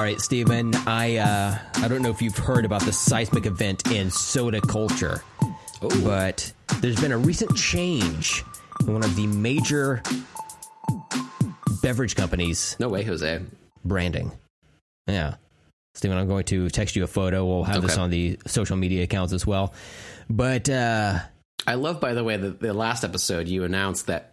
All 0.00 0.06
right, 0.06 0.18
Steven. 0.18 0.74
I 0.86 1.18
uh, 1.18 1.58
I 1.74 1.86
don't 1.86 2.00
know 2.00 2.08
if 2.08 2.22
you've 2.22 2.38
heard 2.38 2.64
about 2.64 2.80
the 2.86 2.90
seismic 2.90 3.44
event 3.44 3.92
in 3.92 4.10
soda 4.10 4.58
culture, 4.62 5.22
but 6.02 6.50
there's 6.80 6.98
been 6.98 7.12
a 7.12 7.18
recent 7.18 7.54
change 7.54 8.42
in 8.80 8.94
one 8.94 9.04
of 9.04 9.14
the 9.14 9.26
major 9.26 10.02
beverage 11.82 12.16
companies' 12.16 12.76
No 12.80 12.88
way, 12.88 13.02
Jose. 13.02 13.42
branding. 13.84 14.32
Yeah, 15.06 15.34
Steven, 15.94 16.16
I'm 16.16 16.26
going 16.28 16.44
to 16.44 16.70
text 16.70 16.96
you 16.96 17.04
a 17.04 17.06
photo. 17.06 17.44
We'll 17.44 17.64
have 17.64 17.82
this 17.82 17.98
on 17.98 18.08
the 18.08 18.38
social 18.46 18.78
media 18.78 19.02
accounts 19.04 19.34
as 19.34 19.46
well. 19.46 19.74
But 20.30 20.70
uh, 20.70 21.18
I 21.66 21.74
love, 21.74 22.00
by 22.00 22.14
the 22.14 22.24
way, 22.24 22.38
the, 22.38 22.48
the 22.48 22.72
last 22.72 23.04
episode 23.04 23.48
you 23.48 23.64
announced 23.64 24.06
that. 24.06 24.32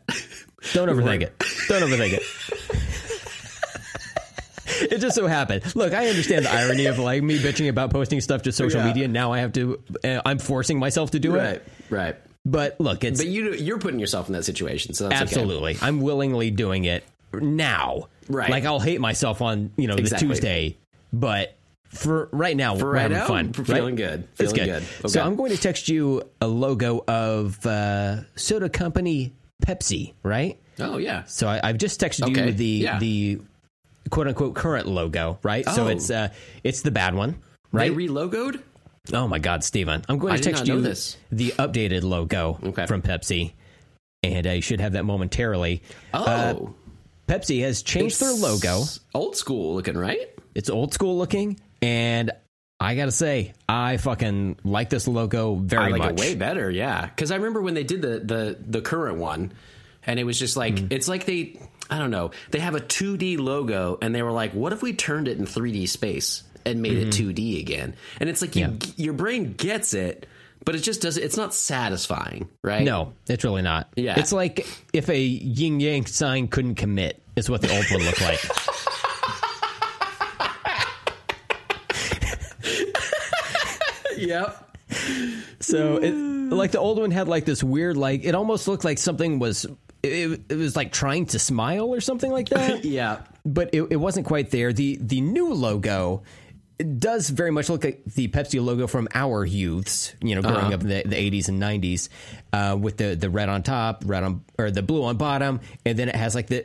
Don't 0.72 0.88
overthink 0.88 1.22
it. 1.24 1.44
Don't 1.68 1.82
overthink 1.82 2.14
it. 2.14 2.24
it 4.92 5.00
just 5.00 5.16
so 5.16 5.28
happened. 5.28 5.76
Look, 5.76 5.94
I 5.94 6.08
understand 6.08 6.46
the 6.46 6.52
irony 6.52 6.86
of 6.86 7.00
like 7.00 7.24
me 7.24 7.38
bitching 7.40 7.70
about 7.70 7.92
posting 7.92 8.22
stuff 8.22 8.44
to 8.44 8.52
social 8.52 8.82
Yeah. 8.82 8.88
media. 8.88 9.08
Now 9.08 9.32
I 9.34 9.40
have 9.40 9.54
to. 9.54 9.82
Uh, 10.04 10.22
I'm 10.26 10.40
forcing 10.40 10.80
myself 10.80 11.12
to 11.12 11.20
do 11.20 11.36
right, 11.36 11.46
it. 11.56 11.68
right. 11.90 12.00
Right. 12.06 12.16
But 12.46 12.80
look, 12.80 13.04
it's 13.04 13.20
But 13.20 13.28
you 13.28 13.54
you're 13.54 13.78
putting 13.80 14.00
yourself 14.00 14.28
in 14.28 14.34
that 14.34 14.44
situation, 14.46 14.94
so 14.94 15.10
that's 15.10 15.16
okay. 15.16 15.22
absolutely. 15.24 15.78
I'm 15.82 16.00
willingly 16.02 16.50
doing 16.52 16.86
it 16.86 17.04
now. 17.34 18.08
Right. 18.30 18.50
Like 18.50 18.66
I'll 18.66 18.80
hate 18.80 19.02
myself 19.02 19.42
on 19.42 19.72
you 19.78 19.88
know 19.88 19.96
Exactly. 19.96 20.28
the 20.28 20.34
Tuesday, 20.34 20.78
but 21.12 21.56
for 21.90 22.30
right 22.32 22.56
now, 22.56 22.76
For 22.76 22.86
we're 22.86 22.92
right 22.94 23.02
having 23.04 23.18
now, 23.18 23.28
fun. 23.28 23.52
we're 23.58 23.64
right? 23.64 23.78
feeling 23.78 23.96
good. 23.96 24.28
It's 24.40 24.52
Feeling 24.54 24.70
good. 24.70 24.84
good. 25.02 25.10
So 25.12 25.22
I'm 25.22 25.36
going 25.36 25.52
to 25.52 25.58
text 25.58 25.88
you 25.90 26.24
a 26.42 26.48
logo 26.48 27.04
of 27.08 27.66
uh, 27.66 28.22
soda 28.36 28.70
company 28.70 29.34
Pepsi. 29.66 30.14
Right. 30.24 30.60
Oh 30.80 30.98
yeah. 30.98 31.24
So 31.26 31.48
I, 31.48 31.60
I've 31.64 31.78
just 31.78 32.00
texted 32.00 32.30
Okay, 32.30 32.48
you 32.48 32.52
the 32.54 32.66
yeah. 32.66 33.00
the 33.00 33.40
quote 34.10 34.28
unquote 34.28 34.56
current 34.56 34.88
logo, 34.88 35.40
right? 35.44 35.66
So 35.66 35.86
Oh. 35.86 35.88
it's 35.88 36.10
uh 36.10 36.30
it's 36.64 36.82
the 36.82 36.92
bad 36.92 37.14
one, 37.16 37.38
They 37.74 37.90
right? 37.90 37.92
relogoed. 37.92 38.62
oh 39.14 39.28
my 39.28 39.40
God, 39.40 39.64
Steven. 39.64 40.04
I'm 40.10 40.18
going 40.18 40.36
to 40.36 40.42
text 40.44 40.68
you 40.68 40.82
this. 40.82 41.18
the 41.32 41.52
updated 41.58 42.04
logo 42.04 42.60
Okay. 42.64 42.86
from 42.86 43.02
Pepsi, 43.02 43.54
and 44.24 44.46
I 44.48 44.60
should 44.60 44.82
have 44.82 44.94
that 44.94 45.06
momentarily. 45.06 45.82
Oh, 46.14 46.24
Uh, 46.26 46.56
Pepsi 47.28 47.62
has 47.62 47.82
changed 47.84 48.20
their 48.22 48.34
logo. 48.34 48.84
Old 49.14 49.36
school 49.36 49.76
looking, 49.76 49.98
right? 49.98 50.30
It's 50.56 50.70
old 50.70 50.94
school 50.94 51.18
looking, 51.18 51.60
and 51.82 52.32
I 52.80 52.96
gotta 52.96 53.12
say, 53.12 53.54
I 53.68 53.98
fucking 53.98 54.58
like 54.64 54.90
this 54.90 55.08
logo 55.08 55.56
very 55.56 55.86
I 55.86 55.88
like 55.90 56.00
much. 56.00 56.12
it 56.12 56.20
way 56.20 56.36
better, 56.36 56.70
yeah. 56.72 57.06
Because 57.08 57.32
I 57.32 57.36
remember 57.36 57.62
when 57.62 57.74
they 57.74 57.84
did 57.84 58.02
the 58.02 58.20
the 58.20 58.58
the 58.66 58.82
current 58.82 59.18
one, 59.18 59.52
and 60.06 60.20
it 60.20 60.24
was 60.26 60.40
just 60.40 60.56
like 60.58 60.76
Mm. 60.76 60.92
it's 60.92 61.08
like 61.08 61.26
they 61.26 61.60
I 61.90 61.98
don't 62.00 62.12
know 62.12 62.32
they 62.52 62.60
have 62.60 62.76
a 62.76 62.80
2D 62.82 63.40
logo, 63.40 63.98
and 64.02 64.14
they 64.14 64.22
were 64.24 64.32
like, 64.32 64.52
what 64.54 64.74
if 64.74 64.82
we 64.82 64.94
turned 64.94 65.28
it 65.28 65.38
in 65.38 65.46
3D 65.46 65.88
space 65.90 66.44
and 66.66 66.82
made 66.82 66.98
it 66.98 67.08
2D 67.10 67.60
again? 67.62 67.96
And 68.20 68.30
it's 68.30 68.42
like 68.42 68.56
you, 68.56 68.66
Mm-hmm. 68.66 68.92
Yeah. 68.98 69.06
your 69.06 69.14
brain 69.14 69.54
gets 69.54 69.94
it, 69.94 70.26
but 70.66 70.76
it 70.76 70.80
just 70.80 71.02
doesn't. 71.02 71.24
It's 71.24 71.38
not 71.38 71.54
satisfying, 71.54 72.50
right? 72.64 72.84
No, 72.84 73.14
it's 73.28 73.44
really 73.44 73.62
not. 73.62 73.90
Yeah. 73.96 74.20
It's 74.20 74.34
like 74.34 74.68
if 74.94 75.10
a 75.10 75.18
yin 75.20 75.80
yang 75.80 76.06
sign 76.06 76.48
couldn't 76.50 76.76
commit, 76.76 77.22
is 77.38 77.50
what 77.50 77.62
the 77.62 77.74
old 77.74 77.86
one 77.92 78.04
looked 78.04 78.22
like. 78.22 78.40
Yep. 84.18 84.64
So, 85.60 85.98
it, 85.98 86.12
like 86.12 86.72
the 86.72 86.80
old 86.80 87.00
one 87.00 87.12
had 87.12 87.28
like 87.28 87.46
this 87.46 87.64
weird, 87.64 87.98
like 87.98 88.24
it 88.24 88.36
almost 88.36 88.68
looked 88.68 88.84
like 88.84 88.98
something 88.98 89.40
was. 89.40 89.66
It, 90.08 90.42
it 90.50 90.56
was 90.56 90.76
like 90.76 90.92
trying 90.92 91.26
to 91.28 91.40
smile 91.40 91.94
or 91.94 92.02
something 92.02 92.32
like 92.32 92.50
that, 92.50 92.84
Yeah. 93.00 93.22
but 93.46 93.70
it, 93.74 93.84
it 93.92 93.98
wasn't 93.98 94.26
quite 94.26 94.52
there. 94.52 94.74
the 94.74 94.98
The 95.02 95.22
new 95.22 95.54
logo 95.54 96.24
does 97.00 97.30
very 97.32 97.50
much 97.50 97.70
look 97.72 97.84
like 97.84 98.06
the 98.06 98.28
Pepsi 98.28 98.64
logo 98.64 98.86
from 98.86 99.08
our 99.16 99.44
youths, 99.44 100.14
you 100.22 100.36
know, 100.36 100.44
growing 100.44 100.76
up 100.76 100.82
in 100.82 100.90
the, 100.90 101.02
the 101.08 101.16
80s 101.16 101.48
and 101.48 101.60
90s, 101.60 102.08
uh, 102.54 102.78
with 102.80 102.98
the, 102.98 103.16
the 103.16 103.32
red 103.32 103.50
on 103.50 103.64
top, 103.64 104.04
red 104.06 104.24
on 104.24 104.44
or 104.60 104.70
the 104.70 104.84
blue 104.84 105.04
on 105.06 105.18
bottom, 105.18 105.60
and 105.88 105.98
then 105.98 106.08
it 106.08 106.16
has 106.16 106.36
like 106.36 106.46
the 106.48 106.64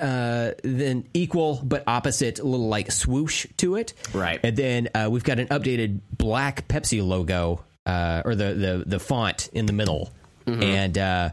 uh, 0.00 0.60
then 0.64 1.06
equal 1.14 1.60
but 1.62 1.84
opposite 1.86 2.42
little 2.42 2.66
like 2.68 2.90
swoosh 2.90 3.46
to 3.58 3.76
it, 3.76 3.92
Right. 4.12 4.40
And 4.42 4.56
then 4.56 4.88
uh, 4.96 5.08
we've 5.12 5.22
got 5.22 5.38
an 5.38 5.46
updated 5.46 6.00
black 6.10 6.66
Pepsi 6.66 7.00
logo 7.06 7.62
uh, 7.86 8.22
or 8.24 8.34
the, 8.34 8.54
the 8.54 8.84
the 8.84 8.98
font 8.98 9.48
in 9.52 9.66
the 9.66 9.72
middle, 9.72 10.10
and 10.46 10.98
uh, 10.98 11.30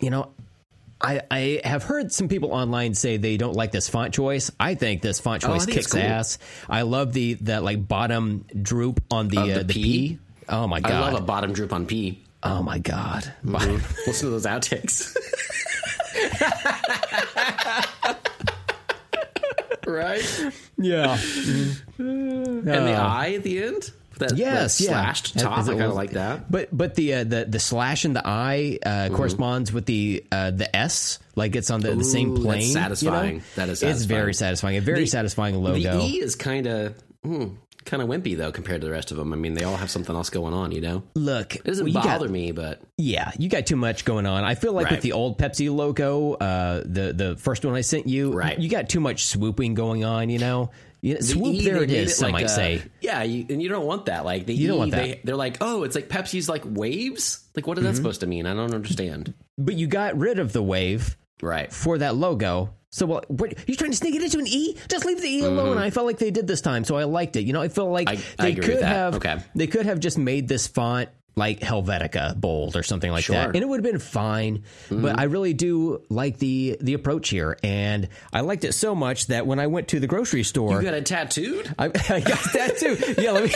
you 0.00 0.08
know. 0.08 0.30
I, 1.04 1.20
I 1.30 1.60
have 1.64 1.82
heard 1.82 2.12
some 2.12 2.28
people 2.28 2.52
online 2.52 2.94
say 2.94 3.16
they 3.18 3.36
don't 3.36 3.54
like 3.54 3.72
this 3.72 3.88
font 3.88 4.14
choice. 4.14 4.50
I 4.58 4.74
think 4.74 5.02
this 5.02 5.20
font 5.20 5.44
Oh, 5.44 5.48
choice 5.48 5.64
it's 5.64 5.72
kicks 5.72 5.92
cool. 5.92 6.00
ass. 6.02 6.38
I 6.68 6.82
love 6.82 7.12
the 7.12 7.34
that 7.42 7.62
like 7.62 7.86
bottom 7.86 8.46
droop 8.60 9.02
on 9.10 9.28
the 9.28 9.38
uh, 9.38 9.58
the 9.58 9.64
P? 9.66 9.82
P. 9.82 10.18
Oh 10.48 10.66
my 10.66 10.80
god! 10.80 10.92
I 10.92 11.00
love 11.12 11.14
a 11.14 11.24
bottom 11.24 11.52
droop 11.52 11.72
on 11.72 11.86
P. 11.86 12.22
oh 12.42 12.62
my 12.62 12.78
god! 12.78 13.32
Listen 13.44 14.26
to 14.26 14.30
those 14.30 14.46
outtakes. 14.46 15.14
right? 19.86 20.52
yeah. 20.78 21.18
And 21.98 22.64
the 22.66 22.94
eye 22.94 23.34
at 23.36 23.42
the 23.42 23.62
end? 23.62 23.90
That, 24.18 24.36
Yes, 24.36 24.78
that 24.78 24.84
yeah. 24.84 24.90
slashed 24.90 25.38
top. 25.38 25.58
As 25.58 25.68
I 25.68 25.72
kind 25.72 25.84
of 25.84 25.94
like 25.94 26.12
that. 26.12 26.50
But 26.50 26.68
but 26.76 26.94
the 26.94 27.14
uh, 27.14 27.24
the 27.24 27.44
the 27.46 27.58
slash 27.58 28.04
in 28.04 28.12
the 28.12 28.22
eye 28.26 28.78
uh, 28.84 28.88
Mm-hmm. 28.88 29.16
corresponds 29.16 29.72
with 29.72 29.86
the 29.86 30.24
uh, 30.30 30.50
the 30.52 30.74
S, 30.74 31.18
like 31.34 31.56
it's 31.56 31.70
on 31.70 31.80
the, 31.80 31.94
the 31.94 32.04
same 32.04 32.30
Ooh, 32.30 32.34
that's 32.34 32.44
plane. 32.44 32.68
you 32.68 32.74
know? 32.74 32.80
satisfying. 32.80 33.42
That 33.56 33.68
is 33.68 33.82
It's 33.82 34.04
very 34.04 34.34
satisfying. 34.34 34.76
A 34.76 34.80
very 34.80 35.00
The- 35.00 35.06
satisfying 35.06 35.56
logo. 35.56 35.98
The 35.98 36.02
E 36.04 36.20
is 36.20 36.36
kind 36.36 36.66
of 36.66 36.94
kind 37.84 38.02
of 38.02 38.08
wimpy 38.08 38.34
though 38.36 38.50
compared 38.50 38.80
to 38.80 38.86
the 38.86 38.92
rest 38.92 39.10
of 39.10 39.18
them. 39.18 39.32
I 39.32 39.36
mean, 39.36 39.52
they 39.54 39.64
all 39.64 39.76
have 39.76 39.90
something 39.90 40.14
else 40.14 40.30
going 40.30 40.54
on. 40.54 40.72
You 40.72 40.80
know, 40.80 41.02
Look, 41.14 41.56
it 41.56 41.64
doesn't 41.64 41.84
well, 41.84 41.88
you 41.88 41.94
got- 41.94 42.04
bother 42.20 42.28
me, 42.28 42.52
but 42.52 42.80
Yeah, 42.96 43.30
you 43.38 43.48
got 43.48 43.66
too 43.66 43.76
much 43.76 44.04
going 44.04 44.24
on. 44.26 44.44
I 44.44 44.54
feel 44.54 44.72
like 44.72 44.86
Right. 44.86 44.92
with 44.92 45.02
the 45.02 45.12
old 45.12 45.38
Pepsi 45.38 45.74
logo, 45.74 46.34
uh, 46.34 46.82
the 46.84 47.12
the 47.12 47.36
first 47.36 47.64
one 47.64 47.74
I 47.74 47.82
sent 47.82 48.06
you, 48.06 48.32
Right. 48.32 48.58
you 48.58 48.68
got 48.70 48.88
too 48.88 49.00
much 49.00 49.26
swooping 49.26 49.74
going 49.74 50.04
on. 50.04 50.30
You 50.30 50.38
know, 50.38 50.70
you, 51.04 51.16
the 51.16 51.22
swoop 51.22 51.54
E, 51.54 51.64
there 51.64 51.84
they 51.86 51.96
it 51.98 52.08
some 52.10 52.26
like 52.32 52.32
might 52.32 52.44
a- 52.46 52.48
say. 52.48 52.82
yeah, 53.00 53.22
you, 53.22 53.44
and 53.50 53.62
you 53.62 53.68
don't 53.68 53.84
want 53.86 54.06
that. 54.06 54.24
Like 54.24 54.46
the 54.46 54.54
You 54.54 54.64
E, 54.64 54.68
don't 54.68 54.78
want 54.78 54.90
they 54.92 55.08
that. 55.10 55.20
they're 55.26 55.36
like, 55.36 55.58
oh, 55.60 55.82
it's 55.84 55.94
like 55.94 56.08
Pepsi's 56.08 56.48
like 56.48 56.62
waves. 56.64 57.44
Like, 57.54 57.66
what 57.66 57.76
is 57.78 57.84
Mm-hmm. 57.84 57.90
that 57.92 57.96
supposed 57.96 58.20
to 58.20 58.26
mean? 58.26 58.46
I 58.46 58.54
don't 58.54 58.74
understand. 58.74 59.34
But 59.58 59.74
you 59.74 59.86
got 59.86 60.16
rid 60.16 60.38
of 60.38 60.52
the 60.52 60.62
wave 60.62 61.16
Right. 61.42 61.72
for 61.72 61.98
that 61.98 62.16
logo. 62.16 62.74
So 62.90 63.06
what? 63.06 63.28
what 63.30 63.68
you 63.68 63.74
trying 63.74 63.90
to 63.90 63.96
sneak 63.96 64.14
it 64.14 64.22
into 64.22 64.38
an 64.38 64.46
E? 64.46 64.76
Just 64.88 65.04
leave 65.04 65.20
the 65.20 65.28
E 65.28 65.40
alone. 65.40 65.78
I 65.78 65.90
felt 65.90 66.06
like 66.06 66.18
they 66.18 66.30
did 66.30 66.46
this 66.46 66.60
time, 66.60 66.84
so 66.84 66.96
I 66.96 67.04
liked 67.04 67.34
it. 67.36 67.42
You 67.44 67.52
know, 67.52 67.60
I 67.60 67.68
felt 67.68 67.90
like 67.90 68.08
Mm-hmm. 68.08 68.40
I- 68.40 68.44
I 68.46 68.50
they 68.50 68.52
agree 68.58 68.74
could 68.74 68.82
have. 68.84 69.14
Okay. 69.16 69.36
They 69.54 69.66
could 69.66 69.86
have 69.86 69.98
just 70.00 70.16
made 70.16 70.46
this 70.48 70.66
font 70.68 71.08
like 71.36 71.60
Helvetica 71.60 72.34
bold 72.40 72.76
or 72.76 72.82
something 72.82 73.10
like 73.10 73.24
Sure. 73.24 73.34
that, 73.36 73.46
and 73.48 73.56
it 73.56 73.68
would 73.68 73.84
have 73.84 73.92
been 73.92 74.00
fine. 74.00 74.58
Mm-hmm. 74.88 75.02
But 75.02 75.18
I 75.18 75.24
really 75.24 75.52
do 75.54 76.02
like 76.08 76.38
the 76.38 76.76
the 76.80 76.94
approach 76.94 77.28
here, 77.30 77.56
and 77.62 78.08
I 78.32 78.40
liked 78.42 78.64
it 78.64 78.72
so 78.72 78.94
much 78.94 79.26
that 79.28 79.46
when 79.46 79.58
I 79.58 79.66
went 79.66 79.88
to 79.88 80.00
the 80.00 80.06
grocery 80.06 80.44
store, 80.44 80.76
You 80.76 80.82
got 80.82 80.94
it 80.94 81.06
tattooed 81.06 81.74
I, 81.78 81.84
I 82.08 82.20
got 82.20 82.52
that 82.52 82.76
too. 82.78 82.96
Yeah, 83.20 83.32
let 83.32 83.44
me 83.44 83.52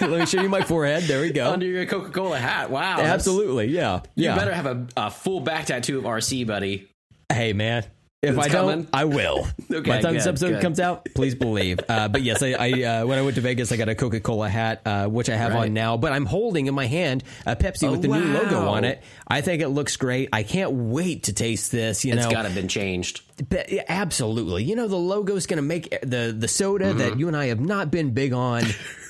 let 0.08 0.20
me 0.20 0.26
show 0.26 0.42
you 0.42 0.48
my 0.48 0.62
forehead. 0.62 1.04
There 1.04 1.20
we 1.22 1.30
go. 1.30 1.50
under 1.50 1.66
your 1.66 1.86
Coca 1.86 2.10
Cola 2.10 2.38
hat. 2.38 2.70
Wow, 2.70 3.00
Absolutely, 3.00 3.68
yeah, 3.68 4.00
You 4.14 4.24
yeah. 4.26 4.36
better 4.36 4.52
have 4.52 4.66
a, 4.66 4.86
a 4.96 5.10
full 5.10 5.40
back 5.40 5.66
tattoo 5.66 5.98
of 5.98 6.04
RC, 6.04 6.46
buddy. 6.46 6.88
Hey, 7.32 7.52
man. 7.52 7.84
If 8.22 8.36
It's 8.36 8.46
I 8.46 8.48
coming? 8.50 8.82
don't, 8.82 8.88
I 8.92 9.04
will. 9.06 9.46
Okay, 9.72 9.88
By 9.88 9.96
the 9.98 10.02
time 10.02 10.14
this 10.14 10.26
episode 10.26 10.48
good. 10.54 10.62
comes 10.62 10.80
out, 10.80 11.06
please 11.14 11.36
believe. 11.36 11.78
Uh, 11.88 12.08
but 12.08 12.22
yes, 12.22 12.42
I, 12.42 12.48
I 12.58 12.70
uh, 12.82 13.06
when 13.06 13.18
I 13.18 13.22
went 13.22 13.36
to 13.36 13.40
Vegas, 13.40 13.70
I 13.70 13.76
got 13.76 13.88
a 13.88 13.94
Coca 13.94 14.18
Cola 14.18 14.48
hat, 14.48 14.82
uh, 14.84 15.06
which 15.06 15.30
I 15.30 15.36
have 15.36 15.52
Right. 15.54 15.66
on 15.68 15.74
now. 15.74 15.96
But 15.96 16.10
I'm 16.12 16.26
holding 16.26 16.66
in 16.66 16.74
my 16.74 16.86
hand 16.86 17.22
a 17.46 17.54
Pepsi 17.54 17.86
Oh, 17.86 17.92
with 17.92 18.02
the 18.02 18.08
new 18.08 18.20
logo 18.34 18.66
on 18.68 18.82
it. 18.84 19.00
I 19.28 19.40
think 19.42 19.62
it 19.62 19.68
looks 19.68 19.96
great. 19.96 20.28
I 20.32 20.42
can't 20.42 20.72
wait 20.72 21.22
to 21.24 21.32
taste 21.32 21.70
this. 21.70 22.04
You 22.04 22.14
It's 22.14 22.24
know, 22.24 22.30
got 22.32 22.42
to 22.42 22.48
have 22.48 22.54
been 22.56 22.66
changed. 22.66 23.22
But, 23.48 23.70
yeah, 23.70 23.84
absolutely. 23.88 24.64
You 24.64 24.74
know, 24.74 24.88
the 24.88 24.96
logo 24.96 25.36
is 25.36 25.46
going 25.46 25.58
to 25.58 25.62
make 25.62 25.88
the 26.02 26.34
the 26.36 26.48
soda 26.48 26.86
Mm-hmm. 26.86 26.98
that 26.98 27.18
you 27.20 27.28
and 27.28 27.36
I 27.36 27.46
have 27.46 27.60
not 27.60 27.92
been 27.92 28.10
big 28.10 28.32
on. 28.32 28.64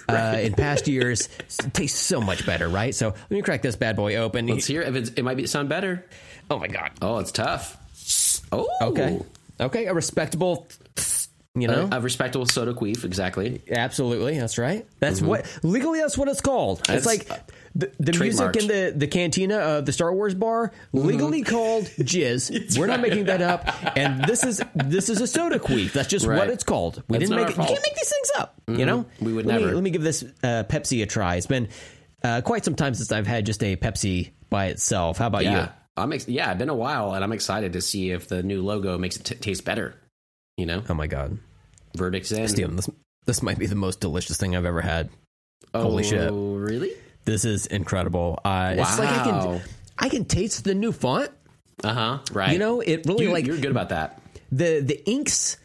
Uh, 0.08 0.38
in 0.42 0.52
past 0.52 0.86
years, 0.88 1.30
s- 1.46 1.56
tastes 1.72 1.98
so 1.98 2.20
much 2.20 2.44
better, 2.44 2.68
right? 2.68 2.94
So 2.94 3.08
let 3.08 3.30
me 3.30 3.40
crack 3.40 3.62
this 3.62 3.76
bad 3.76 3.96
boy 3.96 4.16
open. 4.16 4.46
Let's 4.46 4.66
hear 4.66 4.82
if 4.82 4.94
it's, 4.94 5.08
it 5.10 5.22
might 5.22 5.38
be 5.38 5.46
sound 5.46 5.68
better. 5.70 6.04
oh 6.50 6.58
my 6.58 6.68
god! 6.68 6.90
Oh, 7.00 7.18
it's 7.18 7.32
tough. 7.32 7.78
Oh, 8.52 8.68
Okay, 8.82 9.20
okay, 9.60 9.86
a 9.86 9.94
respectable, 9.94 10.66
you 11.54 11.68
know, 11.68 11.88
A, 11.92 11.96
a 11.98 12.00
respectable 12.00 12.46
soda 12.46 12.72
queef, 12.74 13.04
exactly. 13.04 13.60
Absolutely, 13.70 14.38
that's 14.38 14.58
right. 14.58 14.86
That's 15.00 15.20
what 15.20 15.46
legally 15.62 16.00
that's 16.00 16.16
what 16.18 16.28
it's 16.28 16.40
called. 16.40 16.84
That's, 16.86 17.06
it's 17.06 17.06
like 17.06 17.30
uh, 17.30 17.42
the, 17.74 17.92
the 18.00 18.18
music 18.18 18.56
in 18.56 18.66
the 18.68 18.92
the 18.96 19.06
cantina 19.06 19.56
of 19.58 19.86
the 19.86 19.92
Star 19.92 20.12
Wars 20.12 20.34
bar 20.34 20.72
legally 20.92 21.42
called 21.42 21.84
jizz. 21.84 22.76
We're 22.78 22.86
not 22.86 23.00
making 23.00 23.26
that 23.26 23.42
up. 23.42 23.96
And 23.96 24.24
this 24.24 24.42
is 24.44 24.60
this 24.74 25.08
is 25.08 25.20
a 25.20 25.26
soda 25.26 25.58
queef. 25.58 25.92
That's 25.92 26.08
just 26.08 26.26
Right. 26.26 26.38
what 26.38 26.48
it's 26.50 26.64
called. 26.64 27.02
We 27.08 27.18
That's 27.18 27.30
didn't 27.30 27.44
make 27.46 27.50
it. 27.54 27.58
You 27.60 27.64
can't 27.68 27.82
make 27.82 27.94
these 27.96 28.08
things 28.12 28.30
up. 28.38 28.54
You 28.68 28.86
know, 28.86 29.06
We 29.20 29.32
would 29.32 29.46
let 29.46 29.56
Me, 29.56 29.62
never. 29.62 29.74
let 29.74 29.82
me 29.84 29.90
give 29.90 30.02
this 30.02 30.22
uh, 30.42 30.64
Pepsi 30.68 31.02
a 31.02 31.06
try. 31.06 31.36
It's 31.36 31.46
been 31.46 31.68
uh, 32.24 32.40
quite 32.42 32.64
some 32.64 32.74
time 32.76 32.94
since 32.94 33.10
I've 33.12 33.26
had 33.26 33.46
just 33.46 33.62
a 33.64 33.76
Pepsi 33.76 34.30
by 34.50 34.66
itself. 34.66 35.18
How 35.18 35.26
about 35.28 35.44
Yeah, 35.44 35.70
I'm 36.00 36.12
ex- 36.12 36.28
yeah. 36.28 36.50
It's 36.50 36.58
been 36.58 36.68
a 36.68 36.74
while, 36.74 37.14
and 37.14 37.22
I'm 37.22 37.32
excited 37.32 37.74
to 37.74 37.80
see 37.80 38.10
if 38.10 38.28
the 38.28 38.42
new 38.42 38.62
logo 38.62 38.98
makes 38.98 39.16
it 39.16 39.24
t- 39.24 39.34
taste 39.36 39.64
better. 39.64 39.94
You 40.56 40.66
know. 40.66 40.82
Oh 40.88 40.94
my 40.94 41.06
god. 41.06 41.38
Verdict's 41.96 42.32
in. 42.32 42.46
Steven, 42.48 42.76
this 42.76 42.88
this 43.26 43.42
might 43.42 43.58
be 43.58 43.66
the 43.66 43.74
most 43.76 44.00
delicious 44.00 44.36
thing 44.36 44.56
I've 44.56 44.64
ever 44.64 44.80
had. 44.80 45.10
oh, 45.74 45.82
holy 45.82 46.02
shit. 46.04 46.30
Really? 46.32 46.92
This 47.24 47.44
is 47.44 47.66
incredible. 47.66 48.38
Uh, 48.44 48.74
It's 48.78 48.98
like 48.98 49.08
I 49.08 49.26
Wow. 49.26 49.42
can 49.58 49.62
I 49.98 50.08
can 50.08 50.24
taste 50.24 50.64
the 50.64 50.74
new 50.74 50.92
font. 50.92 51.30
Uh 51.84 51.92
huh. 51.94 52.18
Right. 52.32 52.52
You 52.52 52.58
know, 52.58 52.80
it 52.80 53.06
really 53.06 53.24
you, 53.26 53.32
like 53.32 53.46
you're 53.46 53.56
good 53.58 53.70
about 53.70 53.88
that. 53.90 54.20
the 54.52 54.80
the 54.80 55.02
inks 55.08 55.56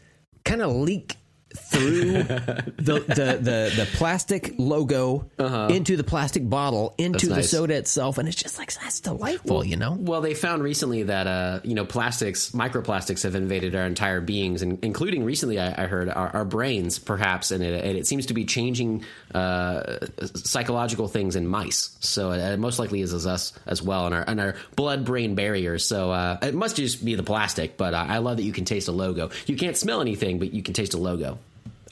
kind 0.44 0.62
of 0.62 0.72
leak 0.74 1.16
through 1.56 2.22
the, 2.22 3.04
the 3.06 3.38
the 3.40 3.72
the 3.76 3.88
plastic 3.94 4.54
logo 4.58 5.28
into 5.38 5.96
the 5.96 6.04
plastic 6.04 6.48
bottle 6.48 6.94
into 6.98 7.26
the 7.26 7.32
Uh-huh. 7.34 7.42
soda 7.42 7.74
itself, 7.74 8.18
and 8.18 8.28
it's 8.28 8.40
just 8.40 8.58
like 8.58 8.72
that's 8.74 9.00
delightful. 9.00 9.64
you 9.64 9.76
know, 9.76 9.96
Well, 9.98 10.20
they 10.20 10.34
found 10.34 10.62
recently 10.62 11.04
that 11.04 11.26
uh, 11.26 11.60
you 11.64 11.74
know 11.74 11.84
plastics, 11.84 12.50
microplastics, 12.52 13.22
have 13.24 13.34
invaded 13.34 13.74
our 13.74 13.84
entire 13.84 14.20
beings, 14.20 14.62
and 14.62 14.78
including 14.82 15.24
recently, 15.24 15.58
I, 15.58 15.84
I 15.84 15.86
heard 15.86 16.08
our, 16.08 16.28
our 16.28 16.44
brains, 16.44 16.98
perhaps, 16.98 17.50
and 17.50 17.62
it, 17.62 17.84
and 17.84 17.96
it 17.96 18.06
seems 18.06 18.26
to 18.26 18.34
be 18.34 18.44
changing 18.44 19.04
uh, 19.34 19.98
psychological 20.34 21.08
things 21.08 21.36
in 21.36 21.46
mice. 21.46 21.96
So 22.00 22.32
it, 22.32 22.38
it 22.38 22.58
most 22.58 22.78
likely 22.78 23.00
is 23.00 23.12
as 23.12 23.26
us 23.26 23.52
as 23.66 23.82
well, 23.82 24.06
and 24.06 24.14
our 24.14 24.24
and 24.26 24.40
our 24.40 24.54
blood-brain 24.76 25.34
barrier. 25.34 25.78
So 25.78 26.10
uh, 26.10 26.38
it 26.42 26.54
must 26.54 26.76
just 26.76 27.04
be 27.04 27.14
the 27.14 27.22
plastic. 27.22 27.76
But 27.76 27.94
uh, 27.94 28.04
I 28.08 28.18
love 28.18 28.36
that 28.38 28.42
you 28.44 28.52
can 28.52 28.64
taste 28.64 28.88
a 28.88 28.92
logo. 28.92 29.30
You 29.46 29.56
can't 29.56 29.76
smell 29.76 30.00
anything, 30.00 30.38
but 30.38 30.52
you 30.52 30.62
can 30.62 30.74
taste 30.74 30.94
a 30.94 30.98
logo. 30.98 31.38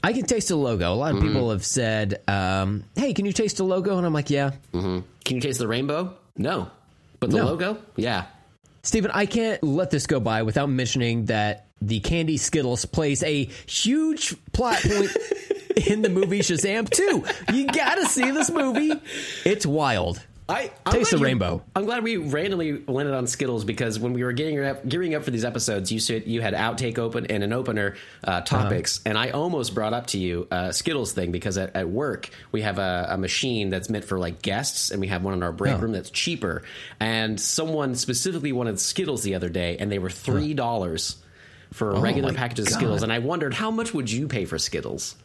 I 0.05 0.13
can 0.13 0.25
taste 0.25 0.49
the 0.49 0.55
logo. 0.55 0.93
A 0.93 0.95
lot 0.95 1.11
of 1.11 1.17
Mm-hmm. 1.17 1.27
people 1.27 1.49
have 1.51 1.65
said, 1.65 2.21
um, 2.27 2.83
"Hey, 2.95 3.13
can 3.13 3.25
you 3.25 3.33
taste 3.33 3.57
the 3.57 3.63
logo?" 3.63 3.97
And 3.97 4.05
I'm 4.05 4.13
like, 4.13 4.29
"Yeah." 4.29 4.51
Can 4.71 5.03
you 5.37 5.41
taste 5.41 5.59
the 5.59 5.67
rainbow? 5.67 6.13
No, 6.37 6.69
but 7.19 7.31
the 7.31 7.37
No. 7.37 7.45
logo, 7.45 7.77
yeah. 7.95 8.25
Steven, 8.83 9.09
I 9.13 9.25
can't 9.25 9.63
let 9.63 9.89
this 9.89 10.05
go 10.05 10.19
by 10.19 10.43
without 10.43 10.69
mentioning 10.69 11.25
that 11.25 11.65
the 11.81 11.99
candy 12.01 12.37
Skittles 12.37 12.85
plays 12.85 13.23
a 13.23 13.45
huge 13.67 14.35
plot 14.53 14.77
point 14.83 15.09
in 15.87 16.03
the 16.03 16.09
movie 16.09 16.39
Shazam 16.41 16.87
2. 16.89 17.53
You 17.55 17.65
gotta 17.67 18.05
see 18.05 18.29
this 18.31 18.51
movie. 18.51 18.93
It's 19.43 19.65
wild. 19.65 20.21
I 20.47 20.71
I'm 20.85 20.93
Taste 20.93 21.09
the 21.09 21.17
you- 21.17 21.23
rainbow. 21.23 21.63
I'm 21.75 21.85
glad 21.85 22.03
we 22.03 22.17
randomly 22.17 22.83
landed 22.87 23.15
on 23.15 23.25
Skittles 23.25 23.63
because 23.63 23.97
when 23.97 24.13
we 24.13 24.23
were 24.23 24.31
getting 24.31 24.63
up, 24.63 24.87
gearing 24.87 25.15
up 25.15 25.23
for 25.23 25.31
these 25.31 25.43
episodes, 25.43 25.91
you 25.91 25.99
said 25.99 26.27
you 26.27 26.39
had 26.41 26.53
outtake 26.53 26.99
open 26.99 27.25
and 27.27 27.43
an 27.43 27.51
opener 27.51 27.95
uh, 28.23 28.41
topics, 28.41 29.01
and 29.07 29.17
I 29.17 29.31
almost 29.31 29.73
brought 29.73 29.93
up 29.93 30.05
to 30.07 30.19
you 30.19 30.47
uh, 30.51 30.71
Skittles 30.71 31.13
thing 31.13 31.31
because 31.31 31.57
at, 31.57 31.75
at 31.75 31.89
work 31.89 32.29
we 32.51 32.61
have 32.61 32.77
a, 32.77 33.07
a 33.09 33.17
machine 33.17 33.71
that's 33.71 33.89
meant 33.89 34.05
for 34.05 34.19
like 34.19 34.43
guests, 34.43 34.91
and 34.91 35.01
we 35.01 35.07
have 35.07 35.23
one 35.23 35.33
in 35.33 35.41
our 35.41 35.51
break 35.51 35.73
Oh. 35.73 35.79
room 35.79 35.93
that's 35.93 36.11
cheaper. 36.11 36.61
And 36.99 37.41
someone 37.41 37.95
specifically 37.95 38.51
wanted 38.51 38.79
Skittles 38.79 39.23
the 39.23 39.33
other 39.33 39.49
day, 39.49 39.77
and 39.79 39.91
they 39.91 39.97
were 39.99 40.11
three 40.11 40.53
dollars. 40.53 41.17
For 41.73 41.91
a 41.91 41.99
regular 41.99 42.29
Oh 42.29 42.31
my 42.33 42.37
package 42.37 42.59
of. 42.59 42.69
Skittles, 42.69 43.01
and 43.03 43.11
I 43.11 43.19
wondered 43.19 43.53
how 43.53 43.69
much 43.71 43.93
would 43.93 44.09
you 44.09 44.27
pay 44.29 44.45
for 44.45 44.57
Skittles? 44.57 45.15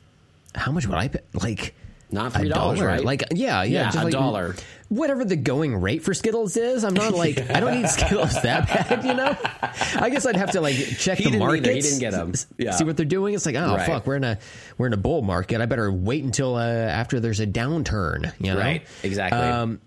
How 0.54 0.72
much 0.72 0.84
would 0.86 0.96
I 0.98 1.06
pay? 1.06 1.20
Like, 1.34 1.74
Not 2.12 2.34
a 2.34 2.38
three 2.40 2.48
dollars, 2.48 2.78
dollar? 2.78 2.90
right? 2.90 3.04
Like, 3.04 3.24
yeah, 3.32 3.62
yeah, 3.62 3.78
Yeah, 3.80 3.84
just 3.86 3.98
a 3.98 4.04
like 4.04 4.12
dollar. 4.12 4.54
Whatever 4.88 5.24
the 5.24 5.36
going 5.36 5.76
rate 5.76 6.02
for 6.02 6.12
Skittles 6.14 6.56
is, 6.56 6.82
I'm 6.82 6.94
not 6.94 7.12
like 7.14 7.50
I 7.50 7.60
don't 7.60 7.74
need 7.80 7.88
Skittles 7.88 8.42
that 8.42 8.66
bad, 8.66 9.04
you 9.04 9.14
know. 9.14 9.36
I 10.02 10.10
guess 10.10 10.26
I'd 10.26 10.34
have 10.36 10.50
to 10.52 10.60
like 10.60 10.74
check 10.74 11.18
He 11.18 11.30
the 11.30 11.38
market. 11.38 11.66
He 11.74 11.80
didn't 11.80 12.00
get 12.00 12.12
'em. 12.14 12.32
Yeah. 12.58 12.72
See 12.72 12.82
what 12.84 12.96
they're 12.96 13.06
doing. 13.06 13.34
It's 13.34 13.46
like, 13.46 13.54
oh 13.54 13.76
Right. 13.76 13.86
fuck, 13.86 14.06
we're 14.06 14.16
in 14.16 14.24
a 14.24 14.38
we're 14.78 14.88
in 14.88 14.92
a 14.92 14.96
bull 14.96 15.22
market. 15.22 15.60
I 15.60 15.66
better 15.66 15.92
wait 15.92 16.24
until 16.24 16.56
uh, 16.56 16.62
after 16.66 17.20
there's 17.20 17.38
a 17.38 17.46
downturn. 17.46 18.32
You 18.40 18.54
know, 18.54 18.58
right, 18.58 18.84
exactly. 19.04 19.38
Um, 19.38 19.80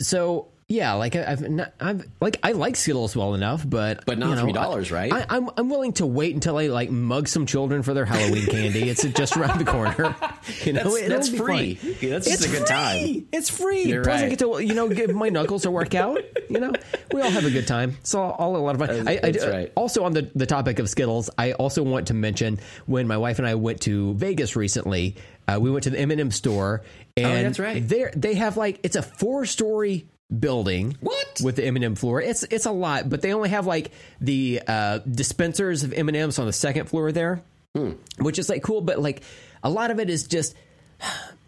so 0.00 0.48
yeah, 0.68 0.92
like 0.94 1.16
I- 1.16 1.24
I've, 1.32 1.40
not, 1.48 1.72
I've 1.80 2.06
like 2.20 2.38
I 2.42 2.52
like 2.52 2.76
Skittles 2.76 3.16
well 3.16 3.34
enough, 3.34 3.68
but 3.68 4.04
But 4.04 4.18
not 4.18 4.28
you 4.44 4.52
know, 4.52 4.60
$3, 4.60 4.92
right? 4.92 5.10
I, 5.12 5.24
I'm 5.30 5.48
I'm 5.56 5.70
willing 5.70 5.94
to 5.94 6.06
wait 6.06 6.34
until 6.34 6.58
I 6.58 6.66
like 6.66 6.90
mug 6.90 7.26
some 7.26 7.46
children 7.46 7.82
for 7.82 7.94
their 7.94 8.04
Halloween 8.04 8.46
candy. 8.46 8.88
It's 8.90 9.02
just 9.02 9.36
around 9.36 9.58
the 9.58 9.64
corner. 9.64 10.14
You 10.64 10.72
know, 10.72 10.84
That's- 10.94 11.08
that's 11.08 11.28
free. 11.28 11.78
Yeah, 12.00 12.10
that's 12.10 12.26
just 12.26 12.42
it's 12.42 12.44
a 12.46 12.48
good 12.48 12.66
free. 12.66 12.66
time. 12.66 13.28
It's 13.32 13.50
free. 13.50 13.82
You're 13.84 14.02
Plus, 14.02 14.22
I 14.22 14.28
get 14.30 14.38
to 14.38 14.60
you 14.60 14.72
know 14.74 14.88
give 14.88 15.14
my 15.14 15.28
knuckles 15.28 15.66
a 15.66 15.70
workout. 15.70 16.20
You 16.48 16.58
know, 16.60 16.72
we 17.12 17.20
all 17.20 17.30
have 17.30 17.44
a 17.44 17.50
good 17.50 17.66
time. 17.66 17.96
It's 18.00 18.14
all, 18.14 18.30
all 18.32 18.56
a 18.56 18.58
lot 18.58 18.74
of 18.74 18.80
fun. 18.86 19.06
I, 19.06 19.20
I, 19.22 19.30
that's 19.30 19.46
right. 19.46 19.70
Also, 19.74 20.04
on 20.04 20.12
the 20.14 20.30
the 20.34 20.46
topic 20.46 20.78
of 20.78 20.88
Skittles, 20.88 21.28
I 21.36 21.52
also 21.52 21.82
want 21.82 22.06
to 22.08 22.14
mention 22.14 22.60
when 22.86 23.06
my 23.06 23.18
wife 23.18 23.38
and 23.38 23.46
I 23.46 23.56
went 23.56 23.82
to 23.82 24.14
Vegas 24.14 24.56
recently. 24.56 25.16
Uh, 25.46 25.58
we 25.60 25.70
went 25.70 25.84
to 25.84 25.90
the 25.90 25.98
M&M 26.00 26.30
store, 26.30 26.82
and 27.16 27.26
Oh, 27.26 27.42
that's 27.42 27.58
right. 27.58 27.86
There 27.86 28.10
they 28.16 28.34
have 28.34 28.56
like 28.56 28.80
it's 28.84 28.96
a 28.96 29.02
four 29.02 29.44
story 29.44 30.06
building. 30.36 30.96
What? 31.00 31.16
with 31.42 31.56
the 31.56 31.64
M&M 31.66 31.94
floor? 31.94 32.20
It's 32.20 32.42
it's 32.44 32.66
a 32.66 32.72
lot, 32.72 33.08
but 33.08 33.22
they 33.22 33.32
only 33.32 33.48
have 33.50 33.64
like 33.66 33.92
the 34.20 34.60
uh, 34.66 34.98
dispensers 34.98 35.84
of 35.84 35.92
M&Ms 35.92 36.38
on 36.38 36.46
the 36.46 36.52
second 36.52 36.86
floor 36.86 37.12
there, 37.12 37.42
Hmm. 37.76 37.92
which 38.18 38.38
is 38.38 38.48
like 38.48 38.62
cool. 38.62 38.80
But 38.80 38.98
like 38.98 39.22
a 39.62 39.70
lot 39.70 39.90
of 39.92 40.00
it 40.00 40.10
is 40.10 40.26
just 40.26 40.54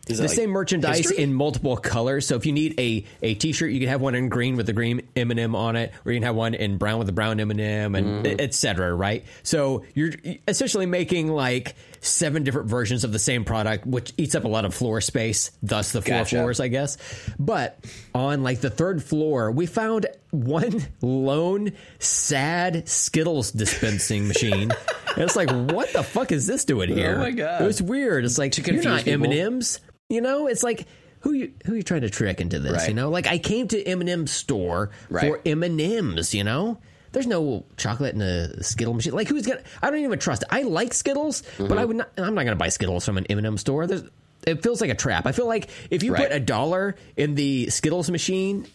Is 0.09 0.19
the 0.19 0.25
it 0.25 0.29
like 0.29 0.37
same 0.37 0.51
merchandise 0.51 0.99
history? 0.99 1.19
in 1.19 1.35
multiple 1.35 1.77
colors. 1.77 2.27
So 2.27 2.37
if 2.37 2.47
you 2.47 2.53
need 2.53 2.79
a 2.79 3.05
a 3.23 3.35
T-shirt, 3.35 3.71
you 3.73 3.81
can 3.81 3.89
have 3.89 4.01
one 4.01 4.15
in 4.15 4.29
green 4.29 4.57
with 4.57 4.67
the 4.67 4.73
green 4.73 5.03
M&M 5.17 5.55
on 5.57 5.75
it, 5.77 5.93
or 6.05 6.13
you 6.13 6.17
can 6.19 6.27
have 6.27 6.37
one 6.37 6.55
in 6.55 6.79
brown 6.79 6.99
with 6.99 7.07
the 7.07 7.13
brown 7.13 7.41
M&M, 7.41 7.95
and 7.95 8.25
Mm-hmm. 8.25 8.41
et 8.41 8.55
cetera. 8.55 8.95
Right? 8.95 9.25
So 9.43 9.85
you're 9.95 10.13
essentially 10.47 10.87
making 10.87 11.29
like 11.29 11.75
seven 12.01 12.45
different 12.45 12.69
versions 12.69 13.05
of 13.05 13.13
the 13.13 13.19
same 13.19 13.45
product, 13.45 13.87
which 13.87 14.13
eats 14.17 14.35
up 14.35 14.45
a 14.45 14.49
lot 14.49 14.65
of 14.65 14.75
floor 14.75 15.01
space. 15.01 15.51
Thus, 15.63 15.93
the 15.93 16.03
four 16.03 16.19
Gotcha. 16.19 16.37
floors, 16.37 16.61
I 16.61 16.69
guess. 16.69 16.97
But 17.39 17.79
on 18.15 18.43
like 18.43 18.61
the 18.61 18.71
third 18.71 19.03
floor, 19.03 19.51
we 19.51 19.67
found 19.67 20.07
one 20.31 20.83
lone 21.03 21.73
sad 21.99 22.89
Skittles 22.89 23.53
dispensing 23.53 24.29
machine. 24.29 24.73
And 25.17 25.25
it's 25.25 25.35
like, 25.35 25.51
what 25.51 25.93
the 25.93 26.05
fuck 26.05 26.31
is 26.31 26.47
this 26.47 26.65
doing 26.65 26.93
oh 26.93 26.95
here? 26.95 27.17
Oh 27.17 27.19
my 27.19 27.33
God. 27.33 27.63
It 27.63 27.67
was 27.67 27.83
weird. 27.83 28.25
It's 28.25 28.39
like 28.39 28.57
you're 28.65 28.81
not. 28.81 29.09
M 29.09 29.25
and 29.25 29.33
M's. 29.35 29.81
You 30.09 30.21
know, 30.21 30.47
it's 30.47 30.63
like 30.63 30.87
who 31.19 31.33
you 31.33 31.53
who 31.67 31.75
you 31.75 31.83
trying 31.83 32.03
to 32.03 32.11
trick 32.11 32.41
into 32.41 32.61
this? 32.61 32.73
Right. 32.75 32.89
You 32.91 32.95
know, 32.95 33.11
like 33.11 33.27
I 33.27 33.39
came 33.39 33.67
to 33.69 33.83
M 33.83 34.01
and 34.03 34.09
M 34.09 34.27
store 34.29 34.91
Right. 35.09 35.25
for 35.27 35.41
M 35.45 35.65
and 35.65 35.81
M's. 35.81 36.33
You 36.33 36.45
know. 36.45 36.79
There's 37.13 37.27
no 37.27 37.65
chocolate 37.77 38.15
in 38.15 38.23
a 38.23 38.63
Skittle 38.63 38.95
machine. 38.95 39.13
Like 39.13 39.29
who's 39.29 39.47
gonna? 39.47 39.63
I 39.83 39.91
don't 39.91 40.01
even 40.01 40.19
trust 40.19 40.43
it. 40.43 40.49
I 40.51 40.63
like 40.63 40.95
Skittles, 40.95 41.43
but 41.59 41.69
Mm-hmm. 41.69 41.79
I 41.79 41.85
would 41.85 41.97
not. 41.97 42.11
I'm 42.19 42.35
not 42.35 42.45
gonna 42.45 42.57
buy 42.57 42.69
Skittles 42.69 43.05
from 43.05 43.19
an 43.19 43.27
M 43.27 43.39
and 43.39 43.47
M 43.47 43.59
store. 43.59 43.87
There's, 43.87 44.03
it 44.47 44.63
feels 44.63 44.81
like 44.81 44.91
a 44.91 44.95
trap. 44.95 45.27
I 45.27 45.33
feel 45.33 45.47
like 45.47 45.69
if 45.91 46.03
you 46.03 46.13
Right. 46.15 46.29
put 46.29 46.33
a 46.37 46.41
dollar 46.41 46.95
in 47.17 47.35
the 47.35 47.69
Skittles 47.71 48.11
machine, 48.11 48.67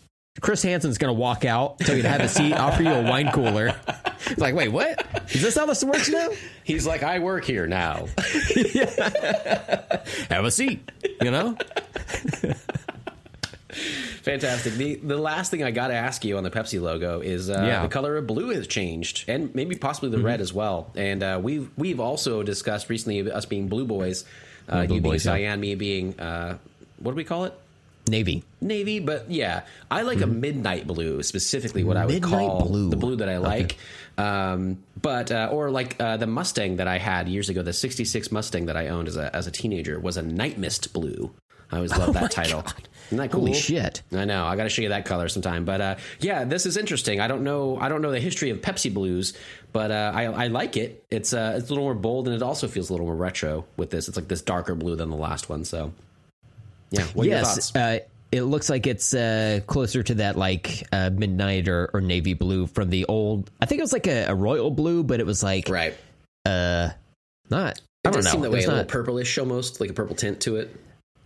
Chris 0.41 0.61
Hansen's 0.63 0.97
gonna 0.97 1.13
walk 1.13 1.45
out, 1.45 1.79
tell 1.79 1.95
you 1.95 2.01
to 2.01 2.09
have 2.09 2.21
a 2.21 2.27
seat, 2.27 2.53
offer 2.57 2.83
you 2.83 2.89
a 2.89 3.03
wine 3.03 3.31
cooler. 3.31 3.73
It's 4.27 4.37
like, 4.41 4.53
wait, 4.53 4.69
what? 4.69 5.05
Is 5.33 5.41
this 5.41 5.55
how 5.55 5.65
this 5.65 5.83
works 5.83 6.09
now? 6.09 6.29
He's 6.65 6.85
like, 6.85 7.03
I 7.03 7.19
work 7.19 7.45
here 7.45 7.67
now. 7.67 8.07
Have 10.29 10.45
a 10.45 10.51
seat. 10.51 10.91
You 11.21 11.31
know? 11.31 11.57
Fantastic. 14.23 14.73
The 14.73 14.95
the 14.95 15.17
last 15.17 15.51
thing 15.51 15.63
I 15.63 15.71
got 15.71 15.87
to 15.89 15.93
ask 15.93 16.23
you 16.25 16.37
on 16.37 16.43
the 16.43 16.51
Pepsi 16.51 16.81
logo 16.81 17.21
is 17.21 17.49
uh, 17.49 17.53
Yeah. 17.53 17.59
Mm-hmm. 17.75 17.83
the 17.83 17.89
color 17.89 18.17
of 18.17 18.27
blue 18.27 18.49
has 18.49 18.67
changed, 18.67 19.25
and 19.27 19.53
maybe 19.53 19.75
possibly 19.75 20.09
the 20.09 20.19
red 20.19 20.41
as 20.41 20.53
well. 20.53 20.91
And 20.95 21.21
uh, 21.23 21.39
we've 21.41 21.69
we've 21.77 21.99
also 21.99 22.43
discussed 22.43 22.89
recently 22.89 23.29
us 23.31 23.45
being 23.45 23.67
blue 23.67 23.85
boys, 23.85 24.25
uh, 24.69 24.85
Blue 24.85 24.95
you 24.95 25.01
being 25.01 25.13
boys, 25.13 25.25
yeah. 25.25 25.31
cyan, 25.33 25.59
me 25.59 25.75
being 25.75 26.19
uh, 26.19 26.57
what 26.99 27.11
do 27.11 27.15
we 27.15 27.23
call 27.23 27.45
it? 27.45 27.53
Navy. 28.07 28.43
Navy, 28.61 28.99
but 28.99 29.31
yeah, 29.31 29.61
I 29.89 30.03
like 30.03 30.21
a 30.21 30.27
midnight 30.27 30.85
blue 30.85 31.23
specifically. 31.23 31.83
What 31.83 31.97
I 31.97 32.05
would 32.05 32.13
Mm-hmm. 32.21 32.29
Call 32.31 32.67
blue. 32.67 32.89
the 32.91 32.97
blue 32.97 33.15
that 33.15 33.29
I 33.29 33.37
like, 33.39 33.77
um, 34.19 34.77
but 35.01 35.31
uh, 35.31 35.49
or 35.51 35.71
like 35.71 35.95
uh, 35.99 36.15
the 36.17 36.27
Mustang 36.27 36.75
that 36.77 36.87
I 36.87 36.99
had 36.99 37.27
years 37.27 37.49
ago, 37.49 37.63
the 37.63 37.73
'66 37.73 38.31
Mustang 38.31 38.67
that 38.67 38.77
I 38.77 38.89
owned 38.89 39.07
as 39.07 39.17
a 39.17 39.35
as 39.35 39.47
a 39.47 39.51
teenager 39.51 39.99
was 39.99 40.17
a 40.17 40.21
night 40.21 40.57
mist 40.59 40.93
blue. 40.93 41.31
I 41.71 41.77
always 41.77 41.91
loved 41.97 42.13
that 42.13 42.31
title. 42.31 42.63
Isn't 43.07 43.17
that 43.19 43.31
cool? 43.31 43.41
Oh 43.41 43.45
Holy 43.47 43.53
shit. 43.53 44.01
I 44.13 44.25
know. 44.25 44.45
I 44.45 44.55
got 44.55 44.63
to 44.63 44.69
show 44.69 44.81
you 44.81 44.89
that 44.89 45.05
color 45.05 45.27
sometime. 45.29 45.63
But 45.65 45.81
uh, 45.81 45.95
yeah, 46.19 46.43
this 46.43 46.65
is 46.65 46.75
interesting. 46.75 47.19
I 47.19 47.27
don't 47.27 47.43
know. 47.43 47.77
I 47.77 47.87
don't 47.89 48.01
know 48.01 48.11
the 48.11 48.19
history 48.19 48.49
of 48.49 48.61
Pepsi 48.61 48.91
Blues, 48.93 49.33
but 49.73 49.91
uh, 49.91 50.11
I, 50.15 50.23
I 50.25 50.47
like 50.47 50.75
it. 50.75 51.03
It's 51.11 51.31
uh, 51.33 51.53
it's 51.57 51.69
a 51.69 51.73
little 51.73 51.83
more 51.83 51.93
bold, 51.93 52.27
and 52.27 52.35
it 52.35 52.41
also 52.41 52.67
feels 52.67 52.89
a 52.89 52.93
little 52.93 53.05
more 53.05 53.15
retro 53.15 53.65
with 53.77 53.91
this. 53.91 54.07
It's 54.07 54.17
like 54.17 54.27
this 54.27 54.41
darker 54.41 54.73
blue 54.73 54.95
than 54.95 55.09
the 55.11 55.15
last 55.15 55.49
one. 55.49 55.65
So 55.65 55.91
yeah, 56.91 57.03
what 57.13 57.27
yes. 57.27 57.53
thoughts? 57.71 57.75
Uh, 57.75 57.99
it 58.31 58.41
looks 58.41 58.69
like 58.69 58.87
it's 58.87 59.13
uh, 59.13 59.59
closer 59.67 60.01
to 60.03 60.15
that 60.15 60.35
like 60.35 60.87
uh, 60.91 61.09
midnight 61.13 61.67
or, 61.67 61.89
or 61.93 62.01
navy 62.01 62.33
blue 62.33 62.65
from 62.67 62.89
the 62.89 63.05
old. 63.05 63.49
I 63.61 63.65
think 63.67 63.79
it 63.79 63.83
was 63.83 63.93
like 63.93 64.07
a, 64.07 64.25
a 64.25 64.35
royal 64.35 64.71
blue, 64.71 65.03
but 65.03 65.19
it 65.19 65.25
was 65.25 65.43
like 65.43 65.69
right. 65.69 65.93
uh, 66.45 66.89
not. 67.49 67.79
I 68.03 68.09
It 68.09 68.13
don't 68.13 68.23
know. 68.23 68.29
seem 68.31 68.41
that 68.41 68.47
It 68.47 68.51
way, 68.51 68.55
was 68.57 68.65
a 68.65 68.69
little 68.69 68.81
not- 68.83 68.87
purplish 68.87 69.37
almost, 69.37 69.79
like 69.79 69.89
a 69.91 69.93
purple 69.93 70.15
tint 70.15 70.41
to 70.41 70.55
it. 70.57 70.75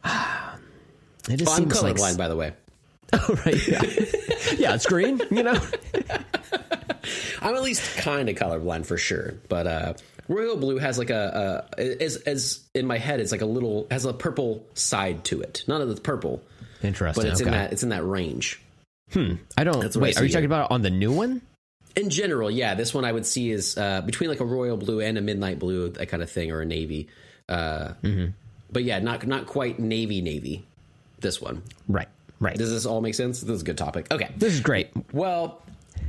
It 0.04 1.38
just 1.38 1.50
Oh, 1.50 1.54
I'm 1.54 1.70
seems 1.70 1.82
like 1.82 1.96
colorblind, 1.96 2.18
by 2.18 2.28
the 2.28 2.36
way. 2.36 2.54
Oh, 3.12 3.40
right. 3.44 3.68
Yeah. 3.68 3.82
yeah, 4.58 4.76
it's 4.76 4.86
green. 4.86 5.20
You 5.32 5.42
know. 5.42 5.60
I'm 7.42 7.56
at 7.56 7.64
least 7.64 7.98
kind 7.98 8.30
of 8.30 8.36
colorblind 8.36 8.86
for 8.86 8.98
sure, 8.98 9.34
but 9.48 9.66
uh, 9.66 9.94
royal 10.28 10.58
blue 10.58 10.78
has 10.78 11.00
like 11.00 11.10
a, 11.10 11.66
a 11.80 12.04
as 12.04 12.18
as 12.18 12.60
in 12.76 12.86
my 12.86 13.00
head, 13.00 13.20
it's 13.20 13.32
like 13.32 13.42
a 13.42 13.48
little 13.48 13.88
has 13.90 14.06
a 14.06 14.14
purple 14.14 14.64
side 14.76 15.24
to 15.26 15.42
it. 15.42 15.64
Not 15.68 15.80
that 15.80 15.90
it's 15.90 16.00
purple, 16.00 16.44
Interesting. 16.84 17.24
but 17.24 17.32
it's 17.32 17.42
in 17.42 17.50
that 17.50 17.74
it's 17.74 17.82
in 17.82 17.90
that 17.90 18.06
range. 18.06 18.62
Hmm. 19.12 19.36
I 19.58 19.64
don't. 19.64 19.80
That's 19.80 19.98
wait, 19.98 20.16
I 20.18 20.22
are 20.22 20.26
you 20.26 20.32
talking 20.32 20.46
about 20.46 20.70
on 20.70 20.84
the 20.84 20.92
new 20.92 21.12
one? 21.12 21.42
In 21.96 22.12
general, 22.12 22.52
yeah, 22.52 22.76
this 22.76 22.94
one 22.94 23.06
I 23.06 23.12
would 23.12 23.26
see 23.26 23.50
is 23.50 23.76
uh, 23.76 24.02
between 24.02 24.30
like 24.30 24.40
a 24.40 24.46
royal 24.46 24.78
blue 24.78 25.00
and 25.00 25.18
a 25.18 25.22
midnight 25.22 25.58
blue, 25.58 25.90
that 25.90 26.10
kind 26.10 26.22
of 26.22 26.30
thing, 26.30 26.52
or 26.52 26.62
a 26.62 26.66
navy. 26.66 27.10
Uh, 27.48 27.94
But 28.72 28.84
yeah, 28.84 29.00
not 29.00 29.26
not 29.28 29.46
quite 29.46 29.80
navy 29.80 30.22
navy. 30.22 30.66
This 31.20 31.42
one. 31.42 31.64
Right. 31.88 32.08
Right. 32.40 32.56
Does 32.58 32.70
this 32.72 32.86
all 32.86 33.02
make 33.02 33.16
sense? 33.16 33.42
This 33.42 33.56
is 33.56 33.62
a 33.62 33.66
good 33.66 33.78
topic. 33.78 34.08
Okay. 34.12 34.30
This 34.38 34.54
is 34.54 34.62
great. 34.62 34.90
Well, 35.12 35.62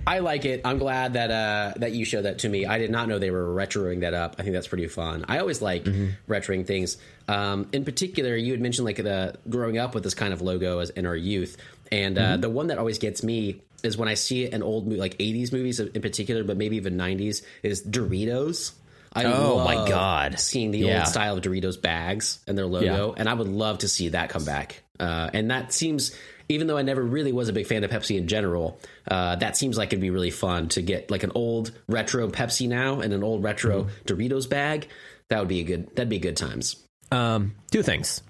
I 0.06 0.20
like 0.20 0.44
it. 0.44 0.60
I'm 0.64 0.78
glad 0.78 1.14
that 1.14 1.30
uh, 1.30 1.74
that 1.78 1.92
you 1.92 2.04
showed 2.04 2.22
that 2.22 2.38
to 2.40 2.48
me. 2.48 2.66
I 2.66 2.78
did 2.78 2.90
not 2.90 3.08
know 3.08 3.18
they 3.18 3.30
were 3.32 3.52
retroing 3.54 4.00
that 4.00 4.14
up. 4.14 4.36
I 4.38 4.42
think 4.42 4.54
that's 4.54 4.68
pretty 4.68 4.86
fun. 4.86 5.24
I 5.28 5.38
always 5.40 5.60
like 5.60 5.84
retroing 6.28 6.66
things. 6.66 6.96
Um, 7.26 7.68
in 7.72 7.84
particular, 7.84 8.36
you 8.36 8.52
had 8.52 8.60
mentioned 8.60 8.86
like 8.86 8.96
the 8.96 9.34
growing 9.48 9.78
up 9.78 9.94
with 9.94 10.04
this 10.04 10.14
kind 10.14 10.32
of 10.32 10.40
logo 10.42 10.78
as 10.78 10.90
in 10.90 11.06
our 11.06 11.16
youth, 11.16 11.56
and 11.90 12.16
uh, 12.18 12.36
the 12.36 12.50
one 12.50 12.68
that 12.68 12.78
always 12.78 12.98
gets 12.98 13.22
me 13.22 13.60
is 13.82 13.96
when 13.96 14.08
I 14.08 14.14
see 14.14 14.48
an 14.50 14.62
old 14.62 14.86
mo- 14.86 14.96
like 14.96 15.16
80s 15.18 15.52
movies 15.52 15.80
in 15.80 16.02
particular, 16.02 16.44
but 16.44 16.56
maybe 16.56 16.76
even 16.76 16.96
90s 16.98 17.42
is 17.62 17.82
Doritos. 17.82 18.72
I 19.12 19.24
Oh, 19.24 19.64
my 19.64 19.88
God. 19.88 20.38
Seeing 20.38 20.70
the 20.70 20.78
Yeah. 20.78 21.00
old 21.00 21.08
style 21.08 21.36
of 21.36 21.42
Doritos 21.42 21.80
bags 21.80 22.38
and 22.46 22.56
their 22.56 22.66
logo, 22.66 23.08
Yeah. 23.08 23.14
and 23.16 23.28
I 23.28 23.34
would 23.34 23.48
love 23.48 23.78
to 23.78 23.88
see 23.88 24.08
that 24.10 24.28
come 24.30 24.44
back. 24.44 24.82
Uh, 25.00 25.30
and 25.32 25.50
that 25.50 25.72
seems, 25.72 26.12
even 26.48 26.66
though 26.66 26.76
I 26.76 26.82
never 26.82 27.02
really 27.02 27.32
was 27.32 27.48
a 27.48 27.52
big 27.52 27.66
fan 27.66 27.82
of 27.84 27.90
Pepsi 27.90 28.16
in 28.16 28.28
general, 28.28 28.78
uh, 29.10 29.36
that 29.36 29.56
seems 29.56 29.76
like 29.78 29.88
it'd 29.88 30.00
be 30.00 30.10
really 30.10 30.30
fun 30.30 30.68
to 30.70 30.82
get 30.82 31.10
like 31.10 31.22
an 31.24 31.32
old 31.34 31.72
retro 31.88 32.28
Pepsi 32.28 32.68
now 32.68 33.00
and 33.00 33.12
an 33.12 33.24
old 33.24 33.42
retro 33.42 33.84
Mm-hmm. 33.84 33.90
Doritos 34.06 34.48
bag. 34.48 34.86
That 35.28 35.38
would 35.40 35.48
be 35.48 35.60
a 35.60 35.64
good. 35.64 35.88
That'd 35.96 36.08
be 36.08 36.18
good 36.18 36.36
times. 36.36 36.76
Um, 37.12 37.54
two 37.70 37.82
things. 37.82 38.22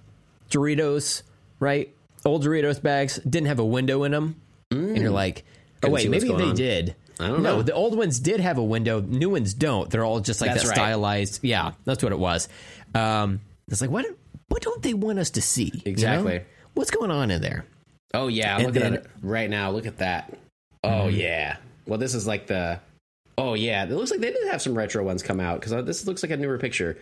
Doritos, 0.51 1.23
right? 1.59 1.93
Old 2.25 2.45
Doritos 2.45 2.81
bags 2.83 3.19
didn't 3.29 3.47
have 3.49 3.59
a 3.59 3.65
window 3.65 4.05
in 4.05 4.13
them, 4.13 4.37
and 4.71 4.97
you're 4.99 5.11
like, 5.11 5.45
oh 5.83 5.89
Couldn't 5.89 5.93
wait, 5.95 6.11
maybe 6.11 6.29
they 6.29 6.45
on. 6.51 6.55
did. 6.55 6.95
I 7.21 7.29
don't 7.29 7.43
no, 7.43 7.57
know. 7.57 7.63
the 7.63 7.73
old 7.73 7.97
ones 7.97 8.19
did 8.21 8.41
have 8.41 8.59
a 8.59 8.65
window. 8.65 9.01
New 9.01 9.31
ones 9.31 9.55
don't. 9.55 9.91
They're 9.91 10.05
all 10.05 10.21
just 10.21 10.41
like 10.41 10.51
That's 10.51 10.63
that 10.63 10.69
right. 10.71 10.75
stylized. 10.77 11.41
Yeah, 11.43 11.73
that's 11.85 12.03
what 12.03 12.13
it 12.13 12.19
was. 12.19 12.49
Um, 12.95 13.41
it's 13.69 13.81
like 13.81 13.91
what? 13.91 14.07
What 14.49 14.63
don't 14.63 14.83
they 14.83 14.95
want 14.95 15.19
us 15.19 15.31
to 15.31 15.43
see? 15.43 15.65
you 15.65 15.71
know? 15.75 15.83
Exactly. 15.87 16.43
What's 16.75 16.91
going 16.91 17.11
on 17.11 17.31
in 17.31 17.41
there? 17.43 17.65
Oh 18.15 18.27
yeah, 18.29 18.55
I'm 18.57 18.65
And 18.65 18.67
looking 18.69 18.83
then- 18.83 18.95
at 18.95 19.05
it 19.05 19.11
right 19.23 19.49
now. 19.51 19.71
Look 19.71 19.87
at 19.87 19.99
that. 19.99 20.37
Oh 20.83 21.09
yeah. 21.09 21.57
Well, 21.87 21.99
this 21.99 22.15
is 22.15 22.27
like 22.27 22.47
the. 22.47 22.81
Oh 23.39 23.55
yeah, 23.55 23.85
it 23.85 23.91
looks 23.91 24.11
like 24.11 24.21
they 24.21 24.33
did 24.33 24.49
have 24.49 24.61
some 24.61 24.77
retro 24.77 25.03
ones 25.05 25.23
come 25.23 25.41
out 25.41 25.61
because 25.61 25.85
this 25.87 26.07
looks 26.07 26.23
like 26.23 26.31
a 26.31 26.37
newer 26.37 26.59
picture, 26.59 26.99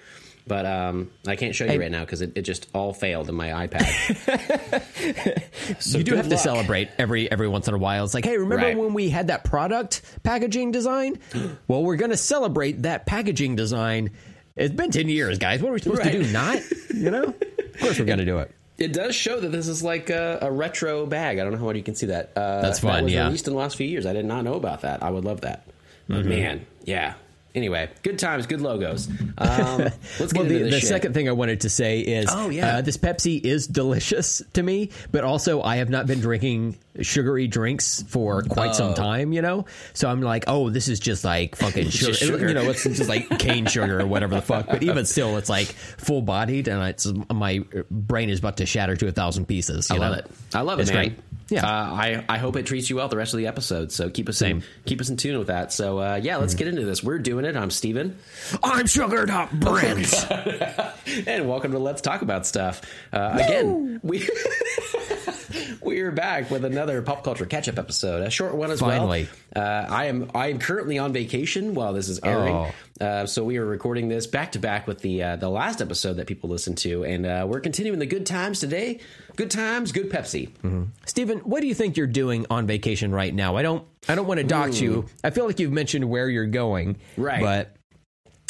but 0.49 0.67
um, 0.67 1.11
I 1.27 1.37
can't 1.37 1.55
show 1.55 1.65
you 1.67 1.79
right 1.79 1.91
now 1.91 2.01
because 2.01 2.23
it, 2.23 2.33
it 2.35 2.43
just 2.43 2.69
all 2.75 2.93
failed 2.93 3.29
in 3.29 3.35
my 3.35 3.67
iPad. 3.69 3.85
so 5.81 5.99
you 5.99 6.05
do 6.05 6.15
have 6.17 6.29
to 6.29 6.39
celebrate 6.39 6.89
every 6.99 7.31
every 7.31 7.49
once 7.49 7.69
in 7.69 7.75
a 7.75 7.79
while. 7.79 8.05
It's 8.05 8.15
like, 8.15 8.25
hey, 8.25 8.39
remember 8.39 8.65
Right. 8.67 8.77
when 8.79 8.95
we 8.95 9.09
had 9.11 9.29
that 9.29 9.45
product 9.45 10.03
packaging 10.23 10.73
design? 10.73 11.19
well, 11.69 11.83
we're 11.83 11.97
going 11.97 12.11
to 12.11 12.17
celebrate 12.17 12.83
that 12.83 13.07
packaging 13.07 13.57
design. 13.57 14.11
It's 14.57 14.75
been 14.75 14.91
ten 14.91 15.09
years, 15.09 15.39
guys. 15.39 15.63
What 15.63 15.71
are 15.71 15.73
we 15.75 15.79
supposed 15.81 16.01
Right. 16.03 16.13
to 16.13 16.23
do? 16.25 16.33
Not, 16.33 16.59
you 16.95 17.11
know? 17.11 17.35
Of 17.79 17.83
course, 17.83 17.99
we're 18.01 18.07
going 18.07 18.19
to 18.19 18.25
do 18.25 18.39
it. 18.39 18.51
It 18.77 18.93
does 18.93 19.15
show 19.15 19.39
that 19.39 19.51
this 19.53 19.69
is 19.69 19.85
like 19.85 20.11
a, 20.11 20.39
a 20.43 20.51
retro 20.51 21.07
bag. 21.07 21.39
I 21.39 21.45
don't 21.45 21.53
know 21.53 21.59
how 21.59 21.67
well 21.67 21.77
you 21.77 21.83
can 21.85 21.95
see 21.95 22.07
that. 22.07 22.33
Uh, 22.35 22.61
That's 22.61 22.81
That 22.81 22.89
fun, 22.89 23.05
was 23.05 23.13
yeah. 23.13 23.27
released 23.27 23.47
in 23.47 23.53
the 23.53 23.59
last 23.61 23.77
few 23.77 23.87
years. 23.87 24.05
I 24.05 24.13
did 24.13 24.25
not 24.25 24.43
know 24.43 24.55
about 24.55 24.81
that. 24.81 25.01
I 25.01 25.11
would 25.11 25.25
love 25.25 25.43
that. 25.43 25.65
Mm-hmm. 26.09 26.29
man, 26.29 26.67
yeah. 26.85 27.15
Anyway, 27.59 27.91
good 28.05 28.19
times, 28.21 28.47
good 28.47 28.61
logos. 28.61 29.09
Um, 29.41 29.79
let's 30.19 30.33
get 30.33 30.33
Well, 30.35 30.43
into 30.51 30.65
the, 30.65 30.71
the 30.71 30.81
second 30.81 31.13
thing 31.15 31.29
I 31.29 31.33
wanted 31.33 31.61
to 31.61 31.71
say 31.71 32.01
is, 32.01 32.27
Oh, 32.29 32.49
yeah. 32.49 32.79
uh, 32.79 32.81
this 32.81 32.97
Pepsi 32.97 33.41
is 33.41 33.69
delicious 33.69 34.43
to 34.55 34.63
me, 34.65 34.91
but 35.13 35.23
also 35.23 35.63
I 35.63 35.77
have 35.77 35.89
not 35.91 36.09
been 36.09 36.19
drinking 36.19 36.77
sugary 37.03 37.47
drinks 37.47 38.03
for 38.09 38.43
quite 38.43 38.75
some 38.75 38.95
time, 38.95 39.33
you 39.33 39.41
know. 39.41 39.67
So 39.93 40.09
I'm 40.11 40.23
like, 40.23 40.43
oh, 40.49 40.71
this 40.71 40.89
is 40.89 40.99
just 40.99 41.25
like 41.25 41.55
fucking 41.55 41.91
sugar, 41.91 42.15
sugar. 42.15 42.49
you 42.49 42.55
know, 42.55 42.69
it's 42.69 42.83
just 42.83 43.09
like 43.09 43.29
cane 43.39 43.67
sugar 43.67 44.01
or 44.01 44.07
whatever 44.09 44.35
the 44.35 44.43
fuck. 44.43 44.67
But 44.67 44.83
even 44.83 45.05
still, 45.15 45.37
it's 45.37 45.49
like 45.49 45.67
full 45.69 46.23
bodied, 46.23 46.67
and 46.67 46.83
it's 46.89 47.07
my 47.33 47.61
brain 47.93 48.31
is 48.31 48.41
about 48.41 48.57
to 48.57 48.67
shatter 48.67 48.97
to 48.97 49.07
a 49.07 49.13
thousand 49.13 49.47
pieces. 49.47 49.89
You 49.89 49.97
I 49.97 49.99
love 50.01 50.19
it. 50.19 50.31
I 50.53 50.61
love 50.63 50.81
it, 50.81 50.83
It's 50.83 50.91
man. 50.91 51.09
great. 51.11 51.19
Yeah. 51.51 51.65
Uh, 51.67 51.71
I 51.95 52.25
I 52.29 52.39
hope 52.39 52.57
it 52.57 52.67
treats 52.67 52.91
you 52.91 52.97
well 52.97 53.09
the 53.09 53.17
rest 53.17 53.33
of 53.33 53.39
the 53.39 53.47
episode. 53.47 53.91
So 53.91 54.11
keep 54.11 54.29
us 54.29 54.37
Same. 54.37 54.59
in, 54.59 54.65
keep 54.85 55.01
us 55.01 55.09
in 55.09 55.17
tune 55.17 55.39
with 55.39 55.47
that. 55.49 55.73
So 55.73 55.99
uh, 55.99 56.21
yeah, 56.23 56.37
let's 56.37 56.55
get 56.55 56.69
into 56.69 56.85
this. 56.85 57.03
We're 57.03 57.19
doing 57.19 57.45
it. 57.45 57.57
I'm 57.57 57.71
Steven. 57.71 58.19
I'm 58.63 58.87
sugared 58.87 59.31
up, 59.31 59.51
Brent. 59.53 60.13
and 61.27 61.49
welcome 61.49 61.73
to 61.73 61.79
Let's 61.79 62.03
Talk 62.03 62.23
About 62.23 62.47
Stuff. 62.47 62.83
Uh, 63.13 63.39
again, 63.43 64.01
we 64.03 64.19
we're 66.03 66.11
back 66.13 66.51
with 66.51 66.65
another 66.65 67.03
pop 67.03 67.25
culture 67.25 67.47
catch 67.47 67.69
up 67.69 67.79
episode, 67.79 68.23
a 68.23 68.31
short 68.31 68.55
one 68.55 68.71
as 68.71 68.81
Finally. 68.81 69.29
well. 69.55 69.65
Uh, 69.65 69.87
I 69.89 70.05
am 70.07 70.31
I 70.35 70.49
am 70.49 70.59
currently 70.59 70.99
on 70.99 71.13
vacation 71.13 71.75
while 71.75 71.93
this 71.93 72.09
is 72.09 72.21
airing, 72.23 72.55
Oh. 72.55 73.05
uh, 73.05 73.27
so 73.27 73.45
we 73.45 73.57
are 73.59 73.65
recording 73.65 74.09
this 74.09 74.27
back 74.27 74.53
to 74.53 74.59
back 74.59 74.87
with 74.87 75.01
the 75.01 75.23
uh, 75.23 75.37
the 75.37 75.49
last 75.49 75.81
episode 75.81 76.15
that 76.15 76.27
people 76.27 76.51
listened 76.51 76.79
to, 76.79 77.05
and 77.05 77.27
uh, 77.27 77.47
we're 77.49 77.61
continuing 77.61 77.99
the 77.99 78.07
good 78.07 78.27
times 78.27 78.61
today. 78.61 79.01
Good 79.37 79.51
times, 79.51 79.93
good 79.93 80.11
Pepsi. 80.11 80.51
Steven, 81.07 81.39
what 81.41 81.61
do 81.61 81.67
you 81.67 81.75
think 81.75 81.97
you're 81.97 82.07
doing 82.07 82.47
on 82.51 82.67
vacation 82.67 83.13
right 83.13 83.35
now? 83.35 83.57
I 83.57 83.63
don't 83.63 83.85
I 84.09 84.15
don't 84.15 84.27
want 84.27 84.39
to 84.39 84.45
dox 84.47 84.81
you. 84.81 85.07
I 85.25 85.31
feel 85.31 85.47
like 85.47 85.59
you've 85.61 85.73
mentioned 85.73 86.09
where 86.09 86.29
you're 86.29 86.47
going. 86.47 86.99
Right. 87.17 87.41
But 87.41 87.75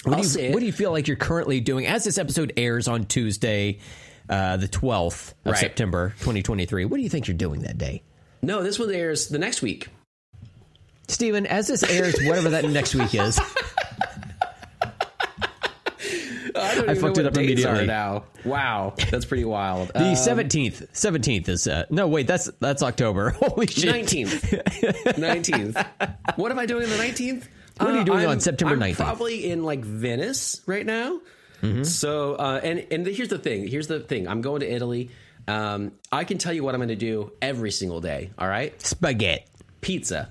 what, 0.05 0.23
do 0.23 0.40
you, 0.43 0.52
what 0.52 0.61
do 0.61 0.67
you 0.67 0.73
feel 0.73 0.93
like 0.93 1.09
you're 1.09 1.17
currently 1.17 1.61
doing 1.61 1.87
as 1.87 2.05
this 2.05 2.19
episode 2.19 2.52
airs 2.57 2.87
on 2.88 3.05
Tuesday, 3.07 3.78
uh, 4.29 4.57
the 4.57 4.69
12th 4.69 5.31
of 5.45 5.53
Right. 5.53 5.57
September 5.57 6.11
2023? 6.21 6.85
What 6.85 6.97
do 6.99 7.03
you 7.03 7.09
think 7.09 7.27
you're 7.29 7.37
doing 7.37 7.63
that 7.63 7.79
day? 7.79 8.03
No, 8.43 8.63
this 8.63 8.79
one 8.79 8.91
airs 8.93 9.29
the 9.29 9.39
next 9.39 9.63
week. 9.63 9.89
Steven, 11.09 11.47
as 11.47 11.69
this 11.69 11.83
airs, 11.83 12.15
whatever 12.23 12.51
that 12.51 12.65
next 12.67 12.95
week 12.95 13.15
is, 13.15 13.41
I, 16.55 16.75
don't 16.75 16.89
I 16.89 16.95
fucked 16.95 17.19
it 17.19 17.27
up 17.27 17.37
immediately. 17.37 17.87
Now. 17.87 18.25
Wow, 18.45 18.95
that's 19.11 19.25
pretty 19.25 19.45
wild. 19.45 19.89
the 19.89 20.01
17th. 20.15 20.89
17th 20.93 21.49
is, 21.49 21.67
uh, 21.69 21.85
no, 21.91 22.09
wait, 22.09 22.27
that's 22.27 22.51
that's 22.61 22.83
October. 22.83 23.31
Holy 23.39 23.67
shit. 23.67 23.91
Nineteenth, 23.93 24.53
nineteenth. 25.19 25.77
What 26.37 26.51
am 26.51 26.59
I 26.59 26.67
doing 26.67 26.85
on 26.85 26.91
the 26.91 26.97
nineteenth? 26.97 27.49
What 27.79 27.91
are 27.91 27.99
you 27.99 28.05
doing 28.05 28.27
on 28.27 28.41
September 28.41 28.77
19th? 28.77 28.97
Probably 28.97 29.49
in 29.51 29.63
like 29.63 29.85
Venice 29.85 30.61
right 30.67 30.85
now. 30.85 31.21
Mm-hmm. 31.62 31.83
So, 31.85 32.35
uh, 32.35 32.61
and 32.62 32.87
and 32.91 33.07
here's 33.07 33.29
the 33.29 33.38
thing. 33.38 33.67
Here's 33.67 33.87
the 33.87 34.00
thing. 34.00 34.29
I'm 34.29 34.41
going 34.41 34.61
to 34.61 34.71
Italy. 34.71 35.11
Um, 35.47 35.93
I 36.12 36.25
can 36.25 36.38
tell 36.38 36.53
you 36.53 36.62
what 36.62 36.75
I'm 36.75 36.81
going 36.81 36.88
to 36.88 36.97
do 36.97 37.33
every 37.41 37.71
single 37.71 38.00
day. 38.00 38.31
All 38.38 38.49
right, 38.49 38.81
Spaghetti. 38.81 39.45
pizza. 39.81 40.31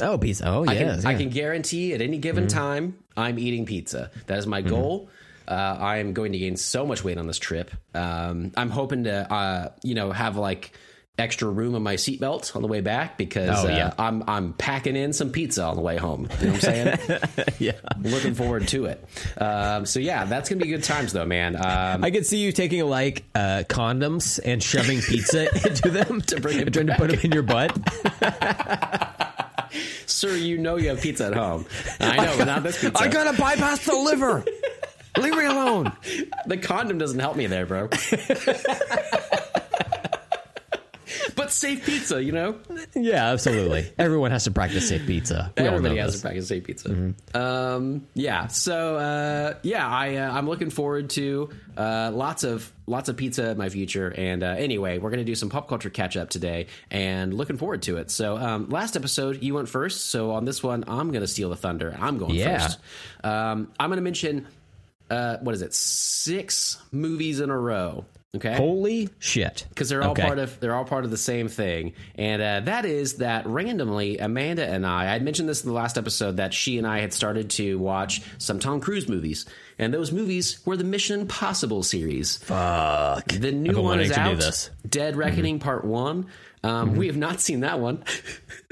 Oh, 0.00 0.16
pizza. 0.18 0.48
Oh, 0.48 0.64
I 0.66 0.72
yes. 0.72 1.02
can, 1.02 1.10
I 1.10 1.18
can 1.18 1.28
guarantee 1.28 1.92
at 1.92 2.00
any 2.00 2.18
given 2.18 2.48
time 2.48 2.96
I'm 3.16 3.38
eating 3.38 3.66
pizza. 3.66 4.10
That 4.26 4.38
is 4.38 4.46
my 4.46 4.62
goal. 4.62 5.10
Uh, 5.46 5.76
I 5.78 5.98
am 5.98 6.12
going 6.14 6.32
to 6.32 6.38
gain 6.38 6.56
so 6.56 6.86
much 6.86 7.04
weight 7.04 7.18
on 7.18 7.26
this 7.26 7.38
trip. 7.38 7.70
Um, 7.94 8.52
I'm 8.56 8.70
hoping 8.70 9.04
to, 9.04 9.30
uh, 9.32 9.68
you 9.82 9.94
know, 9.94 10.10
have 10.10 10.36
like 10.36 10.72
extra 11.18 11.46
room 11.48 11.74
in 11.74 11.82
my 11.82 11.96
seatbelt 11.96 12.56
on 12.56 12.62
the 12.62 12.68
way 12.68 12.80
back 12.80 13.18
because 13.18 13.64
Oh, 13.64 13.68
yeah. 13.68 13.88
uh, 13.88 13.94
I'm 14.02 14.24
I'm 14.26 14.52
packing 14.54 14.96
in 14.96 15.12
some 15.12 15.30
pizza 15.30 15.62
on 15.62 15.76
the 15.76 15.82
way 15.82 15.98
home. 15.98 16.26
You 16.40 16.46
know 16.46 16.52
what 16.54 16.64
I'm 16.68 16.96
saying? 16.96 16.98
yeah. 17.58 17.72
Looking 18.00 18.34
forward 18.34 18.66
to 18.68 18.86
it. 18.86 19.04
Um, 19.36 19.84
so 19.84 20.00
yeah, 20.00 20.24
that's 20.24 20.48
gonna 20.48 20.62
be 20.62 20.68
good 20.70 20.82
times 20.82 21.12
though, 21.12 21.26
man. 21.26 21.54
Um, 21.56 22.02
I 22.02 22.10
could 22.10 22.24
see 22.26 22.38
you 22.38 22.50
taking 22.50 22.82
like 22.86 23.24
uh, 23.34 23.64
condoms 23.68 24.40
and 24.42 24.62
shoving 24.62 25.00
pizza 25.02 25.48
into 25.68 25.90
them 25.90 26.22
to 26.22 26.40
bring 26.40 26.58
it 26.58 26.72
trying 26.72 26.86
to 26.86 26.94
put 26.96 27.10
them 27.10 27.20
in 27.22 27.30
your 27.32 27.42
butt. 27.42 27.76
sir, 30.06 30.34
you 30.34 30.56
know 30.58 30.76
you 30.76 30.88
have 30.88 31.00
pizza 31.02 31.26
at 31.26 31.34
home. 31.34 31.66
I 32.00 32.16
know, 32.16 32.34
but 32.38 32.44
not 32.46 32.62
this 32.62 32.80
pizza. 32.80 32.98
I 33.02 33.08
gotta 33.08 33.36
bypass 33.38 33.84
the 33.84 33.94
liver. 33.94 34.44
Leave 35.18 35.36
me 35.36 35.44
alone. 35.44 35.92
the 36.46 36.56
condom 36.56 36.96
doesn't 36.96 37.18
help 37.20 37.36
me 37.36 37.46
there, 37.46 37.66
bro. 37.66 37.88
But 41.36 41.50
safe 41.50 41.84
pizza, 41.86 42.22
you 42.22 42.32
know. 42.32 42.56
Yeah, 42.94 43.26
absolutely. 43.30 43.90
Everyone 43.98 44.30
has 44.30 44.44
to 44.44 44.50
practice 44.50 44.88
safe 44.88 45.06
pizza. 45.06 45.52
We 45.56 45.64
Everybody 45.64 45.96
has 45.98 46.12
this. 46.12 46.20
to 46.20 46.26
practice 46.26 46.48
safe 46.48 46.64
pizza. 46.64 47.14
Um, 47.34 48.06
yeah. 48.14 48.46
So 48.48 48.96
uh, 48.96 49.54
yeah, 49.62 49.86
I 49.86 50.16
uh, 50.16 50.32
I'm 50.32 50.48
looking 50.48 50.70
forward 50.70 51.10
to 51.10 51.50
uh, 51.76 52.10
lots 52.12 52.44
of 52.44 52.70
lots 52.86 53.08
of 53.08 53.16
pizza 53.16 53.50
in 53.50 53.58
my 53.58 53.68
future. 53.68 54.12
And 54.16 54.42
uh, 54.42 54.48
anyway, 54.58 54.98
we're 54.98 55.10
gonna 55.10 55.24
do 55.24 55.34
some 55.34 55.48
pop 55.50 55.68
culture 55.68 55.90
catch 55.90 56.16
up 56.16 56.30
today, 56.30 56.66
and 56.90 57.32
looking 57.34 57.56
forward 57.56 57.82
to 57.82 57.96
it. 57.98 58.10
So 58.10 58.36
um, 58.36 58.68
last 58.68 58.96
episode 58.96 59.42
you 59.42 59.54
went 59.54 59.68
first, 59.68 60.06
so 60.06 60.32
on 60.32 60.44
this 60.44 60.62
one 60.62 60.84
I'm 60.88 61.10
gonna 61.12 61.26
steal 61.26 61.50
the 61.50 61.56
thunder. 61.56 61.96
I'm 61.98 62.18
going 62.18 62.34
Yeah. 62.34 62.58
first. 62.58 62.78
Um, 63.24 63.72
I'm 63.80 63.90
gonna 63.90 64.02
mention 64.02 64.46
uh, 65.10 65.36
what 65.38 65.54
is 65.54 65.62
it? 65.62 65.74
Six 65.74 66.78
movies 66.90 67.40
in 67.40 67.50
a 67.50 67.58
row. 67.58 68.04
Okay 68.34 68.54
Holy 68.56 69.10
shit! 69.18 69.66
because 69.68 69.90
they're 69.90 70.02
all 70.02 70.12
Okay. 70.12 70.22
part 70.22 70.38
of 70.38 70.58
they're 70.58 70.74
all 70.74 70.86
part 70.86 71.04
of 71.04 71.10
the 71.10 71.18
same 71.18 71.48
thing, 71.48 71.92
and 72.14 72.40
uh, 72.40 72.60
that 72.60 72.86
is 72.86 73.16
that 73.18 73.46
randomly 73.46 74.16
Amanda 74.16 74.66
and 74.66 74.86
I 74.86 75.14
I 75.14 75.18
mentioned 75.18 75.50
this 75.50 75.62
in 75.62 75.68
the 75.68 75.74
last 75.74 75.98
episode 75.98 76.38
that 76.38 76.54
she 76.54 76.78
and 76.78 76.86
I 76.86 77.00
had 77.00 77.12
started 77.12 77.50
to 77.50 77.78
watch 77.78 78.22
some 78.38 78.58
Tom 78.58 78.80
Cruise 78.80 79.06
movies, 79.06 79.44
and 79.78 79.92
those 79.92 80.12
movies 80.12 80.60
were 80.64 80.78
the 80.78 80.84
Mission 80.84 81.20
Impossible 81.20 81.82
series. 81.82 82.38
Fuck. 82.38 83.26
The 83.26 83.52
new 83.52 83.82
one 83.82 84.00
is 84.00 84.08
to 84.08 84.14
do 84.14 84.20
out, 84.22 84.38
this. 84.38 84.70
Dead 84.88 85.14
Reckoning 85.14 85.58
Part 85.58 85.84
One. 85.84 86.26
Um, 86.64 86.90
Mm-hmm. 86.90 86.98
We 86.98 87.06
have 87.08 87.16
not 87.16 87.40
seen 87.40 87.60
that 87.60 87.80
one. 87.80 88.04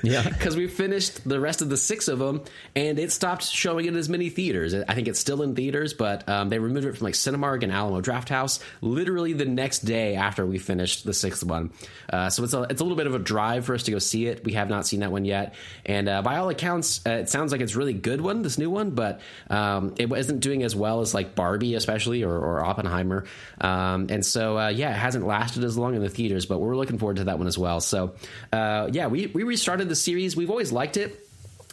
Yeah. 0.02 0.26
because 0.26 0.56
we 0.56 0.66
finished 0.66 1.28
the 1.28 1.38
rest 1.38 1.60
of 1.60 1.68
the 1.68 1.76
six 1.76 2.08
of 2.08 2.18
them, 2.18 2.42
and 2.74 2.98
it 2.98 3.12
stopped 3.12 3.44
showing 3.44 3.84
in 3.84 3.96
as 3.96 4.08
many 4.08 4.30
theaters. 4.30 4.72
I 4.72 4.94
think 4.94 5.08
it's 5.08 5.20
still 5.20 5.42
in 5.42 5.54
theaters, 5.54 5.92
but 5.92 6.26
um, 6.26 6.48
they 6.48 6.58
removed 6.58 6.86
it 6.86 6.96
from 6.96 7.04
like 7.04 7.12
Cinemark 7.12 7.62
and 7.62 7.70
Alamo 7.70 8.00
Drafthouse 8.00 8.60
literally 8.80 9.34
the 9.34 9.44
next 9.44 9.80
day 9.80 10.14
after 10.14 10.46
we 10.46 10.56
finished 10.56 11.04
the 11.04 11.12
sixth 11.12 11.44
one. 11.44 11.72
Uh, 12.10 12.30
so 12.30 12.44
it's 12.44 12.54
a 12.54 12.62
it's 12.62 12.80
a 12.80 12.84
little 12.84 12.96
bit 12.96 13.08
of 13.08 13.14
a 13.14 13.18
drive 13.18 13.66
for 13.66 13.74
us 13.74 13.82
to 13.82 13.90
go 13.90 13.98
see 13.98 14.24
it. 14.26 14.42
We 14.42 14.54
have 14.54 14.70
not 14.70 14.86
seen 14.86 15.00
that 15.00 15.12
one 15.12 15.26
yet, 15.26 15.54
and 15.84 16.08
uh, 16.08 16.22
by 16.22 16.38
all 16.38 16.48
accounts, 16.48 17.06
uh, 17.06 17.10
it 17.10 17.28
sounds 17.28 17.52
like 17.52 17.60
it's 17.60 17.76
really 17.76 17.92
good 17.92 18.22
one, 18.22 18.40
this 18.40 18.56
new 18.56 18.70
one, 18.70 18.92
but 18.92 19.20
um, 19.50 19.94
it 19.98 20.08
wasn't 20.08 20.40
doing 20.40 20.62
as 20.62 20.74
well 20.74 21.02
as 21.02 21.12
like 21.12 21.34
Barbie, 21.34 21.74
especially 21.74 22.22
or, 22.24 22.34
or 22.38 22.64
Oppenheimer, 22.64 23.26
um, 23.60 24.06
and 24.08 24.24
so 24.24 24.58
uh, 24.58 24.68
yeah, 24.68 24.92
it 24.92 24.98
hasn't 24.98 25.26
lasted 25.26 25.62
as 25.62 25.76
long 25.76 25.94
in 25.94 26.00
the 26.00 26.08
theaters. 26.08 26.46
But 26.46 26.58
we're 26.60 26.76
looking 26.76 26.96
forward 26.98 27.16
to 27.16 27.24
that 27.24 27.36
one 27.38 27.46
as 27.46 27.58
well. 27.58 27.79
So 27.86 28.14
uh, 28.52 28.88
yeah, 28.92 29.06
we 29.08 29.26
we 29.26 29.42
restarted 29.42 29.88
the 29.88 29.96
series. 29.96 30.36
We've 30.36 30.50
always 30.50 30.72
liked 30.72 30.96
it. 30.96 31.26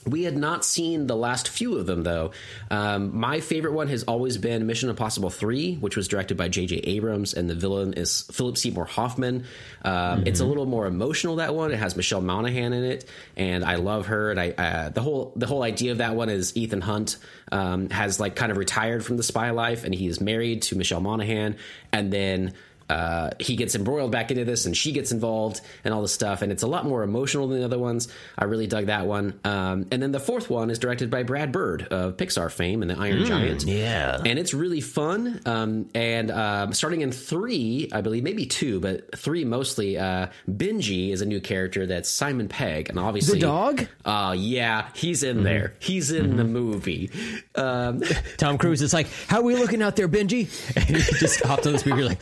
We 0.06 0.24
had 0.24 0.38
not 0.38 0.64
seen 0.64 1.08
the 1.08 1.18
last 1.18 1.50
few 1.50 1.78
of 1.78 1.86
them, 1.86 2.04
though. 2.04 2.32
Um, 2.72 3.18
my 3.20 3.42
favorite 3.42 3.74
one 3.74 3.90
has 3.90 4.04
always 4.04 4.38
been 4.38 4.66
Mission 4.66 4.90
Impossible 4.90 5.30
3, 5.30 5.76
which 5.76 5.98
was 5.98 6.08
directed 6.08 6.38
by 6.38 6.48
J.J. 6.48 6.78
Abrams, 6.78 7.34
and 7.34 7.50
the 7.50 7.56
villain 7.56 7.92
is 7.94 8.22
Philip 8.32 8.58
Seymour 8.58 8.86
Hoffman. 8.86 9.44
Um, 9.84 10.24
It's 10.26 10.40
a 10.40 10.46
little 10.46 10.66
more 10.66 10.86
emotional, 10.86 11.38
that 11.38 11.54
one. 11.54 11.72
It 11.72 11.78
has 11.78 11.98
Michelle 11.98 12.22
Monaghan 12.22 12.72
in 12.72 12.86
it, 12.86 13.04
and 13.36 13.66
I 13.66 13.76
love 13.76 14.06
her. 14.06 14.32
And 14.32 14.40
I 14.40 14.50
uh, 14.52 14.90
the 14.90 15.02
whole 15.02 15.34
the 15.36 15.46
whole 15.46 15.64
idea 15.64 15.92
of 15.92 15.98
that 15.98 16.16
one 16.16 16.30
is 16.30 16.56
Ethan 16.56 16.82
Hunt 16.82 17.18
um, 17.52 17.90
has 17.90 18.18
like 18.18 18.36
kind 18.36 18.52
of 18.52 18.58
retired 18.58 19.04
from 19.04 19.18
the 19.18 19.24
spy 19.24 19.50
life, 19.50 19.84
and 19.84 19.94
he 19.94 20.08
is 20.08 20.22
married 20.22 20.62
to 20.64 20.78
Michelle 20.78 21.02
Monaghan, 21.02 21.58
and 21.92 22.14
then 22.14 22.54
uh, 22.90 23.32
he 23.40 23.56
gets 23.56 23.76
embroiled 23.76 24.12
back 24.12 24.32
into 24.32 24.46
this 24.46 24.66
and 24.66 24.76
she 24.76 24.92
gets 24.92 25.12
involved 25.12 25.62
and 25.84 25.94
all 25.94 26.02
this 26.02 26.14
stuff 26.14 26.42
and 26.42 26.52
it's 26.52 26.64
a 26.64 26.68
lot 26.68 26.86
more 26.86 27.04
emotional 27.04 27.48
than 27.48 27.60
the 27.60 27.66
other 27.66 27.80
ones. 27.80 28.08
I 28.38 28.46
really 28.46 28.68
dug 28.68 28.86
that 28.88 29.06
one. 29.06 29.40
Um, 29.44 29.88
and 29.92 30.02
then 30.02 30.12
the 30.12 30.20
fourth 30.20 30.50
one 30.50 30.70
is 30.70 30.80
directed 30.80 31.10
by 31.10 31.24
brad 31.24 31.52
bird 31.52 31.84
of 31.92 32.18
pixar 32.18 32.52
fame 32.52 32.82
and 32.82 32.90
the 32.92 32.98
iron 32.98 33.26
giant. 33.26 33.64
yeah. 33.66 34.22
and 34.26 34.40
it's 34.40 34.54
really 34.54 34.82
fun 34.82 35.42
um, 35.46 35.90
and 35.96 36.32
um, 36.32 36.74
starting 36.74 37.02
in 37.02 37.12
three 37.12 37.90
i 37.92 38.02
believe 38.02 38.24
maybe 38.24 38.46
two 38.46 38.80
but 38.80 39.18
three 39.18 39.44
mostly 39.46 39.98
uh, 39.98 40.28
benji 40.50 41.12
is 41.12 41.22
a 41.22 41.26
new 41.26 41.40
character 41.42 41.86
that's 41.86 42.10
simon 42.10 42.48
pegg 42.48 42.90
and 42.90 43.00
obviously 43.00 43.40
The 43.40 43.46
dog? 43.46 43.88
uh, 44.06 44.36
yeah 44.38 44.90
he's 44.94 45.24
in 45.24 45.44
there. 45.44 45.74
He's 45.80 46.12
in 46.12 46.38
the 46.38 46.44
movie. 46.44 47.12
Um, 47.56 48.02
Tom 48.38 48.58
Cruise 48.58 48.82
is 48.82 48.94
like, 48.94 49.08
"How 49.28 49.38
are 49.40 49.44
we 49.44 49.56
looking 49.56 49.82
out 49.82 49.96
there, 49.96 50.08
Benji?" 50.08 50.48
And 50.88 50.96
he 50.98 51.14
just 51.18 51.42
hopped 51.44 51.66
on 51.68 51.74
the 51.74 51.80
speaker 51.80 52.06
like, 52.06 52.20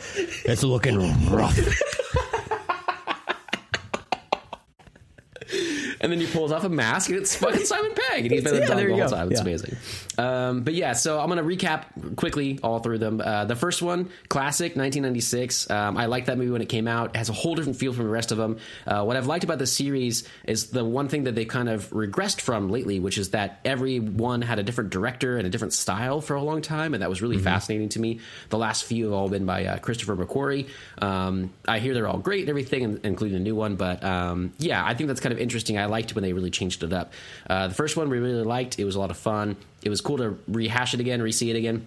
"It's 0.56 0.64
looking 0.64 0.96
rough." 1.30 1.58
and 6.00 6.10
then 6.10 6.18
he 6.18 6.25
pulls 6.36 6.52
off 6.52 6.64
a 6.64 6.68
mask 6.68 7.08
and 7.08 7.18
it's 7.18 7.34
fucking 7.34 7.64
Simon 7.64 7.92
Pegg 7.94 8.24
and 8.26 8.30
he's 8.32 8.44
been 8.44 8.54
Yeah, 8.54 8.60
the 8.60 8.66
dog 8.66 8.76
there 8.76 8.86
the 8.88 8.92
whole 8.94 9.08
go. 9.08 9.16
time. 9.16 9.30
It's 9.32 9.40
Yeah. 9.40 9.42
amazing. 9.46 9.76
Um, 10.18 10.62
but 10.62 10.74
yeah, 10.74 10.92
so 10.92 11.18
I'm 11.20 11.28
gonna 11.28 11.42
recap 11.42 12.16
quickly 12.16 12.58
all 12.62 12.78
through 12.80 12.98
them. 12.98 13.20
Uh, 13.24 13.44
the 13.46 13.56
first 13.56 13.82
one, 13.82 14.10
classic, 14.28 14.76
1996. 14.76 15.70
Um, 15.70 15.96
I 15.96 16.06
liked 16.06 16.26
that 16.26 16.38
movie 16.38 16.50
when 16.50 16.62
it 16.62 16.68
came 16.68 16.88
out. 16.88 17.10
It 17.14 17.18
has 17.18 17.28
a 17.28 17.32
whole 17.32 17.54
different 17.54 17.78
feel 17.78 17.92
from 17.92 18.04
the 18.04 18.10
rest 18.10 18.32
of 18.32 18.38
them. 18.38 18.58
Uh, 18.86 19.04
what 19.04 19.16
I've 19.16 19.26
liked 19.26 19.44
about 19.44 19.58
the 19.58 19.66
series 19.66 20.24
is 20.46 20.68
the 20.70 20.84
one 20.84 21.08
thing 21.08 21.24
that 21.24 21.34
they 21.34 21.44
kind 21.44 21.68
of 21.68 21.90
regressed 21.90 22.40
from 22.40 22.70
lately, 22.70 23.00
which 23.00 23.18
is 23.18 23.30
that 23.30 23.60
every 23.64 23.98
one 24.00 24.42
had 24.42 24.58
a 24.58 24.62
different 24.62 24.90
director 24.90 25.36
and 25.38 25.46
a 25.46 25.50
different 25.50 25.72
style 25.72 26.20
for 26.20 26.34
a 26.36 26.42
long 26.42 26.62
time, 26.62 26.94
and 26.94 27.02
that 27.02 27.10
was 27.10 27.22
really 27.22 27.38
fascinating 27.38 27.88
to 27.90 28.00
me. 28.00 28.20
The 28.50 28.58
last 28.58 28.84
few 28.84 29.04
have 29.04 29.12
all 29.14 29.28
been 29.28 29.46
by 29.46 29.66
uh, 29.66 29.78
Christopher 29.78 30.16
McQuarrie. 30.16 30.68
Um, 30.98 31.50
I 31.68 31.78
hear 31.78 31.94
they're 31.94 32.08
all 32.08 32.18
great 32.18 32.40
and 32.40 32.48
everything, 32.48 33.00
including 33.04 33.36
the 33.38 33.42
new 33.44 33.54
one. 33.54 33.76
But 33.76 34.02
um, 34.04 34.52
yeah, 34.58 34.84
I 34.84 34.94
think 34.94 35.08
that's 35.08 35.20
kind 35.20 35.32
of 35.32 35.38
interesting. 35.38 35.78
I 35.78 35.86
liked 35.86 36.14
when 36.14 36.22
they 36.26 36.32
really 36.32 36.50
changed 36.50 36.82
it 36.82 36.92
up. 36.92 37.12
Uh, 37.48 37.68
the 37.68 37.74
first 37.74 37.96
one 37.96 38.10
we 38.10 38.18
really 38.18 38.42
liked. 38.42 38.78
It 38.78 38.84
was 38.84 38.96
a 38.96 39.00
lot 39.00 39.10
of 39.10 39.16
fun. 39.16 39.56
It 39.82 39.88
was 39.88 40.00
cool 40.00 40.18
to 40.18 40.38
rehash 40.48 40.92
it 40.94 41.00
again, 41.00 41.22
re-see 41.22 41.50
it 41.50 41.56
again. 41.56 41.86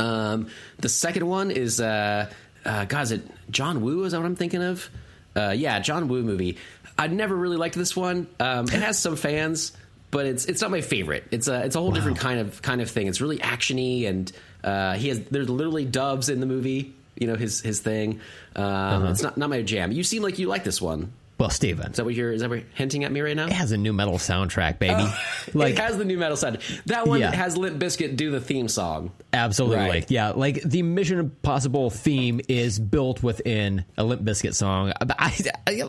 Um, 0.00 0.48
the 0.78 0.88
second 0.88 1.26
one 1.26 1.50
is, 1.50 1.80
uh, 1.80 2.30
uh, 2.64 2.84
God, 2.86 3.02
is 3.02 3.12
it 3.12 3.22
John 3.50 3.80
Woo? 3.82 4.04
Is 4.04 4.12
that 4.12 4.18
what 4.18 4.26
I'm 4.26 4.36
thinking 4.36 4.62
of? 4.62 4.88
Uh, 5.36 5.54
yeah, 5.56 5.78
John 5.80 6.08
Woo 6.08 6.22
movie. 6.22 6.56
I 6.98 7.06
never 7.06 7.34
really 7.34 7.56
liked 7.56 7.76
this 7.76 7.94
one. 7.94 8.26
Um, 8.40 8.64
it 8.66 8.82
has 8.82 8.98
some 8.98 9.14
fans, 9.14 9.72
but 10.10 10.26
it's 10.26 10.46
it's 10.46 10.60
not 10.60 10.70
my 10.70 10.80
favorite. 10.80 11.24
It's 11.30 11.46
a 11.46 11.64
it's 11.64 11.76
a 11.76 11.78
whole 11.78 11.92
different 11.92 12.18
kind 12.18 12.40
of 12.40 12.60
kind 12.60 12.80
of 12.80 12.90
thing. 12.90 13.06
It's 13.06 13.20
really 13.20 13.38
actiony, 13.38 14.08
and 14.08 14.32
uh, 14.64 14.94
he 14.94 15.08
has 15.08 15.20
there's 15.30 15.48
literally 15.48 15.84
doves 15.84 16.28
in 16.28 16.40
the 16.40 16.46
movie. 16.46 16.92
You 17.16 17.28
know 17.28 17.36
his 17.36 17.60
his 17.60 17.80
thing. 17.80 18.20
Um, 18.56 19.06
It's 19.06 19.22
not 19.22 19.36
not 19.36 19.48
my 19.48 19.62
jam. 19.62 19.92
You 19.92 20.02
seem 20.02 20.22
like 20.22 20.38
you 20.38 20.48
like 20.48 20.64
this 20.64 20.82
one. 20.82 21.12
Well, 21.38 21.50
Steven, 21.50 21.92
Is 21.92 21.96
that 21.98 22.04
what 22.04 22.14
you're? 22.14 22.32
Is 22.32 22.40
that 22.40 22.50
what 22.50 22.58
you're 22.60 22.68
hinting 22.74 23.04
at 23.04 23.12
me 23.12 23.20
right 23.20 23.36
now? 23.36 23.46
it 23.46 23.52
has 23.52 23.70
a 23.70 23.76
nu 23.76 23.92
metal 23.92 24.14
soundtrack, 24.18 24.78
baby. 24.80 24.94
Oh, 24.96 25.18
like 25.54 25.74
it 25.74 25.78
has 25.78 25.96
the 25.96 26.04
nu 26.04 26.18
metal 26.18 26.36
sound. 26.36 26.58
That 26.86 27.06
one 27.06 27.20
Yeah. 27.20 27.30
has 27.30 27.56
Limp 27.56 27.78
Bizkit 27.80 28.16
do 28.16 28.30
the 28.32 28.40
theme 28.40 28.66
song. 28.66 29.12
Absolutely. 29.32 29.76
Right. 29.76 30.10
Yeah. 30.10 30.30
Like 30.30 30.60
the 30.62 30.82
Mission 30.82 31.20
Impossible 31.20 31.90
theme 31.90 32.40
is 32.48 32.80
built 32.80 33.22
within 33.22 33.84
a 33.96 34.02
Limp 34.02 34.22
Bizkit 34.22 34.54
song. 34.54 34.92
I, 35.00 35.32
I, 35.68 35.82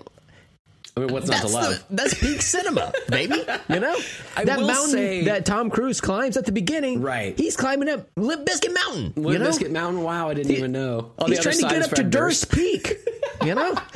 I 0.96 1.02
mean, 1.02 1.14
what's 1.14 1.28
not 1.28 1.38
to 1.38 1.42
that's, 1.44 1.54
love? 1.54 1.86
the, 1.90 1.96
that's 1.96 2.14
peak 2.20 2.42
cinema, 2.42 2.92
baby. 3.10 3.44
You 3.70 3.80
know? 3.80 3.96
I 4.36 4.46
that 4.46 4.60
mountain 4.60 4.90
say- 4.92 5.24
that 5.26 5.46
Tom 5.46 5.70
Cruise 5.70 6.02
climbs 6.02 6.38
at 6.38 6.46
the 6.46 6.52
beginning. 6.52 7.02
Right. 7.02 7.38
He's 7.38 7.56
climbing 7.56 7.88
up 7.88 8.08
Limp 8.16 8.48
Bizkit 8.48 8.74
Mountain. 8.74 9.14
Limp 9.16 9.34
you 9.34 9.40
know? 9.40 9.50
Bizkit 9.50 9.72
Mountain. 9.72 10.02
Wow, 10.04 10.30
I 10.30 10.34
didn't 10.34 10.52
even 10.52 10.72
know. 10.72 11.12
He's 11.28 11.40
trying 11.40 11.58
to 11.60 11.68
get 11.68 11.82
up 11.84 11.92
to 11.92 12.04
Durst 12.04 12.52
Peak. 12.52 12.98
You 13.44 13.56
know? 13.56 13.76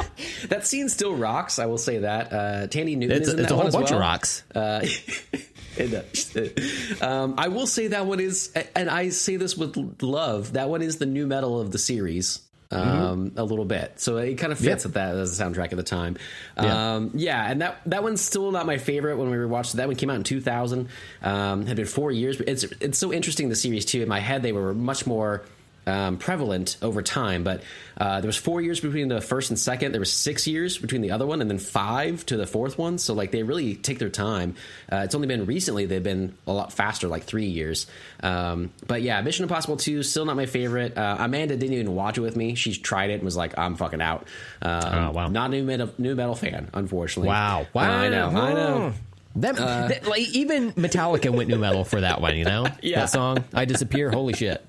That 0.49 0.67
scene 0.67 0.89
still 0.89 1.15
rocks. 1.15 1.58
I 1.58 1.65
will 1.65 1.77
say 1.77 1.99
that. 1.99 2.32
Uh, 2.32 2.67
Thandie 2.67 2.97
Newton 2.97 3.17
It's, 3.17 3.27
is 3.27 3.34
in 3.34 3.39
it's 3.39 3.49
that 3.49 3.56
a 3.56 3.58
whole 3.62 3.71
bunch 3.71 3.89
well. 3.91 3.95
of 3.95 3.99
rocks. 3.99 4.43
Uh, 4.53 4.86
does. 5.77 7.01
um, 7.01 7.36
I 7.38 7.47
will 7.47 7.67
say 7.67 7.88
that 7.88 8.06
one 8.06 8.19
is, 8.19 8.53
and 8.75 8.89
I 8.89 9.10
say 9.10 9.38
this 9.38 9.58
with 9.58 10.01
love. 10.01 10.53
That 10.53 10.69
one 10.69 10.82
is 10.82 10.97
the 10.97 11.06
nu 11.06 11.25
metal 11.25 11.60
of 11.60 11.71
the 11.71 11.77
series. 11.77 12.39
Um, 12.76 13.32
a 13.36 13.44
little 13.44 13.66
bit, 13.66 14.00
so 14.00 14.18
it 14.18 14.36
kind 14.36 14.52
of 14.52 14.58
fits 14.60 14.84
Yeah. 14.84 14.88
with 14.88 14.94
that 14.96 15.16
as 15.16 15.40
a 15.40 15.44
soundtrack 15.44 15.72
at 15.72 15.78
the 15.78 15.84
time. 15.84 16.18
Yeah. 16.58 16.96
Um, 16.96 17.12
yeah, 17.14 17.50
and 17.50 17.62
that 17.62 17.82
that 17.86 18.04
one's 18.04 18.22
still 18.22 18.52
not 18.52 18.66
my 18.66 18.78
favorite. 18.78 19.18
When 19.18 19.30
we 19.30 19.38
rewatched 19.38 19.74
it. 19.74 19.78
that 19.78 19.88
one, 19.88 19.96
came 19.96 20.10
out 20.10 20.16
in 20.18 20.24
two 20.24 20.42
thousand. 20.42 20.90
Um, 21.22 21.66
had 21.66 21.78
been 21.78 21.86
four 21.86 22.12
years. 22.12 22.40
It's 22.42 22.64
it's 22.64 22.98
so 22.98 23.14
interesting 23.14 23.50
the 23.50 23.56
series 23.56 23.86
too. 23.86 24.02
In 24.02 24.10
my 24.10 24.20
head, 24.20 24.44
they 24.44 24.52
were 24.52 24.74
much 24.74 25.06
more 25.06 25.44
um, 25.86 26.17
prevalent 26.17 26.78
over 26.82 27.02
time. 27.02 27.43
But 27.43 27.63
uh, 27.98 28.22
there 28.22 28.28
was 28.28 28.38
four 28.38 28.62
years 28.62 28.80
between 28.80 29.08
the 29.08 29.22
first 29.22 29.50
and 29.50 29.60
second. 29.60 29.91
There 29.91 30.00
was 30.00 30.12
six 30.12 30.48
years 30.48 30.78
between 30.78 31.02
the 31.02 31.12
other 31.12 31.26
one, 31.26 31.41
and 31.41 31.50
then 31.50 31.60
five 31.60 32.26
to 32.28 32.38
the 32.38 32.48
fourth 32.48 32.78
one. 32.78 32.98
So 32.98 33.13
like 33.13 33.32
they 33.32 33.43
really 33.43 33.76
take 33.76 34.00
their 34.00 34.10
time. 34.10 34.56
Uh, 34.91 34.98
it's 35.06 35.15
only 35.15 35.28
been 35.28 35.46
recently 35.46 35.86
they've 35.86 36.02
been 36.02 36.36
a 36.48 36.54
lot 36.54 36.72
faster, 36.74 37.08
like 37.08 37.24
three 37.24 37.48
years. 37.48 37.88
Um, 38.22 38.72
but 38.88 39.02
yeah, 39.02 39.22
Mission 39.22 39.43
Impossible 39.43 39.78
Two 39.78 40.04
still 40.04 40.26
not 40.26 40.36
my 40.36 40.46
favorite. 40.46 40.98
Uh, 40.98 41.17
Amanda 41.19 41.58
didn't 41.58 41.74
even 41.74 41.96
watch 41.96 42.17
it 42.17 42.22
with 42.22 42.36
me. 42.36 42.56
She 42.56 42.74
tried 42.74 43.10
it 43.10 43.15
and 43.15 43.24
was 43.24 43.36
like, 43.38 43.58
"I'm 43.58 43.76
fucking 43.76 44.02
out." 44.02 44.28
Um, 44.62 44.82
Oh, 44.93 45.12
wow. 45.12 45.28
Not 45.28 45.50
a 45.50 45.54
nu 45.58 45.63
metal, 45.63 45.89
nu 45.98 46.15
metal 46.15 46.36
fan, 46.36 46.69
unfortunately. 46.74 47.28
Wow. 47.30 47.67
Uh, 47.76 47.80
I 47.80 48.10
know. 48.10 48.28
I 48.30 48.54
know. 48.54 48.93
That, 49.36 49.56
that- 49.56 50.08
like 50.08 50.30
even 50.30 50.74
Metallica 50.74 51.30
went 51.32 51.50
nu 51.50 51.58
metal 51.58 51.84
for 51.84 52.02
that 52.02 52.22
one, 52.22 52.38
you 52.38 52.46
know? 52.46 52.67
Yeah. 52.84 53.02
That 53.02 53.10
song, 53.10 53.43
I 53.54 53.65
Disappear, 53.65 54.12
holy 54.12 54.34
shit. 54.34 54.62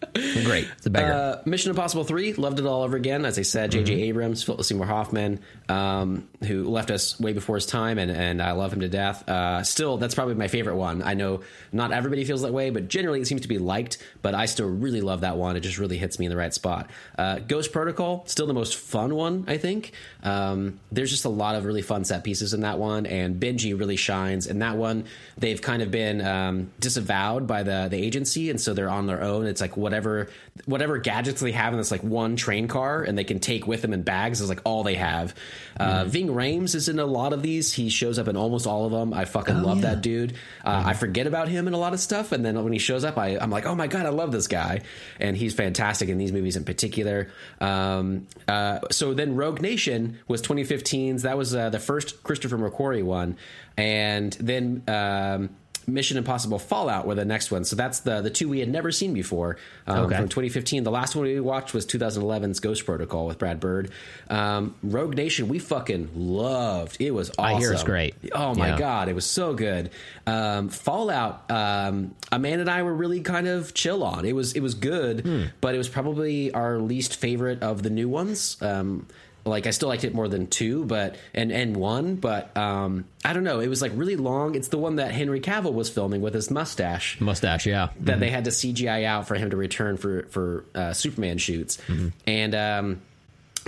Great. 0.44 0.68
It's 0.76 0.86
a 0.86 0.90
banger. 0.90 1.12
Uh, 1.12 1.42
Mission 1.44 1.70
Impossible 1.70 2.04
3, 2.04 2.34
loved 2.34 2.60
it 2.60 2.66
all 2.66 2.82
over 2.82 2.96
again. 2.96 3.24
As 3.24 3.38
I 3.38 3.42
said, 3.42 3.72
J.J. 3.72 3.92
Mm-hmm. 3.92 4.02
Abrams, 4.04 4.42
Philip 4.44 4.62
Seymour 4.62 4.86
Hoffman, 4.86 5.40
um, 5.68 6.28
who 6.44 6.64
left 6.64 6.90
us 6.90 7.18
way 7.18 7.32
before 7.32 7.56
his 7.56 7.66
time, 7.66 7.98
and, 7.98 8.10
and 8.10 8.40
I 8.40 8.52
love 8.52 8.72
him 8.72 8.80
to 8.80 8.88
death. 8.88 9.28
Uh, 9.28 9.62
still, 9.64 9.96
that's 9.98 10.14
probably 10.14 10.34
my 10.34 10.48
favorite 10.48 10.76
one. 10.76 11.02
I 11.02 11.14
know 11.14 11.40
not 11.72 11.92
everybody 11.92 12.24
feels 12.24 12.42
that 12.42 12.52
way, 12.52 12.70
but 12.70 12.88
generally 12.88 13.20
it 13.20 13.26
seems 13.26 13.42
to 13.42 13.48
be 13.48 13.58
liked, 13.58 13.98
but 14.22 14.34
I 14.34 14.46
still 14.46 14.68
really 14.68 15.00
love 15.00 15.22
that 15.22 15.36
one. 15.36 15.56
It 15.56 15.60
just 15.60 15.78
really 15.78 15.98
hits 15.98 16.18
me 16.18 16.26
in 16.26 16.30
the 16.30 16.36
right 16.36 16.54
spot. 16.54 16.88
Uh, 17.18 17.40
Ghost 17.40 17.72
Protocol, 17.72 18.24
still 18.26 18.46
the 18.46 18.54
most 18.54 18.76
fun 18.76 19.14
one, 19.14 19.44
I 19.48 19.58
think. 19.58 19.92
Um, 20.22 20.78
there's 20.92 21.10
just 21.10 21.24
a 21.24 21.30
lot 21.30 21.56
of 21.56 21.64
really 21.64 21.82
fun 21.82 22.04
set 22.04 22.22
pieces 22.22 22.54
in 22.54 22.60
that 22.60 22.78
one, 22.78 23.06
and 23.06 23.40
Benji 23.40 23.78
really 23.78 23.96
shines. 23.96 24.46
In 24.54 24.60
that 24.60 24.76
one, 24.76 25.04
they've 25.36 25.60
kind 25.60 25.82
of 25.82 25.90
been 25.90 26.24
um, 26.24 26.70
disavowed 26.78 27.48
by 27.48 27.64
the, 27.64 27.88
the 27.90 27.96
agency, 27.96 28.50
and 28.50 28.60
so 28.60 28.72
they're 28.72 28.88
on 28.88 29.06
their 29.06 29.20
own. 29.20 29.46
It's 29.46 29.60
like 29.60 29.76
whatever 29.76 30.28
whatever 30.66 30.98
gadgets 30.98 31.40
they 31.40 31.50
have 31.50 31.72
in 31.72 31.78
this 31.78 31.90
like 31.90 32.04
one 32.04 32.36
train 32.36 32.68
car, 32.68 33.02
and 33.02 33.18
they 33.18 33.24
can 33.24 33.40
take 33.40 33.66
with 33.66 33.82
them 33.82 33.92
in 33.92 34.02
bags 34.02 34.40
is 34.40 34.48
like 34.48 34.60
all 34.64 34.84
they 34.84 34.94
have. 34.94 35.34
Uh, 35.76 36.04
Ving 36.04 36.28
Rhames 36.28 36.76
is 36.76 36.88
in 36.88 37.00
a 37.00 37.04
lot 37.04 37.32
of 37.32 37.42
these. 37.42 37.72
He 37.72 37.88
shows 37.88 38.18
up 38.18 38.28
in 38.28 38.36
almost 38.36 38.66
all 38.66 38.86
of 38.86 38.92
them. 38.92 39.12
I 39.12 39.24
fucking 39.24 39.62
love 39.62 39.78
yeah. 39.78 39.90
that 39.90 40.02
dude. 40.02 40.34
Uh, 40.64 40.84
I 40.86 40.94
forget 40.94 41.26
about 41.26 41.48
him 41.48 41.66
in 41.66 41.74
a 41.74 41.78
lot 41.78 41.92
of 41.92 42.00
stuff, 42.00 42.30
and 42.30 42.44
then 42.44 42.62
when 42.62 42.72
he 42.72 42.78
shows 42.78 43.02
up, 43.02 43.18
I, 43.18 43.36
I'm 43.38 43.50
like, 43.50 43.66
oh 43.66 43.74
my 43.74 43.88
god, 43.88 44.06
I 44.06 44.10
love 44.10 44.30
this 44.30 44.46
guy, 44.46 44.82
and 45.18 45.36
he's 45.36 45.54
fantastic 45.54 46.08
in 46.08 46.18
these 46.18 46.32
movies 46.32 46.56
in 46.56 46.64
particular. 46.64 47.30
Um, 47.60 48.28
uh, 48.46 48.80
so 48.92 49.12
then 49.14 49.34
Rogue 49.34 49.60
Nation 49.60 50.18
was 50.28 50.40
2015's. 50.40 51.22
That 51.22 51.36
was 51.36 51.54
uh, 51.54 51.70
the 51.70 51.80
first 51.80 52.22
Christopher 52.22 52.58
McQuarrie 52.58 53.02
one, 53.02 53.36
and 53.76 54.32
then. 54.34 54.82
Um, 54.88 55.50
Mission 55.86 56.16
Impossible 56.16 56.58
Fallout 56.58 57.06
were 57.06 57.14
the 57.14 57.26
next 57.26 57.50
one. 57.50 57.62
So 57.66 57.76
that's 57.76 58.00
the 58.00 58.22
the 58.22 58.30
two 58.30 58.48
we 58.48 58.58
had 58.60 58.70
never 58.70 58.90
seen 58.90 59.12
before 59.12 59.58
um, 59.86 60.06
Okay. 60.06 60.16
from 60.16 60.30
2015. 60.30 60.82
The 60.82 60.90
last 60.90 61.14
one 61.14 61.26
we 61.26 61.38
watched 61.40 61.74
was 61.74 61.84
2011's 61.84 62.58
Ghost 62.60 62.86
Protocol 62.86 63.26
with 63.26 63.36
Brad 63.36 63.60
Bird. 63.60 63.90
Um, 64.30 64.76
Rogue 64.82 65.14
Nation 65.14 65.46
we 65.46 65.58
fucking 65.58 66.08
loved. 66.14 66.96
It 67.00 67.10
was 67.10 67.28
awesome. 67.36 67.44
I 67.44 67.58
hear 67.58 67.70
it's 67.74 67.82
great. 67.82 68.14
Oh 68.34 68.54
my 68.54 68.68
Yeah. 68.68 68.78
god, 68.78 69.08
it 69.10 69.14
was 69.14 69.26
so 69.26 69.52
good. 69.52 69.90
Um, 70.26 70.70
Fallout, 70.70 71.50
um, 71.50 72.14
Amanda 72.32 72.62
and 72.62 72.70
I 72.70 72.82
were 72.82 72.94
really 72.94 73.20
kind 73.20 73.46
of 73.46 73.74
chill 73.74 74.02
on. 74.02 74.24
It 74.24 74.34
was 74.34 74.54
it 74.54 74.60
was 74.60 74.72
good, 74.72 75.20
Hmm. 75.20 75.42
but 75.60 75.74
it 75.74 75.78
was 75.78 75.90
probably 75.90 76.50
our 76.52 76.78
least 76.78 77.14
favorite 77.16 77.62
of 77.62 77.82
the 77.82 77.90
new 77.90 78.08
ones. 78.08 78.56
Um, 78.62 79.06
like 79.46 79.66
I 79.66 79.70
still 79.70 79.88
liked 79.88 80.04
it 80.04 80.14
more 80.14 80.26
than 80.28 80.46
two, 80.46 80.84
but 80.84 81.16
and 81.34 81.52
and 81.52 81.76
one, 81.76 82.16
but 82.16 82.56
um, 82.56 83.04
I 83.24 83.32
don't 83.32 83.44
know. 83.44 83.60
It 83.60 83.68
was 83.68 83.82
like 83.82 83.92
really 83.94 84.16
long. 84.16 84.54
It's 84.54 84.68
the 84.68 84.78
one 84.78 84.96
that 84.96 85.12
Henry 85.12 85.40
Cavill 85.40 85.72
was 85.74 85.90
filming 85.90 86.20
with 86.22 86.34
his 86.34 86.50
mustache 86.50 87.20
Mustache, 87.20 87.66
yeah. 87.66 87.88
that 88.00 88.20
they 88.20 88.30
had 88.30 88.44
to 88.44 88.50
CGI 88.50 89.04
out 89.04 89.28
for 89.28 89.34
him 89.34 89.50
to 89.50 89.56
return 89.56 89.96
for 89.96 90.22
for 90.30 90.64
uh, 90.74 90.92
Superman 90.94 91.38
shoots. 91.38 91.78
And 92.26 92.54
um, 92.54 93.02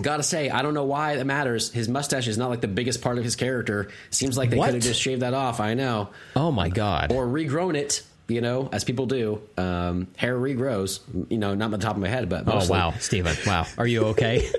gotta 0.00 0.22
say, 0.22 0.48
I 0.50 0.62
don't 0.62 0.74
know 0.74 0.84
why 0.84 1.16
that 1.16 1.24
matters. 1.26 1.70
His 1.72 1.88
mustache 1.88 2.26
is 2.28 2.38
not 2.38 2.48
like 2.50 2.60
the 2.60 2.68
biggest 2.68 3.02
part 3.02 3.18
of 3.18 3.24
his 3.24 3.36
character. 3.36 3.88
Seems 4.10 4.36
like 4.38 4.50
they 4.50 4.58
could 4.58 4.74
have 4.74 4.82
just 4.82 5.00
shaved 5.00 5.22
that 5.22 5.34
off. 5.34 5.60
I 5.60 5.74
know, 5.74 6.08
Oh 6.34 6.50
my 6.52 6.68
god. 6.68 7.12
or 7.12 7.26
regrown 7.26 7.76
it. 7.76 8.02
You 8.28 8.40
know, 8.40 8.68
as 8.72 8.82
people 8.82 9.06
do, 9.06 9.40
um, 9.56 10.08
hair 10.16 10.36
regrows. 10.36 11.00
You 11.30 11.38
know, 11.38 11.54
not 11.54 11.66
on 11.66 11.70
the 11.70 11.78
top 11.78 11.94
of 11.94 12.02
my 12.02 12.08
head, 12.08 12.28
but 12.28 12.44
oh 12.46 12.66
wow, 12.68 12.92
Steven. 12.98 13.36
Wow. 13.46 13.66
Are 13.78 13.86
you 13.86 14.06
okay? 14.06 14.38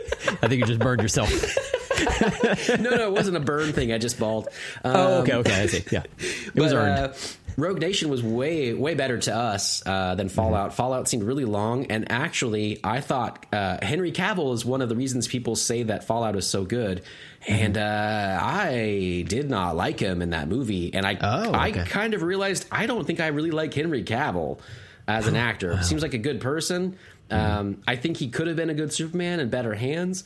I 0.41 0.47
think 0.47 0.53
you 0.53 0.65
just 0.65 0.79
burned 0.79 1.01
yourself. 1.01 1.29
no, 2.79 2.89
no, 2.91 3.07
it 3.07 3.11
wasn't 3.11 3.35
a 3.35 3.41
burn 3.41 3.73
thing. 3.73 3.91
I 3.91 3.97
just 3.97 4.19
bald. 4.19 4.47
Um, 4.83 4.95
Oh, 4.95 5.13
okay, 5.21 5.33
okay. 5.35 5.63
I 5.63 5.65
see. 5.67 5.83
Yeah. 5.91 6.03
It 6.19 6.61
was 6.61 6.71
but, 6.71 6.77
earned. 6.79 6.99
Uh, 6.99 7.13
Rogue 7.57 7.79
Nation 7.79 8.09
was 8.09 8.21
way 8.21 8.73
way 8.75 8.93
better 8.93 9.17
to 9.17 9.35
us 9.35 9.81
uh, 9.83 10.13
than 10.13 10.29
Fallout. 10.29 10.75
Fallout 10.75 11.07
seemed 11.07 11.23
really 11.23 11.43
long, 11.43 11.87
and 11.87 12.11
actually, 12.11 12.79
I 12.83 13.01
thought 13.01 13.47
uh, 13.51 13.79
Henry 13.81 14.11
Cavill 14.11 14.53
is 14.53 14.63
one 14.63 14.83
of 14.83 14.89
the 14.89 14.95
reasons 14.95 15.27
people 15.27 15.55
say 15.55 15.81
that 15.83 16.03
Fallout 16.03 16.35
is 16.35 16.45
so 16.45 16.65
good. 16.65 17.01
And 17.47 17.77
uh, 17.77 18.39
I 18.41 19.25
did 19.27 19.49
not 19.49 19.75
like 19.75 19.99
him 19.99 20.21
in 20.21 20.29
that 20.31 20.47
movie, 20.47 20.93
and 20.93 21.03
I 21.03 21.17
Oh, 21.19 21.51
I 21.51 21.71
kind 21.71 22.13
of 22.13 22.21
realized 22.21 22.67
I 22.71 22.85
don't 22.85 23.05
think 23.07 23.19
I 23.19 23.27
really 23.27 23.51
like 23.51 23.73
Henry 23.73 24.03
Cavill 24.03 24.59
as 25.07 25.25
an 25.25 25.35
actor. 25.49 25.81
Seems 25.81 26.03
like 26.03 26.13
a 26.13 26.19
good 26.19 26.39
person. 26.39 26.95
Um, 27.31 27.81
I 27.87 27.95
think 27.95 28.17
he 28.17 28.29
could 28.29 28.47
have 28.47 28.55
been 28.55 28.69
a 28.69 28.73
good 28.75 28.93
Superman 28.93 29.39
in 29.39 29.49
better 29.49 29.73
hands 29.73 30.23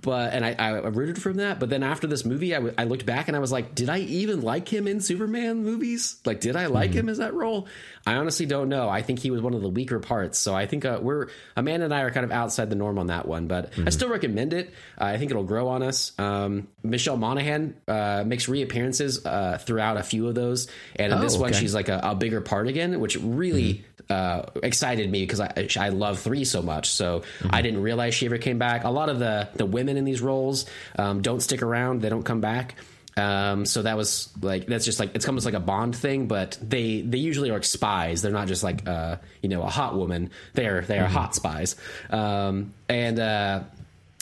but 0.00 0.32
and 0.32 0.44
I, 0.44 0.52
I 0.58 0.70
rooted 0.88 1.20
for 1.20 1.30
him 1.30 1.36
that. 1.36 1.60
But 1.60 1.68
then 1.70 1.82
after 1.82 2.06
this 2.06 2.24
movie, 2.24 2.54
I, 2.54 2.58
w- 2.58 2.74
I 2.78 2.84
looked 2.84 3.04
back 3.06 3.28
and 3.28 3.36
I 3.36 3.40
was 3.40 3.52
like, 3.52 3.74
did 3.74 3.88
I 3.88 3.98
even 3.98 4.40
like 4.42 4.68
him 4.72 4.88
in 4.88 5.00
Superman 5.00 5.62
movies? 5.62 6.20
Like, 6.24 6.40
did 6.40 6.56
I 6.56 6.66
like 6.66 6.92
him 6.92 7.08
as 7.08 7.18
that 7.18 7.34
role? 7.34 7.68
I 8.06 8.14
honestly 8.14 8.46
don't 8.46 8.68
know. 8.68 8.88
I 8.88 9.02
think 9.02 9.18
he 9.20 9.30
was 9.30 9.40
one 9.42 9.54
of 9.54 9.60
the 9.62 9.68
weaker 9.68 10.00
parts. 10.00 10.38
So 10.38 10.54
I 10.54 10.66
think 10.66 10.84
uh, 10.84 10.98
we're 11.02 11.28
Amanda 11.56 11.84
and 11.84 11.94
I 11.94 12.00
are 12.02 12.10
kind 12.10 12.24
of 12.24 12.32
outside 12.32 12.70
the 12.70 12.74
norm 12.76 12.98
on 12.98 13.08
that 13.08 13.26
one. 13.28 13.46
But 13.46 13.72
I 13.78 13.90
still 13.90 14.08
recommend 14.08 14.52
it. 14.52 14.70
Uh, 15.00 15.04
I 15.04 15.18
think 15.18 15.30
it'll 15.30 15.44
grow 15.44 15.68
on 15.68 15.82
us. 15.82 16.12
Um, 16.18 16.68
Michelle 16.82 17.16
Monaghan 17.16 17.76
uh, 17.86 18.24
makes 18.26 18.48
reappearances 18.48 19.24
uh, 19.24 19.58
throughout 19.60 19.96
a 19.98 20.02
few 20.02 20.26
of 20.28 20.34
those, 20.34 20.68
and 20.96 21.12
in 21.12 21.20
this 21.20 21.36
Oh, 21.36 21.40
one, 21.42 21.50
okay. 21.50 21.60
she's 21.60 21.74
like 21.74 21.88
a, 21.88 22.00
a 22.02 22.14
bigger 22.14 22.40
part 22.40 22.66
again, 22.68 22.98
which 22.98 23.16
really. 23.16 23.84
Uh, 24.12 24.44
excited 24.62 25.10
me 25.10 25.22
because 25.22 25.40
I 25.40 25.68
I 25.78 25.88
love 25.88 26.18
three 26.18 26.44
so 26.44 26.60
much, 26.60 26.90
so 26.90 27.22
I 27.48 27.62
didn't 27.62 27.80
realize 27.80 28.14
she 28.14 28.26
ever 28.26 28.36
came 28.36 28.58
back. 28.58 28.84
A 28.84 28.90
lot 28.90 29.08
of 29.08 29.18
the 29.18 29.48
the 29.54 29.64
women 29.64 29.96
in 29.96 30.04
these 30.04 30.20
roles 30.20 30.66
um, 30.98 31.22
don't 31.22 31.40
stick 31.40 31.62
around; 31.62 32.02
they 32.02 32.10
don't 32.10 32.22
come 32.22 32.42
back. 32.42 32.74
Um, 33.16 33.64
so 33.64 33.82
that 33.82 33.96
was 33.96 34.28
like 34.42 34.66
that's 34.66 34.84
just 34.84 35.00
like 35.00 35.14
it's 35.14 35.26
almost 35.26 35.46
like 35.46 35.54
a 35.54 35.60
Bond 35.60 35.96
thing, 35.96 36.26
but 36.26 36.58
they 36.60 37.00
they 37.00 37.18
usually 37.18 37.48
are 37.50 37.54
like 37.54 37.64
spies. 37.64 38.20
They're 38.20 38.32
not 38.32 38.48
just 38.48 38.62
like 38.62 38.86
uh, 38.86 39.16
you 39.40 39.48
know 39.48 39.62
a 39.62 39.70
hot 39.70 39.96
woman. 39.96 40.30
They're 40.52 40.82
they 40.82 40.98
are 40.98 41.08
hot 41.08 41.34
spies. 41.34 41.76
Um, 42.10 42.74
and 42.90 43.18
uh, 43.18 43.62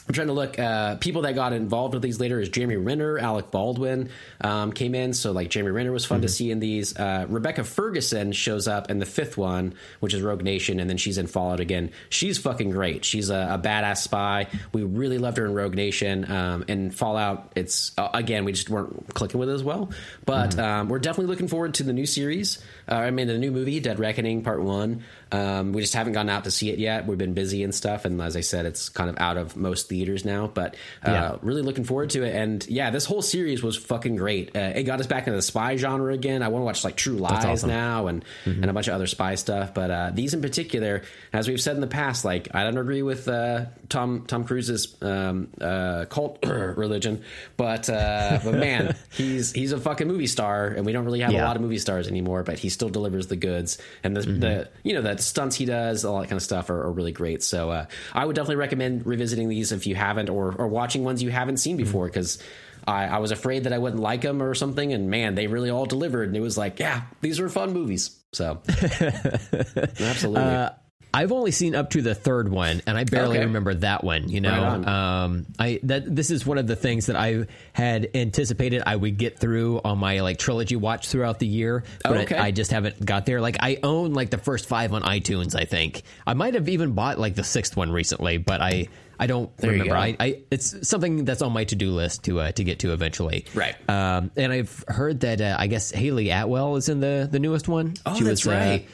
I'm 0.09 0.15
trying 0.15 0.27
to 0.27 0.33
look. 0.33 0.59
Uh, 0.59 0.97
people 0.97 1.23
that 1.23 1.35
got 1.35 1.53
involved 1.53 1.95
with 1.95 2.03
these 2.03 2.19
later 2.19 2.41
is 2.41 2.49
Jamie 2.49 2.77
Renner, 2.77 3.19
Alec 3.19 3.51
Baldwin 3.51 4.11
um, 4.41 4.73
came 4.73 4.95
in. 4.95 5.13
So 5.13 5.31
like 5.33 5.51
Jamie 5.51 5.71
Renner 5.71 5.93
was 5.93 6.05
fun 6.05 6.23
to 6.23 6.29
see 6.29 6.51
in 6.51 6.59
these. 6.59 6.97
Uh, 6.97 7.27
Rebecca 7.29 7.63
Ferguson 7.63 8.33
shows 8.33 8.67
up 8.67 8.91
in 8.91 8.99
the 8.99 9.07
fifth 9.07 9.37
one, 9.37 9.75
which 10.01 10.13
is 10.13 10.23
Rogue 10.23 10.43
Nation, 10.43 10.81
and 10.81 10.91
then 10.91 10.97
she's 10.97 11.17
in 11.19 11.27
Fallout 11.29 11.61
again. 11.61 11.93
She's 12.09 12.39
fucking 12.39 12.71
great. 12.71 13.05
She's 13.05 13.31
a, 13.31 13.51
a 13.53 13.59
badass 13.59 13.99
spy. 13.99 14.49
We 14.73 14.83
really 14.83 15.19
loved 15.19 15.37
her 15.37 15.45
in 15.45 15.55
Rogue 15.55 15.75
Nation. 15.75 16.29
Um, 16.31 16.65
and 16.67 16.93
Fallout, 16.95 17.53
it's 17.55 17.93
uh, 17.97 18.09
again 18.13 18.45
we 18.45 18.53
just 18.53 18.69
weren't 18.69 19.15
clicking 19.15 19.39
with 19.39 19.49
it 19.49 19.55
as 19.55 19.63
well. 19.63 19.91
But 20.25 20.59
um, 20.59 20.89
we're 20.89 20.99
definitely 20.99 21.31
looking 21.31 21.49
forward 21.49 21.75
to 21.75 21.85
the 21.85 21.93
new 21.93 22.07
series. 22.07 22.59
Uh, 22.89 22.95
I 22.95 23.11
mean 23.11 23.29
the 23.29 23.39
new 23.39 23.53
movie, 23.53 23.79
Dead 23.79 23.99
Reckoning 23.99 24.43
Part 24.43 24.63
One. 24.63 25.05
Um, 25.33 25.73
we 25.73 25.81
just 25.81 25.95
haven't 25.95 26.15
gone 26.15 26.29
out 26.29 26.45
to 26.45 26.51
see 26.51 26.71
it 26.71 26.79
yet. 26.79 27.07
We've 27.07 27.17
been 27.19 27.35
busy 27.35 27.63
and 27.63 27.75
stuff, 27.75 28.05
and 28.05 28.21
as 28.21 28.37
I 28.37 28.41
said, 28.41 28.67
it's 28.67 28.89
kind 28.89 29.09
of 29.09 29.17
out 29.19 29.37
of 29.37 29.57
most 29.57 29.89
theaters 29.89 30.25
now. 30.25 30.47
But 30.53 30.75
uh, 31.07 31.11
Yeah. 31.11 31.37
really 31.43 31.63
looking 31.63 31.85
forward 31.85 32.11
to 32.11 32.23
it. 32.25 32.35
And 32.35 32.67
yeah, 32.69 32.91
this 32.91 33.05
whole 33.05 33.23
series 33.23 33.63
was 33.63 33.77
fucking 33.77 34.17
great. 34.17 34.57
Uh, 34.57 34.73
it 34.75 34.83
got 34.85 34.99
us 35.01 35.07
back 35.07 35.27
into 35.27 35.37
the 35.37 35.43
spy 35.43 35.77
genre 35.77 36.13
again. 36.13 36.43
I 36.43 36.49
want 36.49 36.63
to 36.63 36.65
watch 36.67 36.85
like 36.85 36.97
True 36.97 37.17
Lies 37.17 37.45
awesome. 37.45 37.69
now 37.71 38.07
and 38.09 38.25
and 38.45 38.65
a 38.67 38.73
bunch 38.73 38.89
of 38.89 38.95
other 38.95 39.07
spy 39.07 39.35
stuff. 39.37 39.73
But 39.75 39.91
uh, 39.91 40.11
these 40.15 40.35
in 40.35 40.43
particular, 40.43 41.03
as 41.33 41.49
we've 41.49 41.61
said 41.61 41.75
in 41.75 41.81
the 41.81 41.87
past, 41.87 42.25
like 42.25 42.49
I 42.55 42.65
don't 42.65 42.79
agree 42.79 43.03
with 43.03 43.29
uh, 43.29 43.67
Tom 43.89 44.25
Tom 44.27 44.45
Cruise's 44.45 44.97
um, 45.03 45.49
uh, 45.61 46.07
cult 46.09 46.39
religion, 46.47 47.23
but 47.57 47.89
uh, 47.89 48.41
but 48.43 48.55
man, 48.55 48.97
he's 49.13 49.53
he's 49.53 49.73
a 49.73 49.79
fucking 49.79 50.09
movie 50.09 50.27
star, 50.27 50.67
and 50.69 50.85
we 50.85 50.93
don't 50.93 51.05
really 51.05 51.21
have 51.21 51.33
a 51.33 51.39
lot 51.39 51.57
of 51.57 51.63
movie 51.63 51.79
stars 51.79 52.09
anymore. 52.09 52.43
But 52.43 52.59
he 52.59 52.69
still 52.69 52.89
delivers 52.89 53.27
the 53.29 53.37
goods, 53.37 53.79
and 54.03 54.17
the, 54.17 54.23
the 54.23 54.69
you 54.83 54.95
know 54.95 55.03
the 55.21 55.25
stunts 55.25 55.57
he 55.57 55.65
does, 55.65 56.05
all 56.05 56.21
that 56.21 56.29
kind 56.29 56.37
of 56.37 56.43
stuff 56.43 56.71
are, 56.71 56.83
are 56.83 56.93
really 56.93 57.13
great. 57.13 57.43
So 57.43 57.71
uh, 57.71 57.87
I 58.13 58.25
would 58.25 58.37
definitely 58.37 58.57
recommend 58.57 59.07
revisiting 59.07 59.49
these 59.49 59.73
if 59.73 59.87
you 59.87 59.95
haven't, 59.95 60.29
or 60.29 60.55
or 60.57 60.69
watching 60.69 61.05
ones 61.05 61.23
you 61.23 61.31
haven't 61.31 61.59
seen 61.59 61.77
before, 61.77 62.07
because. 62.07 62.43
I, 62.89 63.05
I 63.05 63.19
was 63.19 63.31
afraid 63.31 63.65
that 63.65 63.75
I 63.75 63.79
wouldn't 63.79 64.01
like 64.01 64.23
them 64.23 64.43
or 64.43 64.55
something, 64.55 64.95
and 64.95 65.11
man, 65.11 65.35
they 65.35 65.49
really 65.49 65.69
all 65.69 65.85
delivered. 65.85 66.29
And 66.29 66.37
it 66.37 66.41
was 66.41 66.57
like, 66.57 66.81
yeah, 66.81 67.03
these 67.21 67.39
were 67.39 67.51
fun 67.51 67.75
movies. 67.75 68.19
So, 68.33 68.63
absolutely. 70.01 70.41
Uh, 70.41 70.71
I've 71.13 71.33
only 71.33 71.51
seen 71.51 71.75
up 71.75 71.91
to 71.91 72.03
the 72.03 72.15
third 72.15 72.49
one, 72.49 72.83
and 72.87 72.97
I 72.97 73.05
barely 73.05 73.39
Okay. 73.39 73.47
remember 73.47 73.75
that 73.75 74.05
one. 74.05 74.29
You 74.29 74.41
know, 74.41 74.51
Right 74.51 74.87
um, 74.87 75.47
I 75.59 75.81
that 75.85 76.15
this 76.15 76.31
is 76.31 76.47
one 76.47 76.59
of 76.59 76.67
the 76.67 76.77
things 76.77 77.07
that 77.07 77.17
I 77.17 77.47
had 77.73 78.11
anticipated 78.15 78.83
I 78.87 78.95
would 78.97 79.17
get 79.19 79.39
through 79.39 79.81
on 79.85 79.99
my 79.99 80.21
like 80.21 80.39
trilogy 80.39 80.77
watch 80.77 81.09
throughout 81.09 81.39
the 81.39 81.47
year, 81.47 81.83
but 82.05 82.17
Okay. 82.19 82.37
I 82.37 82.51
just 82.53 82.71
haven't 82.71 83.05
got 83.05 83.27
there. 83.27 83.41
Like 83.41 83.57
I 83.61 83.79
own 83.83 84.13
like 84.15 84.31
the 84.31 84.39
first 84.39 84.67
five 84.67 84.93
on 84.93 85.03
iTunes. 85.03 85.55
I 85.55 85.65
think 85.65 86.03
I 86.27 86.35
might 86.35 86.55
have 86.55 86.69
even 86.69 86.93
bought 86.93 87.19
like 87.19 87.35
the 87.35 87.45
sixth 87.45 87.77
one 87.77 87.91
recently, 87.93 88.39
but 88.39 88.61
I. 88.61 88.89
I 89.23 89.27
don't 89.27 89.51
you 89.63 89.69
remember. 89.73 89.95
I, 89.99 90.17
I 90.19 90.39
it's 90.51 90.89
something 90.89 91.27
that's 91.27 91.43
on 91.43 91.53
my 91.53 91.65
to 91.65 91.77
do 91.77 91.91
list 91.91 92.25
to 92.25 92.41
uh, 92.41 92.53
to 92.53 92.65
get 92.65 92.79
to 92.79 92.95
eventually. 92.95 93.45
Right. 93.55 93.75
Um, 93.87 94.31
and 94.35 94.51
I've 94.51 94.83
heard 94.89 95.21
that 95.21 95.43
uh, 95.43 95.57
I 95.59 95.67
guess 95.67 95.91
Hayley 95.91 96.31
Atwell 96.31 96.77
is 96.77 96.89
in 96.89 97.01
the 97.01 97.29
the 97.31 97.39
newest 97.39 97.69
one. 97.69 97.93
Oh, 98.07 98.15
she 98.17 98.25
that's 98.25 98.47
was, 98.47 98.49
uh, 98.49 98.57
right. 98.57 98.81
uh, 98.89 98.93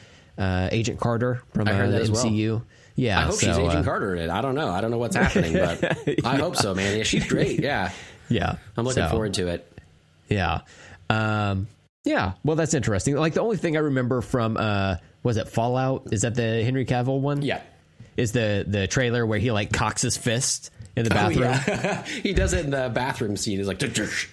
Agent 0.71 0.99
Carter 0.99 1.41
from 1.53 1.67
uh, 1.67 1.87
the 1.87 2.01
as 2.01 2.11
well. 2.11 2.25
MCU. 2.25 2.61
Yeah, 2.95 3.19
I 3.19 3.23
hope 3.23 3.33
so, 3.35 3.47
she's 3.47 3.57
Agent 3.57 3.75
uh, 3.75 3.83
Carter 3.83 4.15
in 4.15 4.23
it. 4.23 4.29
I 4.31 4.41
don't 4.41 4.55
know. 4.55 4.69
I 4.69 4.81
don't 4.81 4.89
know 4.91 4.97
what's 4.97 5.15
happening, 5.15 5.53
but 5.53 6.07
I 6.25 6.37
hope 6.37 6.55
so, 6.55 6.73
man. 6.73 6.97
Yeah, 6.97 7.03
she's 7.03 7.27
great. 7.27 7.59
Yeah, 7.61 7.91
Yeah, 8.29 8.55
I'm 8.75 8.85
looking 8.85 9.03
So, 9.03 9.09
forward 9.09 9.33
to 9.35 9.47
it. 9.47 9.79
Yeah, 10.29 10.61
um, 11.09 11.67
yeah. 12.03 12.33
Well, 12.43 12.55
that's 12.55 12.73
interesting. 12.73 13.15
Like 13.15 13.33
the 13.33 13.41
only 13.41 13.57
thing 13.57 13.77
I 13.77 13.81
remember 13.81 14.21
from 14.21 14.57
uh, 14.57 14.95
was 15.23 15.37
it 15.37 15.47
Fallout? 15.47 16.07
Is 16.11 16.21
that 16.21 16.35
the 16.35 16.63
Henry 16.63 16.85
Cavill 16.85 17.19
one? 17.21 17.41
Yeah. 17.41 17.61
Is 18.17 18.31
the 18.31 18.65
the 18.67 18.87
trailer 18.87 19.25
where 19.25 19.37
he 19.39 19.51
like 19.51 19.71
cocks 19.71 20.01
his 20.01 20.17
fist 20.17 20.71
in 20.95 21.05
the 21.05 21.11
Oh, 21.11 21.13
bathroom? 21.13 21.43
yeah. 21.43 22.03
he 22.23 22.33
does 22.33 22.53
it 22.53 22.65
in 22.65 22.71
the 22.71 22.89
bathroom 22.93 23.37
scene. 23.37 23.59
He's 23.59 23.67
like, 23.67 23.79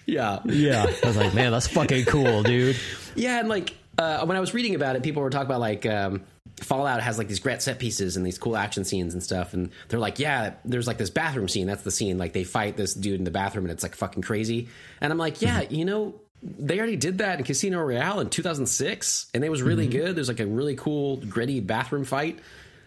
yeah. 0.06 0.40
yeah. 0.46 0.86
I 1.02 1.06
was 1.06 1.16
like, 1.18 1.34
man, 1.34 1.52
that's 1.52 1.68
fucking 1.68 2.06
cool, 2.06 2.42
dude. 2.42 2.76
Yeah, 3.14 3.40
and 3.40 3.48
like 3.50 3.74
uh, 3.98 4.24
when 4.26 4.36
I 4.36 4.40
was 4.40 4.54
reading 4.54 4.74
about 4.74 4.96
it, 4.96 5.02
people 5.02 5.22
were 5.22 5.30
talking 5.30 5.46
about 5.46 5.60
like 5.60 5.86
um, 5.86 6.22
Fallout 6.60 7.02
has 7.02 7.18
like 7.18 7.28
these 7.28 7.40
great 7.40 7.62
set 7.62 7.78
pieces 7.78 8.16
and 8.16 8.26
these 8.26 8.38
cool 8.38 8.56
action 8.56 8.84
scenes 8.84 9.14
and 9.14 9.22
stuff, 9.22 9.54
and 9.54 9.70
they're 9.88 9.98
like, 9.98 10.18
yeah, 10.18 10.54
there's 10.64 10.86
like 10.86 10.98
this 10.98 11.10
bathroom 11.10 11.48
scene. 11.48 11.66
That's 11.66 11.82
the 11.82 11.90
scene. 11.90 12.18
Like 12.18 12.32
they 12.32 12.44
fight 12.44 12.76
this 12.76 12.94
dude 12.94 13.18
in 13.18 13.24
the 13.24 13.30
bathroom, 13.30 13.64
and 13.64 13.72
it's 13.72 13.82
like 13.82 13.94
fucking 13.94 14.22
crazy. 14.22 14.68
And 15.00 15.12
I'm 15.12 15.18
like, 15.18 15.42
yeah, 15.42 15.62
you 15.62 15.84
know. 15.84 16.20
They 16.46 16.76
already 16.76 16.96
did 16.96 17.18
that 17.18 17.38
in 17.38 17.44
Casino 17.46 17.80
Royale 17.80 18.20
in 18.20 18.28
2006, 18.28 19.30
and 19.32 19.42
it 19.42 19.48
was 19.48 19.62
really 19.62 19.86
good. 19.86 20.14
There's 20.14 20.28
like 20.28 20.40
a 20.40 20.46
really 20.46 20.76
cool, 20.76 21.16
gritty 21.16 21.60
bathroom 21.60 22.04
fight. 22.04 22.38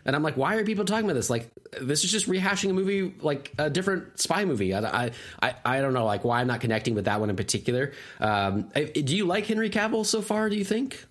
And 0.08 0.16
I'm 0.16 0.24
like, 0.24 0.38
why 0.38 0.56
are 0.56 0.64
people 0.64 0.86
talking 0.86 1.04
about 1.06 1.14
this? 1.16 1.30
Like, 1.30 1.52
this 1.82 2.04
is 2.06 2.12
just 2.12 2.28
rehashing 2.28 2.70
a 2.70 2.74
movie, 2.74 3.14
like 3.22 3.52
a 3.60 3.70
different 3.70 4.20
spy 4.20 4.46
movie. 4.46 4.74
I, 4.74 5.12
I, 5.42 5.56
I, 5.66 5.82
don't 5.82 5.94
know, 5.94 6.06
like, 6.06 6.24
why 6.24 6.40
I'm 6.40 6.48
not 6.48 6.62
connecting 6.62 6.96
with 6.96 7.06
that 7.06 7.20
one 7.20 7.30
in 7.30 7.36
particular. 7.36 7.92
Um, 8.20 8.72
do 8.74 9.16
you 9.16 9.26
like 9.26 9.46
Henry 9.46 9.70
Cavill 9.70 10.06
so 10.06 10.22
far? 10.22 10.50
Do 10.50 10.56
you 10.56 10.64
think? 10.66 11.06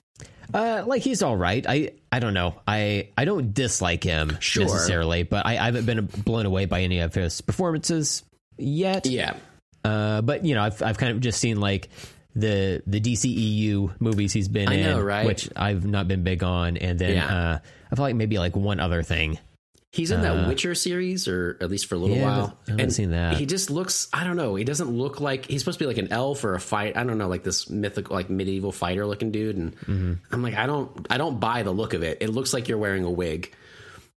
Uh, 0.55 0.85
like 0.87 1.03
he's 1.03 1.23
all 1.23 1.37
right. 1.37 1.67
I 1.69 1.91
I 2.13 2.21
don't 2.21 2.33
know. 2.33 2.55
I 2.67 3.09
I 3.19 3.25
don't 3.25 3.53
dislike 3.53 4.05
him 4.05 4.37
Sure. 4.41 4.63
necessarily, 4.63 5.25
but 5.25 5.45
I, 5.45 5.59
I 5.59 5.65
haven't 5.67 5.87
been 5.87 6.07
blown 6.07 6.47
away 6.47 6.67
by 6.67 6.83
any 6.83 7.01
of 7.01 7.13
his 7.15 7.41
performances 7.41 8.23
yet. 8.57 9.07
Yeah, 9.07 9.35
Uh, 9.85 10.23
but 10.23 10.45
you 10.45 10.55
know, 10.55 10.63
I've 10.63 10.81
I've 10.83 10.99
kind 10.99 11.11
of 11.13 11.21
just 11.21 11.41
seen 11.41 11.59
like 11.61 11.89
the 12.37 12.83
the 12.87 13.01
DCEU 13.01 13.99
movies 14.01 14.33
he's 14.33 14.49
been 14.49 14.69
I 14.69 14.75
in, 14.75 14.83
know, 14.85 15.01
right? 15.01 15.27
which 15.27 15.49
I've 15.57 15.85
not 15.85 16.07
been 16.07 16.23
big 16.23 16.45
on, 16.45 16.77
and 16.77 16.99
then 16.99 17.15
Yeah. 17.17 17.27
uh, 17.27 17.59
I 17.91 17.95
feel 17.97 18.05
like 18.05 18.15
maybe 18.15 18.39
like 18.39 18.55
one 18.55 18.79
other 18.79 19.03
thing. 19.03 19.39
He's 19.93 20.11
in 20.11 20.21
that 20.21 20.47
Witcher 20.47 20.75
series, 20.75 21.27
or 21.27 21.57
at 21.59 21.71
least 21.71 21.87
for 21.87 21.95
a 21.95 21.99
little 21.99 22.17
Uh, 22.17 22.21
Yeah, 22.21 22.27
while. 22.39 22.59
I 22.69 22.71
haven't 22.73 22.91
seen 22.91 23.13
that. 23.13 23.39
He 23.39 23.47
just 23.47 23.71
looks. 23.71 24.09
I 24.13 24.25
don't 24.25 24.37
know. 24.37 24.55
He 24.55 24.65
doesn't 24.65 24.91
look 24.91 25.21
like 25.21 25.47
he's 25.47 25.63
supposed 25.63 25.79
to 25.79 25.85
be 25.85 25.89
like 25.89 25.97
an 25.97 26.13
elf 26.13 26.45
or 26.45 26.55
a 26.55 26.61
fight. 26.61 26.99
I 26.99 27.05
don't 27.05 27.17
know, 27.17 27.29
like 27.29 27.45
this 27.45 27.71
mythical, 27.71 28.15
like 28.15 28.29
medieval 28.29 28.73
fighter 28.73 29.07
looking 29.07 29.31
dude. 29.31 29.57
And 29.57 29.75
Mm-hmm. 29.77 30.13
I'm 30.33 30.43
like, 30.43 30.55
I 30.55 30.67
don't, 30.67 31.07
I 31.09 31.17
don't 31.17 31.41
buy 31.41 31.63
the 31.63 31.71
look 31.71 31.95
of 31.95 32.03
it. 32.03 32.19
It 32.21 32.29
looks 32.29 32.53
like 32.53 32.69
you're 32.69 32.77
wearing 32.77 33.05
a 33.05 33.11
wig. 33.11 33.55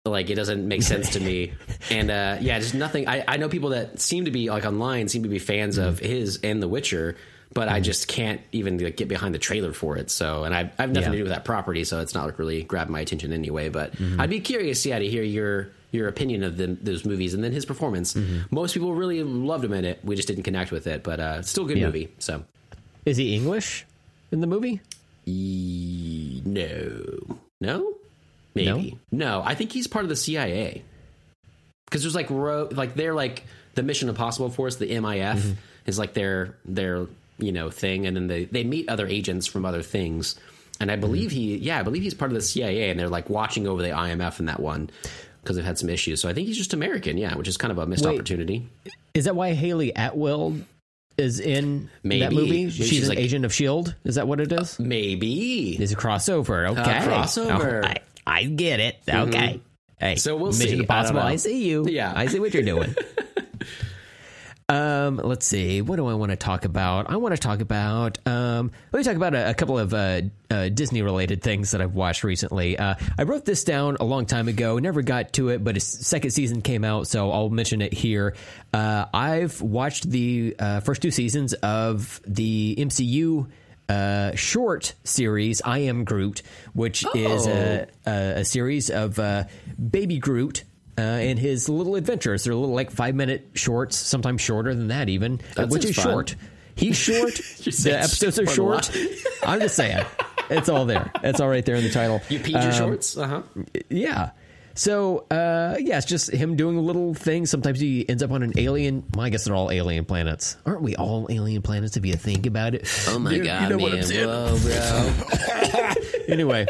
Like 0.03 0.31
it 0.31 0.35
doesn't 0.35 0.67
make 0.67 0.81
sense 0.81 1.11
to 1.11 1.19
me. 1.19 1.53
And 1.91 2.09
uh, 2.09 2.37
yeah, 2.41 2.57
just 2.59 2.73
nothing. 2.73 3.07
I, 3.07 3.23
I 3.27 3.37
know 3.37 3.47
people 3.49 3.69
that 3.69 3.99
seem 4.01 4.25
to 4.25 4.31
be 4.31 4.49
like 4.49 4.65
online 4.65 5.09
seem 5.09 5.23
to 5.23 5.29
be 5.29 5.37
fans 5.37 5.77
of 5.77 5.97
Mm-hmm. 5.97 6.05
his 6.05 6.39
and 6.43 6.63
The 6.63 6.67
Witcher. 6.67 7.17
But 7.53 7.69
I 7.69 7.79
just 7.79 8.07
can't 8.07 8.41
even 8.51 8.77
like, 8.77 8.97
get 8.97 9.07
behind 9.07 9.33
the 9.33 9.39
trailer 9.39 9.71
for 9.73 9.97
it. 9.97 10.11
So, 10.11 10.43
and 10.43 10.53
I've, 10.53 10.67
I 10.77 10.83
have 10.83 10.89
nothing 10.91 11.03
Yeah. 11.03 11.11
to 11.11 11.17
do 11.17 11.23
with 11.23 11.31
that 11.31 11.45
property, 11.45 11.83
so 11.85 12.01
it's 12.01 12.13
not 12.13 12.25
like 12.25 12.37
really 12.39 12.61
grabbed 12.63 12.91
my 12.91 12.99
attention 12.99 13.31
anyway. 13.33 13.69
But 13.69 13.93
Mm-hmm. 13.93 14.19
I'd 14.21 14.29
be 14.29 14.39
curious, 14.41 14.85
yeah, 14.85 14.99
to 14.99 15.07
hear 15.07 15.23
your 15.23 15.69
your 15.91 16.09
opinion 16.09 16.43
of 16.43 16.57
the, 16.57 16.67
those 16.67 17.05
movies 17.05 17.33
and 17.33 17.41
then 17.43 17.53
his 17.53 17.65
performance. 17.65 18.13
Mm-hmm. 18.13 18.53
Most 18.53 18.73
people 18.73 18.93
really 18.93 19.23
loved 19.23 19.63
him 19.63 19.71
in 19.73 19.85
it. 19.85 19.99
We 20.03 20.15
just 20.17 20.27
didn't 20.27 20.43
connect 20.43 20.71
with 20.71 20.85
it, 20.85 21.01
but 21.01 21.19
uh, 21.21 21.41
still 21.43 21.63
a 21.63 21.67
good 21.67 21.77
Yeah. 21.77 21.85
movie. 21.85 22.09
So, 22.19 22.43
Is 23.05 23.15
he 23.17 23.33
English 23.33 23.85
in 24.31 24.41
the 24.41 24.47
movie? 24.47 24.81
E- 25.25 26.41
no, 26.45 27.37
no, 27.61 27.93
maybe 28.55 28.97
no? 29.11 29.41
I 29.43 29.55
think 29.55 29.71
he's 29.71 29.87
part 29.87 30.03
of 30.05 30.09
the 30.09 30.15
CIA 30.15 30.83
because 31.85 32.01
there's 32.03 32.15
like 32.15 32.29
ro- 32.29 32.69
like 32.71 32.95
they're 32.95 33.13
like 33.13 33.43
the 33.75 33.83
Mission 33.83 34.09
Impossible 34.09 34.49
Force, 34.49 34.75
the 34.77 34.87
MIF 34.87 35.37
Mm-hmm. 35.37 35.51
is 35.85 35.97
like 35.99 36.13
their 36.13 36.55
their 36.65 37.07
you 37.39 37.51
know 37.51 37.69
thing, 37.69 38.05
and 38.05 38.15
then 38.15 38.27
they 38.27 38.45
they 38.45 38.63
meet 38.63 38.89
other 38.89 39.07
agents 39.07 39.47
from 39.47 39.65
other 39.65 39.81
things. 39.83 40.35
And 40.79 40.91
I 40.91 40.93
Mm-hmm. 40.93 41.01
believe 41.01 41.31
he, 41.31 41.57
yeah, 41.57 41.79
I 41.79 41.83
believe 41.83 42.03
he's 42.03 42.13
part 42.13 42.29
of 42.31 42.35
the 42.35 42.41
CIA, 42.41 42.89
and 42.91 42.99
they're 42.99 43.09
like 43.09 43.29
watching 43.31 43.67
over 43.67 43.81
the 43.81 43.89
IMF 43.89 44.39
in 44.39 44.45
that 44.45 44.59
one 44.59 44.89
because 45.41 45.55
they've 45.55 45.65
had 45.65 45.79
some 45.79 45.89
issues. 45.89 46.21
So 46.21 46.29
I 46.29 46.33
think 46.33 46.47
he's 46.47 46.57
just 46.57 46.73
American, 46.73 47.17
yeah, 47.17 47.35
which 47.35 47.47
is 47.47 47.57
kind 47.57 47.71
of 47.71 47.77
a 47.79 47.87
missed 47.87 48.05
Wait. 48.05 48.13
opportunity. 48.13 48.67
Is 49.15 49.25
that 49.25 49.35
why 49.35 49.53
Hayley 49.53 49.91
Atwell 49.95 50.55
is 51.17 51.39
in 51.39 51.89
that 52.03 52.31
movie? 52.31 52.49
Maybe 52.65 52.69
she's, 52.69 52.87
she's 52.89 53.03
an 53.03 53.09
like- 53.15 53.17
agent 53.17 53.43
of 53.45 53.51
Shield. 53.53 53.95
Is 54.03 54.15
that 54.15 54.27
what 54.27 54.39
it 54.39 54.51
is? 54.51 54.77
Maybe. 54.77 55.75
It's 55.81 55.91
a 55.91 55.95
crossover. 55.95 56.69
Okay, 56.69 56.81
crossover. 56.81 57.81
Oh, 57.83 57.87
I, 57.87 57.95
I 58.27 58.43
get 58.43 58.79
it. 58.79 58.97
Okay. 59.09 59.59
Hey, 59.99 60.15
So 60.17 60.35
we'll 60.35 60.51
Mission 60.51 60.67
see. 60.67 60.75
I 60.75 60.79
Impossible. 60.81 61.21
know. 61.21 61.25
I, 61.25 61.37
see 61.37 61.65
you. 61.67 61.87
Yeah. 61.87 62.13
I 62.15 62.27
see 62.27 62.39
what 62.39 62.53
you're 62.53 62.61
doing. 62.61 62.93
um, 64.69 65.17
let's 65.23 65.45
see. 65.45 65.81
What 65.81 65.95
do 65.95 66.07
I 66.07 66.13
want 66.15 66.31
to 66.31 66.35
talk 66.35 66.65
about? 66.65 67.09
I 67.09 67.15
want 67.15 67.33
to 67.33 67.39
talk 67.39 67.61
about. 67.61 68.17
Um, 68.27 68.71
let 68.91 68.99
me 68.99 69.03
talk 69.03 69.15
about 69.15 69.33
a, 69.33 69.51
a 69.51 69.53
couple 69.53 69.79
of 69.79 69.93
uh, 69.93 70.21
uh, 70.51 70.67
Disney 70.67 71.01
related 71.01 71.41
things 71.41 71.71
that 71.71 71.81
I've 71.81 71.93
watched 71.93 72.25
recently. 72.25 72.77
Uh, 72.77 72.95
I 73.17 73.23
wrote 73.23 73.45
this 73.45 73.63
down 73.63 73.95
a 74.01 74.03
long 74.03 74.25
time 74.25 74.49
ago. 74.49 74.77
Never 74.77 75.01
got 75.01 75.31
to 75.33 75.49
it, 75.49 75.63
but 75.63 75.77
a 75.77 75.79
second 75.79 76.31
season 76.31 76.61
came 76.61 76.83
out, 76.83 77.07
so 77.07 77.31
I'll 77.31 77.49
mention 77.49 77.81
it 77.81 77.93
here. 77.93 78.35
Uh, 78.73 79.05
I've 79.13 79.61
watched 79.61 80.09
the 80.09 80.55
uh, 80.59 80.81
first 80.81 81.01
two 81.01 81.11
seasons 81.11 81.53
of 81.53 82.19
the 82.27 82.75
MCU 82.77 83.49
uh, 83.87 84.35
short 84.35 84.95
series, 85.05 85.61
I 85.63 85.79
Am 85.79 86.03
Groot, 86.03 86.41
which 86.73 87.05
is 87.15 87.47
a, 87.47 87.87
a, 88.05 88.11
a 88.39 88.45
series 88.45 88.89
of 88.89 89.17
uh, 89.17 89.45
Baby 89.79 90.19
Groot. 90.19 90.65
Uh, 90.97 91.01
and 91.01 91.37
his 91.37 91.69
little 91.69 91.95
adventures. 91.95 92.43
They're 92.43 92.55
little 92.55 92.73
like 92.73 92.89
five 92.91 93.13
minute 93.13 93.49
shorts, 93.53 93.95
sometimes 93.95 94.41
shorter 94.41 94.73
than 94.73 94.87
that, 94.87 95.09
even, 95.09 95.39
That 95.55 95.69
which 95.69 95.85
is 95.85 95.95
fun. 95.95 96.03
short. 96.05 96.35
He's 96.75 96.95
short. 96.97 97.33
The 97.65 97.97
episodes 97.99 98.39
are 98.39 98.47
short. 98.47 98.89
I'm 99.45 99.59
just 99.59 99.75
saying. 99.75 100.03
It's 100.49 100.69
all 100.69 100.85
there. 100.85 101.11
It's 101.23 101.39
all 101.39 101.49
right 101.49 101.65
there 101.65 101.75
in 101.75 101.83
the 101.83 101.91
title. 101.91 102.21
You 102.29 102.39
peed 102.39 102.63
your 102.63 102.71
shorts? 102.71 103.15
Uh 103.17 103.27
huh. 103.27 103.41
Yeah. 103.89 104.31
So, 104.75 105.25
uh, 105.31 105.75
yeah, 105.79 105.97
it's 105.97 106.05
just 106.05 106.31
him 106.31 106.55
doing 106.55 106.77
little 106.77 107.13
things. 107.15 107.49
Sometimes 107.49 107.79
he 107.79 108.07
ends 108.07 108.21
up 108.21 108.31
on 108.31 108.43
an 108.43 108.53
alien. 108.57 109.03
Well, 109.15 109.25
I 109.25 109.29
guess 109.29 109.45
they're 109.45 109.55
all 109.55 109.71
alien 109.71 110.05
planets. 110.05 110.55
Aren't 110.67 110.83
we 110.83 110.95
all 110.95 111.25
alien 111.31 111.63
planets 111.63 111.97
if 111.97 112.05
you 112.05 112.13
think 112.13 112.45
about 112.45 112.75
it? 112.75 112.87
Oh 113.07 113.17
my 113.19 113.31
You- 113.31 113.43
god, 113.43 113.63
you 113.63 113.69
know 113.69 113.83
what 113.83 113.93
man! 113.93 114.27
Whoa, 114.27 114.57
bro. 114.59 115.93
anyway, 116.27 116.67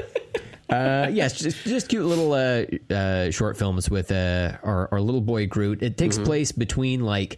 uh, 0.69 1.08
yes, 1.12 1.39
just, 1.39 1.63
just 1.63 1.89
cute 1.89 2.06
little 2.06 2.34
uh, 2.34 2.93
uh, 2.93 3.32
short 3.32 3.58
films 3.58 3.89
with 3.89 4.12
uh, 4.12 4.58
our, 4.63 4.89
our 4.91 5.01
little 5.01 5.21
boy 5.21 5.47
Groot. 5.47 5.82
It 5.82 5.97
takes 5.97 6.17
place 6.17 6.51
between 6.51 7.01
like 7.01 7.38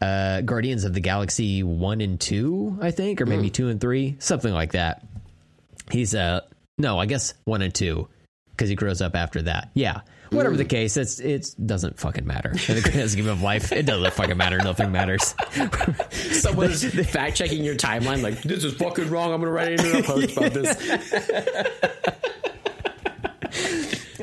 uh, 0.00 0.40
Guardians 0.40 0.84
of 0.84 0.92
the 0.92 1.00
Galaxy 1.00 1.62
one 1.62 2.00
and 2.00 2.20
two, 2.20 2.78
I 2.80 2.90
think, 2.90 3.20
or 3.20 3.26
maybe 3.26 3.50
two 3.50 3.68
and 3.68 3.80
three, 3.80 4.16
something 4.18 4.52
like 4.52 4.72
that. 4.72 5.06
He's 5.90 6.14
uh 6.14 6.40
no, 6.78 6.98
I 6.98 7.06
guess 7.06 7.34
one 7.44 7.62
and 7.62 7.74
two 7.74 8.08
because 8.50 8.68
he 8.68 8.74
grows 8.74 9.00
up 9.02 9.14
after 9.14 9.42
that. 9.42 9.70
Yeah. 9.74 10.00
Whatever 10.30 10.56
the 10.56 10.64
case, 10.64 10.96
it's 10.96 11.20
it 11.20 11.54
doesn't 11.64 12.00
fucking 12.00 12.26
matter. 12.26 12.50
In 12.68 12.74
the 12.74 12.80
grand 12.90 13.10
scheme 13.10 13.28
of 13.28 13.40
life, 13.40 13.70
it 13.70 13.86
doesn't 13.86 14.14
fucking 14.14 14.36
matter. 14.36 14.58
Nothing 14.58 14.90
matters. 14.90 15.34
Someone's 16.10 16.84
fact 17.10 17.36
checking 17.36 17.62
your 17.62 17.76
timeline, 17.76 18.22
like 18.22 18.42
this 18.42 18.64
is 18.64 18.74
fucking 18.74 19.10
wrong. 19.10 19.32
I'm 19.32 19.40
gonna 19.40 19.52
write 19.52 19.72
internet 19.72 20.04
post 20.04 20.36
about 20.36 20.52
this. 20.54 22.16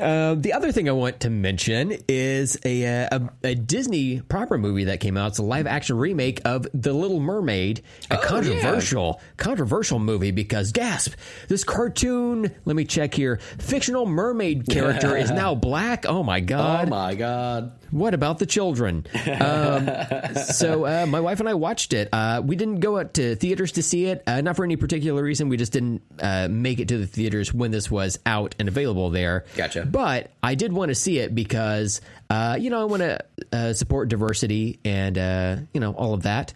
Uh, 0.02 0.34
the 0.34 0.52
other 0.52 0.72
thing 0.72 0.88
I 0.88 0.92
want 0.92 1.20
to 1.20 1.30
mention 1.30 1.96
is 2.08 2.58
a, 2.64 3.04
uh, 3.04 3.18
a 3.44 3.48
a 3.50 3.54
Disney 3.54 4.20
proper 4.20 4.58
movie 4.58 4.84
that 4.84 4.98
came 5.00 5.16
out. 5.16 5.28
It's 5.28 5.38
a 5.38 5.42
live 5.44 5.66
action 5.66 5.96
remake 5.96 6.40
of 6.44 6.66
The 6.74 6.92
Little 6.92 7.20
Mermaid, 7.20 7.82
a 8.10 8.18
controversial 8.18 9.20
controversial 9.36 9.98
movie 10.00 10.32
because 10.32 10.72
gasp, 10.72 11.14
this 11.48 11.62
cartoon. 11.62 12.50
Let 12.64 12.74
me 12.76 12.84
check 12.84 13.14
here. 13.14 13.38
Fictional 13.58 14.06
mermaid 14.06 14.68
character 14.68 15.16
is 15.16 15.30
now 15.30 15.54
black. 15.54 16.04
Oh 16.06 16.22
my 16.22 16.40
god. 16.40 16.88
Oh 16.88 16.90
my 16.90 17.14
god! 17.14 17.72
What 17.92 18.14
about 18.14 18.38
the 18.38 18.46
children? 18.46 19.06
Um, 19.14 19.90
so 20.44 20.86
uh, 20.86 21.04
my 21.06 21.20
wife 21.20 21.40
and 21.40 21.48
I 21.48 21.52
watched 21.52 21.92
it. 21.92 22.08
Uh, 22.10 22.40
we 22.42 22.56
didn't 22.56 22.80
go 22.80 22.98
out 22.98 23.14
to 23.14 23.36
theaters 23.36 23.72
to 23.72 23.82
see 23.82 24.06
it, 24.06 24.22
uh, 24.26 24.40
not 24.40 24.56
for 24.56 24.64
any 24.64 24.76
particular 24.76 25.22
reason. 25.22 25.50
We 25.50 25.58
just 25.58 25.72
didn't 25.72 26.02
uh, 26.18 26.48
make 26.50 26.80
it 26.80 26.88
to 26.88 26.96
the 26.96 27.06
theaters 27.06 27.52
when 27.52 27.70
this 27.70 27.90
was 27.90 28.18
out 28.24 28.54
and 28.58 28.66
available 28.66 29.10
there. 29.10 29.44
Gotcha. 29.56 29.84
But 29.84 30.30
I 30.42 30.54
did 30.54 30.72
want 30.72 30.88
to 30.88 30.94
see 30.94 31.18
it 31.18 31.34
because 31.34 32.00
uh, 32.30 32.56
you 32.58 32.70
know 32.70 32.80
I 32.80 32.84
want 32.84 33.02
to 33.02 33.18
uh, 33.52 33.72
support 33.74 34.08
diversity 34.08 34.80
and 34.86 35.18
uh, 35.18 35.56
you 35.74 35.80
know 35.80 35.92
all 35.92 36.14
of 36.14 36.22
that. 36.22 36.54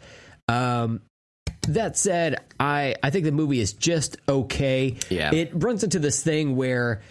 Um, 0.49 1.03
that 1.69 1.99
said, 1.99 2.37
I, 2.59 2.95
I 3.03 3.11
think 3.11 3.25
the 3.25 3.33
movie 3.33 3.61
is 3.61 3.73
just 3.73 4.17
okay. 4.29 4.97
Yeah. 5.11 5.35
It 5.35 5.51
runs 5.53 5.85
into 5.85 5.99
this 5.99 6.23
thing 6.23 6.57
where 6.57 7.03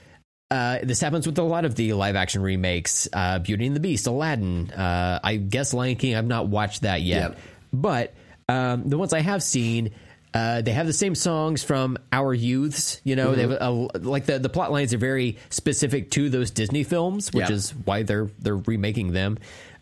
uh, 0.52 0.80
this 0.84 1.02
happens 1.02 1.26
with 1.26 1.38
a 1.40 1.44
lot 1.44 1.66
of 1.66 1.76
the 1.76 1.94
live 1.94 2.16
action 2.16 2.42
remakes 2.42 3.08
uh, 3.14 3.40
Beauty 3.40 3.66
and 3.66 3.76
the 3.76 3.80
Beast, 3.80 4.08
Aladdin, 4.08 4.72
uh, 4.72 5.20
I 5.24 5.38
guess 5.38 5.74
Lion 5.74 5.96
King. 5.96 6.16
I've 6.16 6.28
not 6.28 6.48
watched 6.48 6.82
that 6.84 7.02
yet. 7.02 7.32
Yep. 7.32 7.40
But 7.74 8.14
um, 8.48 8.88
the 8.88 8.98
ones 8.98 9.12
I 9.12 9.22
have 9.22 9.42
seen, 9.42 9.92
uh, 10.34 10.62
they 10.62 10.72
have 10.72 10.86
the 10.86 10.94
same 10.94 11.16
songs 11.16 11.64
from 11.64 11.98
our 12.12 12.34
youths. 12.34 13.02
You 13.04 13.16
know, 13.16 13.34
they 13.36 13.42
have 13.42 13.52
a, 13.52 13.70
like 13.72 14.26
the 14.26 14.38
the 14.40 14.50
plot 14.50 14.72
lines 14.72 14.94
are 14.94 14.98
very 15.00 15.38
specific 15.50 16.12
to 16.12 16.30
those 16.30 16.52
Disney 16.52 16.84
films, 16.84 17.34
which 17.34 17.50
Yeah. 17.50 17.56
is 17.56 17.72
why 17.72 18.04
they're 18.04 18.30
they're 18.40 18.58
remaking 18.58 19.14
them. 19.14 19.40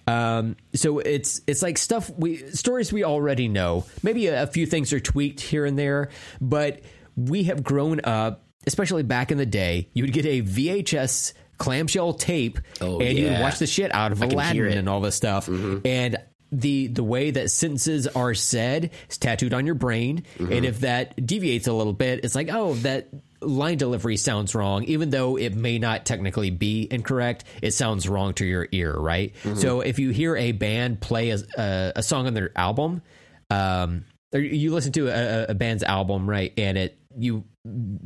Um, 0.07 0.55
so 0.75 0.99
it's 0.99 1.41
it's 1.47 1.61
like 1.61 1.77
stuff 1.77 2.09
we 2.17 2.37
stories 2.51 2.91
we 2.93 3.03
already 3.03 3.47
know. 3.47 3.85
Maybe 4.01 4.27
a, 4.27 4.43
a 4.43 4.47
few 4.47 4.65
things 4.65 4.93
are 4.93 4.99
tweaked 4.99 5.39
here 5.41 5.65
and 5.65 5.77
there, 5.77 6.09
but 6.39 6.81
we 7.15 7.43
have 7.43 7.63
grown 7.63 8.01
up. 8.03 8.42
Especially 8.65 9.03
back 9.03 9.31
in 9.31 9.37
the 9.37 9.45
day, 9.45 9.89
you 9.93 10.03
would 10.03 10.13
get 10.13 10.25
a 10.25 10.41
VHS 10.41 11.33
clamshell 11.57 12.13
tape, 12.13 12.59
Oh, 12.81 12.99
and 12.99 13.17
you 13.17 13.25
would 13.25 13.33
yeah. 13.33 13.41
watch 13.41 13.59
the 13.59 13.67
shit 13.67 13.93
out 13.93 14.11
of 14.11 14.19
hear 14.19 14.29
Aladdin. 14.29 14.63
Mm-hmm. 14.65 14.77
and 14.79 14.89
all 14.89 15.01
this 15.01 15.15
stuff. 15.15 15.47
And 15.47 16.17
the 16.51 16.87
the 16.87 17.03
way 17.03 17.31
that 17.31 17.49
sentences 17.49 18.05
are 18.07 18.33
said 18.35 18.91
is 19.09 19.17
tattooed 19.17 19.53
on 19.53 19.65
your 19.65 19.75
brain, 19.75 20.23
Mm-hmm. 20.37 20.51
and 20.53 20.65
if 20.65 20.81
that 20.81 21.25
deviates 21.25 21.67
a 21.67 21.73
little 21.73 21.93
bit, 21.93 22.23
it's 22.23 22.35
like, 22.35 22.49
oh, 22.51 22.73
that 22.75 23.09
line 23.41 23.77
delivery 23.77 24.15
sounds 24.17 24.55
wrong, 24.55 24.83
even 24.85 25.09
though 25.09 25.37
it 25.37 25.53
may 25.53 25.77
not 25.79 26.05
technically 26.05 26.49
be 26.49 26.87
incorrect. 26.89 27.43
It 27.61 27.71
sounds 27.71 28.07
wrong 28.07 28.33
to 28.35 28.45
your 28.45 28.67
ear, 28.71 28.93
right? 28.97 29.33
Mm-hmm. 29.43 29.55
So 29.59 29.81
if 29.81 29.99
you 29.99 30.11
hear 30.11 30.37
a 30.37 30.53
band 30.53 31.01
play 31.01 31.31
a, 31.31 31.39
a, 31.57 31.91
a 31.97 32.03
song 32.03 32.27
on 32.27 32.33
their 32.35 32.51
album, 32.57 33.01
um, 33.49 34.05
you 34.31 34.73
listen 34.73 34.91
to 34.93 35.07
a, 35.09 35.51
a 35.51 35.53
band's 35.53 35.83
album, 35.83 36.29
right, 36.29 36.53
and 36.57 36.77
it 36.77 36.97
you 37.17 37.43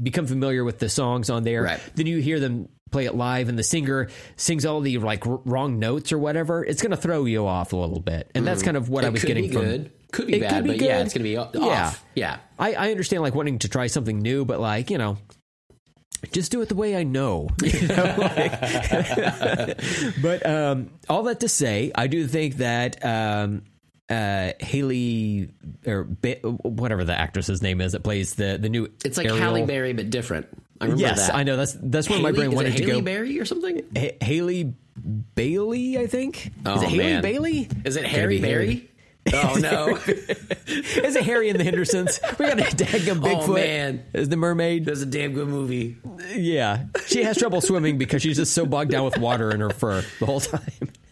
become 0.04 0.28
familiar 0.28 0.64
with 0.64 0.80
the 0.80 0.90
songs 0.90 1.30
on 1.30 1.44
there, 1.44 1.64
Right. 1.64 1.80
then 1.96 2.06
you 2.08 2.18
hear 2.20 2.40
them 2.40 2.70
play 2.92 3.06
it 3.06 3.16
live 3.16 3.50
and 3.50 3.60
the 3.60 3.64
singer 3.64 4.08
sings 4.38 4.66
all 4.66 4.80
the 4.80 4.98
like 5.00 5.28
r- 5.28 5.42
wrong 5.44 5.78
notes 5.78 6.14
or 6.14 6.18
whatever 6.18 6.64
it's 6.64 6.82
going 6.82 6.92
to 6.92 6.96
throw 6.98 7.26
you 7.26 7.46
off 7.46 7.74
a 7.74 7.76
little 7.76 8.00
bit 8.00 8.32
and 8.34 8.48
that's 8.48 8.64
kind 8.64 8.78
of 8.78 8.88
what 8.88 9.04
i 9.04 9.10
was 9.10 9.20
could 9.20 9.28
getting 9.28 9.48
be 9.50 9.54
from 9.54 9.62
good. 9.66 9.92
Could 10.14 10.28
be 10.28 10.36
It 10.36 10.40
bad, 10.40 10.66
but 10.66 10.80
yeah, 10.80 11.02
it's 11.02 11.14
gonna 11.14 11.24
be 11.26 11.38
o- 11.38 11.50
yeah. 11.54 11.94
Yeah. 12.16 12.38
I, 12.58 12.76
I 12.76 12.92
understand 12.92 13.24
like 13.24 13.36
wanting 13.36 13.60
to 13.60 13.68
try 13.68 13.88
something 13.88 14.18
new 14.20 14.46
but 14.46 14.62
like 14.62 14.90
you 14.90 14.98
know 14.98 15.18
just 16.32 16.50
do 16.50 16.62
it 16.62 16.70
the 16.70 16.76
way 16.76 16.96
I 16.96 17.04
know. 17.04 17.50
You 17.62 17.88
know, 17.90 18.16
like- 18.18 18.60
but 20.22 20.46
um, 20.46 20.90
all 21.10 21.24
that 21.24 21.42
to 21.42 21.50
say, 21.50 21.92
I 21.94 22.08
do 22.08 22.26
think 22.26 22.56
that 22.58 23.04
um, 23.06 23.64
uh, 24.10 24.52
Haley 24.60 25.50
or 25.86 26.04
ba- 26.06 26.40
whatever 26.42 27.04
the 27.04 27.14
actress's 27.18 27.62
name 27.62 27.82
is 27.82 27.92
that 27.94 28.04
plays 28.04 28.36
the 28.36 28.58
the 28.60 28.70
new. 28.70 28.88
It's 29.04 29.18
like 29.18 29.28
Ariel. 29.28 29.40
Halle 29.40 29.66
Berry, 29.66 29.94
but 29.94 30.10
different. 30.10 30.48
I 30.80 30.86
remember 30.86 31.02
Yes, 31.02 31.28
that. 31.28 31.36
I 31.36 31.44
know. 31.44 31.58
That's 31.58 31.76
that's 31.82 32.10
where 32.10 32.20
my 32.22 32.32
brain 32.32 32.52
wanted 32.56 32.78
to 32.78 32.84
Haley 32.84 33.00
go. 33.00 33.02
Berry 33.02 33.40
or 33.40 33.46
something? 33.46 33.82
Ha- 33.98 34.18
Haley 34.22 34.74
Bailey, 35.36 35.98
I 35.98 36.08
think. 36.08 36.52
Oh, 36.66 36.76
is 36.76 36.84
it 36.84 36.90
Haley 36.90 37.04
man. 37.04 37.22
Bailey? 37.22 37.70
Is 37.86 37.96
it 37.96 38.06
Harry 38.06 38.38
be 38.38 38.42
Berry? 38.42 38.92
Oh 39.34 39.58
no! 39.60 39.98
Is 40.08 41.16
it 41.18 41.24
Harry 41.26 41.50
and 41.50 41.60
the 41.60 41.64
Hendersons? 41.66 42.18
We 42.40 42.46
got 42.46 42.60
a 42.60 42.64
daggum 42.64 43.20
Bigfoot 43.22 43.50
Oh, 43.50 43.54
man. 43.56 44.06
is 44.14 44.30
the 44.30 44.38
mermaid. 44.38 44.86
That's 44.86 45.02
a 45.02 45.06
damn 45.06 45.34
good 45.34 45.50
movie. 45.50 45.98
Yeah, 46.34 46.86
she 47.08 47.24
has 47.24 47.38
trouble 47.38 47.60
swimming 47.60 47.98
because 47.98 48.22
she's 48.22 48.38
just 48.38 48.54
so 48.54 48.66
bogged 48.66 48.92
down 48.92 49.04
with 49.04 49.18
water 49.18 49.52
in 49.52 49.60
her 49.60 49.70
fur 49.70 50.02
the 50.22 50.26
whole 50.26 50.40
time. 50.40 50.62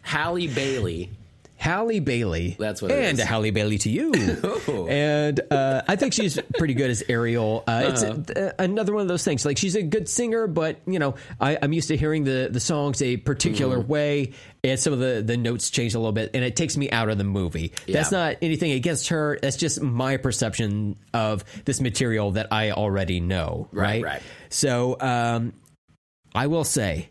Halle 0.02 0.48
Bailey. 0.48 1.10
Halle 1.58 2.00
Bailey. 2.00 2.56
That's 2.60 2.82
what 2.82 2.92
it 2.92 2.96
and 3.04 3.18
is. 3.18 3.24
a 3.24 3.26
Halle 3.26 3.50
Bailey 3.52 3.78
to 3.80 3.90
you. 3.90 4.12
Oh. 4.68 4.88
And 4.88 5.40
uh, 5.52 5.84
I 5.88 5.96
think 5.96 6.14
she's 6.14 6.40
pretty 6.58 6.74
good 6.74 6.90
as 6.90 7.04
Ariel. 7.08 7.64
Uh, 7.68 7.84
It's 7.88 8.04
Uh-huh. 8.04 8.22
uh, 8.36 8.52
another 8.60 8.94
one 8.94 9.04
of 9.04 9.08
those 9.08 9.24
things. 9.24 9.46
Like 9.46 9.58
she's 9.58 9.76
a 9.76 9.84
good 9.84 10.10
singer, 10.10 10.48
but 10.48 10.80
you 10.88 10.98
know, 11.00 11.16
I, 11.40 11.58
I'm 11.62 11.72
used 11.72 11.88
to 11.90 11.98
hearing 11.98 12.24
the 12.24 12.50
the 12.52 12.60
songs 12.60 13.02
a 13.02 13.18
particular 13.18 13.78
Mm-hmm. 13.78 13.88
way, 13.88 14.34
and 14.64 14.80
some 14.80 14.92
of 14.94 15.00
the 15.00 15.24
the 15.26 15.38
notes 15.38 15.70
change 15.70 15.94
a 15.94 16.00
little 16.00 16.12
bit, 16.14 16.32
and 16.34 16.44
it 16.44 16.56
takes 16.56 16.78
me 16.78 16.90
out 16.90 17.10
of 17.10 17.18
the 17.18 17.24
movie. 17.24 17.74
That's 17.88 18.12
not 18.12 18.38
anything 18.42 18.72
against 18.72 19.10
her. 19.10 19.38
That's 19.42 19.58
just 19.58 19.82
my 19.82 20.18
perception 20.18 20.96
of 21.14 21.44
this 21.66 21.80
material 21.80 22.32
that 22.32 22.48
I 22.52 22.72
already 22.72 23.20
know. 23.20 23.68
Right, 23.72 24.04
Right. 24.04 24.14
right. 24.16 24.22
So 24.50 24.98
um, 25.00 25.54
I 26.34 26.48
will 26.48 26.64
say. 26.64 27.10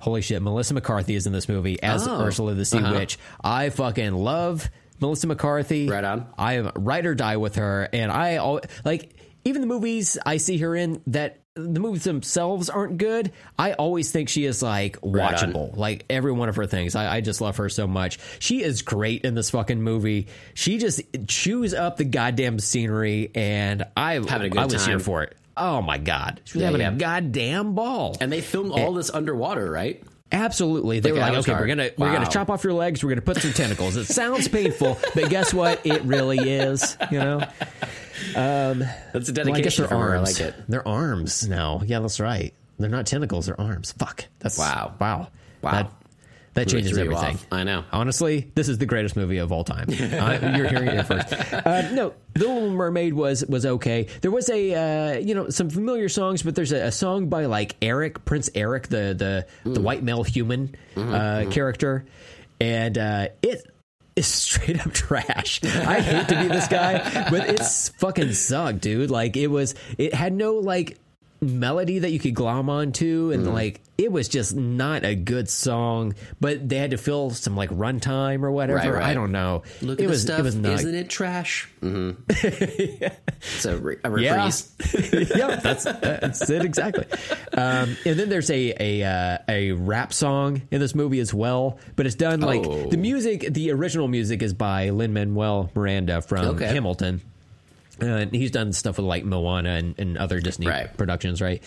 Holy 0.00 0.22
shit, 0.22 0.42
Melissa 0.42 0.74
McCarthy 0.74 1.14
is 1.14 1.26
in 1.26 1.32
this 1.32 1.48
movie 1.48 1.82
as 1.82 2.06
Oh. 2.08 2.20
Ursula 2.22 2.54
the 2.54 2.64
Sea 2.64 2.78
Uh-huh. 2.78 2.94
Witch. 2.94 3.18
I 3.42 3.70
fucking 3.70 4.14
love 4.14 4.68
Melissa 5.00 5.26
McCarthy. 5.26 5.88
Right 5.88 6.04
on. 6.04 6.26
I 6.38 6.54
am 6.54 6.72
ride 6.74 7.06
or 7.06 7.14
die 7.14 7.36
with 7.36 7.56
her, 7.56 7.88
and 7.92 8.10
I 8.10 8.34
al- 8.34 8.60
like 8.84 9.14
even 9.44 9.62
the 9.62 9.66
movies 9.68 10.18
I 10.24 10.36
see 10.38 10.58
her 10.58 10.74
in 10.76 11.00
that 11.08 11.38
the 11.56 11.80
movies 11.80 12.04
themselves 12.04 12.70
aren't 12.70 12.96
good. 12.98 13.32
I 13.58 13.72
always 13.72 14.10
think 14.12 14.28
she 14.28 14.44
is 14.44 14.62
like 14.62 14.98
Right 15.02 15.34
watchable, 15.34 15.76
like 15.76 16.04
every 16.08 16.32
one 16.32 16.48
of 16.48 16.56
her 16.56 16.66
things. 16.66 16.94
I, 16.94 17.16
I 17.16 17.20
just 17.20 17.40
love 17.40 17.56
her 17.56 17.68
so 17.68 17.86
much. 17.86 18.18
She 18.38 18.62
is 18.62 18.82
great 18.82 19.24
in 19.24 19.34
this 19.34 19.50
fucking 19.50 19.82
movie. 19.82 20.28
She 20.54 20.78
just 20.78 21.00
chews 21.26 21.74
up 21.74 21.96
the 21.96 22.04
goddamn 22.04 22.58
scenery, 22.60 23.30
and 23.34 23.84
I 23.96 24.14
Having 24.14 24.42
a 24.42 24.48
good 24.50 24.58
I 24.60 24.64
was 24.66 24.86
here 24.86 24.98
for 25.00 25.22
it. 25.24 25.36
Oh 25.60 25.82
my 25.82 25.98
god, 25.98 26.40
she 26.44 26.58
was 26.58 26.62
Yeah, 26.62 26.66
having 26.70 26.80
yeah. 26.80 26.90
a 26.92 26.96
goddamn 26.96 27.74
ball. 27.74 28.16
And 28.20 28.32
they 28.32 28.40
filmed 28.40 28.72
all 28.72 28.92
this 28.94 29.10
underwater, 29.10 29.70
right? 29.70 30.02
Absolutely. 30.32 31.00
They 31.00 31.10
Like 31.12 31.32
were 31.32 31.38
like, 31.38 31.48
okay, 31.48 31.52
we're 31.60 31.66
gonna 31.66 31.90
we're 31.98 32.12
gonna 32.12 32.30
chop 32.30 32.50
off 32.50 32.62
your 32.64 32.72
legs. 32.72 33.02
We're 33.02 33.10
gonna 33.10 33.20
put 33.20 33.38
some 33.38 33.52
tentacles. 33.52 33.96
It 33.96 34.04
sounds 34.06 34.46
painful, 34.48 34.96
but 35.14 35.28
guess 35.28 35.52
what? 35.52 35.84
It 35.84 36.02
really 36.02 36.38
is. 36.38 36.96
You 37.10 37.18
know. 37.18 37.36
Um, 38.36 38.84
that's 39.12 39.28
a 39.28 39.32
dedication 39.32 39.44
Well, 39.46 39.54
I 39.56 39.60
guess 39.62 39.76
they're 39.76 39.88
from 39.88 40.00
her. 40.00 40.14
I 40.14 40.18
arms. 40.18 40.40
like 40.40 40.48
it. 40.48 40.54
They're 40.68 40.86
arms 40.86 41.48
now. 41.48 41.82
Yeah, 41.84 41.98
that's 42.00 42.20
right. 42.20 42.54
They're 42.78 42.88
not 42.90 43.06
tentacles. 43.06 43.46
They're 43.46 43.60
arms. 43.60 43.92
Fuck. 43.92 44.26
That's 44.38 44.58
Wow. 44.58 44.94
Wow. 45.00 45.28
Wow. 45.62 45.70
That, 45.72 45.92
that 46.54 46.68
changes 46.68 46.98
everything. 46.98 47.38
I 47.52 47.64
know. 47.64 47.84
Honestly, 47.92 48.50
this 48.54 48.68
is 48.68 48.78
the 48.78 48.86
greatest 48.86 49.16
movie 49.16 49.38
of 49.38 49.52
all 49.52 49.62
time. 49.64 49.86
uh, 49.90 50.54
you're 50.56 50.68
hearing 50.68 50.88
it 50.88 51.06
first. 51.06 51.32
Uh, 51.52 51.90
no, 51.92 52.12
The 52.34 52.40
Little 52.40 52.70
Mermaid 52.70 53.14
was 53.14 53.44
was 53.46 53.64
okay. 53.66 54.06
There 54.20 54.30
was 54.30 54.48
a 54.50 54.74
uh, 54.74 55.18
you 55.18 55.34
know 55.34 55.48
some 55.50 55.70
familiar 55.70 56.08
songs, 56.08 56.42
but 56.42 56.54
there's 56.54 56.72
a, 56.72 56.86
a 56.86 56.92
song 56.92 57.28
by 57.28 57.46
like 57.46 57.76
Eric 57.82 58.24
Prince 58.24 58.50
Eric, 58.54 58.88
the 58.88 59.14
the 59.16 59.46
Mm. 59.64 59.74
the 59.74 59.80
white 59.80 60.02
male 60.02 60.22
human 60.24 60.74
Mm-hmm, 60.96 61.14
uh, 61.48 61.50
character, 61.52 62.04
and 62.60 62.96
uh, 62.98 63.28
it. 63.42 63.64
is 64.16 64.26
straight 64.26 64.84
up 64.84 64.92
trash. 64.92 65.60
I 65.64 66.00
hate 66.00 66.28
to 66.28 66.42
be 66.42 66.48
this 66.48 66.66
guy, 66.68 67.30
but 67.30 67.48
it's 67.48 67.88
fucking 67.90 68.32
sucked, 68.34 68.80
dude. 68.80 69.10
Like 69.10 69.36
it 69.36 69.46
was, 69.46 69.74
it 69.98 70.12
had 70.12 70.32
no 70.32 70.54
like 70.56 70.98
melody 71.40 72.00
that 72.00 72.10
you 72.10 72.18
could 72.18 72.34
glom 72.34 72.68
onto, 72.70 73.30
and 73.32 73.44
Mm-hmm. 73.44 73.52
like 73.54 73.80
it 73.98 74.10
was 74.10 74.28
just 74.28 74.54
not 74.56 75.04
a 75.04 75.14
good 75.14 75.48
song. 75.48 76.14
But 76.40 76.66
they 76.68 76.76
had 76.76 76.92
to 76.92 76.96
fill 76.98 77.30
some 77.30 77.54
like 77.56 77.70
runtime 77.70 78.42
or 78.42 78.50
whatever. 78.50 78.78
Right, 78.78 78.92
right. 78.94 79.02
I 79.02 79.14
don't 79.14 79.32
know. 79.32 79.62
Look 79.82 80.00
it 80.00 80.04
at 80.04 80.10
was 80.10 80.24
the 80.24 80.32
stuff. 80.32 80.40
it 80.40 80.42
was 80.44 80.54
not. 80.56 80.72
Isn't 80.80 80.94
it 80.94 81.08
trash? 81.10 81.68
Mm-hmm. 81.82 83.14
It's 83.42 83.64
a, 83.64 83.76
re- 83.78 83.96
a 84.04 84.20
Yeah. 84.20 84.32
reprise. 84.32 84.70
yep, 85.34 85.62
that's 85.62 85.84
that's 85.84 86.50
it 86.50 86.62
exactly. 86.64 87.06
Um, 87.54 87.96
and 88.04 88.18
then 88.18 88.28
there's 88.28 88.50
a 88.50 88.74
a 88.78 89.02
uh, 89.02 89.38
a 89.48 89.72
rap 89.72 90.12
song 90.12 90.62
in 90.70 90.78
this 90.80 90.94
movie 90.94 91.20
as 91.20 91.32
well, 91.32 91.78
but 91.96 92.04
it's 92.06 92.14
done 92.16 92.40
like 92.40 92.66
Oh. 92.66 92.88
the 92.90 92.98
music. 92.98 93.46
The 93.50 93.70
original 93.72 94.08
music 94.08 94.42
is 94.42 94.52
by 94.52 94.90
Lin 94.90 95.14
Manuel 95.14 95.70
Miranda 95.74 96.20
from 96.20 96.48
Okay. 96.48 96.66
Hamilton. 96.66 97.22
Uh, 98.02 98.06
and 98.06 98.34
he's 98.34 98.50
done 98.50 98.72
stuff 98.72 98.96
with 98.98 99.06
like 99.06 99.24
Moana 99.24 99.70
and, 99.70 99.98
and 99.98 100.18
other 100.18 100.40
Disney 100.40 100.66
Right. 100.66 100.94
productions, 100.96 101.40
right? 101.42 101.62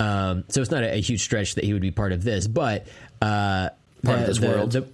Um, 0.00 0.44
so 0.48 0.60
it's 0.60 0.70
not 0.70 0.82
a, 0.82 0.94
a 0.94 1.00
huge 1.00 1.22
stretch 1.22 1.54
that 1.56 1.64
he 1.64 1.72
would 1.72 1.82
be 1.82 1.90
part 1.90 2.12
of 2.12 2.22
this, 2.24 2.46
but 2.46 2.86
uh, 3.22 3.70
Part 4.04 4.20
of 4.20 4.26
this 4.26 4.40
world. 4.40 4.72
the- 4.72 4.88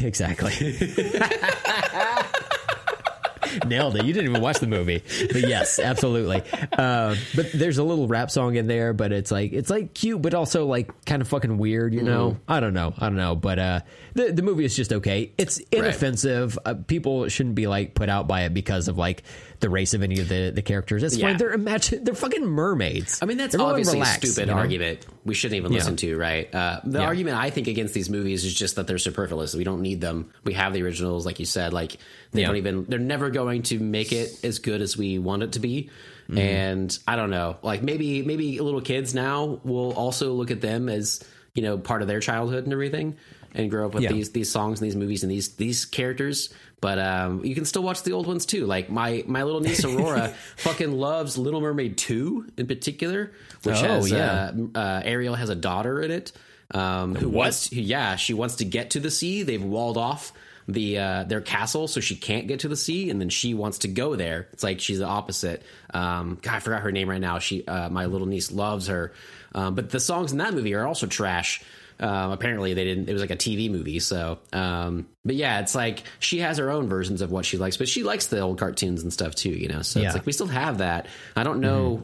exactly. 0.00 0.52
Nailed 3.66 3.96
it. 3.96 4.04
You 4.04 4.12
didn't 4.12 4.28
even 4.30 4.42
watch 4.42 4.58
the 4.58 4.66
movie, 4.66 5.02
but 5.32 5.40
yes, 5.40 5.78
absolutely. 5.78 6.42
Um, 6.76 7.16
but 7.34 7.50
there's 7.54 7.78
a 7.78 7.82
little 7.84 8.06
rap 8.06 8.30
song 8.30 8.56
in 8.56 8.66
there, 8.66 8.92
but 8.92 9.10
it's 9.10 9.30
like 9.30 9.54
it's 9.54 9.70
like 9.70 9.94
cute, 9.94 10.20
but 10.20 10.34
also 10.34 10.66
like 10.66 10.90
kind 11.06 11.22
of 11.22 11.28
fucking 11.28 11.56
weird. 11.56 11.94
You 11.94 12.02
know, 12.02 12.32
Mm-hmm. 12.32 12.52
I 12.52 12.60
don't 12.60 12.74
know, 12.74 12.92
I 12.98 13.06
don't 13.06 13.16
know. 13.16 13.36
But 13.36 13.58
uh, 13.58 13.80
the 14.12 14.32
the 14.32 14.42
movie 14.42 14.66
is 14.66 14.76
just 14.76 14.92
okay. 14.92 15.32
It's 15.38 15.58
inoffensive. 15.72 16.58
Uh, 16.62 16.74
people 16.74 17.26
shouldn't 17.28 17.54
be 17.54 17.66
like 17.66 17.94
put 17.94 18.10
out 18.10 18.28
by 18.28 18.42
it 18.42 18.52
because 18.52 18.86
of 18.86 18.98
like 18.98 19.22
the 19.60 19.68
race 19.68 19.92
of 19.94 20.02
any 20.02 20.20
of 20.20 20.28
the 20.28 20.50
the 20.54 20.62
characters. 20.62 21.02
It's 21.02 21.16
Yeah. 21.16 21.28
fine. 21.28 21.36
They're 21.38 21.52
imagine 21.52 22.04
they're 22.04 22.14
fucking 22.14 22.44
mermaids. 22.46 23.18
I 23.20 23.26
mean, 23.26 23.36
that's 23.38 23.54
Everyone 23.54 23.72
obviously 23.72 23.94
relax, 23.98 24.22
a 24.22 24.26
stupid 24.32 24.48
you 24.48 24.54
know? 24.54 24.58
argument. 24.60 25.06
We 25.24 25.34
shouldn't 25.34 25.56
even 25.56 25.72
listen 25.72 25.96
to, 25.96 26.16
right? 26.16 26.54
Uh, 26.54 26.80
the 26.84 27.00
Yeah. 27.00 27.04
argument 27.06 27.36
I 27.38 27.50
think 27.50 27.66
against 27.66 27.92
these 27.94 28.08
movies 28.08 28.44
is 28.44 28.54
just 28.54 28.76
that 28.76 28.86
they're 28.86 28.98
superfluous. 28.98 29.54
We 29.54 29.64
don't 29.64 29.82
need 29.82 30.00
them. 30.00 30.30
We 30.44 30.52
have 30.54 30.72
the 30.72 30.82
originals, 30.82 31.26
like 31.26 31.40
you 31.40 31.46
said. 31.46 31.72
Like 31.72 31.96
they 32.32 32.42
Yeah. 32.42 32.46
don't 32.48 32.56
even. 32.56 32.84
They're 32.88 32.98
never 32.98 33.30
going 33.30 33.62
to 33.64 33.78
make 33.80 34.12
it 34.12 34.38
as 34.44 34.58
good 34.60 34.80
as 34.80 34.96
we 34.96 35.18
want 35.18 35.42
it 35.42 35.52
to 35.52 35.60
be. 35.60 35.90
Mm-hmm. 36.30 36.38
And 36.38 36.98
I 37.08 37.16
don't 37.16 37.30
know. 37.30 37.56
Like 37.62 37.82
maybe 37.82 38.22
maybe 38.22 38.60
little 38.60 38.80
kids 38.82 39.14
now 39.14 39.60
will 39.64 39.92
also 39.92 40.34
look 40.34 40.50
at 40.50 40.60
them 40.60 40.88
as 40.88 41.20
you 41.54 41.62
know 41.62 41.78
part 41.78 42.02
of 42.02 42.08
their 42.08 42.20
childhood 42.20 42.64
and 42.64 42.72
everything, 42.72 43.16
and 43.54 43.70
grow 43.70 43.86
up 43.86 43.94
with 43.94 44.04
Yeah. 44.04 44.12
these 44.12 44.30
these 44.30 44.50
songs 44.50 44.78
and 44.80 44.86
these 44.86 44.94
movies 44.94 45.22
and 45.22 45.32
these 45.32 45.48
these 45.56 45.84
characters. 45.86 46.50
But 46.80 46.98
um, 47.00 47.44
you 47.44 47.54
can 47.56 47.64
still 47.64 47.82
watch 47.82 48.02
the 48.04 48.12
old 48.12 48.26
ones 48.28 48.46
too. 48.46 48.64
Like 48.66 48.88
my 48.90 49.24
my 49.26 49.42
little 49.42 49.60
niece 49.60 49.84
Aurora 49.86 50.32
fucking 50.58 50.92
loves 50.92 51.36
Little 51.36 51.60
Mermaid 51.60 51.98
two 51.98 52.46
in 52.56 52.66
particular, 52.68 53.32
which 53.64 53.76
Oh, 53.82 53.88
has 53.94 54.10
yeah. 54.10 54.52
uh, 54.74 54.78
uh, 54.78 55.02
Ariel 55.04 55.34
has 55.34 55.48
a 55.50 55.56
daughter 55.56 56.00
in 56.00 56.10
it. 56.12 56.32
Um, 56.72 57.14
who 57.16 57.28
wants? 57.30 57.70
Who, 57.70 57.80
yeah, 57.80 58.14
she 58.16 58.32
wants 58.34 58.56
to 58.56 58.64
get 58.64 58.90
to 58.90 59.00
the 59.00 59.10
sea. 59.10 59.42
They've 59.42 59.62
walled 59.62 59.96
off 59.96 60.32
the 60.68 60.98
uh, 60.98 61.24
their 61.24 61.40
castle, 61.40 61.88
so 61.88 61.98
she 62.00 62.14
can't 62.14 62.46
get 62.46 62.60
to 62.60 62.68
the 62.68 62.76
sea, 62.76 63.08
and 63.10 63.20
then 63.20 63.30
she 63.30 63.54
wants 63.54 63.78
to 63.78 63.88
go 63.88 64.14
there. 64.16 64.46
It's 64.52 64.62
like 64.62 64.78
she's 64.80 64.98
the 64.98 65.06
opposite. 65.06 65.62
Um, 65.94 66.38
God, 66.42 66.54
I 66.56 66.60
forgot 66.60 66.82
her 66.82 66.92
name 66.92 67.08
right 67.08 67.20
now. 67.20 67.38
She, 67.38 67.66
uh, 67.66 67.88
my 67.88 68.04
little 68.06 68.26
niece, 68.26 68.52
loves 68.52 68.86
her. 68.88 69.12
Um, 69.54 69.74
but 69.74 69.88
the 69.90 69.98
songs 69.98 70.30
in 70.30 70.38
that 70.38 70.52
movie 70.54 70.74
are 70.74 70.86
also 70.86 71.06
trash. 71.06 71.62
Um, 72.00 72.30
apparently, 72.32 72.74
they 72.74 72.84
didn't. 72.84 73.08
It 73.08 73.12
was 73.12 73.20
like 73.22 73.30
a 73.30 73.36
TV 73.36 73.70
movie. 73.70 73.98
So, 73.98 74.38
um, 74.52 75.06
but 75.24 75.34
yeah, 75.34 75.60
it's 75.60 75.74
like 75.74 76.04
she 76.20 76.38
has 76.40 76.58
her 76.58 76.70
own 76.70 76.88
versions 76.88 77.22
of 77.22 77.30
what 77.32 77.44
she 77.44 77.56
likes, 77.58 77.76
but 77.76 77.88
she 77.88 78.02
likes 78.04 78.26
the 78.28 78.40
old 78.40 78.58
cartoons 78.58 79.02
and 79.02 79.12
stuff 79.12 79.34
too. 79.34 79.50
You 79.50 79.68
know, 79.68 79.82
so 79.82 80.00
Yeah. 80.00 80.06
it's 80.06 80.14
like 80.14 80.26
we 80.26 80.32
still 80.32 80.46
have 80.46 80.78
that. 80.78 81.06
I 81.34 81.42
don't 81.42 81.60
know 81.60 82.02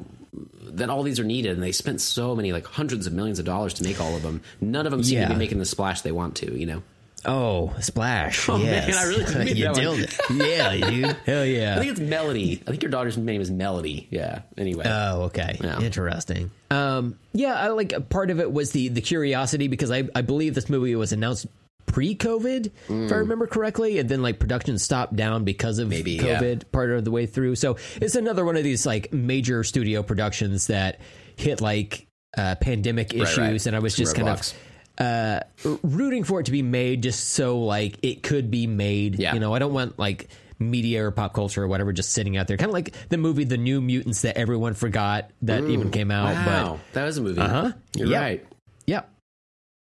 that 0.73 0.91
all 0.91 1.05
these 1.05 1.21
are 1.21 1.25
needed, 1.25 1.53
and 1.53 1.63
they 1.63 1.71
spent 1.71 2.01
so 2.01 2.35
many, 2.35 2.53
like 2.53 2.67
hundreds 2.67 3.07
of 3.07 3.13
millions 3.13 3.39
of 3.39 3.45
dollars 3.45 3.75
to 3.75 3.85
make 3.85 4.01
all 4.01 4.17
of 4.17 4.23
them. 4.23 4.41
None 4.61 4.85
of 4.87 4.91
them 4.91 5.03
seem 5.05 5.21
to 5.23 5.29
be 5.29 5.39
making 5.39 5.59
the 5.59 5.65
splash 5.65 6.01
they 6.01 6.11
want 6.13 6.35
to. 6.37 6.59
You 6.59 6.67
know, 6.67 6.83
Oh, 7.27 7.75
splash! 7.81 8.49
Oh, 8.55 8.57
yes. 8.59 8.89
man, 8.89 8.99
I 8.99 9.05
really 9.05 9.25
didn't 9.25 9.45
mean 9.45 9.57
you 9.57 9.65
that 9.73 9.77
one. 9.77 10.01
it. 10.01 10.21
Yeah, 10.31 10.91
dude. 10.91 11.17
Hell 11.27 11.45
yeah. 11.45 11.77
I 11.77 11.79
think 11.79 11.91
it's 11.93 12.01
Melody. 12.01 12.63
I 12.67 12.71
think 12.71 12.83
your 12.83 12.91
daughter's 12.91 13.17
name 13.17 13.41
is 13.41 13.51
Melody. 13.51 14.07
Yeah. 14.11 14.43
Anyway, 14.59 14.85
Oh, 14.87 15.23
okay. 15.25 15.59
Yeah. 15.61 15.81
Interesting. 15.81 16.51
Um, 16.71 17.19
yeah, 17.33 17.55
I 17.55 17.69
like 17.69 18.09
part 18.11 18.31
of 18.31 18.41
it 18.41 18.53
was 18.53 18.73
the 18.73 18.89
the 18.89 19.01
curiosity 19.01 19.69
because 19.69 19.91
I 19.91 20.09
I 20.15 20.23
believe 20.23 20.55
this 20.55 20.69
movie 20.69 20.95
was 20.97 21.13
announced 21.13 21.47
pre-COVID, 21.87 22.71
if 22.89 23.13
I 23.13 23.17
remember 23.17 23.47
correctly, 23.47 23.99
and 23.99 24.09
then 24.09 24.23
like 24.23 24.39
production 24.41 24.79
stopped 24.79 25.15
down 25.15 25.45
because 25.45 25.79
of 25.79 25.87
Mm. 25.89 25.91
Maybe, 25.91 26.13
yeah. 26.13 26.41
COVID 26.41 26.73
part 26.73 26.91
of 26.91 27.05
the 27.05 27.11
way 27.11 27.27
through. 27.27 27.55
So 27.57 27.77
it's 28.01 28.15
another 28.17 28.45
one 28.45 28.57
of 28.57 28.65
these 28.65 28.85
like 28.87 29.13
major 29.13 29.63
studio 29.65 30.03
productions 30.03 30.67
that 30.69 30.99
hit 31.37 31.61
like 31.61 32.07
uh, 32.37 32.57
pandemic 32.57 33.15
issues, 33.15 33.39
right. 33.39 33.67
and 33.67 33.77
I 33.77 33.79
was 33.79 33.95
Some 33.95 34.05
just 34.05 34.17
kind 34.17 34.27
roadblocks. 34.29 34.55
Uh, 34.97 35.41
rooting 35.83 36.23
for 36.25 36.41
it 36.41 36.45
to 36.47 36.53
be 36.53 36.63
made 36.63 37.03
just 37.03 37.31
so 37.31 37.59
like 37.61 37.99
it 38.03 38.23
could 38.23 38.51
be 38.51 38.67
made. 38.67 39.19
Yeah. 39.19 39.35
You 39.35 39.41
know, 39.41 39.53
I 39.53 39.59
don't 39.59 39.73
want 39.73 39.99
like 39.99 40.29
media 40.59 41.05
or 41.05 41.11
pop 41.11 41.35
culture 41.35 41.63
or 41.65 41.69
whatever 41.69 41.93
just 41.93 42.13
sitting 42.13 42.37
out 42.37 42.47
there. 42.47 42.57
Kind 42.57 42.71
of 42.71 42.75
like 42.75 42.95
the 43.09 43.19
movie 43.19 43.45
The 43.45 43.57
New 43.57 43.81
Mutants 43.81 44.23
that 44.23 44.37
everyone 44.37 44.75
forgot 44.75 45.31
that 45.43 45.65
even 45.65 45.91
came 45.91 46.11
out. 46.11 46.33
wow, 46.47 46.81
that 46.93 47.05
was 47.05 47.19
a 47.19 47.23
movie. 47.23 47.41
Uh 47.41 47.49
huh. 47.49 47.73
You're 47.97 48.11
right. 48.11 48.47
Yep. 48.87 49.11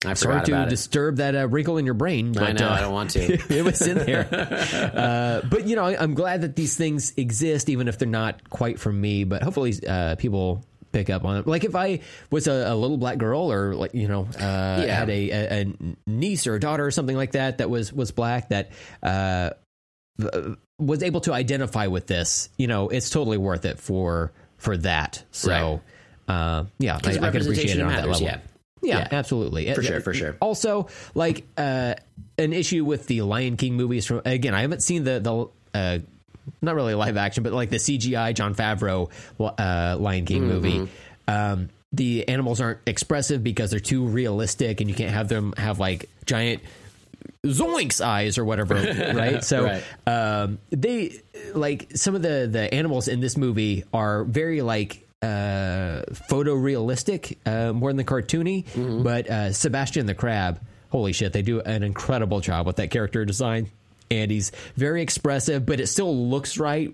I 0.04 0.14
Sorry 0.16 0.44
to 0.46 0.52
about 0.52 0.68
it. 0.68 0.70
disturb 0.72 1.18
that 1.18 1.36
uh, 1.36 1.48
wrinkle 1.48 1.78
in 1.78 1.86
your 1.86 1.94
brain. 1.94 2.32
But, 2.32 2.44
I 2.44 2.52
know. 2.54 2.70
uh, 2.70 2.72
I 2.72 2.82
don't 2.82 2.94
want 2.94 3.12
to. 3.12 3.22
it 3.56 3.64
was 3.64 3.86
in 3.86 4.00
there. 4.00 4.28
uh, 4.96 5.48
but 5.48 5.68
you 5.68 5.76
know, 5.76 5.86
I, 5.86 6.02
I'm 6.02 6.16
glad 6.16 6.42
that 6.42 6.56
these 6.56 6.76
things 6.76 7.14
exist, 7.18 7.70
even 7.70 7.88
if 7.88 8.00
they're 8.00 8.08
not 8.08 8.50
quite 8.50 8.80
for 8.80 8.92
me. 8.92 9.26
But 9.26 9.44
hopefully, 9.44 9.74
uh, 9.88 10.16
people 10.16 10.66
pick 10.92 11.10
up 11.10 11.24
on 11.26 11.38
it. 11.38 11.48
Like 11.48 11.64
if 11.64 11.76
I 11.76 12.02
was 12.30 12.48
a, 12.48 12.72
a 12.72 12.76
little 12.76 12.98
black 12.98 13.18
girl, 13.18 13.52
or 13.52 13.74
like 13.76 13.94
you 13.94 14.08
know, 14.08 14.28
uh, 14.38 14.86
had 14.86 15.10
a, 15.10 15.30
a, 15.32 15.62
a 15.62 15.74
niece 16.08 16.48
or 16.48 16.56
a 16.56 16.60
daughter 16.60 16.86
or 16.86 16.92
something 16.92 17.16
like 17.16 17.32
that 17.34 17.58
that 17.60 17.70
was 17.70 17.92
was 17.94 18.12
black 18.12 18.50
that. 18.50 18.72
Uh, 19.04 19.52
was 20.78 21.04
able 21.04 21.22
to 21.22 21.34
identify 21.34 21.88
with 21.88 22.08
this, 22.08 22.50
you 22.58 22.68
know, 22.68 22.90
it's 22.90 23.10
totally 23.10 23.38
worth 23.38 23.66
it 23.66 23.80
for 23.80 24.32
for 24.58 24.78
that. 24.78 25.24
So, 25.32 25.82
uh, 26.28 26.66
yeah, 26.80 27.00
I, 27.04 27.10
I 27.12 27.32
can 27.32 27.42
appreciate 27.42 27.78
it 27.78 27.82
on 27.82 27.88
that 27.90 28.02
matters, 28.06 28.22
level. 28.22 28.28
yeah. 28.28 28.38
Yeah, 28.84 28.98
Yeah. 29.00 29.08
absolutely. 29.12 29.74
For 29.74 29.82
Uh, 29.82 29.84
sure, 29.84 30.02
for 30.02 30.14
sure. 30.14 30.38
Also, 30.40 30.88
like 31.16 31.46
uh, 31.58 31.96
an 32.38 32.54
issue 32.54 32.84
with 32.84 33.08
the 33.08 33.22
Lion 33.22 33.58
King 33.58 33.76
movies 33.76 34.06
from 34.06 34.22
again, 34.26 34.54
I 34.54 34.62
haven't 34.62 34.82
seen 34.84 35.04
the 35.04 35.20
the 35.20 35.78
uh, 35.80 36.00
not 36.62 36.76
really 36.76 36.96
live 36.96 37.18
action, 37.18 37.44
but 37.44 37.54
like 37.54 37.70
the 37.70 37.78
CGI 37.78 38.34
Jon 38.34 38.56
Favreau 38.56 39.10
uh, 39.40 39.98
Lion 40.00 40.26
King 40.26 40.48
movie. 40.48 40.80
Mm-hmm. 40.80 40.92
Um, 41.28 41.70
the 41.94 42.28
animals 42.28 42.62
aren't 42.62 42.80
expressive 42.86 43.44
because 43.44 43.72
they're 43.72 43.80
too 43.80 44.06
realistic, 44.06 44.82
and 44.82 44.90
you 44.90 44.96
can't 44.96 45.12
have 45.12 45.28
them 45.28 45.54
have 45.58 45.80
like 45.80 46.10
giant 46.26 46.62
zoinks 47.46 48.04
eyes 48.04 48.38
or 48.38 48.46
whatever, 48.46 48.76
right? 49.14 49.44
So 49.44 49.64
Right. 49.66 49.84
Um, 50.08 50.60
they 50.70 51.22
like 51.54 51.92
some 51.96 52.16
of 52.16 52.22
the 52.22 52.48
the 52.50 52.74
animals 52.74 53.08
in 53.08 53.20
this 53.20 53.38
movie 53.38 53.84
are 53.94 54.24
very 54.24 54.62
like 54.62 55.08
uh, 55.22 56.04
photorealistic 56.30 57.38
uh, 57.46 57.74
more 57.74 57.90
than 57.90 57.98
the 57.98 58.04
cartoony. 58.04 58.66
Mm-hmm. 58.66 59.04
But 59.04 59.30
uh, 59.30 59.54
Sebastian 59.54 60.06
the 60.06 60.16
crab, 60.16 60.60
holy 60.90 61.14
shit, 61.14 61.34
they 61.34 61.42
do 61.42 61.62
an 61.62 61.84
incredible 61.84 62.40
job 62.40 62.66
with 62.66 62.78
that 62.78 62.92
character 62.92 63.26
design, 63.26 63.70
and 64.12 64.30
he's 64.30 64.52
very 64.76 65.02
expressive, 65.02 65.66
but 65.66 65.80
it 65.80 65.88
still 65.88 66.30
looks 66.30 66.58
right. 66.60 66.94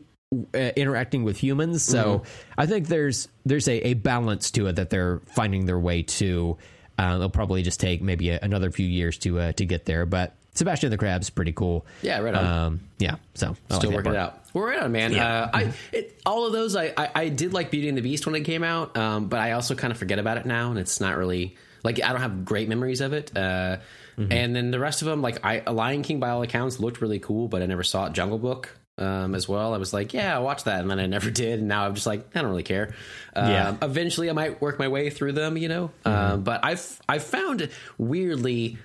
Uh, 0.53 0.57
interacting 0.75 1.23
with 1.23 1.37
humans, 1.37 1.83
so 1.83 2.19
Mm-hmm. 2.19 2.59
I 2.59 2.65
think 2.65 2.87
there's 2.89 3.29
there's 3.45 3.69
a, 3.69 3.87
a 3.87 3.93
balance 3.93 4.51
to 4.51 4.67
it 4.67 4.75
that 4.75 4.89
they're 4.89 5.21
finding 5.27 5.65
their 5.65 5.79
way 5.79 6.03
to. 6.03 6.57
Uh, 6.99 7.17
they'll 7.17 7.29
probably 7.29 7.61
just 7.63 7.79
take 7.79 8.01
maybe 8.01 8.31
a, 8.31 8.39
another 8.41 8.69
few 8.69 8.85
years 8.85 9.17
to 9.19 9.39
uh, 9.39 9.51
to 9.53 9.63
get 9.63 9.85
there, 9.85 10.05
but 10.05 10.35
Sebastian 10.53 10.89
the 10.89 10.97
Crab's 10.97 11.29
pretty 11.29 11.53
cool. 11.53 11.85
Yeah, 12.01 12.19
right 12.19 12.33
on. 12.33 12.45
Um, 12.45 12.79
yeah, 12.97 13.15
so 13.35 13.45
I 13.45 13.49
like 13.49 13.57
Still 13.79 13.91
that 13.91 13.95
working 13.95 14.13
it 14.15 14.17
out. 14.17 14.41
We're 14.53 14.67
right 14.67 14.81
on, 14.81 14.91
man. 14.91 15.15
Uh, 15.15 15.49
I 15.53 15.73
it, 15.93 16.19
all 16.25 16.45
of 16.45 16.51
those 16.51 16.75
I, 16.75 16.93
I 16.97 17.09
I 17.15 17.29
did 17.29 17.53
like 17.53 17.71
Beauty 17.71 17.87
and 17.87 17.97
the 17.97 18.01
Beast 18.01 18.25
when 18.25 18.35
it 18.35 18.41
came 18.41 18.63
out, 18.63 18.97
um, 18.97 19.29
but 19.29 19.39
I 19.39 19.53
also 19.53 19.75
kind 19.75 19.91
of 19.91 19.97
forget 19.97 20.19
about 20.19 20.35
it 20.35 20.45
now, 20.45 20.71
and 20.71 20.77
it's 20.77 20.99
not 20.99 21.15
really 21.15 21.55
like 21.85 22.03
I 22.03 22.11
don't 22.11 22.21
have 22.21 22.43
great 22.43 22.67
memories 22.67 22.99
of 22.99 23.13
it. 23.13 23.31
Uh, 23.37 23.77
Mm-hmm. 24.17 24.31
And 24.31 24.55
then 24.55 24.71
the 24.71 24.79
rest 24.79 25.01
of 25.01 25.07
them, 25.07 25.21
like 25.21 25.45
I, 25.45 25.59
Lion 25.69 26.01
King, 26.01 26.19
by 26.19 26.29
all 26.29 26.41
accounts, 26.41 26.79
looked 26.79 27.01
really 27.01 27.19
cool, 27.19 27.47
but 27.47 27.61
I 27.61 27.65
never 27.67 27.83
saw 27.83 28.07
it. 28.07 28.13
Jungle 28.13 28.39
Book. 28.39 28.75
Um, 28.99 29.35
as 29.35 29.47
well, 29.47 29.75
I 29.75 29.77
was 29.77 29.93
like, 29.93 30.11
"Yeah, 30.15 30.35
I 30.35 30.39
watched 30.39 30.65
that," 30.65 30.81
and 30.81 30.89
then 30.89 30.97
I 30.99 31.05
never 31.05 31.29
did. 31.43 31.59
And 31.59 31.67
now 31.67 31.85
I'm 31.85 31.93
just 31.93 32.07
like, 32.07 32.25
I 32.35 32.41
don't 32.41 32.49
really 32.49 32.63
care. 32.63 32.95
Um, 33.35 33.47
Yeah. 33.51 33.75
Eventually, 33.83 34.27
I 34.27 34.33
might 34.33 34.59
work 34.59 34.79
my 34.79 34.87
way 34.87 35.11
through 35.11 35.33
them, 35.33 35.55
you 35.55 35.67
know. 35.67 35.91
Mm-hmm. 36.03 36.33
Um, 36.33 36.41
but 36.43 36.65
I've 36.65 36.99
I've 37.07 37.21
found 37.21 37.69
weirdly 37.99 38.79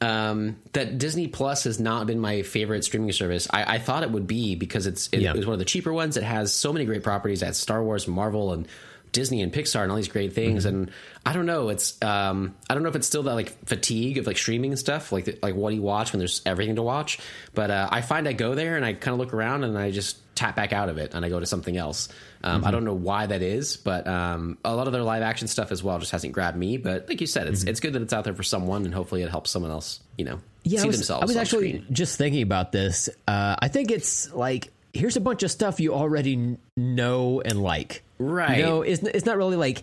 um, 0.00 0.56
that 0.72 0.96
Disney 0.96 1.28
Plus 1.28 1.64
has 1.64 1.78
not 1.78 2.06
been 2.06 2.20
my 2.20 2.40
favorite 2.40 2.84
streaming 2.84 3.12
service. 3.12 3.48
I, 3.50 3.74
I 3.74 3.78
thought 3.78 4.02
it 4.02 4.10
would 4.10 4.26
be 4.26 4.54
because 4.54 4.86
it's 4.86 5.08
it, 5.12 5.20
Yeah. 5.20 5.32
it 5.32 5.36
was 5.36 5.44
one 5.46 5.52
of 5.52 5.58
the 5.58 5.66
cheaper 5.66 5.92
ones. 5.92 6.16
It 6.16 6.22
has 6.22 6.54
so 6.54 6.72
many 6.72 6.86
great 6.86 7.02
properties. 7.02 7.42
It 7.42 7.46
has 7.46 7.58
Star 7.58 7.82
Wars, 7.84 8.08
Marvel, 8.08 8.54
and 8.54 8.66
Disney 9.12 9.42
and 9.42 9.52
Pixar 9.52 9.82
and 9.82 9.90
all 9.90 9.96
these 9.96 10.08
great 10.08 10.32
things. 10.32 10.64
Mm-hmm. 10.64 10.76
And 10.76 10.90
I 11.26 11.32
don't 11.32 11.46
know. 11.46 11.68
It's 11.68 12.00
um, 12.02 12.54
I 12.68 12.74
don't 12.74 12.82
know 12.82 12.88
if 12.88 12.96
it's 12.96 13.06
still 13.06 13.22
that 13.24 13.34
like 13.34 13.50
fatigue 13.66 14.18
of 14.18 14.26
like 14.26 14.36
streaming 14.38 14.70
and 14.72 14.78
stuff. 14.78 15.12
Like 15.12 15.38
like 15.42 15.54
what 15.54 15.70
do 15.70 15.76
you 15.76 15.82
watch 15.82 16.12
when 16.12 16.18
there's 16.18 16.42
everything 16.46 16.76
to 16.76 16.82
watch? 16.82 17.18
But 17.54 17.70
uh, 17.70 17.88
I 17.90 18.00
find 18.00 18.28
I 18.28 18.32
go 18.32 18.54
there 18.54 18.76
and 18.76 18.84
I 18.84 18.92
kind 18.92 19.12
of 19.14 19.18
look 19.18 19.32
around 19.34 19.64
and 19.64 19.76
I 19.76 19.90
just 19.90 20.16
tap 20.34 20.56
back 20.56 20.72
out 20.72 20.88
of 20.88 20.96
it 20.96 21.12
and 21.12 21.22
I 21.24 21.28
go 21.28 21.38
to 21.38 21.44
something 21.46 21.76
else. 21.76 22.08
Um, 22.42 22.60
Mm-hmm. 22.60 22.66
I 22.68 22.70
don't 22.70 22.84
know 22.84 22.94
why 22.94 23.26
that 23.26 23.42
is, 23.42 23.76
but 23.76 24.06
um, 24.06 24.56
a 24.64 24.74
lot 24.74 24.86
of 24.86 24.94
their 24.94 25.02
live 25.02 25.22
action 25.22 25.46
stuff 25.48 25.70
as 25.72 25.82
well 25.82 25.98
just 25.98 26.12
hasn't 26.12 26.32
grabbed 26.32 26.56
me. 26.56 26.78
But 26.78 27.06
like 27.08 27.20
you 27.20 27.26
said, 27.26 27.46
it's 27.48 27.64
it's 27.64 27.80
good 27.80 27.92
that 27.92 28.00
it's 28.02 28.12
out 28.14 28.24
there 28.24 28.34
for 28.34 28.42
someone, 28.42 28.86
and 28.86 28.94
hopefully 28.94 29.22
it 29.22 29.28
helps 29.30 29.50
someone 29.50 29.70
else. 29.70 30.00
You 30.16 30.24
know, 30.24 30.36
Mm-hmm. 30.36 30.44
yeah, 30.64 30.78
see 30.80 30.84
I 30.84 30.86
was, 30.88 30.96
themselves. 30.96 31.22
I 31.22 31.26
was 31.26 31.36
actually 31.36 31.68
screen. 31.78 31.86
just 31.92 32.16
thinking 32.18 32.42
about 32.42 32.72
this. 32.72 33.08
Uh, 33.28 33.56
I 33.58 33.68
think 33.68 33.90
it's 33.90 34.32
like 34.32 34.72
here's 34.94 35.16
a 35.16 35.20
bunch 35.20 35.42
of 35.42 35.50
stuff 35.50 35.80
you 35.80 35.94
already 35.94 36.56
know 36.76 37.40
and 37.40 37.62
like. 37.62 38.02
Right. 38.18 38.58
You 38.58 38.64
know, 38.64 38.82
it's 38.82 39.02
it's 39.02 39.24
not 39.26 39.36
really 39.36 39.56
like 39.56 39.82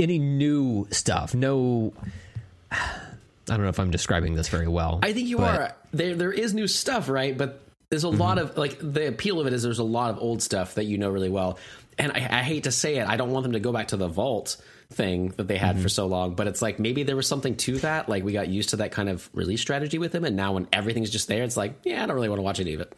any 0.00 0.18
new 0.18 0.86
stuff. 0.90 1.34
No. 1.34 1.92
I 2.70 3.56
don't 3.56 3.62
know 3.62 3.68
if 3.68 3.80
I'm 3.80 3.90
describing 3.90 4.34
this 4.34 4.48
very 4.48 4.68
well. 4.68 5.00
I 5.02 5.12
think 5.12 5.28
you 5.28 5.38
but- 5.38 5.60
are. 5.60 5.74
There 5.92 6.14
there 6.14 6.32
is 6.32 6.54
new 6.54 6.66
stuff, 6.68 7.08
right? 7.08 7.36
But 7.36 7.60
there's 7.90 8.04
a 8.04 8.06
Mm-hmm. 8.06 8.18
lot 8.20 8.38
of 8.38 8.56
like 8.56 8.78
the 8.80 9.08
appeal 9.08 9.40
of 9.40 9.46
it 9.46 9.52
is 9.52 9.62
there's 9.62 9.78
a 9.78 9.84
lot 9.84 10.10
of 10.10 10.18
old 10.18 10.42
stuff 10.42 10.74
that 10.76 10.84
you 10.84 10.96
know 10.96 11.10
really 11.10 11.28
well. 11.28 11.58
And 11.98 12.10
I, 12.12 12.26
I 12.38 12.42
hate 12.42 12.64
to 12.64 12.72
say 12.72 12.96
it, 12.96 13.06
I 13.06 13.16
don't 13.18 13.30
want 13.32 13.42
them 13.42 13.52
to 13.52 13.60
go 13.60 13.70
back 13.72 13.88
to 13.88 13.98
the 13.98 14.08
vault 14.08 14.56
thing 14.92 15.28
that 15.36 15.48
they 15.48 15.56
Mm-hmm. 15.56 15.64
had 15.64 15.80
for 15.80 15.88
so 15.88 16.06
long. 16.06 16.34
But 16.34 16.46
it's 16.46 16.62
like 16.62 16.78
maybe 16.78 17.02
there 17.02 17.16
was 17.16 17.26
something 17.26 17.56
to 17.56 17.78
that. 17.78 18.08
Like 18.08 18.22
we 18.24 18.32
got 18.32 18.48
used 18.48 18.70
to 18.70 18.76
that 18.76 18.92
kind 18.92 19.08
of 19.08 19.28
release 19.34 19.60
strategy 19.60 19.98
with 19.98 20.12
them, 20.12 20.24
and 20.24 20.36
now 20.36 20.52
when 20.52 20.68
everything's 20.72 21.10
just 21.10 21.28
there, 21.28 21.42
it's 21.42 21.56
like 21.56 21.74
yeah, 21.84 22.02
I 22.02 22.06
don't 22.06 22.14
really 22.14 22.28
want 22.28 22.38
to 22.38 22.44
watch 22.44 22.60
any 22.60 22.74
of 22.74 22.80
it. 22.80 22.92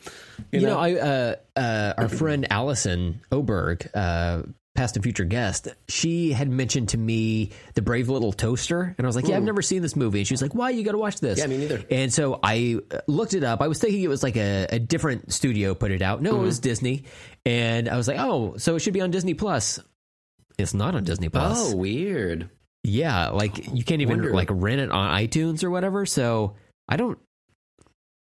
You 0.53 0.61
know, 0.61 0.79
I 0.79 0.95
uh, 0.95 1.35
uh, 1.57 1.95
our 1.97 2.09
friend 2.09 2.47
Allison 2.51 3.21
Oberg, 3.33 3.89
uh, 3.95 4.43
past 4.75 4.97
and 4.97 5.05
future 5.05 5.23
guest, 5.25 5.69
she 5.89 6.33
had 6.33 6.49
mentioned 6.49 6.89
to 6.89 6.99
me 6.99 7.53
the 7.75 7.83
Brave 7.83 8.09
Little 8.09 8.33
Toaster, 8.33 8.95
and 8.99 9.07
I 9.07 9.09
was 9.09 9.15
like, 9.17 9.29
"Yeah, 9.29 9.37
I've 9.37 9.43
never 9.45 9.63
seen 9.63 9.83
this 9.83 9.95
movie." 9.95 10.19
And 10.21 10.27
she 10.27 10.35
was 10.35 10.43
like, 10.43 10.55
"Why? 10.55 10.71
You 10.71 10.83
got 10.83 10.93
to 10.93 10.99
watch 10.99 11.21
this." 11.21 11.39
Yeah, 11.39 11.47
me 11.47 11.59
neither. 11.59 11.83
And 11.91 12.13
so 12.13 12.41
I 12.43 12.79
uh, 12.91 12.99
looked 13.07 13.35
it 13.35 13.45
up. 13.45 13.61
I 13.63 13.69
was 13.69 13.79
thinking 13.79 14.03
it 14.03 14.09
was 14.09 14.23
like 14.23 14.37
a, 14.37 14.67
a 14.71 14.79
different 14.79 15.33
studio 15.33 15.75
put 15.75 15.91
it 15.93 16.03
out. 16.03 16.23
No, 16.23 16.37
it 16.37 16.39
was 16.41 16.57
Mm-hmm. 16.59 16.63
Disney, 16.69 17.05
and 17.47 17.89
I 17.89 17.97
was 17.97 18.09
like, 18.09 18.19
"Oh, 18.19 18.57
so 18.59 18.75
it 18.77 18.81
should 18.81 18.95
be 18.95 19.01
on 19.01 19.11
Disney 19.11 19.35
Plus." 19.35 19.79
It's 20.59 20.75
not 20.75 20.95
on 20.95 21.05
Disney 21.05 21.29
Plus. 21.29 21.73
Oh, 21.73 21.77
weird. 21.77 22.49
Yeah, 22.83 23.31
like 23.31 23.67
oh, 23.69 23.75
you 23.75 23.83
can't 23.83 24.03
even 24.03 24.19
Wonder- 24.19 24.35
like 24.35 24.49
rent 24.51 24.81
it 24.81 24.91
on 24.91 25.19
iTunes 25.19 25.65
or 25.65 25.71
whatever. 25.71 26.07
So 26.07 26.55
I 26.89 26.97
don't. 26.97 27.19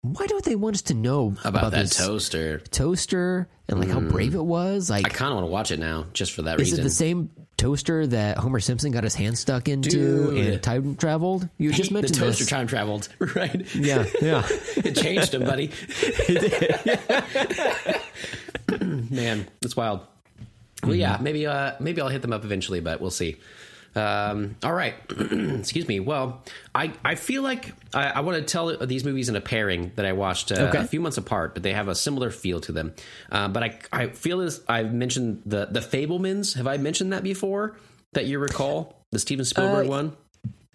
Why 0.03 0.27
don't 0.27 0.45
they 0.45 0.57
want 0.57 0.75
us 0.75 0.83
to 0.83 0.95
know 0.95 1.37
About, 1.45 1.71
that 1.71 1.83
this 1.83 1.97
toaster. 1.97 2.59
toaster 2.59 3.49
and 3.69 3.79
like 3.79 3.89
how 3.89 4.01
hmm. 4.01 4.09
brave 4.09 4.35
it 4.35 4.45
was? 4.45 4.91
Like 4.91 5.07
I 5.07 5.09
kind 5.09 5.31
of 5.31 5.37
want 5.37 5.47
to 5.47 5.51
watch 5.53 5.71
it 5.71 5.79
now 5.79 6.07
just 6.13 6.33
for 6.33 6.43
that 6.43 6.61
is 6.61 6.73
reason. 6.73 6.75
Is 6.75 6.79
it 6.81 6.83
the 6.83 6.91
same 6.91 7.31
toaster 7.57 8.05
that 8.09 8.37
Homer 8.37 8.59
Simpson 8.59 8.91
got 8.91 9.05
his 9.05 9.15
hand 9.15 9.39
stuck 9.39 9.69
into 9.69 9.91
Dude. 9.91 10.47
and 10.47 10.63
time 10.63 10.97
traveled? 10.97 11.49
You 11.57 11.73
just 11.73 11.91
the 11.91 11.95
mentioned 11.95 12.19
toaster 12.19 12.43
this. 12.43 12.51
time 12.51 12.67
traveled, 12.67 13.09
right? 13.37 13.75
Yeah, 13.77 14.05
yeah. 14.21 14.43
it 14.51 14.97
changed 14.97 15.35
him, 15.35 15.45
buddy. 15.45 15.71
Man, 19.09 19.47
that's 19.61 19.77
wild. 19.77 20.01
Well, 20.83 20.95
yeah, 20.95 21.19
maybe 21.21 21.47
uh, 21.47 21.73
maybe 21.81 22.01
I'll 22.01 22.09
hit 22.09 22.23
them 22.23 22.33
up 22.33 22.45
eventually, 22.45 22.81
but 22.81 23.01
we'll 23.01 23.11
see. 23.11 23.37
Um, 23.95 24.57
all 24.63 24.73
right, 24.73 24.95
excuse 25.11 25.87
me. 25.87 26.01
Well, 26.01 26.43
I, 26.75 26.93
I 27.05 27.15
feel 27.15 27.43
like 27.43 27.75
I, 27.93 28.05
I 28.07 28.21
want 28.21 28.39
to 28.39 28.43
tell 28.43 28.75
these 28.87 29.05
movies 29.05 29.29
in 29.29 29.37
a 29.37 29.41
pairing 29.43 29.93
that 29.97 30.07
I 30.07 30.13
watched 30.13 30.51
uh, 30.51 30.69
Okay. 30.71 30.79
a 30.79 30.85
few 30.85 31.01
months 31.01 31.19
apart, 31.19 31.53
but 31.53 31.63
they 31.63 31.75
have 31.75 31.89
a 31.89 31.95
similar 31.95 32.31
feel 32.31 32.61
to 32.63 32.73
them. 32.73 32.95
Uh, 33.31 33.49
but 33.49 33.63
I 33.63 33.79
I 33.93 34.07
feel 34.09 34.41
as 34.41 34.63
I've 34.67 34.95
mentioned 34.95 35.43
the 35.45 35.67
the 35.67 35.81
Fabelmans. 35.81 36.55
Have 36.57 36.67
I 36.67 36.79
mentioned 36.79 37.13
that 37.13 37.23
before? 37.23 37.77
That 38.15 38.27
you 38.27 38.39
recall 38.39 39.05
the 39.11 39.19
Steven 39.19 39.45
Spielberg 39.45 39.87
Uh, 39.87 39.91
one? 39.91 40.17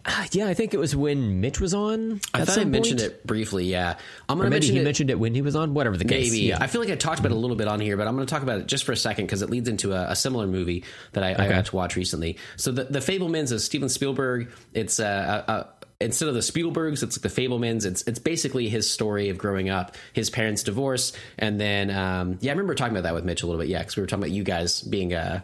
yeah, 0.31 0.47
I 0.47 0.53
think 0.53 0.73
it 0.73 0.77
was 0.77 0.95
when 0.95 1.41
Mitch 1.41 1.59
was 1.59 1.73
on. 1.73 2.21
I 2.33 2.45
thought 2.45 2.57
I 2.57 2.65
mentioned 2.65 2.99
point. 2.99 3.11
it 3.11 3.27
briefly. 3.27 3.65
Yeah, 3.65 3.97
I'm 4.29 4.37
gonna 4.37 4.49
maybe 4.49 4.55
mention 4.55 4.75
he 4.75 4.81
it. 4.81 4.83
mentioned 4.83 5.09
it 5.09 5.19
when 5.19 5.35
he 5.35 5.41
was 5.41 5.55
on. 5.55 5.73
Whatever 5.73 5.97
the 5.97 6.05
case. 6.05 6.31
Maybe. 6.31 6.45
Yeah. 6.45 6.57
I 6.59 6.67
feel 6.67 6.81
like 6.81 6.89
I 6.89 6.95
talked 6.95 7.19
about 7.19 7.31
it 7.31 7.35
a 7.35 7.39
little 7.39 7.55
bit 7.55 7.67
on 7.67 7.79
here, 7.79 7.97
but 7.97 8.07
I'm 8.07 8.15
going 8.15 8.25
to 8.25 8.31
talk 8.31 8.43
about 8.43 8.59
it 8.59 8.67
just 8.67 8.83
for 8.83 8.91
a 8.91 8.97
second 8.97 9.25
because 9.25 9.41
it 9.41 9.49
leads 9.49 9.67
into 9.67 9.93
a, 9.93 10.11
a 10.11 10.15
similar 10.15 10.47
movie 10.47 10.83
that 11.13 11.23
I, 11.23 11.31
I 11.31 11.49
got 11.49 11.65
to 11.65 11.75
watch 11.75 11.95
recently. 11.95 12.37
So 12.55 12.71
the 12.71 12.85
the 12.85 12.99
Fabelmans 12.99 13.51
is 13.51 13.63
Steven 13.63 13.89
Spielberg. 13.89 14.51
It's 14.73 14.99
uh, 14.99 15.43
uh, 15.47 15.51
uh, 15.51 15.63
instead 15.99 16.29
of 16.29 16.35
the 16.35 16.41
Spielbergs, 16.41 17.03
it's 17.03 17.21
like 17.21 17.33
the 17.33 17.41
Fabelmans. 17.41 17.85
It's 17.85 18.03
it's 18.03 18.19
basically 18.19 18.69
his 18.69 18.89
story 18.89 19.29
of 19.29 19.37
growing 19.37 19.69
up, 19.69 19.95
his 20.13 20.29
parents' 20.29 20.63
divorce, 20.63 21.13
and 21.37 21.59
then 21.59 21.89
um, 21.91 22.37
yeah, 22.41 22.51
I 22.51 22.53
remember 22.53 22.75
talking 22.75 22.93
about 22.93 23.03
that 23.03 23.13
with 23.13 23.25
Mitch 23.25 23.43
a 23.43 23.45
little 23.45 23.59
bit. 23.61 23.69
Yeah, 23.69 23.79
because 23.79 23.97
we 23.97 24.01
were 24.01 24.07
talking 24.07 24.23
about 24.23 24.31
you 24.31 24.43
guys 24.43 24.81
being 24.81 25.13
uh, 25.13 25.41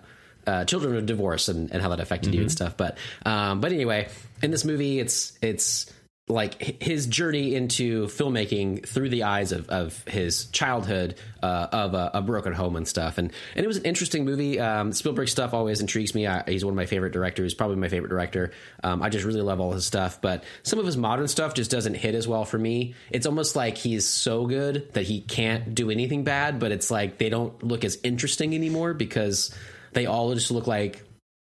uh, 0.47 0.65
children 0.65 0.95
of 0.95 1.05
divorce 1.05 1.49
and, 1.49 1.71
and 1.71 1.81
how 1.81 1.89
that 1.89 1.99
affected 1.99 2.33
you 2.33 2.41
and 2.41 2.51
stuff. 2.51 2.77
But 2.77 2.97
um, 3.25 3.61
but 3.61 3.71
anyway, 3.71 4.09
in 4.41 4.51
this 4.51 4.65
movie, 4.65 4.99
it's 4.99 5.37
it's 5.41 5.91
like 6.29 6.81
his 6.81 7.05
journey 7.05 7.53
into 7.53 8.05
filmmaking 8.05 8.87
through 8.87 9.09
the 9.09 9.23
eyes 9.23 9.51
of, 9.51 9.67
of 9.67 10.07
his 10.07 10.45
childhood 10.45 11.15
uh, 11.41 11.67
of 11.73 11.93
a, 11.93 12.11
a 12.13 12.21
broken 12.21 12.53
home 12.53 12.77
and 12.77 12.87
stuff. 12.87 13.17
And 13.17 13.33
and 13.55 13.63
it 13.63 13.67
was 13.67 13.75
an 13.75 13.83
interesting 13.83 14.23
movie. 14.23 14.57
Um, 14.57 14.93
Spielberg 14.93 15.27
stuff 15.27 15.53
always 15.53 15.81
intrigues 15.81 16.15
me. 16.15 16.25
I, 16.25 16.43
he's 16.47 16.63
one 16.63 16.71
of 16.71 16.77
my 16.77 16.85
favorite 16.85 17.11
directors 17.11 17.53
probably 17.53 17.75
my 17.75 17.89
favorite 17.89 18.09
director. 18.09 18.51
Um, 18.83 19.03
I 19.03 19.09
just 19.09 19.25
really 19.25 19.41
love 19.41 19.59
all 19.59 19.73
his 19.73 19.85
stuff. 19.85 20.21
But 20.21 20.45
some 20.63 20.79
of 20.79 20.85
his 20.85 20.95
modern 20.95 21.27
stuff 21.27 21.55
just 21.55 21.69
doesn't 21.69 21.95
hit 21.95 22.15
as 22.15 22.25
well 22.25 22.45
for 22.45 22.57
me. 22.57 22.95
It's 23.11 23.25
almost 23.25 23.57
like 23.57 23.77
he's 23.77 24.07
so 24.07 24.45
good 24.45 24.93
that 24.93 25.03
he 25.03 25.19
can't 25.19 25.75
do 25.75 25.91
anything 25.91 26.23
bad 26.23 26.59
but 26.59 26.71
it's 26.71 26.89
like 26.89 27.17
they 27.17 27.29
don't 27.29 27.63
look 27.63 27.83
as 27.83 27.97
interesting 28.03 28.53
anymore 28.53 28.93
because 28.93 29.53
they 29.93 30.05
all 30.05 30.33
just 30.33 30.51
look 30.51 30.67
like 30.67 31.03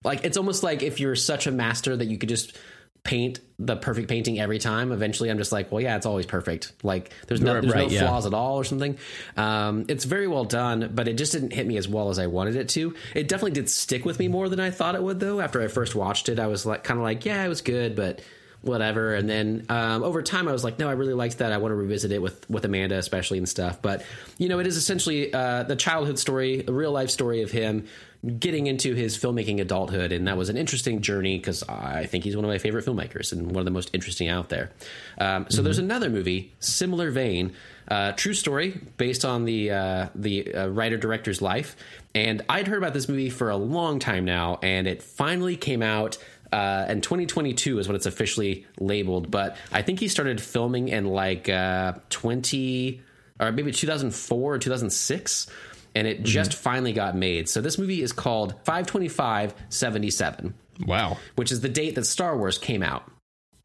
like 0.04 0.24
it's 0.24 0.36
almost 0.36 0.62
like 0.62 0.82
if 0.82 1.00
you're 1.00 1.16
such 1.16 1.46
a 1.46 1.50
master 1.50 1.96
that 1.96 2.06
you 2.06 2.18
could 2.18 2.28
just 2.28 2.56
paint 3.04 3.40
the 3.58 3.76
perfect 3.76 4.08
painting 4.08 4.40
every 4.40 4.58
time. 4.58 4.90
Eventually, 4.90 5.30
I'm 5.30 5.36
just 5.36 5.52
like, 5.52 5.70
well, 5.70 5.80
yeah, 5.80 5.96
it's 5.96 6.06
always 6.06 6.26
perfect. 6.26 6.72
Like 6.82 7.10
there's 7.28 7.40
no 7.40 7.60
there's 7.60 7.72
right, 7.72 7.86
no 7.86 7.92
yeah. 7.92 8.00
flaws 8.00 8.26
at 8.26 8.34
all 8.34 8.56
or 8.56 8.64
something. 8.64 8.98
Um, 9.36 9.84
it's 9.88 10.04
very 10.04 10.26
well 10.26 10.44
done, 10.44 10.90
but 10.94 11.06
it 11.06 11.14
just 11.14 11.32
didn't 11.32 11.52
hit 11.52 11.66
me 11.66 11.76
as 11.76 11.86
well 11.86 12.08
as 12.08 12.18
I 12.18 12.26
wanted 12.26 12.56
it 12.56 12.70
to. 12.70 12.94
It 13.14 13.28
definitely 13.28 13.52
did 13.52 13.68
stick 13.68 14.04
with 14.04 14.18
me 14.18 14.28
more 14.28 14.48
than 14.48 14.58
I 14.58 14.70
thought 14.70 14.94
it 14.94 15.02
would, 15.02 15.20
though. 15.20 15.40
After 15.40 15.62
I 15.62 15.68
first 15.68 15.94
watched 15.94 16.28
it, 16.28 16.38
I 16.38 16.46
was 16.46 16.64
like, 16.64 16.82
kind 16.82 16.98
of 16.98 17.04
like, 17.04 17.24
yeah, 17.26 17.44
it 17.44 17.48
was 17.48 17.60
good, 17.60 17.94
but 17.94 18.22
whatever. 18.62 19.14
And 19.14 19.28
then 19.28 19.66
um, 19.68 20.02
over 20.02 20.22
time, 20.22 20.48
I 20.48 20.52
was 20.52 20.64
like, 20.64 20.78
no, 20.78 20.88
I 20.88 20.92
really 20.92 21.12
liked 21.12 21.38
that. 21.38 21.52
I 21.52 21.58
want 21.58 21.72
to 21.72 21.76
revisit 21.76 22.10
it 22.10 22.22
with 22.22 22.48
with 22.48 22.64
Amanda, 22.64 22.96
especially 22.96 23.36
and 23.36 23.48
stuff. 23.48 23.82
But 23.82 24.02
you 24.38 24.48
know, 24.48 24.58
it 24.60 24.66
is 24.66 24.78
essentially 24.78 25.32
uh, 25.32 25.64
the 25.64 25.76
childhood 25.76 26.18
story, 26.18 26.64
a 26.66 26.72
real 26.72 26.92
life 26.92 27.10
story 27.10 27.42
of 27.42 27.50
him 27.50 27.86
getting 28.38 28.66
into 28.66 28.94
his 28.94 29.18
filmmaking 29.18 29.60
adulthood, 29.60 30.12
and 30.12 30.26
that 30.28 30.36
was 30.36 30.48
an 30.48 30.56
interesting 30.56 31.00
journey 31.00 31.38
because 31.38 31.62
I 31.68 32.06
think 32.06 32.24
he's 32.24 32.36
one 32.36 32.44
of 32.44 32.50
my 32.50 32.58
favorite 32.58 32.84
filmmakers 32.84 33.32
and 33.32 33.46
one 33.46 33.58
of 33.58 33.64
the 33.64 33.70
most 33.70 33.90
interesting 33.92 34.28
out 34.28 34.48
there. 34.48 34.70
Um, 35.18 35.46
so 35.48 35.56
mm-hmm. 35.56 35.64
there's 35.64 35.78
another 35.78 36.10
movie, 36.10 36.52
similar 36.60 37.10
vein. 37.10 37.52
Uh, 37.86 38.12
true 38.12 38.32
story 38.32 38.80
based 38.96 39.26
on 39.26 39.44
the 39.44 39.70
uh, 39.70 40.08
the 40.14 40.54
uh, 40.54 40.68
writer 40.68 40.96
director's 40.96 41.42
life, 41.42 41.76
and 42.14 42.42
I'd 42.48 42.66
heard 42.66 42.78
about 42.78 42.94
this 42.94 43.08
movie 43.08 43.28
for 43.28 43.50
a 43.50 43.56
long 43.56 43.98
time 43.98 44.24
now, 44.24 44.58
and 44.62 44.86
it 44.86 45.02
finally 45.02 45.56
came 45.56 45.82
out 45.82 46.16
uh, 46.54 46.86
and 46.88 47.02
2022 47.02 47.80
is 47.80 47.88
when 47.88 47.96
it's 47.96 48.06
officially 48.06 48.64
labeled. 48.78 49.28
But 49.28 49.56
I 49.72 49.82
think 49.82 49.98
he 49.98 50.06
started 50.06 50.40
filming 50.40 50.86
in 50.86 51.04
like 51.06 51.48
uh, 51.48 51.94
20 52.10 53.02
or 53.40 53.50
maybe 53.50 53.72
2004 53.72 54.54
or 54.54 54.58
2006, 54.58 55.46
and 55.94 56.06
it 56.06 56.18
mm-hmm. 56.18 56.24
just 56.24 56.54
finally 56.54 56.92
got 56.92 57.16
made. 57.16 57.48
So 57.48 57.60
this 57.60 57.78
movie 57.78 58.02
is 58.02 58.12
called 58.12 58.54
52577. 58.64 60.54
Wow. 60.86 61.18
Which 61.36 61.52
is 61.52 61.60
the 61.60 61.68
date 61.68 61.94
that 61.94 62.04
Star 62.04 62.36
Wars 62.36 62.58
came 62.58 62.82
out. 62.82 63.10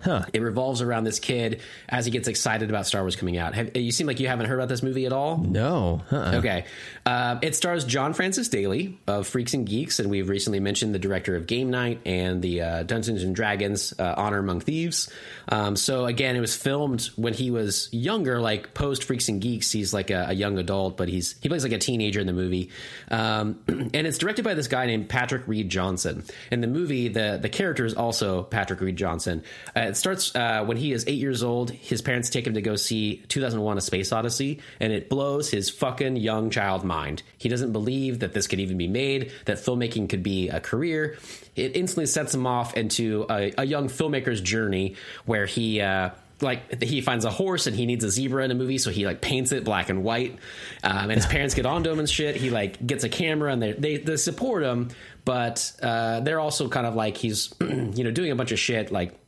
Huh. 0.02 0.24
It 0.32 0.42
revolves 0.42 0.82
around 0.82 1.04
this 1.04 1.20
kid 1.20 1.60
as 1.90 2.06
he 2.06 2.12
gets 2.12 2.30
excited 2.30 2.70
about 2.70 2.88
Star 2.88 3.02
Wars 3.02 3.18
coming 3.18 3.38
out. 3.38 3.54
Have, 3.54 3.76
you 3.76 3.92
seem 3.92 4.08
like 4.08 4.22
you 4.22 4.30
haven't 4.30 4.46
heard 4.46 4.56
about 4.56 4.70
this 4.70 4.82
movie 4.82 5.06
at 5.06 5.12
all. 5.12 5.38
No. 5.40 6.02
Uh-uh. 6.10 6.36
Okay. 6.36 6.64
Uh, 7.06 7.38
it 7.42 7.54
stars 7.54 7.84
John 7.84 8.14
Francis 8.14 8.48
Daley 8.48 8.98
of 9.08 9.28
Freaks 9.28 9.54
and 9.54 9.68
Geeks, 9.68 10.00
and 10.00 10.10
we've 10.10 10.30
recently 10.30 10.62
mentioned 10.62 10.96
the 10.96 11.00
director 11.00 11.36
of 11.36 11.48
Game 11.48 11.70
Night 11.70 12.00
and 12.06 12.42
the 12.42 12.62
uh, 12.62 12.84
Dungeons 12.84 13.24
and 13.24 13.36
Dragons 13.36 13.94
uh, 14.00 14.14
Honor 14.16 14.38
Among 14.40 14.62
Thieves. 14.62 15.12
Um, 15.50 15.76
so 15.76 16.06
again, 16.06 16.38
it 16.38 16.40
was 16.40 16.56
filmed 16.56 17.10
when 17.18 17.34
he 17.34 17.52
was 17.52 17.90
younger, 17.92 18.40
like 18.40 18.74
post 18.74 19.04
Freaks 19.04 19.28
and 19.28 19.42
Geeks. 19.42 19.70
He's 19.70 19.94
like 19.94 20.12
a, 20.12 20.28
a, 20.30 20.34
young 20.34 20.58
adult, 20.60 20.96
but 20.96 21.10
he's 21.10 21.36
he 21.42 21.50
plays 21.50 21.64
like 21.64 21.74
a 21.74 21.78
teenager 21.78 22.22
in 22.22 22.28
the 22.28 22.34
movie. 22.34 22.70
Um, 23.12 23.60
and 23.68 24.08
it's 24.08 24.18
directed 24.18 24.46
by 24.46 24.54
this 24.54 24.70
guy 24.70 24.86
named 24.86 25.10
Patrick 25.10 25.46
Read 25.46 25.68
Johnson. 25.68 26.24
In 26.52 26.62
the 26.62 26.68
movie, 26.68 27.10
the 27.10 27.38
the 27.42 27.50
character 27.50 27.84
is 27.84 27.96
also 27.96 28.44
Patrick 28.44 28.80
Read 28.80 28.96
Johnson 28.96 29.44
uh, 29.76 29.89
it 29.90 29.98
starts 29.98 30.36
uh, 30.36 30.64
when 30.66 30.78
he 30.78 30.92
is 30.92 31.06
eight 31.08 31.20
years 31.20 31.44
old. 31.44 31.72
His 31.72 32.02
parents 32.02 32.30
take 32.30 32.48
him 32.48 32.54
to 32.54 32.62
go 32.62 32.76
see 32.76 33.24
2001: 33.28 33.78
A 33.78 33.82
Space 33.82 34.12
Odyssey, 34.12 34.60
and 34.80 34.94
it 34.94 35.10
blows 35.10 35.50
his 35.50 35.70
fucking 35.70 36.16
young 36.16 36.50
child 36.50 36.84
mind. 36.84 37.24
He 37.38 37.50
doesn't 37.50 37.74
believe 37.74 38.20
that 38.20 38.34
this 38.34 38.48
could 38.48 38.60
even 38.60 38.78
be 38.78 38.88
made, 38.88 39.32
that 39.46 39.58
filmmaking 39.58 40.10
could 40.10 40.24
be 40.24 40.50
a 40.50 40.60
career. 40.60 41.18
It 41.56 41.76
instantly 41.76 42.06
sets 42.06 42.34
him 42.34 42.48
off 42.48 42.76
into 42.76 43.26
a, 43.30 43.54
a 43.58 43.66
young 43.66 43.90
filmmaker's 43.90 44.42
journey 44.42 44.96
where 45.26 45.46
he. 45.46 45.82
Uh, 45.82 46.12
like 46.42 46.82
he 46.82 47.02
finds 47.02 47.26
a 47.26 47.30
horse 47.30 47.68
and 47.68 47.76
he 47.76 47.86
needs 47.86 48.04
a 48.04 48.10
zebra 48.10 48.46
in 48.46 48.52
a 48.52 48.56
movie, 48.56 48.78
so 48.78 48.92
he 48.92 49.06
like 49.06 49.22
paints 49.22 49.52
it 49.52 49.64
black 49.64 49.90
and 49.90 50.04
white. 50.04 50.38
Um, 50.84 51.10
and 51.10 51.14
his 51.14 51.26
parents 51.26 51.54
get 51.54 51.66
onto 51.66 51.90
him 51.90 52.00
and 52.00 52.10
shit. 52.10 52.36
He 52.36 52.50
like 52.50 52.86
gets 52.86 53.04
a 53.04 53.10
camera 53.10 53.52
and 53.52 53.62
they 53.62 53.74
they, 53.74 53.98
they 53.98 54.18
support 54.18 54.64
him, 54.64 54.90
but 55.26 55.72
uh, 55.82 56.22
they're 56.22 56.40
also 56.40 56.70
kind 56.70 56.88
of 56.88 56.96
like 56.96 57.18
he's 57.18 57.54
you 57.62 58.04
know 58.04 58.12
doing 58.12 58.32
a 58.32 58.36
bunch 58.36 58.52
of 58.52 58.60
shit 58.60 58.92
like 58.92 59.20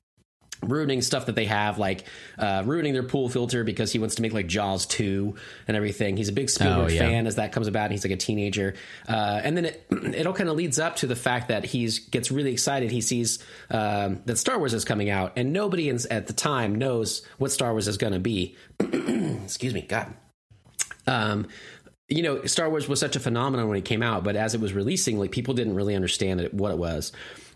ruining 0.61 1.01
stuff 1.01 1.25
that 1.25 1.35
they 1.35 1.45
have, 1.45 1.77
like 1.77 2.05
uh, 2.37 2.63
ruining 2.65 2.93
their 2.93 3.03
pool 3.03 3.29
filter 3.29 3.63
because 3.63 3.91
he 3.91 3.99
wants 3.99 4.15
to 4.15 4.21
make 4.21 4.33
like 4.33 4.47
Jaws 4.47 4.85
two 4.85 5.35
and 5.67 5.75
everything. 5.75 6.17
He's 6.17 6.29
a 6.29 6.33
big 6.33 6.49
Spielberg 6.49 6.91
oh, 6.91 6.93
yeah. 6.93 6.99
fan 6.99 7.27
as 7.27 7.35
that 7.35 7.51
comes 7.51 7.67
about. 7.67 7.85
And 7.85 7.93
he's 7.93 8.03
like 8.03 8.13
a 8.13 8.17
teenager, 8.17 8.75
uh, 9.07 9.41
and 9.43 9.57
then 9.57 9.65
it 9.65 9.85
it 9.91 10.25
all 10.25 10.33
kind 10.33 10.49
of 10.49 10.55
leads 10.55 10.79
up 10.79 10.97
to 10.97 11.07
the 11.07 11.15
fact 11.15 11.47
that 11.49 11.65
he 11.65 11.89
gets 12.11 12.31
really 12.31 12.51
excited. 12.51 12.91
He 12.91 13.01
sees 13.01 13.39
um, 13.69 14.21
that 14.25 14.37
Star 14.37 14.57
Wars 14.59 14.73
is 14.73 14.85
coming 14.85 15.09
out, 15.09 15.33
and 15.35 15.53
nobody 15.53 15.89
in, 15.89 15.99
at 16.09 16.27
the 16.27 16.33
time 16.33 16.75
knows 16.75 17.25
what 17.37 17.51
Star 17.51 17.71
Wars 17.71 17.87
is 17.87 17.97
going 17.97 18.13
to 18.13 18.19
be. 18.19 18.55
Excuse 18.79 19.73
me, 19.73 19.81
God. 19.81 20.13
Um, 21.07 21.47
you 22.11 22.23
know, 22.23 22.43
Star 22.45 22.69
Wars 22.69 22.87
was 22.87 22.99
such 22.99 23.15
a 23.15 23.19
phenomenon 23.19 23.69
when 23.69 23.77
it 23.77 23.85
came 23.85 24.03
out, 24.03 24.23
but 24.23 24.35
as 24.35 24.53
it 24.53 24.59
was 24.59 24.73
releasing, 24.73 25.17
like 25.17 25.31
people 25.31 25.53
didn't 25.53 25.75
really 25.75 25.95
understand 25.95 26.41
it, 26.41 26.53
what 26.53 26.71
it 26.71 26.77
was. 26.77 27.13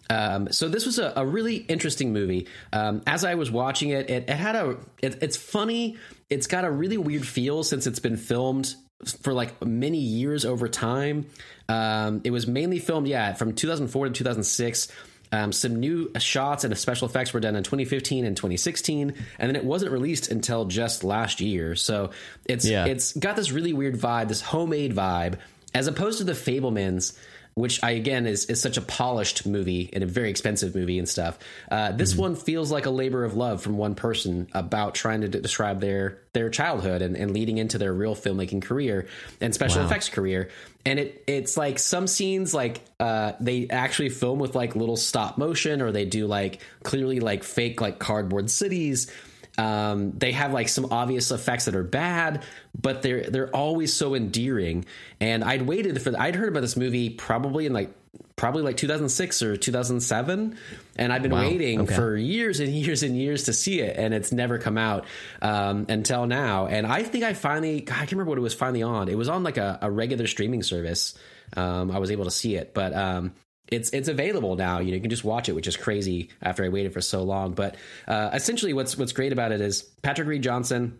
Um, 0.09 0.51
so 0.51 0.67
this 0.67 0.85
was 0.85 0.99
a, 0.99 1.13
a 1.15 1.25
really 1.25 1.55
interesting 1.55 2.13
movie. 2.13 2.47
Um, 2.71 3.01
as 3.07 3.23
I 3.23 3.35
was 3.35 3.49
watching 3.49 3.89
it, 3.89 4.09
it, 4.09 4.29
it 4.29 4.35
had 4.35 4.55
a. 4.55 4.77
It, 5.01 5.19
it's 5.21 5.37
funny. 5.37 5.97
It's 6.29 6.47
got 6.47 6.65
a 6.65 6.71
really 6.71 6.97
weird 6.97 7.25
feel 7.27 7.63
since 7.63 7.87
it's 7.87 7.99
been 7.99 8.17
filmed 8.17 8.75
for 9.21 9.33
like 9.33 9.63
many 9.65 9.99
years 9.99 10.45
over 10.45 10.67
time. 10.67 11.27
Um, 11.67 12.21
it 12.23 12.31
was 12.31 12.47
mainly 12.47 12.79
filmed, 12.79 13.07
yeah, 13.07 13.33
from 13.33 13.53
2004 13.53 14.05
to 14.05 14.11
2006. 14.11 14.91
Um, 15.31 15.51
some 15.51 15.79
new 15.79 16.11
shots 16.19 16.63
and 16.63 16.77
special 16.77 17.07
effects 17.07 17.33
were 17.33 17.39
done 17.39 17.55
in 17.55 17.63
2015 17.63 18.25
and 18.25 18.37
2016, 18.37 19.13
and 19.39 19.49
then 19.49 19.55
it 19.55 19.65
wasn't 19.65 19.91
released 19.91 20.31
until 20.31 20.65
just 20.65 21.03
last 21.03 21.41
year. 21.41 21.75
So 21.75 22.11
it's 22.45 22.65
yeah. 22.65 22.85
it's 22.85 23.11
got 23.13 23.35
this 23.35 23.51
really 23.51 23.73
weird 23.73 23.95
vibe, 23.95 24.27
this 24.27 24.41
homemade 24.41 24.95
vibe, 24.95 25.39
as 25.73 25.87
opposed 25.87 26.19
to 26.19 26.23
the 26.23 26.33
Fabelmans 26.33 27.17
which 27.55 27.81
I 27.81 27.91
again 27.91 28.27
is 28.27 28.45
is 28.45 28.61
such 28.61 28.75
a 28.75 28.81
polished 28.81 29.47
movie 29.47 29.89
and 29.93 30.03
a 30.03 30.07
very 30.07 30.29
expensive 30.29 30.75
movie 30.75 30.99
and 30.99 31.07
stuff. 31.07 31.39
Uh, 31.71 31.93
this 31.93 32.11
mm-hmm. 32.11 32.21
one 32.21 32.35
feels 32.35 32.69
like 32.69 32.85
a 32.85 32.89
labor 32.89 33.23
of 33.23 33.35
love 33.35 33.61
from 33.61 33.77
one 33.77 33.95
person 33.95 34.47
about 34.53 34.93
trying 34.93 35.21
to 35.21 35.29
describe 35.29 35.79
their 35.79 36.19
their 36.33 36.49
childhood 36.49 37.01
and, 37.01 37.15
and 37.15 37.31
leading 37.31 37.57
into 37.57 37.77
their 37.77 37.93
real 37.93 38.13
filmmaking 38.13 38.61
career 38.61 39.07
and 39.39 39.53
special 39.53 39.79
wow. 39.79 39.85
effects 39.85 40.09
career. 40.09 40.49
And 40.85 40.99
it 40.99 41.23
it's 41.27 41.55
like 41.55 41.79
some 41.79 42.07
scenes 42.07 42.53
like 42.53 42.81
uh, 42.99 43.31
they 43.39 43.69
actually 43.69 44.09
film 44.09 44.39
with 44.39 44.53
like 44.53 44.75
little 44.75 44.97
stop 44.97 45.37
motion 45.37 45.81
or 45.81 45.93
they 45.93 46.05
do 46.05 46.27
like 46.27 46.61
clearly 46.83 47.21
like 47.21 47.45
fake 47.45 47.79
like 47.79 47.99
cardboard 47.99 48.51
cities 48.51 49.09
um, 49.57 50.11
they 50.17 50.31
have 50.33 50.53
like 50.53 50.69
some 50.69 50.91
obvious 50.91 51.31
effects 51.31 51.65
that 51.65 51.75
are 51.75 51.83
bad, 51.83 52.43
but 52.79 53.01
they're 53.01 53.23
they're 53.29 53.55
always 53.55 53.93
so 53.93 54.15
endearing. 54.15 54.85
And 55.19 55.43
I'd 55.43 55.63
waited 55.63 56.01
for 56.01 56.13
I'd 56.19 56.35
heard 56.35 56.49
about 56.49 56.61
this 56.61 56.75
movie 56.75 57.09
probably 57.09 57.65
in 57.65 57.73
like 57.73 57.91
probably 58.35 58.63
like 58.63 58.75
2006 58.75 59.41
or 59.43 59.55
2007 59.55 60.57
and 60.97 61.13
i've 61.13 61.21
been 61.21 61.31
wow. 61.31 61.41
waiting 61.41 61.81
okay. 61.81 61.95
for 61.95 62.17
years 62.17 62.59
and 62.59 62.73
years 62.73 63.01
and 63.01 63.17
years 63.17 63.45
to 63.45 63.53
see 63.53 63.79
it 63.79 63.97
and 63.97 64.13
it's 64.13 64.31
never 64.31 64.57
come 64.57 64.77
out 64.77 65.05
um, 65.41 65.85
until 65.87 66.25
now 66.25 66.67
and 66.67 66.85
i 66.85 67.01
think 67.01 67.23
i 67.23 67.33
finally 67.33 67.81
God, 67.81 67.93
i 67.93 67.97
can't 67.99 68.11
remember 68.11 68.31
what 68.31 68.37
it 68.37 68.41
was 68.41 68.53
finally 68.53 68.83
on 68.83 69.07
it 69.07 69.17
was 69.17 69.29
on 69.29 69.43
like 69.43 69.57
a, 69.57 69.79
a 69.81 69.89
regular 69.89 70.27
streaming 70.27 70.63
service 70.63 71.17
um, 71.55 71.91
i 71.91 71.99
was 71.99 72.11
able 72.11 72.25
to 72.25 72.31
see 72.31 72.55
it 72.55 72.73
but 72.73 72.93
um, 72.93 73.33
it's 73.71 73.89
it's 73.91 74.07
available 74.07 74.55
now. 74.55 74.79
You 74.79 74.91
know, 74.91 74.95
you 74.95 75.01
can 75.01 75.09
just 75.09 75.23
watch 75.23 75.49
it, 75.49 75.53
which 75.53 75.67
is 75.67 75.77
crazy 75.77 76.29
after 76.41 76.63
I 76.63 76.69
waited 76.69 76.93
for 76.93 77.01
so 77.01 77.23
long. 77.23 77.53
But 77.53 77.75
uh, 78.07 78.31
essentially, 78.33 78.73
what's 78.73 78.97
what's 78.97 79.11
great 79.11 79.33
about 79.33 79.51
it 79.51 79.61
is 79.61 79.81
Patrick 79.81 80.27
Read 80.27 80.43
Johnson. 80.43 80.99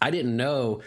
I 0.00 0.10
didn't 0.10 0.36
know 0.36 0.80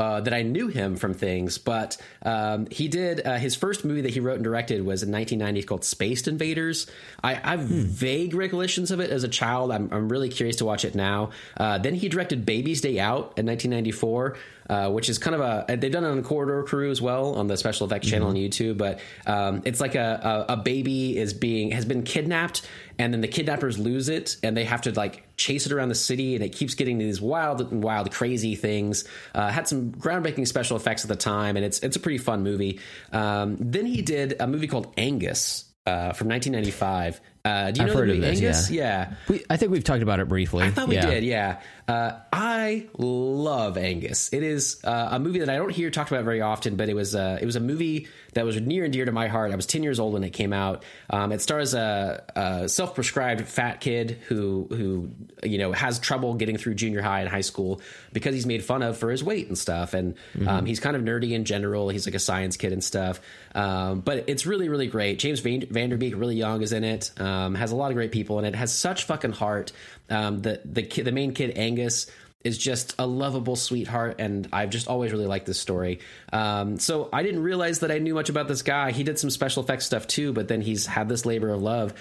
uh, 0.00 0.20
that 0.20 0.32
I 0.32 0.40
knew 0.40 0.68
him 0.68 0.96
from 0.96 1.12
things, 1.12 1.58
but 1.58 1.98
um, 2.22 2.66
he 2.70 2.88
did 2.88 3.26
uh, 3.26 3.36
his 3.36 3.54
first 3.54 3.84
movie 3.84 4.00
that 4.00 4.10
he 4.10 4.20
wrote 4.20 4.36
and 4.36 4.44
directed 4.44 4.78
was 4.80 5.02
in 5.02 5.12
1990 5.12 5.62
called 5.64 5.84
Spaced 5.84 6.26
Invaders. 6.26 6.86
I, 7.22 7.34
I 7.34 7.50
have 7.56 7.68
hmm. 7.68 7.82
vague 7.82 8.34
recollections 8.34 8.90
of 8.90 9.00
it 9.00 9.10
as 9.10 9.24
a 9.24 9.28
child. 9.28 9.70
I'm, 9.70 9.92
I'm 9.92 10.08
really 10.08 10.30
curious 10.30 10.56
to 10.56 10.64
watch 10.64 10.86
it 10.86 10.94
now. 10.94 11.30
Uh, 11.56 11.76
then 11.76 11.94
he 11.94 12.08
directed 12.08 12.46
Baby's 12.46 12.80
Day 12.80 12.98
Out 12.98 13.34
in 13.36 13.44
1994 13.44 14.38
uh, 14.70 14.88
which 14.88 15.08
is 15.08 15.18
kind 15.18 15.34
of 15.34 15.40
a 15.40 15.76
they've 15.76 15.90
done 15.90 16.04
it 16.04 16.08
on 16.08 16.16
the 16.16 16.22
Corridor 16.22 16.62
Crew 16.62 16.92
as 16.92 17.02
well 17.02 17.34
on 17.34 17.48
the 17.48 17.56
special 17.56 17.88
effects 17.88 18.06
channel 18.06 18.28
mm-hmm. 18.28 18.36
on 18.36 18.42
YouTube. 18.42 18.78
But 18.78 19.00
um, 19.26 19.62
it's 19.64 19.80
like 19.80 19.96
a, 19.96 20.46
a, 20.48 20.52
a 20.52 20.56
baby 20.56 21.18
is 21.18 21.34
being 21.34 21.72
has 21.72 21.84
been 21.84 22.04
kidnapped, 22.04 22.64
and 22.96 23.12
then 23.12 23.20
the 23.20 23.26
kidnappers 23.26 23.80
lose 23.80 24.08
it, 24.08 24.36
and 24.44 24.56
they 24.56 24.62
have 24.64 24.82
to 24.82 24.92
like 24.92 25.24
chase 25.36 25.66
it 25.66 25.72
around 25.72 25.88
the 25.88 25.96
city, 25.96 26.36
and 26.36 26.44
it 26.44 26.50
keeps 26.50 26.74
getting 26.74 26.98
these 26.98 27.20
wild 27.20 27.72
wild 27.72 28.12
crazy 28.12 28.54
things. 28.54 29.04
Uh, 29.34 29.50
had 29.50 29.66
some 29.66 29.90
groundbreaking 29.90 30.46
special 30.46 30.76
effects 30.76 31.04
at 31.04 31.08
the 31.08 31.16
time, 31.16 31.56
and 31.56 31.66
it's 31.66 31.80
it's 31.80 31.96
a 31.96 32.00
pretty 32.00 32.18
fun 32.18 32.44
movie. 32.44 32.78
Um, 33.10 33.56
then 33.58 33.86
he 33.86 34.02
did 34.02 34.36
a 34.38 34.46
movie 34.46 34.68
called 34.68 34.94
Angus. 34.96 35.64
Uh, 35.86 36.12
from 36.12 36.28
1995. 36.28 37.20
Uh, 37.44 37.70
do 37.70 37.80
you 37.80 37.86
I've 37.86 37.94
know 37.94 38.00
the 38.00 38.06
movie 38.06 38.26
Angus? 38.26 38.70
Yeah, 38.70 39.08
yeah. 39.08 39.14
We, 39.28 39.44
I 39.48 39.56
think 39.56 39.72
we've 39.72 39.84
talked 39.84 40.02
about 40.02 40.20
it 40.20 40.28
briefly. 40.28 40.64
I 40.64 40.70
thought 40.70 40.88
we 40.88 41.00
did. 41.00 41.24
Yeah, 41.24 41.60
uh, 41.88 42.20
I 42.32 42.86
love 42.98 43.76
Angus. 43.76 44.32
It 44.32 44.42
is 44.42 44.80
uh, 44.84 45.08
a 45.12 45.18
movie 45.18 45.40
that 45.40 45.48
I 45.48 45.56
don't 45.56 45.70
hear 45.70 45.90
talked 45.90 46.10
about 46.10 46.24
very 46.24 46.40
often, 46.40 46.76
but 46.76 46.88
it 46.88 46.94
was 46.94 47.14
uh, 47.14 47.38
it 47.40 47.46
was 47.46 47.56
a 47.56 47.60
movie 47.60 48.08
that 48.34 48.44
was 48.44 48.60
near 48.60 48.84
and 48.84 48.92
dear 48.92 49.06
to 49.06 49.12
my 49.12 49.26
heart. 49.26 49.50
I 49.52 49.56
was 49.56 49.66
ten 49.66 49.82
years 49.82 49.98
old 49.98 50.12
when 50.12 50.22
it 50.22 50.30
came 50.30 50.52
out. 50.52 50.84
Um, 51.08 51.32
it 51.32 51.40
stars 51.40 51.74
a, 51.74 52.22
a, 52.36 52.68
self-prescribed 52.68 53.46
fat 53.48 53.80
kid 53.80 54.18
who 54.28 54.68
who 54.70 55.10
you 55.42 55.58
know 55.58 55.72
has 55.72 55.98
trouble 55.98 56.34
getting 56.34 56.58
through 56.58 56.74
junior 56.74 57.02
high 57.02 57.20
and 57.20 57.28
high 57.28 57.40
school 57.40 57.80
because 58.12 58.34
he's 58.34 58.46
made 58.46 58.64
fun 58.64 58.82
of 58.82 58.98
for 58.98 59.10
his 59.10 59.24
weight 59.24 59.48
and 59.48 59.58
stuff, 59.58 59.94
and 59.94 60.14
mm-hmm. 60.34 60.46
um, 60.46 60.66
he's 60.66 60.78
kind 60.78 60.94
of 60.94 61.02
nerdy 61.02 61.32
in 61.32 61.44
general. 61.44 61.88
He's 61.88 62.06
like 62.06 62.14
a 62.14 62.20
science 62.20 62.56
kid 62.56 62.72
and 62.72 62.84
stuff. 62.84 63.20
Um, 63.54 64.00
but 64.00 64.24
it's 64.28 64.46
really 64.46 64.68
really 64.68 64.86
great. 64.86 65.18
James 65.18 65.40
Van- 65.40 65.66
Van 65.70 65.88
Der 65.88 65.96
Beek, 65.96 66.14
really 66.16 66.36
young, 66.36 66.62
is 66.62 66.72
in 66.72 66.84
it. 66.84 67.10
Um, 67.30 67.54
has 67.54 67.70
a 67.72 67.76
lot 67.76 67.90
of 67.90 67.94
great 67.94 68.12
people 68.12 68.38
and 68.38 68.46
it. 68.46 68.54
Has 68.54 68.74
such 68.74 69.04
fucking 69.04 69.32
heart. 69.32 69.72
Um, 70.08 70.42
the 70.42 70.60
the 70.64 70.82
the 70.82 71.12
main 71.12 71.32
kid 71.32 71.56
Angus 71.56 72.10
is 72.42 72.56
just 72.56 72.94
a 72.98 73.06
lovable 73.06 73.56
sweetheart, 73.56 74.16
and 74.18 74.48
I've 74.52 74.70
just 74.70 74.88
always 74.88 75.12
really 75.12 75.26
liked 75.26 75.46
this 75.46 75.60
story. 75.60 76.00
Um, 76.32 76.78
so 76.78 77.08
I 77.12 77.22
didn't 77.22 77.42
realize 77.42 77.80
that 77.80 77.90
I 77.90 77.98
knew 77.98 78.14
much 78.14 78.30
about 78.30 78.48
this 78.48 78.62
guy. 78.62 78.92
He 78.92 79.02
did 79.02 79.18
some 79.18 79.30
special 79.30 79.62
effects 79.62 79.86
stuff 79.86 80.06
too, 80.06 80.32
but 80.32 80.48
then 80.48 80.60
he's 80.60 80.86
had 80.86 81.08
this 81.08 81.26
labor 81.26 81.50
of 81.50 81.60
love. 81.62 81.92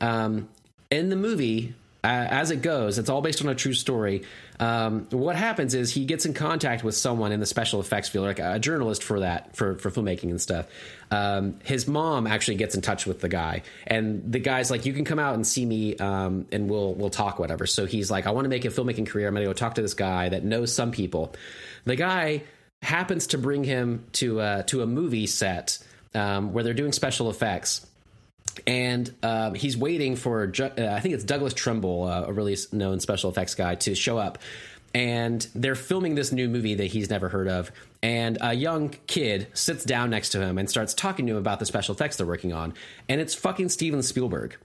Um, 0.00 0.48
in 0.90 1.08
the 1.08 1.16
movie, 1.16 1.74
as 2.06 2.50
it 2.50 2.62
goes, 2.62 2.98
it's 2.98 3.08
all 3.08 3.20
based 3.20 3.42
on 3.42 3.48
a 3.48 3.54
true 3.54 3.72
story. 3.72 4.22
Um, 4.60 5.06
what 5.10 5.36
happens 5.36 5.74
is 5.74 5.92
he 5.92 6.04
gets 6.04 6.24
in 6.26 6.34
contact 6.34 6.84
with 6.84 6.94
someone 6.96 7.32
in 7.32 7.40
the 7.40 7.46
special 7.46 7.80
effects 7.80 8.08
field, 8.08 8.26
like 8.26 8.38
a 8.38 8.58
journalist 8.58 9.02
for 9.02 9.20
that, 9.20 9.56
for, 9.56 9.76
for 9.78 9.90
filmmaking 9.90 10.30
and 10.30 10.40
stuff. 10.40 10.66
Um, 11.10 11.58
his 11.64 11.86
mom 11.86 12.26
actually 12.26 12.56
gets 12.56 12.74
in 12.74 12.82
touch 12.82 13.06
with 13.06 13.20
the 13.20 13.28
guy, 13.28 13.62
and 13.86 14.30
the 14.30 14.38
guy's 14.38 14.70
like, 14.70 14.86
"You 14.86 14.92
can 14.92 15.04
come 15.04 15.18
out 15.18 15.34
and 15.34 15.46
see 15.46 15.64
me, 15.64 15.96
um, 15.96 16.46
and 16.50 16.68
we'll 16.68 16.94
we'll 16.94 17.10
talk, 17.10 17.38
whatever." 17.38 17.66
So 17.66 17.86
he's 17.86 18.10
like, 18.10 18.26
"I 18.26 18.30
want 18.30 18.44
to 18.44 18.48
make 18.48 18.64
a 18.64 18.68
filmmaking 18.68 19.06
career. 19.06 19.28
I'm 19.28 19.34
going 19.34 19.44
to 19.44 19.50
go 19.50 19.52
talk 19.52 19.74
to 19.74 19.82
this 19.82 19.94
guy 19.94 20.28
that 20.28 20.44
knows 20.44 20.74
some 20.74 20.90
people." 20.90 21.34
The 21.84 21.96
guy 21.96 22.42
happens 22.82 23.28
to 23.28 23.38
bring 23.38 23.64
him 23.64 24.04
to 24.12 24.40
uh, 24.40 24.62
to 24.64 24.82
a 24.82 24.86
movie 24.86 25.26
set 25.26 25.78
um, 26.14 26.52
where 26.52 26.64
they're 26.64 26.74
doing 26.74 26.92
special 26.92 27.30
effects 27.30 27.86
and 28.66 29.12
um, 29.22 29.54
he's 29.54 29.76
waiting 29.76 30.16
for 30.16 30.52
uh, 30.58 30.64
I 30.76 31.00
think 31.00 31.14
it's 31.14 31.24
Douglas 31.24 31.54
Trumbull, 31.54 32.04
uh, 32.04 32.24
a 32.26 32.32
really 32.32 32.56
known 32.72 33.00
special 33.00 33.30
effects 33.30 33.54
guy, 33.54 33.74
to 33.76 33.94
show 33.94 34.18
up. 34.18 34.38
And 34.94 35.46
they're 35.54 35.74
filming 35.74 36.14
this 36.14 36.32
new 36.32 36.48
movie 36.48 36.76
that 36.76 36.86
he's 36.86 37.10
never 37.10 37.28
heard 37.28 37.48
of. 37.48 37.70
And 38.02 38.38
a 38.40 38.54
young 38.54 38.94
kid 39.06 39.48
sits 39.52 39.84
down 39.84 40.08
next 40.08 40.30
to 40.30 40.40
him 40.40 40.56
and 40.56 40.70
starts 40.70 40.94
talking 40.94 41.26
to 41.26 41.32
him 41.32 41.38
about 41.38 41.58
the 41.58 41.66
special 41.66 41.94
effects 41.94 42.16
they're 42.16 42.26
working 42.26 42.54
on. 42.54 42.72
And 43.08 43.20
it's 43.20 43.34
fucking 43.34 43.68
Steven 43.68 44.02
Spielberg. 44.02 44.56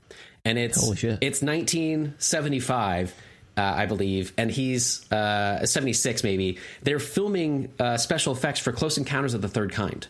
And 0.45 0.57
it's 0.57 0.81
it's 1.21 1.41
1975. 1.41 3.13
Uh, 3.57 3.61
I 3.61 3.85
believe, 3.85 4.31
and 4.37 4.49
he's 4.49 5.11
uh, 5.11 5.65
76 5.65 6.23
maybe. 6.23 6.57
They're 6.83 6.99
filming 6.99 7.73
uh, 7.77 7.97
special 7.97 8.31
effects 8.31 8.61
for 8.61 8.71
Close 8.71 8.97
Encounters 8.97 9.33
of 9.33 9.41
the 9.41 9.49
Third 9.49 9.73
Kind. 9.73 10.07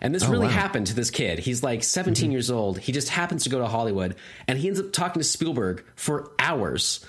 And 0.00 0.14
this 0.14 0.24
oh, 0.24 0.30
really 0.30 0.46
wow. 0.46 0.52
happened 0.52 0.86
to 0.88 0.94
this 0.94 1.10
kid. 1.10 1.38
He's 1.38 1.62
like 1.62 1.82
17 1.82 2.24
mm-hmm. 2.24 2.32
years 2.32 2.50
old. 2.50 2.78
He 2.78 2.92
just 2.92 3.08
happens 3.08 3.44
to 3.44 3.50
go 3.50 3.58
to 3.58 3.66
Hollywood, 3.66 4.16
and 4.48 4.58
he 4.58 4.68
ends 4.68 4.80
up 4.80 4.92
talking 4.92 5.20
to 5.20 5.24
Spielberg 5.24 5.84
for 5.94 6.30
hours 6.38 7.04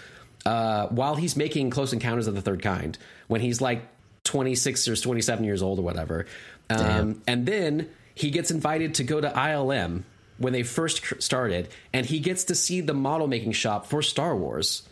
uh, 0.46 0.88
while 0.88 1.16
he's 1.16 1.36
making 1.36 1.70
Close 1.70 1.94
Encounters 1.94 2.28
of 2.28 2.36
the 2.36 2.42
Third 2.42 2.62
Kind 2.62 2.98
when 3.28 3.42
he's 3.42 3.62
like 3.62 3.88
26 4.26 4.88
or 4.88 4.96
27 4.96 5.44
years 5.44 5.62
old 5.62 5.80
or 5.80 5.84
whatever. 5.84 6.26
Um, 6.70 7.22
and 7.28 7.46
then 7.46 7.89
he 8.16 8.30
gets 8.30 8.52
invited 8.52 8.96
to 8.96 9.04
go 9.04 9.20
to 9.20 9.30
ILM 9.30 10.04
when 10.38 10.54
they 10.54 10.64
first 10.64 11.22
started, 11.22 11.70
and 11.94 12.06
he 12.06 12.20
gets 12.20 12.46
to 12.46 12.56
see 12.56 12.82
the 12.82 12.94
model 12.94 13.28
making 13.28 13.52
shop 13.52 13.86
for 13.86 14.02
Star 14.02 14.36
Wars 14.36 14.84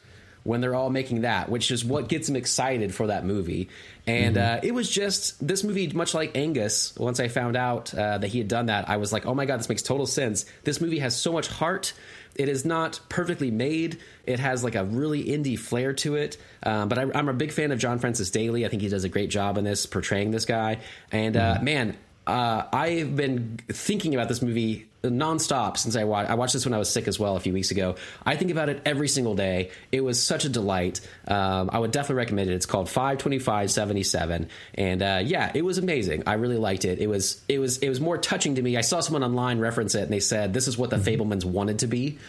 when 0.44 0.62
they're 0.62 0.76
all 0.76 0.90
making 0.90 1.22
that, 1.22 1.50
which 1.50 1.72
is 1.72 1.84
what 1.84 2.08
gets 2.08 2.30
him 2.30 2.36
excited 2.36 2.94
for 2.94 3.08
that 3.08 3.26
movie. 3.26 3.70
And 4.08 4.36
mm-hmm. 4.36 4.58
uh, 4.58 4.60
it 4.64 4.74
was 4.74 4.90
just 4.90 5.46
this 5.46 5.64
movie, 5.64 5.88
much 5.90 6.14
like 6.14 6.36
Angus. 6.36 6.96
Once 6.96 7.20
I 7.20 7.28
found 7.28 7.56
out 7.56 7.94
uh, 7.94 8.18
that 8.18 8.28
he 8.28 8.38
had 8.40 8.48
done 8.48 8.68
that, 8.68 8.90
I 8.90 8.98
was 8.98 9.14
like, 9.14 9.26
"Oh 9.26 9.36
my 9.36 9.46
god, 9.46 9.60
this 9.60 9.70
makes 9.70 9.82
total 9.82 10.06
sense." 10.06 10.46
This 10.64 10.82
movie 10.82 11.00
has 11.00 11.16
so 11.16 11.32
much 11.32 11.48
heart. 11.48 11.94
It 12.36 12.48
is 12.48 12.64
not 12.64 13.00
perfectly 13.10 13.52
made. 13.52 14.00
It 14.26 14.40
has 14.40 14.64
like 14.64 14.76
a 14.76 14.86
really 14.86 15.26
indie 15.26 15.60
flair 15.60 15.94
to 15.94 16.16
it. 16.16 16.38
Um, 16.64 16.88
but 16.88 16.98
I, 16.98 17.20
am 17.20 17.28
a 17.28 17.34
big 17.34 17.52
fan 17.52 17.72
of 17.72 17.80
John 17.80 18.00
Francis 18.00 18.30
Daley. 18.30 18.66
I 18.66 18.70
think 18.70 18.82
he 18.82 18.88
does 18.88 19.04
a 19.04 19.10
great 19.10 19.30
job 19.30 19.58
in 19.58 19.66
this 19.66 19.86
portraying 19.86 20.32
this 20.32 20.46
guy. 20.46 20.80
And 21.12 21.36
uh, 21.36 21.56
mm-hmm. 21.56 21.66
man, 21.66 21.98
uh, 22.30 22.68
I've 22.72 23.16
been 23.16 23.60
thinking 23.68 24.14
about 24.14 24.28
this 24.28 24.42
movie 24.42 24.88
nonstop 25.04 25.78
since 25.78 25.96
I 25.96 26.04
watched. 26.04 26.30
I 26.30 26.36
watched 26.36 26.54
this 26.54 26.66
when 26.66 26.74
I 26.74 26.78
was 26.78 26.90
sick 26.90 27.08
as 27.08 27.20
well 27.20 27.36
a 27.36 27.40
few 27.40 27.54
weeks 27.54 27.72
ago. 27.72 27.96
I 28.26 28.36
think 28.36 28.52
about 28.52 28.70
it 28.70 28.82
every 28.86 29.08
single 29.08 29.36
day. 29.36 29.72
It 29.92 30.02
was 30.02 30.22
such 30.22 30.46
a 30.46 30.50
delight. 30.50 31.02
Um, 31.28 31.70
I 31.72 31.80
would 31.80 31.92
definitely 31.92 32.18
recommend 32.18 32.50
it. 32.50 32.54
It's 32.54 32.66
called 32.66 32.90
Five 32.90 33.18
Twenty 33.18 33.40
Five 33.40 33.72
Seventy 33.72 34.04
Seven, 34.04 34.50
and 34.76 35.02
uh, 35.02 35.22
yeah, 35.24 35.52
it 35.54 35.64
was 35.64 35.78
amazing. 35.78 36.24
I 36.28 36.34
really 36.34 36.58
liked 36.58 36.86
it. 36.86 37.00
It 37.00 37.08
was 37.08 37.42
it 37.50 37.60
was 37.60 37.78
it 37.80 37.90
was 37.90 38.00
more 38.00 38.18
touching 38.18 38.56
to 38.56 38.62
me. 38.62 38.78
I 38.78 38.82
saw 38.82 39.00
someone 39.00 39.24
online 39.24 39.60
reference 39.60 39.96
it, 39.96 40.04
and 40.04 40.12
they 40.12 40.20
said 40.20 40.54
this 40.54 40.68
is 40.68 40.78
what 40.78 40.90
the 40.90 40.98
mm-hmm. 40.98 41.24
Fabelmans 41.24 41.46
wanted 41.46 41.80
to 41.80 41.88
be. 41.88 42.20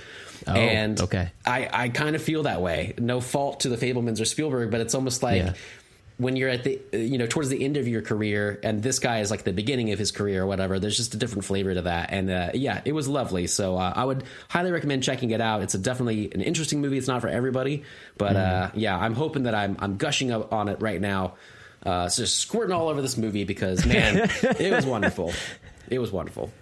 Oh, 0.47 0.55
and 0.55 0.99
okay. 0.99 1.33
I, 1.45 1.69
I 1.71 1.89
kind 1.91 2.17
of 2.17 2.23
feel 2.23 2.45
that 2.45 2.63
way. 2.63 2.95
No 2.97 3.21
fault 3.21 3.61
to 3.61 3.69
the 3.69 3.77
Fabelmans 3.77 4.23
or 4.23 4.25
Spielberg, 4.25 4.71
but 4.71 4.81
it's 4.81 4.95
almost 4.95 5.23
like 5.23 5.43
yeah 5.43 5.53
when 6.21 6.37
you're 6.37 6.49
at 6.49 6.64
the 6.64 6.81
you 6.93 7.18
know 7.18 7.27
towards 7.27 7.49
the 7.49 7.64
end 7.64 7.77
of 7.77 7.89
your 7.89 8.03
career 8.03 8.61
and 8.62 8.83
this 8.83 8.99
guy 8.99 9.21
is 9.21 9.31
like 9.31 9.45
the 9.45 9.53
beginning 9.53 9.93
of 9.93 9.99
his 9.99 10.12
career 10.12 10.43
or 10.43 10.47
whatever 10.47 10.79
there's 10.79 10.97
just 10.97 11.14
a 11.14 11.16
different 11.16 11.45
flavor 11.45 11.75
to 11.75 11.83
that. 11.83 12.11
And 12.12 12.31
uh, 12.31 12.51
yeah 12.55 12.81
it 12.85 12.93
was 12.93 13.09
lovely. 13.09 13.47
So 13.47 13.77
uh, 13.77 13.93
i 13.95 14.05
would 14.05 14.25
highly 14.49 14.71
recommend 14.71 15.03
checking 15.03 15.31
it 15.31 15.41
out. 15.41 15.62
It's 15.62 15.75
a 15.75 15.79
definitely 15.79 16.31
an 16.33 16.41
interesting 16.41 16.81
movie. 16.81 16.99
It's 16.99 17.09
not 17.09 17.21
for 17.21 17.29
everybody 17.29 17.85
but 18.21 18.37
mm. 18.37 18.37
uh, 18.37 18.71
yeah 18.75 18.97
i'm 18.97 19.14
hoping 19.14 19.45
that 19.45 19.55
i'm, 19.55 19.77
I'm 19.79 19.97
gushing 19.97 20.31
up 20.31 20.53
on 20.53 20.68
it 20.68 20.81
right 20.81 21.01
now 21.01 21.35
uh, 21.85 22.09
so 22.09 22.23
just 22.23 22.37
squirting 22.37 22.75
all 22.75 22.89
over 22.89 23.01
this 23.01 23.16
movie 23.16 23.45
because 23.45 23.87
man 23.87 24.31
it 24.43 24.71
was 24.71 24.85
wonderful. 24.85 25.33
It 25.89 25.99
was 25.99 26.12
wonderful. 26.12 26.53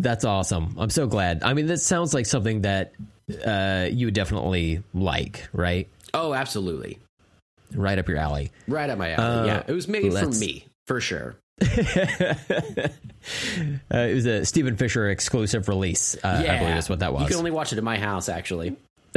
That's 0.00 0.24
awesome. 0.24 0.74
I'm 0.76 0.90
so 0.90 1.06
glad. 1.06 1.44
I 1.44 1.54
mean 1.54 1.66
this 1.66 1.86
sounds 1.86 2.12
like 2.12 2.26
something 2.26 2.62
that 2.62 2.92
uh, 3.44 3.86
you 3.90 4.08
would 4.08 4.14
definitely 4.14 4.82
like 4.92 5.48
right? 5.52 5.88
Oh 6.12 6.34
absolutely 6.34 6.98
right 7.74 7.98
up 7.98 8.08
your 8.08 8.18
alley. 8.18 8.52
Right 8.68 8.88
up 8.88 8.98
my 8.98 9.12
alley. 9.12 9.24
Uh, 9.24 9.44
yeah, 9.46 9.62
it 9.66 9.72
was 9.72 9.88
made 9.88 10.12
for 10.12 10.28
me 10.28 10.66
for 10.86 11.00
sure. 11.00 11.36
uh, 11.62 11.66
it 13.90 14.14
was 14.14 14.26
a 14.26 14.44
Steven 14.44 14.76
Fisher 14.76 15.08
exclusive 15.08 15.68
release. 15.68 16.14
Uh, 16.16 16.42
yeah. 16.44 16.54
I 16.54 16.58
believe 16.58 16.74
that's 16.74 16.90
what 16.90 16.98
that 17.00 17.12
was. 17.12 17.22
You 17.22 17.28
can 17.28 17.36
only 17.38 17.50
watch 17.50 17.72
it 17.72 17.78
at 17.78 17.84
my 17.84 17.98
house, 17.98 18.28
actually. 18.28 18.76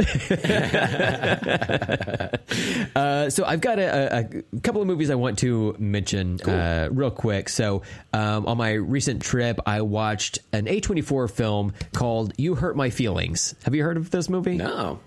uh, 2.96 3.28
so 3.28 3.44
I've 3.44 3.60
got 3.60 3.78
a, 3.78 4.18
a, 4.18 4.24
couple 4.60 4.80
of 4.80 4.86
movies 4.86 5.10
I 5.10 5.14
want 5.14 5.40
to 5.40 5.76
mention 5.78 6.38
cool. 6.38 6.54
uh, 6.54 6.88
real 6.90 7.10
quick. 7.10 7.50
So 7.50 7.82
um, 8.14 8.46
on 8.46 8.56
my 8.56 8.72
recent 8.72 9.20
trip, 9.20 9.60
I 9.66 9.82
watched 9.82 10.38
an 10.54 10.64
A24 10.64 11.30
film 11.30 11.74
called 11.92 12.32
"You 12.38 12.54
Hurt 12.54 12.78
My 12.78 12.88
Feelings." 12.88 13.54
Have 13.64 13.74
you 13.74 13.82
heard 13.82 13.98
of 13.98 14.10
this 14.10 14.30
movie? 14.30 14.56
No 14.56 15.00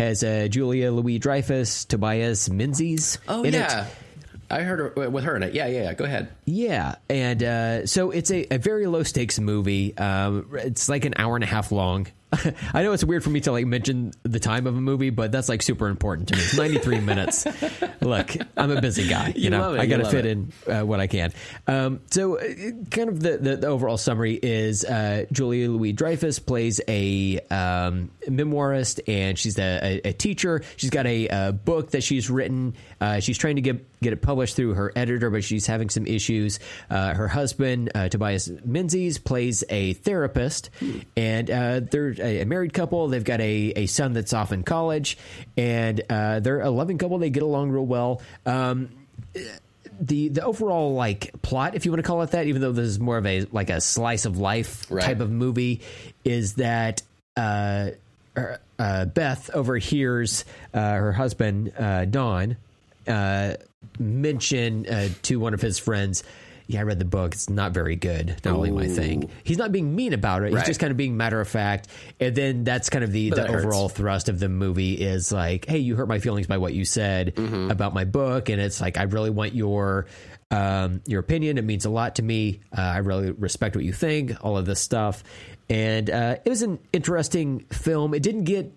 has 0.00 0.24
uh, 0.24 0.48
Julia 0.48 0.90
Louis 0.90 1.18
Dreyfus, 1.18 1.84
Tobias 1.84 2.48
Menzies. 2.48 3.18
Oh 3.28 3.44
yeah. 3.44 3.84
It. 3.86 3.94
I 4.52 4.62
heard 4.62 4.96
her, 4.96 5.10
with 5.10 5.24
her 5.24 5.36
in 5.36 5.44
it. 5.44 5.54
Yeah, 5.54 5.66
yeah, 5.66 5.82
yeah. 5.82 5.94
Go 5.94 6.04
ahead. 6.04 6.28
Yeah, 6.44 6.96
and 7.08 7.42
uh, 7.42 7.86
so 7.86 8.10
it's 8.10 8.32
a, 8.32 8.52
a, 8.52 8.58
very 8.58 8.86
low 8.86 9.04
stakes 9.04 9.38
movie. 9.38 9.96
Um, 9.96 10.48
it's 10.54 10.88
like 10.88 11.04
an 11.04 11.14
hour 11.18 11.36
and 11.36 11.44
a 11.44 11.46
half 11.46 11.70
long. 11.70 12.08
I 12.74 12.82
know 12.82 12.92
it's 12.92 13.02
weird 13.02 13.24
for 13.24 13.30
me 13.30 13.40
to 13.40 13.52
like 13.52 13.66
mention 13.66 14.12
the 14.22 14.38
time 14.38 14.66
of 14.66 14.76
a 14.76 14.80
movie, 14.80 15.10
but 15.10 15.32
that's 15.32 15.48
like 15.48 15.62
super 15.62 15.88
important 15.88 16.28
to 16.28 16.36
me. 16.36 16.42
It's 16.42 16.56
93 16.56 17.00
minutes. 17.00 17.46
Look, 18.00 18.36
I'm 18.56 18.70
a 18.70 18.80
busy 18.80 19.08
guy. 19.08 19.28
You, 19.28 19.44
you 19.44 19.50
know, 19.50 19.74
I 19.74 19.86
got 19.86 19.98
to 19.98 20.08
fit 20.08 20.26
it. 20.26 20.30
in 20.30 20.52
uh, 20.68 20.82
what 20.82 21.00
I 21.00 21.06
can. 21.06 21.32
Um, 21.66 22.00
so, 22.10 22.38
uh, 22.38 22.44
kind 22.90 23.08
of 23.08 23.20
the, 23.20 23.38
the, 23.38 23.56
the, 23.56 23.66
overall 23.66 23.96
summary 23.96 24.34
is 24.34 24.84
uh, 24.84 25.24
Julia 25.32 25.70
Louis 25.70 25.92
Dreyfus 25.92 26.38
plays 26.38 26.80
a 26.86 27.40
um, 27.50 28.10
memoirist, 28.26 29.00
and 29.08 29.38
she's 29.38 29.58
a, 29.58 30.00
a, 30.04 30.08
a, 30.10 30.12
teacher. 30.12 30.62
She's 30.76 30.90
got 30.90 31.06
a, 31.06 31.28
a 31.28 31.52
book 31.52 31.90
that 31.92 32.02
she's 32.02 32.30
written. 32.30 32.74
Uh, 33.00 33.20
she's 33.20 33.38
trying 33.38 33.56
to 33.56 33.62
get 33.62 33.89
get 34.02 34.12
it 34.12 34.22
published 34.22 34.56
through 34.56 34.74
her 34.74 34.92
editor, 34.96 35.30
but 35.30 35.44
she's 35.44 35.66
having 35.66 35.90
some 35.90 36.06
issues. 36.06 36.58
Uh, 36.88 37.14
her 37.14 37.28
husband, 37.28 37.90
uh, 37.94 38.08
Tobias 38.08 38.50
Menzies, 38.64 39.18
plays 39.18 39.64
a 39.68 39.92
therapist, 39.94 40.70
and 41.16 41.50
uh, 41.50 41.80
they're 41.80 42.14
a, 42.20 42.44
married 42.44 42.72
couple. 42.72 43.08
They've 43.08 43.24
got 43.24 43.40
a, 43.40 43.72
a 43.76 43.86
son 43.86 44.12
that's 44.12 44.32
off 44.32 44.52
in 44.52 44.62
college, 44.62 45.18
and 45.56 46.00
uh, 46.08 46.40
they're 46.40 46.60
a 46.60 46.70
loving 46.70 46.98
couple. 46.98 47.18
They 47.18 47.30
get 47.30 47.42
along 47.42 47.70
real 47.70 47.86
well. 47.86 48.22
Um, 48.46 48.90
the 50.00 50.28
the 50.28 50.42
overall 50.42 50.94
like 50.94 51.30
plot, 51.42 51.74
if 51.74 51.84
you 51.84 51.92
want 51.92 52.02
to 52.02 52.06
call 52.06 52.22
it 52.22 52.30
that, 52.30 52.46
even 52.46 52.62
though 52.62 52.72
this 52.72 52.86
is 52.86 52.98
more 52.98 53.18
of 53.18 53.26
a 53.26 53.46
like 53.52 53.70
a 53.70 53.80
slice 53.80 54.24
of 54.24 54.38
life 54.38 54.90
right. 54.90 55.04
type 55.04 55.20
of 55.20 55.30
movie, 55.30 55.82
is 56.24 56.54
that 56.54 57.02
uh, 57.36 57.90
uh, 58.78 59.04
Beth 59.04 59.50
overhears 59.52 60.44
uh, 60.72 60.94
her 60.94 61.12
husband 61.12 61.72
uh, 61.78 62.06
Don 62.06 62.56
uh, 63.10 63.56
mention 63.98 64.86
uh, 64.86 65.08
to 65.22 65.36
one 65.40 65.54
of 65.54 65.60
his 65.60 65.78
friends, 65.78 66.22
yeah, 66.66 66.80
I 66.80 66.82
read 66.84 67.00
the 67.00 67.04
book. 67.04 67.34
It's 67.34 67.50
not 67.50 67.72
very 67.72 67.96
good. 67.96 68.36
Not 68.44 68.54
really 68.54 68.70
my 68.70 68.86
thing. 68.86 69.28
He's 69.42 69.58
not 69.58 69.72
being 69.72 69.96
mean 69.96 70.12
about 70.12 70.44
it. 70.44 70.52
He's 70.52 70.62
just 70.62 70.78
kind 70.78 70.92
of 70.92 70.96
being 70.96 71.16
matter 71.16 71.40
of 71.40 71.48
fact. 71.48 71.88
And 72.20 72.32
then 72.32 72.62
that's 72.62 72.88
kind 72.90 73.02
of 73.02 73.10
the, 73.10 73.30
the 73.30 73.48
overall 73.48 73.88
thrust 73.88 74.28
of 74.28 74.38
the 74.38 74.48
movie 74.48 74.94
is 74.94 75.32
like, 75.32 75.66
hey, 75.66 75.78
you 75.78 75.96
hurt 75.96 76.06
my 76.06 76.20
feelings 76.20 76.46
by 76.46 76.58
what 76.58 76.72
you 76.72 76.84
said 76.84 77.34
mm-hmm. 77.34 77.72
about 77.72 77.92
my 77.92 78.04
book. 78.04 78.50
And 78.50 78.60
it's 78.60 78.80
like, 78.80 78.98
I 78.98 79.02
really 79.02 79.30
want 79.30 79.52
your 79.52 80.06
um, 80.52 81.02
your 81.06 81.20
opinion. 81.20 81.58
It 81.58 81.64
means 81.64 81.86
a 81.86 81.90
lot 81.90 82.16
to 82.16 82.22
me. 82.22 82.60
Uh, 82.76 82.82
I 82.82 82.98
really 82.98 83.32
respect 83.32 83.74
what 83.74 83.84
you 83.84 83.92
think, 83.92 84.32
all 84.40 84.56
of 84.56 84.64
this 84.64 84.80
stuff. 84.80 85.24
And 85.68 86.08
uh, 86.08 86.36
it 86.44 86.48
was 86.48 86.62
an 86.62 86.78
interesting 86.92 87.60
film. 87.72 88.14
It 88.14 88.22
didn't 88.22 88.44
get 88.44 88.72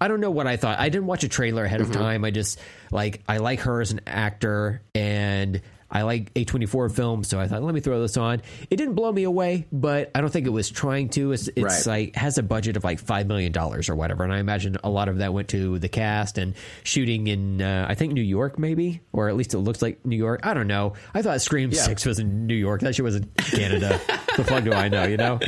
I 0.00 0.08
don't 0.08 0.20
know 0.20 0.30
what 0.30 0.46
I 0.46 0.56
thought. 0.56 0.78
I 0.78 0.88
didn't 0.88 1.06
watch 1.06 1.24
a 1.24 1.28
trailer 1.28 1.64
ahead 1.64 1.80
of 1.80 1.88
mm-hmm. 1.88 2.00
time. 2.00 2.24
I 2.24 2.30
just 2.30 2.58
like 2.90 3.22
I 3.28 3.38
like 3.38 3.60
her 3.60 3.80
as 3.80 3.92
an 3.92 4.00
actor, 4.06 4.82
and 4.94 5.62
I 5.94 6.02
like 6.02 6.34
A24 6.34 6.92
films, 6.92 7.28
so 7.28 7.38
I 7.38 7.46
thought, 7.46 7.62
let 7.62 7.72
me 7.72 7.80
throw 7.80 8.00
this 8.00 8.16
on. 8.16 8.42
It 8.68 8.76
didn't 8.76 8.94
blow 8.94 9.12
me 9.12 9.22
away, 9.22 9.66
but 9.70 10.10
I 10.12 10.20
don't 10.20 10.30
think 10.30 10.44
it 10.44 10.50
was 10.50 10.68
trying 10.68 11.08
to. 11.10 11.30
It's, 11.30 11.46
it's 11.46 11.86
Right. 11.86 11.86
like 11.86 12.16
has 12.16 12.36
a 12.36 12.42
budget 12.42 12.76
of 12.76 12.82
like 12.82 12.98
five 12.98 13.28
million 13.28 13.52
dollars 13.52 13.88
or 13.88 13.94
whatever, 13.94 14.24
and 14.24 14.32
I 14.32 14.38
imagine 14.38 14.76
a 14.82 14.90
lot 14.90 15.08
of 15.08 15.18
that 15.18 15.32
went 15.32 15.48
to 15.50 15.78
the 15.78 15.88
cast 15.88 16.36
and 16.36 16.54
shooting 16.82 17.28
in 17.28 17.62
uh, 17.62 17.86
I 17.88 17.94
think 17.94 18.12
New 18.12 18.22
York, 18.22 18.58
maybe, 18.58 19.02
or 19.12 19.28
at 19.28 19.36
least 19.36 19.54
it 19.54 19.58
looks 19.58 19.82
like 19.82 20.04
New 20.04 20.16
York. 20.16 20.40
I 20.42 20.52
don't 20.52 20.66
know. 20.66 20.94
I 21.14 21.22
thought 21.22 21.40
Scream 21.40 21.70
Yeah. 21.70 21.82
Six 21.82 22.04
was 22.04 22.18
in 22.18 22.48
New 22.48 22.56
York. 22.56 22.80
That 22.80 22.96
shit 22.96 23.04
was 23.04 23.14
in 23.14 23.30
Canada. 23.36 24.00
the 24.36 24.42
fuck 24.42 24.64
do 24.64 24.72
I 24.72 24.88
know? 24.88 25.04
You 25.04 25.16
know, 25.16 25.38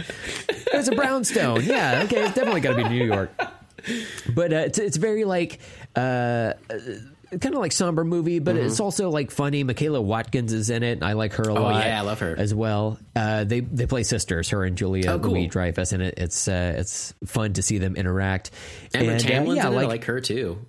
it's 0.49 0.87
a 0.87 0.95
brownstone. 0.95 1.65
Yeah, 1.65 2.03
okay, 2.05 2.25
it's 2.25 2.35
definitely 2.35 2.61
got 2.61 2.77
to 2.77 2.85
be 2.85 2.89
New 2.89 3.05
York. 3.05 3.33
But 4.35 4.53
uh, 4.53 4.57
it's 4.57 4.79
it's 4.79 4.97
very 4.97 5.25
like. 5.25 5.61
Uh, 5.95 6.53
Kind 7.41 7.57
of 7.57 7.61
like 7.61 7.73
somber 7.73 8.05
movie, 8.05 8.39
but 8.39 8.55
it's 8.57 8.79
also 8.79 9.11
like 9.11 9.33
funny. 9.33 9.65
Michaela 9.65 10.01
Watkins 10.01 10.53
is 10.53 10.71
in 10.71 10.85
it. 10.85 11.03
I 11.03 11.15
like 11.15 11.33
her 11.35 11.43
a 11.43 11.53
lot. 11.55 11.75
Mm-hmm. 11.75 11.83
Oh, 11.83 11.85
yeah, 11.89 11.99
I 11.99 12.03
love 12.03 12.21
her. 12.21 12.33
as 12.39 12.55
well. 12.55 13.01
Uh, 13.17 13.43
they 13.43 13.59
they 13.61 13.87
play 13.87 14.05
sisters, 14.05 14.51
her 14.51 14.63
and 14.63 14.79
Julia 14.79 15.11
Oh, 15.11 15.19
cool. 15.19 15.33
Louis 15.33 15.49
Dreyfus, 15.49 15.91
and 15.91 16.05
it, 16.05 16.15
it's 16.19 16.47
uh, 16.47 16.77
it's 16.79 17.15
fun 17.25 17.55
to 17.55 17.63
see 17.63 17.79
them 17.79 17.97
interact. 17.97 18.53
Amber 18.95 19.11
and, 19.15 19.25
uh, 19.25 19.29
yeah, 19.29 19.41
in 19.43 19.51
it. 19.57 19.59
I 19.59 19.69
like, 19.71 19.89
like 19.89 20.05
her 20.05 20.21
too. 20.21 20.65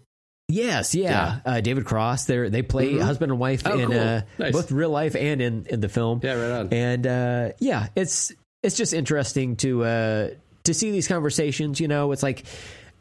yes, 0.49 0.95
yeah. 0.95 1.41
Uh, 1.45 1.61
David 1.61 1.85
Cross, 1.85 2.25
they 2.25 2.49
they 2.49 2.63
play 2.63 2.97
husband 2.97 3.31
and 3.31 3.39
wife 3.39 3.61
Oh, 3.63 3.77
in 3.77 3.91
cool. 3.91 3.99
uh, 3.99 4.21
Nice. 4.39 4.51
both 4.53 4.71
real 4.71 4.89
life 4.89 5.15
and 5.15 5.39
in 5.41 5.67
in 5.69 5.79
the 5.79 5.89
film. 5.89 6.21
Yeah, 6.23 6.33
right 6.33 6.51
on. 6.59 6.73
And 6.73 7.05
uh, 7.05 7.49
yeah, 7.59 7.89
it's 7.95 8.31
it's 8.63 8.75
just 8.75 8.93
interesting 8.93 9.57
to 9.57 9.83
uh, 9.83 10.29
to 10.63 10.73
see 10.73 10.89
these 10.89 11.07
conversations. 11.07 11.79
You 11.79 11.87
know, 11.87 12.11
it's 12.13 12.23
like 12.23 12.45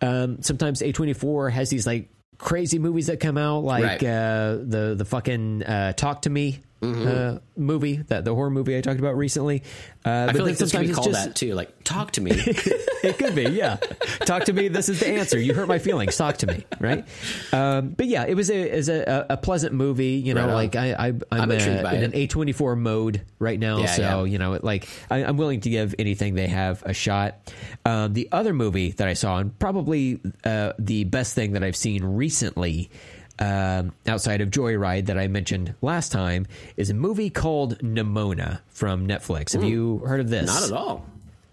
um, 0.01 0.43
sometimes 0.43 0.83
A 0.83 0.93
twenty 0.93 1.13
four 1.13 1.51
has 1.51 1.71
these 1.71 1.87
like 1.87 2.09
crazy 2.39 2.79
movies 2.79 3.07
that 3.07 3.19
come 3.21 3.39
out, 3.39 3.61
like 3.65 3.83
Right. 3.85 4.05
uh, 4.05 4.59
the 4.63 4.95
the 4.97 5.05
fucking 5.05 5.63
uh, 5.63 5.93
Talk 5.95 6.23
to 6.23 6.31
Me. 6.31 6.61
Mm-hmm. 6.95 7.37
Uh, 7.37 7.39
movie 7.57 7.97
that 7.97 8.25
the 8.25 8.35
horror 8.35 8.51
movie 8.51 8.77
I 8.77 8.81
talked 8.81 8.99
about 9.01 9.17
recently. 9.17 9.63
Uh, 10.05 10.11
I 10.11 10.27
but 10.27 10.37
feel 10.37 10.45
like 10.45 10.57
this 10.59 10.71
could 10.73 10.81
be 10.81 10.87
sometimes 10.89 10.95
called 10.97 11.15
just- 11.15 11.25
that 11.27 11.35
too. 11.37 11.55
Like, 11.55 11.85
talk 11.85 12.13
to 12.13 12.21
me. 12.21 12.31
it 12.37 13.19
could 13.19 13.35
be, 13.35 13.45
yeah. 13.45 13.77
Talk 14.21 14.45
to 14.45 14.53
me. 14.53 14.69
This 14.69 14.89
is 14.89 15.01
the 15.01 15.09
answer. 15.09 15.39
You 15.39 15.55
hurt 15.55 15.69
my 15.69 15.79
feelings. 15.79 16.17
Talk 16.17 16.39
to 16.39 16.47
me, 16.47 16.65
right? 16.81 17.05
Um, 17.53 17.91
but 17.91 18.07
yeah, 18.07 18.25
it 18.27 18.35
was 18.35 18.51
a 18.51 18.73
is 18.77 18.89
a, 18.89 19.27
a 19.31 19.37
pleasant 19.37 19.73
movie. 19.75 20.15
You 20.15 20.35
know, 20.35 20.47
Right 20.47 20.55
like 20.73 20.77
I, 20.77 20.93
I 20.93 21.07
I'm, 21.09 21.23
I'm 21.31 21.51
uh, 21.51 21.55
intrigued 21.55 21.83
by 21.83 21.95
in 21.95 22.03
it. 22.03 22.07
an 22.07 22.15
A 22.15 22.27
twenty 22.27 22.53
four 22.53 22.77
mode 22.77 23.23
right 23.39 23.59
now. 23.59 23.79
Yeah, 23.79 23.87
so 23.87 24.03
yeah. 24.03 24.25
you 24.25 24.39
know, 24.39 24.59
like 24.63 24.89
I, 25.11 25.25
I'm 25.25 25.37
willing 25.37 25.61
to 25.61 25.71
give 25.71 25.95
anything 25.99 26.35
they 26.35 26.49
have 26.49 26.83
a 26.85 26.93
shot. 26.93 27.53
Um, 27.85 28.13
the 28.13 28.29
other 28.33 28.53
movie 28.53 28.93
that 28.93 29.09
I 29.09 29.15
saw, 29.15 29.39
and 29.39 29.57
probably 29.59 30.21
uh, 30.45 30.73
the 30.79 31.05
best 31.05 31.35
thing 31.35 31.53
that 31.53 31.63
I've 31.65 31.77
seen 31.77 32.05
recently. 32.05 32.91
Um, 33.39 33.93
outside 34.07 34.41
of 34.41 34.51
Joyride 34.51 35.07
that 35.07 35.19
I 35.19 35.29
mentioned 35.29 35.75
last 35.83 36.11
time 36.11 36.47
is 36.79 36.89
a 36.89 36.95
movie 36.95 37.29
called 37.29 37.79
Nimona 37.81 38.61
from 38.69 39.07
Netflix. 39.07 39.53
Have 39.53 39.65
you 39.65 39.99
heard 39.99 40.21
of 40.21 40.31
this? 40.31 40.47
Not 40.47 40.63
at 40.63 40.73
all. 40.73 41.05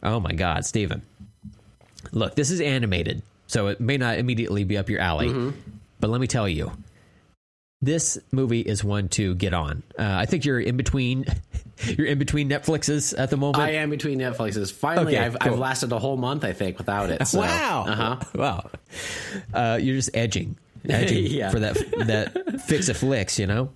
Oh 0.02 0.20
my 0.20 0.32
God, 0.32 0.66
Steven. 0.66 1.02
Look, 2.12 2.36
this 2.36 2.52
is 2.52 2.62
animated, 2.62 3.22
so 3.48 3.68
it 3.68 3.80
may 3.82 3.98
not 3.98 4.18
immediately 4.18 4.64
be 4.64 4.78
up 4.78 4.90
your 4.90 5.00
alley. 5.02 5.28
Mm-hmm. 5.30 5.60
But 6.00 6.10
let 6.10 6.22
me 6.22 6.28
tell 6.28 6.48
you, 6.48 6.72
this 7.82 8.18
movie 8.32 8.62
is 8.62 8.84
one 8.84 9.10
to 9.10 9.36
get 9.36 9.54
on. 9.54 9.84
Uh, 10.00 10.04
I 10.04 10.26
think 10.26 10.46
you're 10.46 10.60
in 10.60 10.78
between. 10.78 11.26
You're 11.86 12.08
in 12.08 12.20
between 12.20 12.50
Netflixes 12.50 13.14
at 13.18 13.30
the 13.30 13.36
moment. 13.36 13.62
I 13.62 13.72
am 13.72 13.90
between 13.90 14.20
Netflixes. 14.20 14.72
Finally, 14.72 15.18
Okay, 15.18 15.26
I've, 15.26 15.38
cool. 15.40 15.54
I've 15.54 15.60
lasted 15.60 15.92
a 15.92 16.00
whole 16.00 16.16
month, 16.16 16.46
I 16.46 16.54
think, 16.54 16.78
without 16.78 17.10
it. 17.10 17.28
So. 17.28 17.40
wow! 17.42 17.86
Uh-huh. 17.86 18.20
Wow! 18.36 18.70
Uh, 19.54 19.80
you're 19.82 19.96
just 19.96 20.12
edging, 20.14 20.56
Yeah. 21.10 21.50
for 21.50 21.60
that 21.60 21.76
that 22.08 22.62
fix 22.62 22.90
a 22.90 22.94
flicks, 22.94 23.40
you 23.40 23.48
know. 23.48 23.72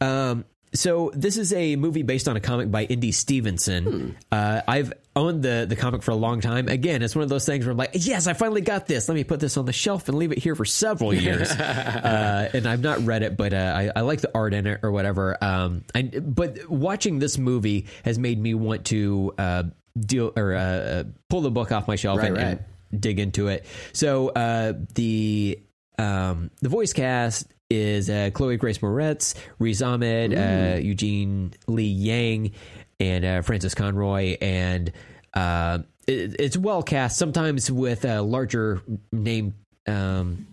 Um, 0.00 0.44
so 0.74 1.10
this 1.14 1.38
is 1.38 1.52
a 1.54 1.76
movie 1.76 2.02
based 2.02 2.28
on 2.28 2.36
a 2.36 2.40
comic 2.40 2.70
by 2.70 2.86
ND 2.90 3.14
Stevenson. 3.14 3.84
Hmm. 3.84 4.10
Uh, 4.30 4.60
I've 4.68 4.92
owned 5.14 5.42
the 5.42 5.64
the 5.66 5.76
comic 5.76 6.02
for 6.02 6.10
a 6.10 6.16
long 6.16 6.40
time. 6.40 6.68
Again, 6.68 7.02
it's 7.02 7.14
one 7.16 7.22
of 7.22 7.28
those 7.28 7.46
things 7.46 7.64
where 7.64 7.72
I'm 7.72 7.78
like, 7.78 7.90
yes, 7.94 8.26
I 8.26 8.34
finally 8.34 8.60
got 8.60 8.86
this. 8.86 9.08
Let 9.08 9.14
me 9.14 9.24
put 9.24 9.40
this 9.40 9.56
on 9.56 9.64
the 9.64 9.72
shelf 9.72 10.08
and 10.08 10.18
leave 10.18 10.32
it 10.32 10.38
here 10.38 10.54
for 10.54 10.64
several 10.66 11.14
years. 11.14 11.50
uh, 11.52 12.50
and 12.52 12.66
I've 12.66 12.82
not 12.82 13.04
read 13.06 13.22
it, 13.22 13.36
but 13.36 13.54
uh, 13.54 13.74
I, 13.76 13.90
I 13.96 14.00
like 14.02 14.20
the 14.20 14.30
art 14.34 14.52
in 14.52 14.66
it 14.66 14.80
or 14.82 14.90
whatever. 14.92 15.42
Um, 15.42 15.84
I, 15.94 16.02
but 16.02 16.68
watching 16.68 17.20
this 17.20 17.38
movie 17.38 17.86
has 18.04 18.18
made 18.18 18.38
me 18.38 18.52
want 18.54 18.86
to 18.86 19.32
uh, 19.38 19.62
deal 19.98 20.32
or 20.36 20.54
uh, 20.54 21.04
pull 21.30 21.40
the 21.40 21.50
book 21.50 21.72
off 21.72 21.88
my 21.88 21.96
shelf 21.96 22.18
Right, 22.18 22.28
and, 22.28 22.38
and 22.38 23.00
dig 23.00 23.18
into 23.18 23.48
it. 23.48 23.64
So 23.94 24.28
uh, 24.28 24.74
the 24.94 25.58
um, 25.98 26.50
the 26.60 26.68
voice 26.68 26.92
cast 26.92 27.46
is 27.70 28.08
uh, 28.08 28.30
Chloe 28.32 28.56
Grace 28.56 28.78
Moretz, 28.78 29.34
Riz 29.58 29.82
Ahmed, 29.82 30.34
uh, 30.34 30.78
Eugene 30.78 31.52
Lee 31.66 31.84
Yang, 31.84 32.52
and 33.00 33.24
uh, 33.24 33.42
Frances 33.42 33.74
Conroy, 33.74 34.36
and 34.40 34.92
uh, 35.34 35.78
it, 36.06 36.36
it's 36.38 36.56
well 36.56 36.82
cast. 36.82 37.18
Sometimes 37.18 37.70
with 37.70 38.04
uh, 38.04 38.22
larger 38.22 38.82
name 39.12 39.54
um, 39.86 40.46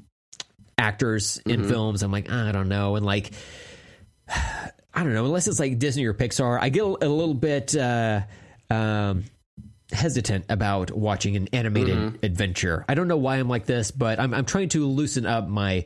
actors 0.78 1.38
in 1.46 1.68
films, 1.68 2.04
I'm 2.04 2.12
like, 2.12 2.32
I 2.32 2.52
don't 2.52 2.70
know, 2.70 2.96
and 2.96 3.06
like. 3.06 3.32
I 4.96 5.02
don't 5.02 5.16
know, 5.16 5.26
unless 5.26 5.48
it's 5.48 5.60
like 5.60 5.80
Disney 5.80 6.06
or 6.06 6.14
Pixar, 6.14 6.60
I 6.62 6.70
get 6.70 6.84
a 6.84 6.86
little 6.86 7.34
bit 7.34 7.76
uh, 7.76 8.22
um, 8.70 9.24
hesitant 9.94 10.46
about 10.50 10.92
watching 10.92 11.36
an 11.36 11.48
animated 11.54 12.20
adventure. 12.24 12.84
I 12.90 12.96
don't 12.96 13.08
know 13.08 13.18
why 13.18 13.38
I'm 13.38 13.48
like 13.48 13.66
this, 13.66 13.92
but 13.92 14.20
I'm, 14.20 14.34
I'm 14.34 14.46
trying 14.46 14.70
to 14.70 14.86
loosen 14.86 15.26
up 15.26 15.48
my 15.48 15.86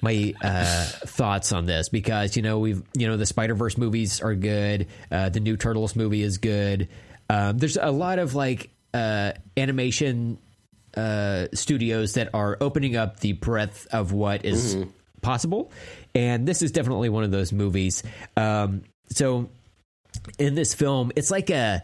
my 0.00 0.34
uh, 0.42 0.84
thoughts 0.84 1.52
on 1.52 1.66
this 1.66 1.88
because 1.88 2.36
you 2.36 2.42
know 2.42 2.58
we've 2.60 2.82
you 2.94 3.08
know 3.08 3.16
the 3.16 3.26
Spider 3.26 3.54
Verse 3.54 3.76
movies 3.76 4.20
are 4.20 4.34
good, 4.34 4.86
uh, 5.10 5.28
the 5.28 5.40
new 5.40 5.56
Turtles 5.56 5.96
movie 5.96 6.22
is 6.22 6.38
good. 6.38 6.88
Um, 7.28 7.58
there's 7.58 7.76
a 7.76 7.90
lot 7.90 8.18
of 8.18 8.34
like 8.34 8.70
uh, 8.94 9.32
animation 9.56 10.38
uh, 10.96 11.46
studios 11.52 12.14
that 12.14 12.30
are 12.34 12.56
opening 12.60 12.96
up 12.96 13.20
the 13.20 13.32
breadth 13.34 13.86
of 13.92 14.12
what 14.12 14.44
is 14.44 14.76
possible, 15.22 15.70
and 16.14 16.46
this 16.46 16.62
is 16.62 16.72
definitely 16.72 17.08
one 17.08 17.24
of 17.24 17.30
those 17.30 17.52
movies. 17.52 18.02
Um, 18.36 18.82
so 19.10 19.50
in 20.38 20.54
this 20.54 20.74
film, 20.74 21.12
it's 21.16 21.30
like 21.30 21.50
a 21.50 21.82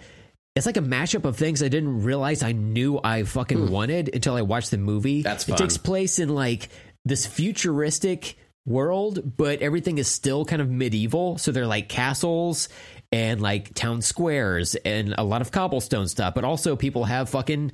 it's 0.57 0.65
like 0.67 0.79
a 0.79 0.83
mashup 0.83 1.25
of 1.25 1.37
things 1.37 1.63
I 1.63 1.69
didn't 1.69 2.03
realize 2.03 2.43
I 2.43 2.53
knew 2.53 2.99
I 3.03 3.25
fucking 3.25 3.71
wanted 3.71 4.15
until 4.15 4.35
I 4.35 4.43
watched 4.43 4.71
the 4.71 4.79
movie. 4.79 5.21
That's 5.23 5.47
It 5.47 5.59
takes 5.59 5.77
place 5.77 6.19
in 6.19 6.31
like 6.31 6.71
this 7.05 7.27
futuristic 7.27 8.37
world, 8.65 9.37
but 9.37 9.61
everything 9.61 9.99
is 9.99 10.09
still 10.09 10.47
kind 10.47 10.63
of 10.63 10.71
medieval. 10.71 11.37
So 11.37 11.53
they're 11.53 11.67
like 11.67 11.89
castles 11.91 12.71
and 13.13 13.41
like 13.41 13.75
town 13.75 14.01
squares 14.01 14.75
and 14.77 15.15
a 15.17 15.23
lot 15.23 15.43
of 15.43 15.53
cobblestone 15.53 16.09
stuff, 16.09 16.35
but 16.35 16.45
also 16.45 16.75
people 16.75 17.05
have 17.05 17.29
fucking 17.29 17.73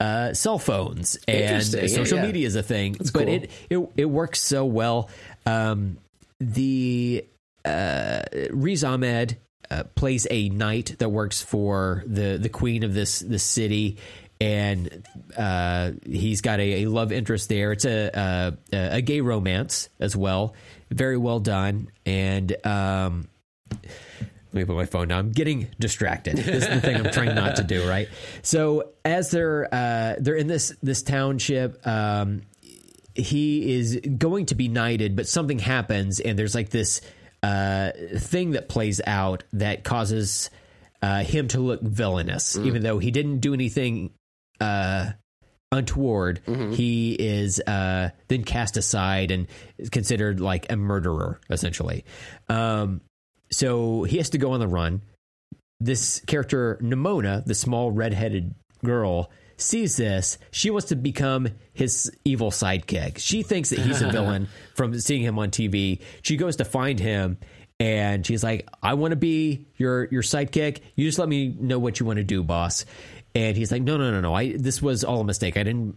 uh, 0.00 0.32
cell 0.32 0.58
phones 0.58 1.16
and 1.28 1.36
Interesting. 1.36 1.82
Yeah, 1.82 1.86
social 1.88 2.18
yeah. 2.18 2.26
media 2.26 2.46
is 2.46 2.56
a 2.56 2.62
thing. 2.62 2.96
but 2.98 3.12
cool. 3.12 3.28
it, 3.28 3.50
it 3.68 3.88
it 3.96 4.04
works 4.06 4.40
so 4.40 4.64
well. 4.64 5.10
Um, 5.44 5.98
the 6.40 7.24
uh, 7.64 8.22
Riz 8.50 8.82
Ahmed 8.82 9.38
uh, 9.70 9.84
plays 9.94 10.26
a 10.30 10.48
knight 10.48 10.96
that 10.98 11.08
works 11.08 11.42
for 11.42 12.02
the 12.06 12.38
the 12.38 12.48
queen 12.48 12.82
of 12.82 12.94
this 12.94 13.20
this 13.20 13.42
city, 13.42 13.98
and 14.40 15.06
uh, 15.36 15.92
he's 16.06 16.40
got 16.40 16.60
a, 16.60 16.84
a 16.84 16.86
love 16.86 17.12
interest 17.12 17.48
there. 17.48 17.72
It's 17.72 17.84
a, 17.84 18.56
a 18.72 18.96
a 18.96 19.00
gay 19.00 19.20
romance 19.20 19.88
as 20.00 20.16
well, 20.16 20.54
very 20.90 21.16
well 21.16 21.40
done. 21.40 21.90
And 22.06 22.54
um, 22.66 23.28
let 23.70 24.52
me 24.52 24.64
put 24.64 24.76
my 24.76 24.86
phone 24.86 25.08
down. 25.08 25.18
I'm 25.18 25.32
getting 25.32 25.68
distracted. 25.78 26.36
This 26.36 26.64
is 26.64 26.68
the 26.68 26.80
thing 26.80 26.96
I'm 26.96 27.12
trying 27.12 27.34
not 27.34 27.56
to 27.56 27.64
do. 27.64 27.88
Right. 27.88 28.08
So 28.42 28.90
as 29.04 29.30
they're 29.30 29.68
uh, 29.72 30.16
they're 30.18 30.36
in 30.36 30.46
this 30.46 30.74
this 30.82 31.02
township. 31.02 31.86
Um, 31.86 32.42
he 33.16 33.74
is 33.74 34.00
going 34.18 34.46
to 34.46 34.56
be 34.56 34.66
knighted, 34.66 35.14
but 35.14 35.28
something 35.28 35.60
happens, 35.60 36.18
and 36.18 36.36
there's 36.36 36.52
like 36.52 36.70
this 36.70 37.00
uh, 37.44 37.90
thing 38.18 38.52
that 38.52 38.68
plays 38.68 39.00
out 39.06 39.44
that 39.52 39.84
causes 39.84 40.50
uh, 41.02 41.22
him 41.22 41.48
to 41.48 41.60
look 41.60 41.82
villainous, 41.82 42.56
even 42.56 42.82
though 42.82 42.98
he 42.98 43.10
didn't 43.10 43.40
do 43.40 43.52
anything 43.52 44.10
uh, 44.60 45.10
untoward. 45.70 46.40
He 46.72 47.12
is 47.12 47.60
uh, 47.60 48.10
then 48.28 48.44
cast 48.44 48.76
aside 48.78 49.30
and 49.30 49.46
considered 49.90 50.40
like 50.40 50.72
a 50.72 50.76
murderer, 50.76 51.40
essentially. 51.50 52.04
Um, 52.48 53.02
so 53.50 54.04
he 54.04 54.16
has 54.16 54.30
to 54.30 54.38
go 54.38 54.52
on 54.52 54.60
the 54.60 54.68
run. 54.68 55.02
This 55.80 56.20
character, 56.20 56.78
Nimona, 56.80 57.44
the 57.44 57.54
small 57.54 57.90
redheaded 57.90 58.54
girl, 58.82 59.30
sees 59.56 59.96
this. 59.96 60.38
She 60.50 60.70
wants 60.70 60.88
to 60.88 60.96
become 60.96 61.48
his 61.72 62.10
evil 62.24 62.50
sidekick. 62.50 63.18
She 63.18 63.42
thinks 63.42 63.70
that 63.70 63.80
he's 63.80 64.02
a 64.02 64.08
villain 64.12 64.48
from 64.74 64.98
seeing 64.98 65.22
him 65.22 65.38
on 65.38 65.50
TV. 65.50 66.00
She 66.22 66.36
goes 66.36 66.56
to 66.56 66.64
find 66.64 66.98
him 66.98 67.38
and 67.80 68.24
she's 68.24 68.44
like, 68.44 68.68
I 68.82 68.94
want 68.94 69.12
to 69.12 69.16
be 69.16 69.66
your 69.76 70.04
your 70.06 70.22
sidekick. 70.22 70.80
You 70.94 71.06
just 71.06 71.18
let 71.18 71.28
me 71.28 71.48
know 71.48 71.78
what 71.78 72.00
you 72.00 72.06
want 72.06 72.18
to 72.18 72.24
do, 72.24 72.42
boss. 72.42 72.84
And 73.34 73.56
he's 73.56 73.72
like, 73.72 73.82
No, 73.82 73.96
no, 73.96 74.10
no, 74.10 74.20
no. 74.20 74.34
I 74.34 74.56
this 74.56 74.80
was 74.80 75.04
all 75.04 75.20
a 75.20 75.24
mistake. 75.24 75.56
I 75.56 75.62
didn't 75.64 75.96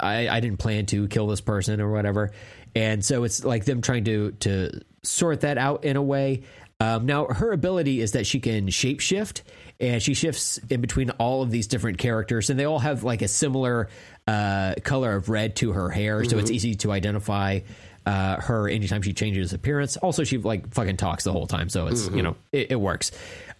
I, 0.00 0.28
I 0.28 0.40
didn't 0.40 0.58
plan 0.58 0.86
to 0.86 1.06
kill 1.08 1.26
this 1.26 1.40
person 1.40 1.80
or 1.80 1.90
whatever. 1.90 2.30
And 2.74 3.04
so 3.04 3.24
it's 3.24 3.44
like 3.44 3.64
them 3.64 3.82
trying 3.82 4.04
to 4.04 4.32
to 4.40 4.80
sort 5.02 5.42
that 5.42 5.58
out 5.58 5.84
in 5.84 5.96
a 5.96 6.02
way. 6.02 6.42
Um, 6.80 7.06
now, 7.06 7.26
her 7.26 7.52
ability 7.52 8.00
is 8.00 8.12
that 8.12 8.26
she 8.26 8.40
can 8.40 8.66
shapeshift, 8.66 9.42
and 9.82 10.00
she 10.00 10.14
shifts 10.14 10.58
in 10.70 10.80
between 10.80 11.10
all 11.10 11.42
of 11.42 11.50
these 11.50 11.66
different 11.66 11.98
characters, 11.98 12.48
and 12.48 12.58
they 12.58 12.64
all 12.64 12.78
have 12.78 13.02
like 13.02 13.20
a 13.20 13.28
similar 13.28 13.88
uh, 14.28 14.76
color 14.84 15.16
of 15.16 15.28
red 15.28 15.56
to 15.56 15.72
her 15.72 15.90
hair, 15.90 16.24
so 16.24 16.38
it's 16.38 16.52
easy 16.52 16.76
to 16.76 16.92
identify 16.92 17.60
uh, 18.06 18.40
her 18.40 18.68
anytime 18.68 19.02
she 19.02 19.12
changes 19.12 19.52
appearance. 19.52 19.96
Also, 19.96 20.22
she 20.22 20.38
like 20.38 20.72
fucking 20.72 20.96
talks 20.96 21.24
the 21.24 21.32
whole 21.32 21.48
time, 21.48 21.68
so 21.68 21.88
it's 21.88 22.08
you 22.10 22.22
know 22.22 22.36
it, 22.52 22.70
it 22.70 22.76
works. 22.80 23.10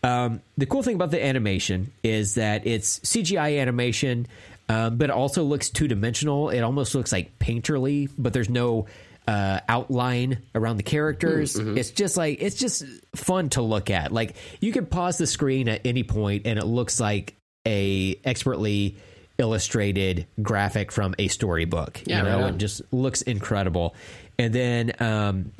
Um, 0.04 0.40
the 0.56 0.66
cool 0.66 0.82
thing 0.82 0.94
about 0.94 1.10
the 1.10 1.24
animation 1.24 1.92
is 2.04 2.36
that 2.36 2.66
it's 2.66 3.00
CGI 3.00 3.60
animation, 3.60 4.26
um, 4.68 4.96
but 4.96 5.10
it 5.10 5.12
also 5.12 5.42
looks 5.42 5.70
two 5.70 5.88
dimensional. 5.88 6.50
It 6.50 6.60
almost 6.60 6.94
looks 6.94 7.12
like 7.12 7.36
painterly, 7.40 8.08
but 8.16 8.32
there's 8.32 8.48
no 8.48 8.86
uh, 9.26 9.60
outline 9.68 10.42
around 10.54 10.76
the 10.76 10.82
characters. 10.82 11.56
It's 11.56 11.90
just 11.90 12.16
like 12.16 12.38
it's 12.40 12.56
just 12.56 12.84
fun 13.14 13.50
to 13.50 13.62
look 13.62 13.90
at. 13.90 14.12
Like 14.12 14.34
you 14.60 14.72
can 14.72 14.86
pause 14.86 15.18
the 15.18 15.26
screen 15.26 15.68
at 15.68 15.82
any 15.84 16.02
point, 16.02 16.46
and 16.46 16.58
it 16.58 16.64
looks 16.64 17.00
like 17.00 17.36
a 17.66 18.18
expertly 18.24 18.96
illustrated 19.38 20.26
graphic 20.40 20.92
from 20.92 21.14
a 21.18 21.28
storybook. 21.28 22.02
Yeah, 22.04 22.18
you 22.18 22.22
know, 22.24 22.40
right 22.42 22.54
it 22.54 22.58
just 22.58 22.82
looks 22.92 23.22
incredible. 23.22 23.94
And 24.38 24.52
then 24.52 24.92
um, 25.00 25.52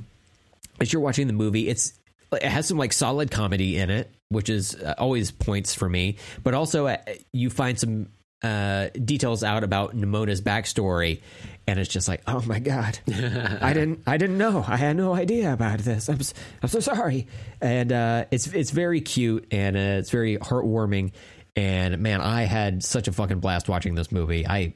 as 0.81 0.93
you're 0.93 1.03
watching 1.03 1.27
the 1.27 1.33
movie, 1.33 1.69
it's 1.69 1.93
it 2.33 2.43
has 2.43 2.67
some 2.67 2.79
like 2.79 2.93
solid 2.93 3.31
comedy 3.31 3.79
in 3.79 3.91
it, 3.91 4.11
which 4.29 4.49
is 4.49 4.75
uh, 4.75 4.95
always 4.99 5.31
points 5.31 5.75
for 5.75 5.89
me. 5.89 6.17
But 6.43 6.55
also, 6.55 6.87
uh, 6.87 6.97
you 7.33 7.51
find 7.51 7.79
some 7.79 8.09
uh, 8.43 8.88
details 8.88 9.45
out 9.45 9.64
about 9.64 9.97
Nimona's 9.97 10.40
backstory, 10.40 11.20
and 11.66 11.78
it's 11.78 11.90
just 11.90 12.09
like, 12.09 12.22
oh 12.26 12.43
my 12.47 12.59
god, 12.59 12.99
I 13.09 13.72
didn't, 13.72 14.03
I 14.07 14.16
didn't 14.16 14.38
know, 14.38 14.64
I 14.66 14.76
had 14.76 14.97
no 14.97 15.14
idea 15.14 15.53
about 15.53 15.78
this. 15.78 16.09
I'm, 16.09 16.18
I'm 16.62 16.68
so 16.68 16.80
sorry. 16.80 17.28
And 17.61 17.93
uh, 17.93 18.24
it's 18.30 18.47
it's 18.49 18.70
very 18.70 19.01
cute 19.01 19.47
and 19.53 19.76
uh, 19.76 19.99
it's 20.01 20.11
very 20.11 20.38
heartwarming. 20.38 21.12
And 21.55 21.99
man, 21.99 22.22
I 22.22 22.45
had 22.45 22.82
such 22.82 23.09
a 23.09 23.12
fucking 23.12 23.40
blast 23.40 23.68
watching 23.68 23.95
this 23.95 24.11
movie. 24.11 24.47
I 24.47 24.72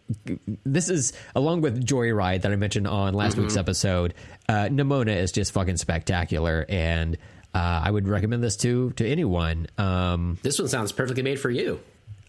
this 0.65 0.91
is 0.91 1.15
along 1.35 1.63
with 1.63 1.83
Joyride 1.85 2.43
that 2.43 2.53
I 2.53 2.57
mentioned 2.57 2.87
on 2.87 3.15
last 3.15 3.39
week's 3.39 3.57
episode. 3.57 4.13
Uh, 4.49 4.69
Nimona 4.71 5.17
is 5.17 5.33
just 5.33 5.53
fucking 5.53 5.79
spectacular, 5.79 6.67
and 6.69 7.17
uh, 7.55 7.81
I 7.85 7.91
would 7.91 8.07
recommend 8.07 8.45
this 8.45 8.59
to 8.59 8.91
to 8.91 9.09
anyone. 9.09 9.69
Um, 9.79 10.39
This 10.43 10.59
one 10.59 10.69
sounds 10.69 10.93
perfectly 10.93 11.23
made 11.23 11.41
for 11.41 11.49
you. 11.51 11.81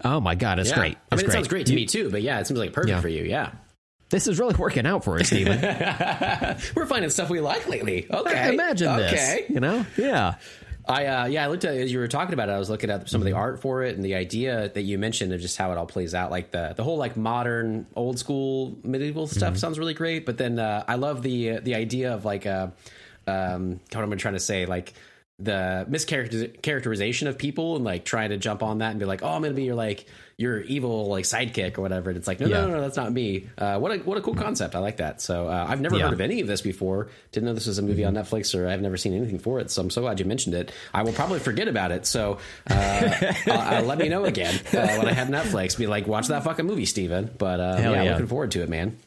Oh 0.04 0.20
my 0.20 0.36
god, 0.36 0.60
it's 0.60 0.70
Yeah. 0.70 0.76
great! 0.76 0.98
I 1.12 1.16
mean, 1.16 1.26
it 1.26 1.32
sounds 1.32 1.48
great 1.48 1.66
to 1.68 1.74
You- 1.74 1.80
me 1.80 1.86
too, 1.86 2.10
but 2.10 2.22
yeah, 2.22 2.40
it 2.40 2.48
seems 2.48 2.60
like 2.60 2.74
perfect 2.74 2.90
Yeah. 2.90 3.02
for 3.02 3.08
you. 3.10 3.24
Yeah. 3.24 3.52
This 4.10 4.26
is 4.28 4.40
really 4.40 4.56
working 4.56 4.86
out 4.86 5.04
for 5.04 5.20
us, 5.20 5.28
Steven. 5.28 5.60
We're 6.76 6.86
finding 6.86 7.10
stuff 7.10 7.30
we 7.30 7.42
like 7.42 7.68
lately. 7.68 8.08
Okay. 8.10 8.54
Imagine 8.54 8.88
okay. 8.88 9.02
this. 9.02 9.14
Okay, 9.34 9.46
you 9.50 9.60
know? 9.60 9.86
Yeah. 9.98 10.36
I 10.88 11.06
uh, 11.08 11.26
yeah, 11.26 11.44
I 11.44 11.48
looked 11.48 11.66
at 11.66 11.76
as 11.76 11.92
you 11.92 12.00
were 12.00 12.08
talking 12.08 12.34
about 12.34 12.48
it. 12.48 12.54
I 12.54 12.60
was 12.60 12.70
looking 12.70 12.90
at 12.90 13.10
some 13.10 13.20
of 13.20 13.26
the 13.26 13.34
art 13.34 13.62
for 13.62 13.84
it 13.84 13.98
and 13.98 14.06
the 14.06 14.16
idea 14.16 14.70
that 14.74 14.84
you 14.84 14.98
mentioned 14.98 15.34
of 15.34 15.42
just 15.42 15.58
how 15.58 15.74
it 15.74 15.78
all 15.78 15.86
plays 15.86 16.16
out. 16.16 16.32
Like 16.32 16.52
the 16.52 16.74
the 16.78 16.84
whole 16.86 16.96
like 16.96 17.18
modern, 17.18 17.86
old 17.94 18.18
school, 18.18 18.78
medieval 18.84 19.28
stuff 19.28 19.58
sounds 19.58 19.78
really 19.78 19.94
great. 19.94 20.26
But 20.26 20.38
then 20.38 20.58
uh, 20.60 20.86
I 20.88 20.96
love 20.96 21.24
the 21.24 21.60
the 21.60 21.76
idea 21.76 22.14
of 22.14 22.24
like 22.24 22.46
uh, 22.46 22.68
um, 23.28 23.82
what 23.92 24.02
am 24.02 24.14
I 24.14 24.16
trying 24.16 24.36
to 24.36 24.40
say? 24.40 24.66
Like 24.66 24.94
the 25.40 25.86
mischaracterization 25.90 27.28
of 27.28 27.38
people 27.38 27.76
and 27.76 27.86
like 27.86 28.06
trying 28.06 28.30
to 28.30 28.38
jump 28.38 28.64
on 28.64 28.80
that 28.80 28.90
and 28.92 29.00
be 29.00 29.06
like, 29.06 29.22
oh, 29.24 29.28
I'm 29.30 29.42
gonna 29.42 29.54
be 29.54 29.64
your 29.64 29.76
like 29.76 30.06
your 30.36 30.62
evil 30.62 31.08
like 31.08 31.26
sidekick 31.26 31.78
or 31.78 31.82
whatever. 31.82 32.10
And 32.10 32.18
it's 32.18 32.28
like, 32.28 32.40
no, 32.40 32.48
Yeah. 32.48 32.62
no, 32.62 32.68
no, 32.68 32.74
no, 32.76 32.82
that's 32.82 32.98
not 32.98 33.12
me. 33.12 33.48
Uh, 33.58 33.80
what 33.80 33.92
a 33.92 33.98
what 34.00 34.18
a 34.18 34.22
cool 34.22 34.36
concept. 34.36 34.76
I 34.76 34.80
like 34.80 34.98
that. 34.98 35.22
So 35.22 35.48
uh, 35.48 35.66
I've 35.68 35.82
never 35.82 35.96
Yeah. 35.98 36.06
heard 36.06 36.14
of 36.14 36.22
any 36.22 36.42
of 36.42 36.48
this 36.48 36.62
before. 36.62 37.10
Didn't 37.32 37.46
know 37.46 37.54
this 37.54 37.68
was 37.68 37.78
a 37.78 37.82
movie 37.84 38.04
on 38.04 38.14
Netflix, 38.16 38.58
or 38.58 38.68
I've 38.68 38.82
never 38.82 38.98
seen 38.98 39.14
anything 39.14 39.40
for 39.40 39.60
it. 39.60 39.70
So 39.72 39.82
I'm 39.82 39.90
so 39.90 40.02
glad 40.02 40.20
you 40.20 40.26
mentioned 40.26 40.56
it. 40.56 40.72
I 40.94 41.04
will 41.04 41.14
probably 41.14 41.40
forget 41.40 41.68
about 41.68 41.92
it. 41.92 42.06
So 42.08 42.40
uh, 42.70 42.74
uh, 43.48 43.52
uh, 43.52 43.82
let 43.86 43.98
me 44.00 44.10
know 44.10 44.26
again 44.26 44.56
uh, 44.74 44.88
when 44.98 45.08
I 45.08 45.14
have 45.14 45.28
Netflix. 45.28 45.78
Be 45.78 45.88
like, 45.88 46.08
watch 46.08 46.28
that 46.30 46.44
fucking 46.44 46.66
movie, 46.66 46.86
Steven. 46.86 47.30
But 47.38 47.60
uh, 47.60 47.78
yeah, 47.80 48.04
yeah. 48.04 48.12
looking 48.14 48.28
forward 48.28 48.52
to 48.52 48.64
it, 48.64 48.70
man. 48.70 48.98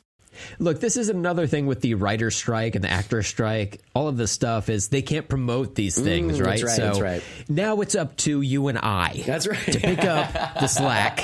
Look, 0.58 0.80
this 0.80 0.96
is 0.96 1.08
another 1.08 1.46
thing 1.46 1.66
with 1.66 1.80
the 1.80 1.94
writer's 1.94 2.36
strike 2.36 2.74
and 2.74 2.84
the 2.84 2.90
actor's 2.90 3.26
strike. 3.26 3.80
All 3.94 4.08
of 4.08 4.16
this 4.16 4.30
stuff 4.30 4.68
is 4.68 4.88
they 4.88 5.02
can't 5.02 5.28
promote 5.28 5.74
these 5.74 5.98
things, 5.98 6.38
Mm, 6.38 6.44
right? 6.46 6.60
that's 6.60 6.62
right, 6.64 6.76
So 6.76 6.82
that's 6.86 7.00
right. 7.00 7.22
now 7.48 7.80
it's 7.80 7.94
up 7.94 8.16
to 8.18 8.40
you 8.40 8.68
and 8.68 8.78
I 8.78 9.22
That's 9.26 9.46
right. 9.46 9.58
to 9.58 9.80
pick 9.80 10.04
up 10.04 10.32
the 10.60 10.66
slack 10.68 11.20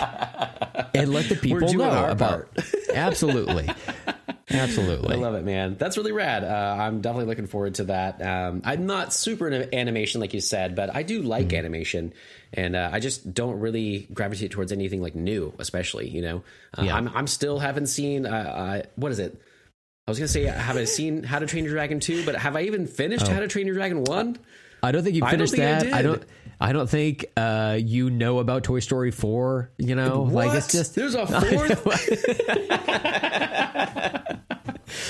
and 0.95 1.13
let 1.13 1.29
the 1.29 1.37
people 1.37 1.73
know 1.73 2.07
about. 2.09 2.49
Absolutely, 2.95 3.69
absolutely. 4.51 5.15
I 5.17 5.19
love 5.19 5.35
it, 5.35 5.45
man. 5.45 5.77
That's 5.79 5.97
really 5.97 6.13
rad. 6.13 6.45
Uh, 6.45 6.77
I'm 6.83 7.01
definitely 7.01 7.27
looking 7.27 7.47
forward 7.47 7.75
to 7.77 7.85
that. 7.85 8.21
Um, 8.23 8.63
I'm 8.65 8.87
not 8.87 9.13
super 9.13 9.49
into 9.49 9.75
animation, 9.75 10.21
like 10.21 10.35
you 10.35 10.41
said, 10.41 10.75
but 10.75 10.95
I 10.95 11.03
do 11.03 11.23
like 11.23 11.49
Mm-hmm. 11.49 11.57
animation, 11.57 12.13
and 12.53 12.75
uh, 12.77 12.91
I 12.93 13.01
just 13.01 13.33
don't 13.35 13.61
really 13.61 14.09
gravitate 14.13 14.51
towards 14.51 14.73
anything 14.73 15.01
like 15.03 15.15
new, 15.15 15.53
especially. 15.59 16.09
You 16.09 16.23
know, 16.23 16.43
uh, 16.79 16.83
Yeah. 16.83 16.97
I'm 16.97 17.09
I'm 17.15 17.27
still 17.27 17.59
haven't 17.59 17.87
seen. 17.87 18.27
Uh, 18.27 18.31
uh, 18.31 18.83
what 18.97 19.13
is 19.13 19.19
it? 19.19 19.41
I 20.07 20.11
was 20.11 20.19
gonna 20.19 20.29
say, 20.29 20.45
have 20.45 20.77
I 20.77 20.85
seen 20.85 21.23
How 21.25 21.41
to 21.41 21.47
Train 21.47 21.65
Your 21.65 21.73
Dragon 21.75 21.99
two? 22.01 22.25
But 22.25 22.37
have 22.37 22.55
I 22.57 22.63
even 22.63 22.87
finished 22.87 23.27
How 23.27 23.41
to 23.41 23.49
Train 23.49 23.67
Your 23.67 23.75
Dragon 23.75 24.05
one? 24.05 24.39
I 24.83 24.93
don't 24.93 25.03
think 25.03 25.17
you 25.17 25.25
I 25.25 25.31
finished 25.33 25.55
think 25.55 25.63
that. 25.65 25.93
I, 25.93 26.03
did. 26.03 26.09
don't. 26.09 26.23
I 26.61 26.73
don't 26.73 26.89
think 26.89 27.25
uh, 27.37 27.77
you 27.83 28.09
know 28.11 28.39
about 28.39 28.63
Toy 28.63 28.79
Story 28.81 29.11
four. 29.11 29.73
You 29.79 29.95
know, 29.97 30.23
like 30.23 30.55
it's 30.57 30.71
just 30.71 30.95
there's 30.95 31.15
a 31.17 31.27
fourth. 31.27 31.83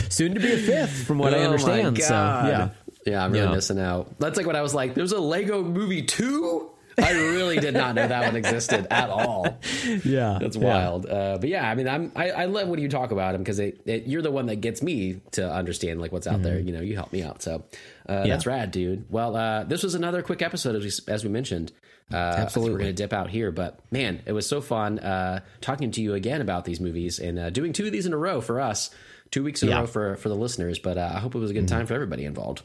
soon 0.08 0.34
to 0.34 0.40
be 0.40 0.52
a 0.52 0.58
fifth, 0.58 1.04
from 1.06 1.18
what 1.18 1.32
I 1.34 1.38
Oh 1.38 1.40
my 1.40 1.46
understand. 1.46 1.98
So 2.02 2.14
yeah, 2.14 2.68
Yeah, 3.06 3.24
I'm 3.24 3.32
really 3.32 3.46
Yeah. 3.46 3.54
missing 3.54 3.78
out. 3.78 4.18
That's 4.18 4.36
like 4.36 4.46
what 4.46 4.56
I 4.56 4.62
was 4.62 4.74
like, 4.74 4.94
there's 4.94 5.12
a 5.12 5.20
Lego 5.20 5.62
movie 5.62 6.02
two? 6.02 6.70
I 6.98 7.12
really 7.12 7.58
did 7.60 7.74
not 7.74 7.94
know 7.94 8.08
that 8.08 8.24
one 8.24 8.36
existed 8.36 8.86
at 8.90 9.10
all. 9.10 9.46
yeah, 10.02 10.38
That's 10.40 10.56
yeah. 10.56 10.64
wild. 10.64 11.04
Uh, 11.04 11.36
but 11.38 11.50
yeah, 11.50 11.68
I 11.70 11.74
mean, 11.74 11.86
I'm, 11.86 12.10
I, 12.16 12.30
I 12.30 12.44
love 12.46 12.68
when 12.68 12.80
you 12.80 12.88
talk 12.88 13.10
about 13.10 13.32
them 13.32 13.42
because 13.42 13.58
it, 13.58 13.82
it, 13.84 14.06
you're 14.06 14.22
the 14.22 14.30
one 14.30 14.46
that 14.46 14.56
gets 14.62 14.82
me 14.82 15.20
to 15.32 15.46
understand 15.46 16.00
like 16.00 16.10
what's 16.10 16.26
out 16.26 16.42
there. 16.42 16.58
You 16.58 16.72
know, 16.72 16.80
you 16.80 16.94
help 16.94 17.12
me 17.12 17.22
out. 17.22 17.42
So 17.42 17.62
uh, 18.08 18.26
that's 18.26 18.46
rad, 18.46 18.70
dude. 18.70 19.04
Well, 19.10 19.36
uh, 19.36 19.64
this 19.64 19.82
was 19.82 19.94
another 19.94 20.22
quick 20.22 20.40
episode 20.40 20.74
as 20.74 20.84
we, 21.06 21.12
as 21.12 21.22
we 21.22 21.28
mentioned. 21.28 21.70
Uh, 22.10 22.16
Absolutely. 22.16 22.72
We're 22.76 22.90
to 22.90 22.92
dip 22.94 23.12
out 23.12 23.28
here, 23.28 23.50
but 23.52 23.78
man, 23.90 24.22
it 24.24 24.32
was 24.32 24.48
so 24.48 24.62
fun 24.62 24.98
uh, 25.00 25.40
talking 25.60 25.90
to 25.90 26.00
you 26.00 26.14
again 26.14 26.40
about 26.40 26.64
these 26.64 26.80
movies 26.80 27.18
and 27.18 27.38
uh, 27.38 27.50
doing 27.50 27.74
two 27.74 27.84
of 27.84 27.92
these 27.92 28.06
in 28.06 28.14
a 28.14 28.16
row 28.16 28.40
for 28.40 28.58
us, 28.60 28.90
two 29.30 29.42
weeks 29.44 29.62
in 29.62 29.68
Yeah. 29.68 29.78
a 29.78 29.80
row 29.82 29.86
for 29.86 30.16
for 30.16 30.28
the 30.28 30.34
listeners. 30.36 30.78
But 30.78 30.98
uh, 30.98 31.12
I 31.14 31.18
hope 31.18 31.34
it 31.34 31.38
was 31.38 31.50
a 31.50 31.54
good 31.54 31.68
time 31.68 31.86
for 31.86 31.94
everybody 31.94 32.24
involved. 32.24 32.62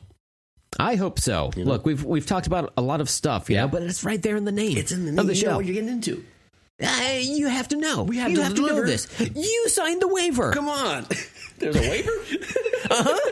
I 0.80 0.95
hope 0.95 1.20
so. 1.20 1.51
Look, 1.57 1.86
we've 1.86 2.03
we've 2.03 2.26
talked 2.26 2.47
about 2.47 2.72
a 2.78 2.82
lot 2.82 3.01
of 3.01 3.09
stuff, 3.09 3.49
you 3.49 3.55
Yeah. 3.55 3.64
know, 3.64 3.68
but 3.70 3.82
it's 3.84 4.03
right 4.03 4.22
there 4.22 4.36
in 4.38 4.45
the 4.45 4.51
name. 4.53 4.78
It's 4.78 4.91
in 4.91 5.05
the 5.05 5.12
name 5.12 5.20
of 5.20 5.28
the 5.28 5.36
show. 5.36 5.55
what 5.57 5.66
you're 5.66 5.74
getting 5.74 5.89
into. 5.89 6.24
Uh, 6.82 7.20
you 7.22 7.47
have 7.47 7.68
to 7.68 7.76
know. 7.76 8.03
We 8.03 8.18
have 8.18 8.32
you 8.32 8.38
to 8.38 8.43
have 8.43 8.55
to 8.55 8.66
know 8.66 8.84
this. 8.86 9.07
You 9.20 9.66
signed 9.70 10.01
the 10.01 10.07
waiver. 10.07 10.51
Come 10.53 10.68
on. 10.70 11.05
There's 11.59 11.76
a 11.76 11.80
waiver? 11.82 12.09
uh-huh. 12.89 13.32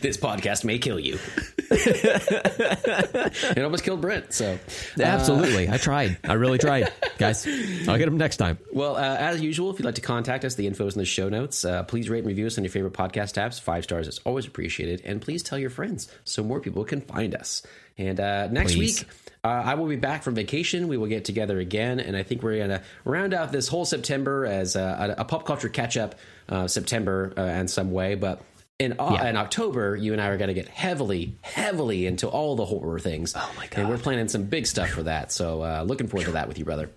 This 0.00 0.16
podcast 0.16 0.64
may 0.64 0.78
kill 0.78 0.98
you. 0.98 1.18
it 1.70 3.62
almost 3.62 3.84
killed 3.84 4.00
Brent, 4.00 4.32
so. 4.32 4.58
Absolutely, 4.98 5.68
I 5.68 5.76
tried. 5.76 6.18
I 6.24 6.34
really 6.34 6.58
tried, 6.58 6.92
guys. 7.18 7.46
I'll 7.86 7.98
get 7.98 8.08
him 8.08 8.16
next 8.16 8.38
time. 8.38 8.58
Well, 8.72 8.96
uh, 8.96 9.16
as 9.18 9.40
usual, 9.40 9.70
if 9.70 9.78
you'd 9.78 9.84
like 9.84 9.96
to 9.96 10.00
contact 10.00 10.44
us, 10.44 10.54
the 10.54 10.66
info 10.66 10.86
is 10.86 10.94
in 10.94 11.00
the 11.00 11.04
show 11.04 11.28
notes. 11.28 11.64
Uh, 11.64 11.82
please 11.82 12.08
rate 12.08 12.18
and 12.18 12.26
review 12.26 12.46
us 12.46 12.58
on 12.58 12.64
your 12.64 12.70
favorite 12.70 12.94
podcast 12.94 13.34
apps. 13.34 13.60
Five 13.60 13.84
stars 13.84 14.08
is 14.08 14.18
always 14.24 14.46
appreciated. 14.46 15.02
And 15.04 15.20
please 15.20 15.42
tell 15.42 15.58
your 15.58 15.70
friends 15.70 16.08
so 16.24 16.42
more 16.42 16.60
people 16.60 16.84
can 16.84 17.00
find 17.00 17.34
us. 17.34 17.62
And 17.96 18.20
uh, 18.20 18.46
next 18.48 18.74
Please. 18.74 19.00
week, 19.00 19.08
uh, 19.44 19.48
I 19.48 19.74
will 19.74 19.86
be 19.86 19.96
back 19.96 20.22
from 20.22 20.34
vacation. 20.34 20.88
We 20.88 20.96
will 20.96 21.08
get 21.08 21.24
together 21.24 21.58
again. 21.58 21.98
And 22.00 22.16
I 22.16 22.22
think 22.22 22.42
we're 22.42 22.58
going 22.58 22.70
to 22.70 22.82
round 23.04 23.34
out 23.34 23.50
this 23.50 23.68
whole 23.68 23.84
September 23.84 24.46
as 24.46 24.76
a, 24.76 25.16
a, 25.18 25.22
a 25.22 25.24
pop 25.24 25.44
culture 25.44 25.68
catch 25.68 25.96
up 25.96 26.14
uh, 26.48 26.68
September 26.68 27.32
uh, 27.36 27.42
in 27.42 27.68
some 27.68 27.90
way. 27.90 28.14
But 28.14 28.40
in, 28.78 28.94
uh, 28.98 29.10
Yeah. 29.14 29.28
in 29.30 29.36
October, 29.36 29.96
you 29.96 30.12
and 30.12 30.22
I 30.22 30.28
are 30.28 30.36
going 30.36 30.48
to 30.48 30.54
get 30.54 30.68
heavily, 30.68 31.34
heavily 31.42 32.06
into 32.06 32.28
all 32.28 32.54
the 32.56 32.64
horror 32.64 32.98
things. 32.98 33.34
Oh, 33.36 33.52
my 33.56 33.66
god! 33.66 33.78
And 33.80 33.88
we're 33.88 33.98
planning 33.98 34.28
some 34.28 34.44
big 34.44 34.66
stuff 34.66 34.90
for 34.90 35.02
that. 35.04 35.32
So 35.32 35.62
uh, 35.62 35.82
looking 35.86 36.06
forward 36.08 36.26
to 36.26 36.32
that 36.32 36.48
with 36.48 36.58
you, 36.58 36.64
brother. 36.64 36.90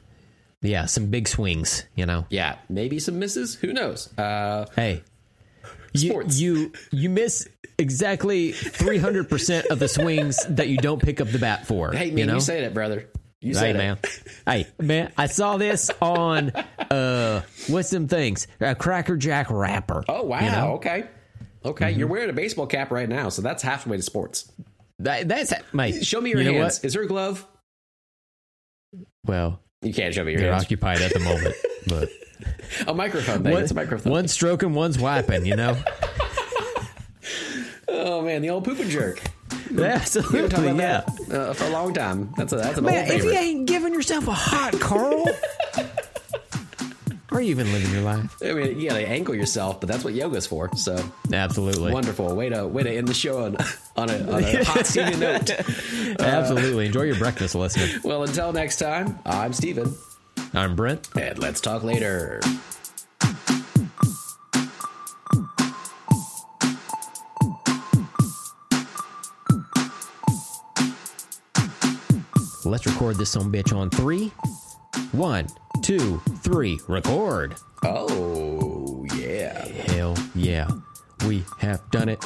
Yeah, 0.61 0.85
some 0.85 1.07
big 1.07 1.27
swings. 1.27 1.83
You 1.95 2.05
know. 2.05 2.25
Yeah, 2.29 2.57
maybe 2.69 2.99
some 2.99 3.17
misses. 3.19 3.55
Who 3.55 3.73
knows? 3.73 4.15
Uh, 4.17 4.67
Hey, 4.75 5.03
you 5.93 6.09
Sports. 6.11 6.39
you 6.39 6.71
you 6.91 7.09
miss 7.09 7.47
exactly 7.79 8.51
three 8.51 8.99
hundred 8.99 9.27
percent 9.27 9.65
of 9.67 9.79
the 9.79 9.87
swings 9.87 10.37
that 10.49 10.67
you 10.67 10.77
don't 10.77 11.01
pick 11.01 11.19
up 11.19 11.29
the 11.29 11.39
bat 11.39 11.65
for. 11.65 11.91
hey, 11.91 12.09
man, 12.09 12.17
you 12.17 12.17
you, 12.25 12.25
know. 12.27 12.39
said 12.39 12.63
it, 12.63 12.73
brother. 12.75 13.07
You 13.43 13.55
Hey 13.55 13.59
said 13.59 13.75
man, 13.75 13.97
hey 14.45 14.67
man, 14.79 15.11
I 15.17 15.25
saw 15.25 15.57
this 15.57 15.89
on 15.99 16.51
uh, 16.51 17.41
what's 17.69 17.89
them 17.89 18.07
things? 18.07 18.45
A 18.59 18.75
Cracker 18.75 19.17
Jack 19.17 19.47
wrapper. 19.49 20.03
Oh 20.07 20.21
wow. 20.25 20.41
You 20.45 20.51
know? 20.51 20.73
Okay. 20.73 21.05
Okay, 21.63 21.85
Mm-hmm. 21.91 21.99
you're 21.99 22.07
wearing 22.07 22.29
a 22.29 22.33
baseball 22.33 22.65
cap 22.67 22.91
right 22.91 23.07
now, 23.09 23.29
so 23.29 23.41
that's 23.41 23.61
halfway 23.63 23.97
to 23.97 24.03
sports. 24.03 24.51
That, 24.99 25.27
that's 25.27 25.53
mate. 25.73 26.05
Show 26.05 26.21
me 26.21 26.29
your 26.31 26.41
you 26.41 26.53
hands. 26.53 26.83
Is 26.83 26.93
there 26.93 27.03
a 27.03 27.07
glove? 27.07 27.45
Well, 29.25 29.59
You 29.81 29.93
can't 29.93 30.13
show 30.13 30.23
me 30.23 30.31
your 30.33 30.41
they're 30.41 30.51
hands. 30.51 30.63
occupied 30.63 31.01
at 31.01 31.13
the 31.13 31.19
moment, 31.19 31.55
but 31.87 32.09
A 32.87 32.93
microphone 32.93 33.43
thing. 33.43 33.53
one, 33.53 33.61
It's 33.63 33.71
a 33.71 33.75
microphone. 33.75 34.11
one's 34.11 34.31
stroking, 34.31 34.73
one's 34.73 34.97
wiping. 34.99 35.45
You 35.45 35.55
know, 35.55 35.77
Oh 37.87 38.21
man, 38.21 38.41
the 38.41 38.49
old 38.49 38.63
poop 38.65 38.79
and 38.79 38.89
jerk. 38.89 39.21
absolutely, 39.77 40.45
about 40.45 40.75
yeah. 40.75 41.01
that? 41.27 41.31
uh, 41.31 41.53
for 41.53 41.65
a 41.65 41.69
long 41.69 41.93
time. 41.93 42.33
That's 42.37 42.53
a 42.53 42.57
that's 42.57 42.77
a 42.77 42.81
Man, 42.81 43.09
if 43.11 43.23
you 43.23 43.31
ain't 43.31 43.67
giving 43.67 43.93
yourself 43.93 44.27
a 44.27 44.33
hot 44.33 44.79
Carl, 44.79 45.25
are 47.31 47.41
you 47.41 47.49
even 47.51 47.71
living 47.71 47.91
your 47.91 48.01
life? 48.01 48.37
I 48.43 48.51
mean, 48.53 48.79
you 48.79 48.89
gotta 48.89 49.07
angle 49.07 49.33
yourself, 49.35 49.79
but 49.79 49.87
that's 49.87 50.03
what 50.03 50.13
yoga's 50.13 50.45
for. 50.47 50.69
So 50.75 50.97
Absolutely. 51.31 51.93
wonderful 51.93 52.35
way 52.35 52.49
to 52.49 52.67
way 52.67 52.83
to 52.83 52.91
end 52.91 53.07
the 53.07 53.13
show 53.13 53.45
on 53.45 53.57
on 53.95 54.09
a, 54.09 54.31
on 54.31 54.43
a 54.43 54.63
hot 54.65 54.85
steamy 54.85 55.15
note. 55.17 55.49
Uh, 55.51 56.15
Absolutely. 56.19 56.85
Enjoy 56.87 57.03
your 57.03 57.15
breakfast, 57.17 57.55
listener. 57.55 57.99
Well, 58.03 58.23
until 58.23 58.51
next 58.51 58.77
time, 58.77 59.17
I'm 59.25 59.53
Steven, 59.53 59.95
I'm 60.53 60.75
Brent. 60.75 61.09
and 61.15 61.39
let's 61.39 61.61
talk 61.61 61.83
later. 61.83 62.41
Let's 72.63 72.85
record 72.85 73.17
this 73.17 73.29
some 73.31 73.51
bitch 73.51 73.75
on 73.75 73.89
three. 73.89 74.31
One, 75.11 75.47
two, 75.81 76.19
three. 76.41 76.79
Record. 76.87 77.55
Oh 77.83 79.05
yeah. 79.15 79.65
Hell 79.67 80.15
yeah. 80.35 80.67
We 81.27 81.43
have 81.59 81.81
done 81.91 82.09
it. 82.09 82.23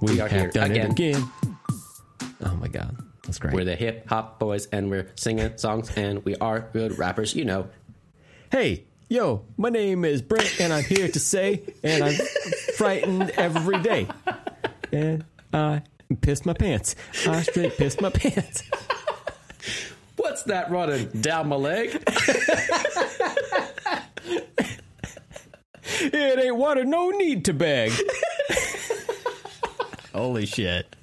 We, 0.00 0.14
We 0.14 0.20
are 0.20 0.28
have 0.28 0.40
here 0.40 0.50
done 0.50 0.70
again. 0.72 0.86
it 0.86 0.92
again. 0.92 1.30
Oh 2.44 2.54
my 2.56 2.68
god. 2.68 2.96
That's 3.24 3.38
great. 3.38 3.54
We're 3.54 3.64
the 3.64 3.76
hip 3.76 4.08
hop 4.08 4.38
boys, 4.38 4.66
and 4.66 4.90
we're 4.90 5.10
singing 5.14 5.56
songs, 5.56 5.90
and 5.96 6.24
we 6.24 6.36
are 6.36 6.68
good 6.72 6.98
rappers. 6.98 7.34
You 7.34 7.44
know. 7.44 7.68
Hey, 8.50 8.84
yo, 9.08 9.44
my 9.56 9.68
name 9.70 10.04
is 10.04 10.20
Brent, 10.20 10.60
and 10.60 10.72
I'm 10.72 10.84
here 10.84 11.08
to 11.08 11.20
say, 11.20 11.62
and 11.82 12.04
I'm 12.04 12.14
frightened 12.76 13.30
every 13.30 13.80
day. 13.80 14.08
And 14.92 15.24
I 15.52 15.82
pissed 16.20 16.44
my 16.44 16.52
pants. 16.54 16.96
I 17.26 17.42
straight 17.42 17.76
pissed 17.76 18.00
my 18.00 18.10
pants. 18.10 18.62
What's 20.24 20.42
that 20.44 20.70
running 20.70 21.08
down 21.20 21.48
my 21.48 21.56
leg? 21.56 22.02
It 26.00 26.38
ain't 26.38 26.56
water, 26.56 26.82
no 26.84 27.10
need 27.10 27.44
to 27.44 27.52
beg. 27.52 27.92
Holy 30.14 30.46
shit. 30.46 30.96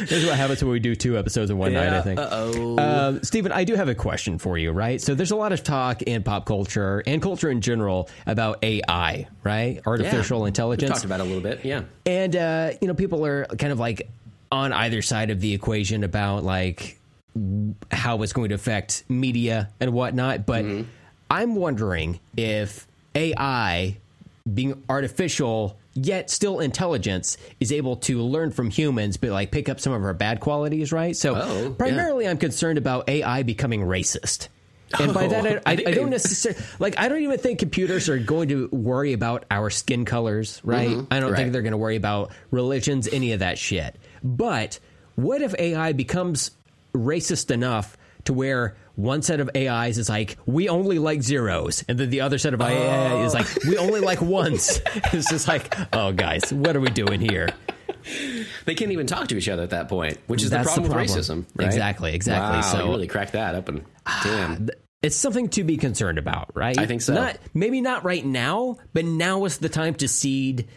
This 0.00 0.12
is 0.12 0.26
what 0.26 0.36
happens 0.36 0.62
when 0.62 0.72
we 0.72 0.80
do 0.80 0.94
two 0.94 1.18
episodes 1.18 1.50
in 1.50 1.58
one 1.58 1.74
night, 1.74 1.92
I 1.92 2.00
think. 2.00 2.18
Uh 2.18 2.28
oh. 2.30 2.78
Um, 2.78 3.22
Steven, 3.22 3.52
I 3.52 3.64
do 3.64 3.74
have 3.74 3.88
a 3.88 3.94
question 3.94 4.38
for 4.38 4.56
you, 4.56 4.72
right? 4.72 5.00
So 5.00 5.14
there's 5.14 5.30
a 5.32 5.36
lot 5.36 5.52
of 5.52 5.62
talk 5.62 6.00
in 6.02 6.22
pop 6.22 6.46
culture 6.46 7.02
and 7.06 7.20
culture 7.20 7.50
in 7.50 7.60
general 7.60 8.08
about 8.26 8.62
AI, 8.64 9.26
right? 9.44 9.80
Artificial 9.86 10.42
We 10.42 10.48
intelligence. 10.48 10.90
talked 10.92 11.04
about 11.04 11.20
it 11.20 11.24
a 11.24 11.26
little 11.26 11.42
bit. 11.42 11.64
Yeah. 11.64 11.82
And 12.06 12.34
uh, 12.36 12.70
you 12.80 12.88
know, 12.88 12.94
people 12.94 13.24
are 13.26 13.44
kind 13.58 13.72
of 13.72 13.78
like 13.78 14.08
on 14.50 14.72
either 14.72 15.02
side 15.02 15.30
of 15.30 15.40
the 15.40 15.52
equation 15.52 16.04
about 16.04 16.42
like 16.44 16.99
how 17.92 18.22
it's 18.22 18.32
going 18.32 18.48
to 18.50 18.54
affect 18.54 19.04
media 19.08 19.70
and 19.80 19.92
whatnot. 19.92 20.46
But 20.46 20.64
I'm 21.30 21.54
wondering 21.54 22.20
if 22.36 22.86
AI, 23.14 23.96
being 24.52 24.82
artificial 24.88 25.76
yet 25.94 26.30
still 26.30 26.60
intelligence, 26.60 27.36
is 27.58 27.72
able 27.72 27.96
to 27.96 28.20
learn 28.22 28.50
from 28.52 28.70
humans, 28.70 29.16
but 29.16 29.30
like 29.30 29.50
pick 29.50 29.68
up 29.68 29.80
some 29.80 29.92
of 29.92 30.02
our 30.04 30.14
bad 30.14 30.40
qualities, 30.40 30.92
right? 30.92 31.16
So 31.16 31.34
Oh, 31.36 31.62
yeah. 31.64 31.70
primarily, 31.76 32.28
I'm 32.28 32.38
concerned 32.38 32.78
about 32.78 33.08
AI 33.08 33.42
becoming 33.42 33.80
racist. 33.82 34.48
And 34.98 35.14
by 35.14 35.28
that, 35.28 35.46
I, 35.46 35.60
I, 35.66 35.72
I 35.86 35.92
don't 35.92 36.10
necessarily 36.10 36.60
like. 36.80 36.98
I 36.98 37.08
don't 37.08 37.20
even 37.22 37.38
think 37.38 37.60
computers 37.60 38.08
are 38.08 38.18
going 38.18 38.48
to 38.48 38.68
worry 38.72 39.12
about 39.12 39.44
our 39.48 39.70
skin 39.70 40.04
colors, 40.04 40.60
right? 40.64 40.88
I 40.88 40.90
don't 40.90 41.00
Mm-hmm. 41.10 41.24
Right. 41.26 41.36
think 41.36 41.52
they're 41.52 41.62
going 41.62 41.70
to 41.72 41.76
worry 41.78 41.94
about 41.94 42.32
religions, 42.50 43.06
any 43.12 43.30
of 43.32 43.38
that 43.38 43.56
shit. 43.56 43.94
But 44.24 44.80
what 45.14 45.42
if 45.42 45.54
AI 45.60 45.92
becomes 45.92 46.50
racist 46.92 47.50
enough 47.50 47.96
to 48.24 48.32
where 48.32 48.76
one 48.96 49.22
set 49.22 49.40
of 49.40 49.50
AIs 49.56 49.98
is 49.98 50.08
like, 50.08 50.36
we 50.46 50.68
only 50.68 50.98
like 50.98 51.22
zeros, 51.22 51.84
and 51.88 51.98
then 51.98 52.10
the 52.10 52.20
other 52.20 52.38
set 52.38 52.54
of 52.54 52.60
AI 52.60 53.12
oh. 53.12 53.24
is 53.24 53.34
like, 53.34 53.46
we 53.64 53.78
only 53.78 54.00
like 54.00 54.20
ones. 54.20 54.80
it's 55.12 55.30
just 55.30 55.48
like, 55.48 55.74
oh, 55.94 56.12
guys, 56.12 56.52
what 56.52 56.76
are 56.76 56.80
we 56.80 56.90
doing 56.90 57.20
here? 57.20 57.48
They 58.64 58.74
can't 58.74 58.92
even 58.92 59.06
talk 59.06 59.28
to 59.28 59.36
each 59.36 59.48
other 59.48 59.62
at 59.62 59.70
that 59.70 59.88
point, 59.88 60.18
which 60.26 60.42
is 60.42 60.50
the 60.50 60.62
problem, 60.62 60.88
the 60.88 60.94
with 60.94 61.08
problem. 61.08 61.18
racism. 61.18 61.46
Right? 61.54 61.66
Exactly, 61.66 62.14
exactly. 62.14 62.56
Wow, 62.56 62.60
So- 62.62 62.84
you 62.84 62.90
really 62.90 63.06
cracked 63.06 63.32
that 63.32 63.54
up, 63.54 63.68
and 63.68 63.84
ah, 64.06 64.20
damn. 64.24 64.68
It's 65.02 65.16
something 65.16 65.48
to 65.50 65.64
be 65.64 65.78
concerned 65.78 66.18
about, 66.18 66.50
right? 66.54 66.76
I 66.76 66.86
think 66.86 67.00
so. 67.00 67.14
Not 67.14 67.38
maybe 67.54 67.80
not 67.80 68.04
right 68.04 68.24
now, 68.24 68.76
but 68.92 69.06
now 69.06 69.46
is 69.46 69.56
the 69.56 69.70
time 69.70 69.94
to 69.94 70.08
seed. 70.08 70.68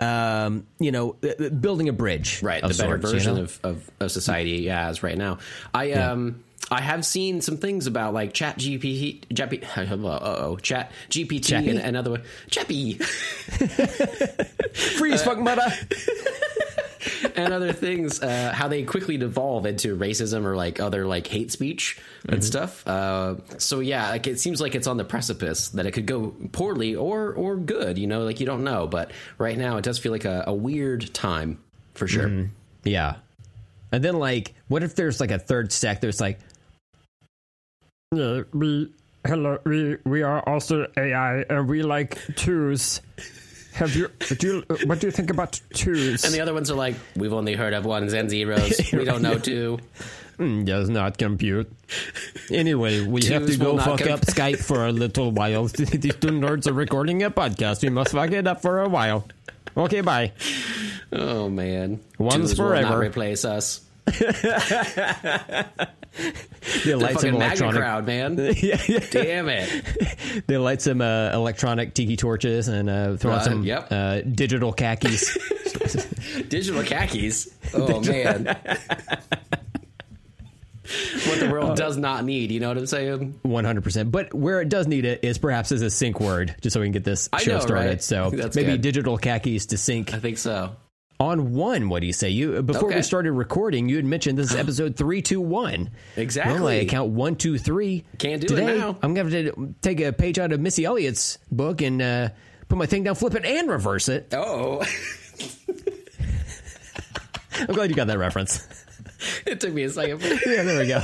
Um, 0.00 0.66
you 0.78 0.92
know, 0.92 1.16
uh, 1.24 1.44
uh, 1.44 1.48
building 1.48 1.88
a 1.88 1.92
bridge, 1.92 2.42
right 2.42 2.62
of 2.62 2.76
the 2.76 2.82
better 2.82 3.00
sorts, 3.00 3.04
you 3.04 3.18
version 3.18 3.34
know? 3.34 3.42
of, 3.42 3.60
of, 3.64 3.90
of 4.00 4.10
society 4.12 4.70
as 4.70 5.02
right 5.02 5.18
now 5.18 5.38
i 5.74 5.92
um 5.92 6.42
i 6.70 6.80
have 6.80 7.04
seen 7.04 7.40
some 7.40 7.56
things 7.56 7.86
about 7.86 8.12
like 8.14 8.32
chat 8.32 8.58
gpt 8.58 9.26
gp 9.28 9.64
uh-oh 10.04 10.56
chat 10.56 10.90
gpt 11.10 11.44
Chappy? 11.44 11.70
and 11.70 11.78
another 11.78 12.10
one 12.10 12.22
chappy 12.50 12.94
freeze, 14.98 15.22
fuck 15.22 15.38
mother. 15.38 15.66
and 17.36 17.52
other 17.52 17.72
things 17.72 18.22
uh, 18.22 18.52
how 18.54 18.68
they 18.68 18.82
quickly 18.82 19.16
devolve 19.16 19.66
into 19.66 19.96
racism 19.96 20.44
or 20.44 20.56
like 20.56 20.80
other 20.80 21.06
like 21.06 21.26
hate 21.26 21.50
speech 21.50 21.98
and 22.28 22.44
stuff. 22.44 22.86
Uh, 22.86 23.36
so 23.58 23.80
yeah 23.80 24.10
like 24.10 24.26
it 24.26 24.38
seems 24.40 24.60
like 24.60 24.74
it's 24.74 24.86
on 24.86 24.96
the 24.96 25.04
precipice 25.04 25.68
that 25.70 25.86
it 25.86 25.92
could 25.92 26.06
go 26.06 26.34
poorly 26.52 26.94
or 26.94 27.32
or 27.32 27.56
good 27.56 27.98
you 27.98 28.06
know 28.06 28.22
like 28.24 28.40
you 28.40 28.46
don't 28.46 28.64
know. 28.64 28.86
But 28.86 29.12
right 29.38 29.56
now 29.56 29.76
it 29.76 29.84
does 29.84 29.98
feel 29.98 30.12
like 30.12 30.24
a, 30.24 30.44
a 30.46 30.54
weird 30.54 31.12
time 31.14 31.58
for 31.94 32.06
sure. 32.06 32.48
Yeah. 32.84 33.16
And 33.90 34.04
then 34.04 34.18
like 34.18 34.54
what 34.68 34.82
if 34.82 34.94
there's 34.94 35.20
like 35.20 35.30
a 35.30 35.38
third 35.38 35.72
sect 35.72 36.02
There's 36.02 36.20
like 36.20 36.38
Yeah, 38.14 38.44
we 38.54 38.90
hello 39.26 39.58
we 39.64 39.98
we 40.06 40.22
are 40.22 40.40
also 40.48 40.86
AI 40.96 41.42
and 41.50 41.68
we 41.68 41.82
like 41.82 42.16
twos. 42.36 43.02
Have 43.74 43.94
you 43.94 44.08
do 44.38 44.64
you, 44.70 44.86
what 44.86 45.00
do 45.00 45.08
you 45.08 45.10
think 45.10 45.28
about 45.28 45.60
twos? 45.74 46.24
and 46.24 46.32
the 46.32 46.40
other 46.40 46.54
ones 46.54 46.70
are 46.70 46.74
like 46.74 46.94
we've 47.16 47.34
only 47.34 47.52
heard 47.52 47.74
of 47.74 47.84
ones 47.84 48.14
and 48.14 48.30
zeros 48.30 48.80
we 48.94 49.04
don't 49.04 49.20
know 49.20 49.38
two 49.38 49.78
"Mm, 50.38 50.64
does 50.64 50.88
not 50.88 51.18
compute. 51.18 51.70
Anyway, 52.50 53.02
we 53.04 53.22
have 53.26 53.44
to 53.46 53.58
go 53.58 53.76
fuck 53.76 53.98
com- 54.00 54.12
up 54.12 54.20
Skype 54.20 54.60
for 54.64 54.86
a 54.86 54.92
little 54.92 55.30
while. 55.30 55.64
These 55.68 56.14
two 56.16 56.28
nerds 56.32 56.66
are 56.66 56.72
recording 56.72 57.22
a 57.24 57.30
podcast. 57.30 57.82
We 57.82 57.90
must 57.90 58.12
fuck 58.12 58.30
it 58.32 58.46
up 58.46 58.62
for 58.62 58.80
a 58.80 58.88
while. 58.88 59.28
Okay, 59.76 60.00
bye. 60.00 60.32
Oh 61.12 61.50
man, 61.50 62.00
One's 62.16 62.52
Twos 62.52 62.58
will 62.58 62.70
not 62.70 62.84
forever. 62.84 63.00
replace 63.00 63.44
us. 63.44 63.82
They 66.84 66.94
light 66.94 67.18
some 67.20 67.30
electronic 67.34 67.80
crowd, 67.80 68.06
man. 68.06 68.36
yeah, 68.56 68.80
yeah. 68.86 68.98
Damn 69.10 69.48
it. 69.48 69.84
They 70.46 70.56
light 70.58 70.82
some 70.82 71.00
uh, 71.00 71.30
electronic 71.32 71.94
tiki 71.94 72.16
torches 72.16 72.68
and 72.68 72.90
uh, 72.90 73.16
throw 73.16 73.32
on 73.32 73.38
Uh, 73.38 73.42
some 73.42 73.62
yep. 73.64 73.88
uh, 73.90 74.20
digital 74.22 74.72
khakis. 74.72 75.36
Digital 76.48 76.82
khakis. 76.82 77.48
Oh 77.74 78.00
man. 78.00 78.44
what 81.26 81.40
the 81.40 81.48
world 81.50 81.76
does 81.76 81.96
not 81.96 82.24
need. 82.24 82.50
You 82.50 82.60
know 82.60 82.68
what 82.68 82.78
I'm 82.78 82.86
saying? 82.86 83.38
One 83.42 83.64
hundred 83.64 83.84
percent. 83.84 84.10
But 84.10 84.32
where 84.34 84.60
it 84.60 84.68
does 84.68 84.86
need 84.86 85.04
it 85.04 85.22
is 85.24 85.38
perhaps 85.38 85.72
as 85.72 85.82
a 85.82 85.90
sync 85.90 86.20
word, 86.20 86.54
just 86.60 86.74
so 86.74 86.80
we 86.80 86.86
can 86.86 86.92
get 86.92 87.04
this 87.04 87.28
show 87.38 87.54
know, 87.54 87.60
started. 87.60 87.86
right? 87.86 88.02
So 88.02 88.30
That's 88.30 88.56
maybe 88.56 88.72
good. 88.72 88.80
digital 88.82 89.18
khakis 89.18 89.66
to 89.66 89.78
sync 89.78 90.14
I 90.14 90.18
think 90.18 90.38
so. 90.38 90.74
On 91.20 91.52
one. 91.52 91.88
What 91.88 92.00
do 92.00 92.06
you 92.06 92.12
say? 92.12 92.28
You 92.30 92.62
before 92.62 92.88
we 92.88 93.02
started 93.02 93.32
recording, 93.32 93.88
you 93.88 93.96
had 93.96 94.04
mentioned 94.04 94.38
this 94.38 94.50
is 94.50 94.56
episode 94.56 94.96
three 94.96 95.22
two 95.22 95.40
one. 95.40 95.90
Exactly. 96.16 96.52
Normally 96.52 96.80
I 96.80 96.84
count 96.84 97.10
one 97.10 97.36
two 97.36 97.58
three. 97.58 98.04
Can't 98.18 98.40
do 98.40 98.46
it 98.46 98.56
Today, 98.56 98.78
now. 98.78 98.96
I'm 99.02 99.14
going 99.14 99.30
to 99.30 99.74
take 99.82 100.00
a 100.00 100.12
page 100.12 100.38
out 100.38 100.52
of 100.52 100.60
Missy 100.60 100.84
Elliott's 100.84 101.38
book 101.50 101.80
and 101.82 102.00
uh, 102.00 102.28
put 102.68 102.78
my 102.78 102.86
thing 102.86 103.04
down, 103.04 103.14
flip 103.14 103.34
it, 103.34 103.44
and 103.44 103.68
reverse 103.68 104.08
it. 104.08 104.32
Oh, 104.32 104.84
I'm 107.60 107.74
glad 107.74 107.90
you 107.90 107.96
got 107.96 108.06
that 108.06 108.18
reference. 108.18 108.66
it 109.46 109.60
took 109.60 109.72
me 109.72 109.82
a 109.82 109.90
second. 109.90 110.22
Yeah, 110.46 110.62
there 110.62 110.78
we 110.78 110.86
go. 110.86 111.02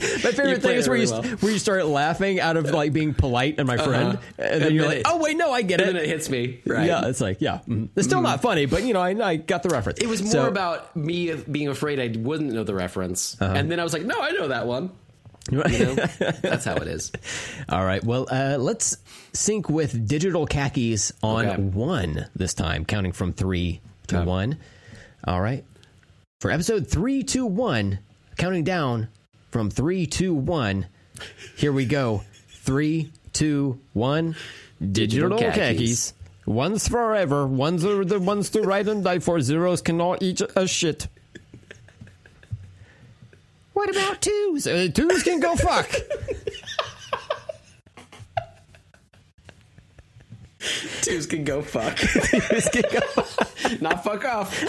My 0.00 0.30
favorite 0.32 0.62
thing 0.62 0.76
is 0.76 0.88
where 0.88 0.98
really 0.98 1.06
you 1.06 1.12
well. 1.12 1.22
where 1.38 1.52
you 1.52 1.58
start 1.58 1.84
laughing 1.86 2.40
out 2.40 2.56
of 2.56 2.70
like 2.70 2.92
being 2.92 3.14
polite 3.14 3.56
and 3.58 3.66
my 3.66 3.76
friend, 3.76 4.18
and 4.38 4.62
then 4.62 4.74
you're 4.74 4.86
like, 4.86 5.02
"Oh 5.06 5.18
wait, 5.18 5.36
no, 5.36 5.50
I 5.52 5.62
get 5.62 5.80
And 5.80 5.90
it." 5.90 5.92
then 5.94 6.02
it 6.02 6.08
hits 6.08 6.28
me. 6.30 6.60
Right. 6.66 6.86
Yeah, 6.86 7.06
it's 7.06 7.20
like, 7.20 7.40
yeah, 7.40 7.60
mm. 7.68 7.88
it's 7.96 8.06
still 8.06 8.20
not 8.22 8.40
funny, 8.42 8.66
but 8.66 8.82
you 8.84 8.92
know, 8.94 9.00
I, 9.00 9.10
I 9.10 9.36
got 9.36 9.62
the 9.62 9.68
reference. 9.70 9.98
It 10.00 10.06
was 10.08 10.22
more 10.22 10.30
So- 10.32 10.46
about 10.48 10.94
me 10.96 11.34
being 11.34 11.68
afraid 11.68 11.98
I 11.98 12.18
wouldn't 12.18 12.52
know 12.52 12.64
the 12.64 12.74
reference, 12.74 13.36
and 13.40 13.70
then 13.70 13.80
I 13.80 13.84
was 13.84 13.92
like, 13.92 14.04
"No, 14.04 14.20
I 14.20 14.30
know 14.30 14.48
that 14.48 14.66
one." 14.66 14.90
You 15.50 15.58
know, 15.58 15.94
that's 16.42 16.64
how 16.66 16.74
it 16.76 16.86
is. 16.88 17.10
All 17.70 17.82
right, 17.84 18.04
well, 18.04 18.26
uh, 18.30 18.56
let's 18.58 18.98
sync 19.32 19.68
with 19.70 20.06
digital 20.06 20.46
khakis 20.46 21.10
on 21.22 21.46
Okay. 21.46 21.62
one 21.62 22.26
this 22.36 22.52
time, 22.54 22.84
counting 22.84 23.12
from 23.12 23.32
three 23.32 23.80
to 24.08 24.18
Okay. 24.18 24.26
one. 24.26 24.58
All 25.26 25.40
right, 25.40 25.64
for 26.40 26.50
episode 26.50 26.86
three 26.86 27.22
to 27.24 27.46
one, 27.46 27.98
counting 28.36 28.62
down 28.62 29.08
from 29.50 29.70
three 29.70 30.06
to 30.06 30.34
one. 30.34 30.86
Here 31.56 31.72
we 31.72 31.84
go. 31.86 32.22
Three, 32.48 33.10
two, 33.32 33.80
one. 33.92 34.36
Digital, 34.80 35.30
Digital 35.30 35.38
khakis. 35.38 36.12
khakis. 36.12 36.14
One's 36.46 36.88
forever. 36.88 37.46
One's 37.46 37.84
are 37.84 38.04
the 38.04 38.18
ones 38.20 38.50
to 38.50 38.62
write 38.62 38.88
and 38.88 39.04
die 39.04 39.18
for. 39.18 39.40
Zeros 39.40 39.82
cannot 39.82 40.22
eat 40.22 40.40
a 40.56 40.66
shit. 40.66 41.08
What 43.74 43.90
about 43.90 44.20
twos? 44.22 44.66
Uh, 44.66 44.88
twos 44.92 45.22
can 45.22 45.40
go 45.40 45.54
fuck. 45.56 45.90
Twos 51.02 51.26
can 51.26 51.44
go 51.44 51.62
fuck. 51.62 51.96
twos 51.98 52.68
can 52.68 52.82
go 52.92 53.00
fuck. 53.00 53.80
Not 53.80 54.02
fuck 54.04 54.24
off. 54.24 54.64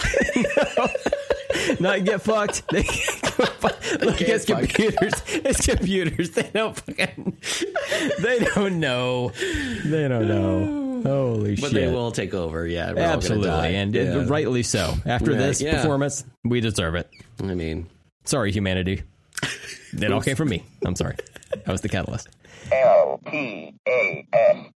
Not 1.80 2.04
get 2.04 2.22
fucked. 2.22 2.62
They 2.70 2.82
can 2.84 3.20
go 3.36 3.44
fuck. 3.46 3.80
Look, 4.00 4.16
can't 4.18 4.30
it's 4.30 4.44
fuck. 4.46 4.58
computers. 4.60 5.12
It's 5.26 5.66
computers. 5.66 6.30
They 6.30 6.48
don't 6.54 6.76
fucking. 6.76 7.36
They 8.20 8.38
don't 8.40 8.78
know. 8.80 9.30
They 9.84 10.06
don't 10.08 10.28
know. 10.28 11.02
Holy 11.02 11.56
But 11.56 11.60
shit. 11.60 11.62
But 11.62 11.72
they 11.72 11.88
will 11.90 12.12
take 12.12 12.34
over. 12.34 12.66
Yeah, 12.66 12.92
we're 12.92 13.00
Absolutely, 13.00 13.74
and 13.76 13.94
Yeah. 13.94 14.24
rightly 14.28 14.62
so. 14.62 14.94
After 15.06 15.30
Right, 15.32 15.38
this 15.38 15.60
yeah. 15.62 15.76
performance, 15.76 16.24
we 16.44 16.60
deserve 16.60 16.94
it. 16.94 17.08
I 17.42 17.54
mean, 17.54 17.86
Sorry, 18.24 18.52
humanity. 18.52 19.02
It 19.94 20.12
all 20.12 20.20
came 20.20 20.36
from 20.36 20.50
me. 20.50 20.62
I'm 20.84 20.94
sorry. 20.94 21.16
I 21.66 21.72
was 21.72 21.80
the 21.80 21.88
catalyst. 21.88 22.28
L 22.70 23.18
T 23.30 23.74
A 23.88 24.26
S 24.32 24.66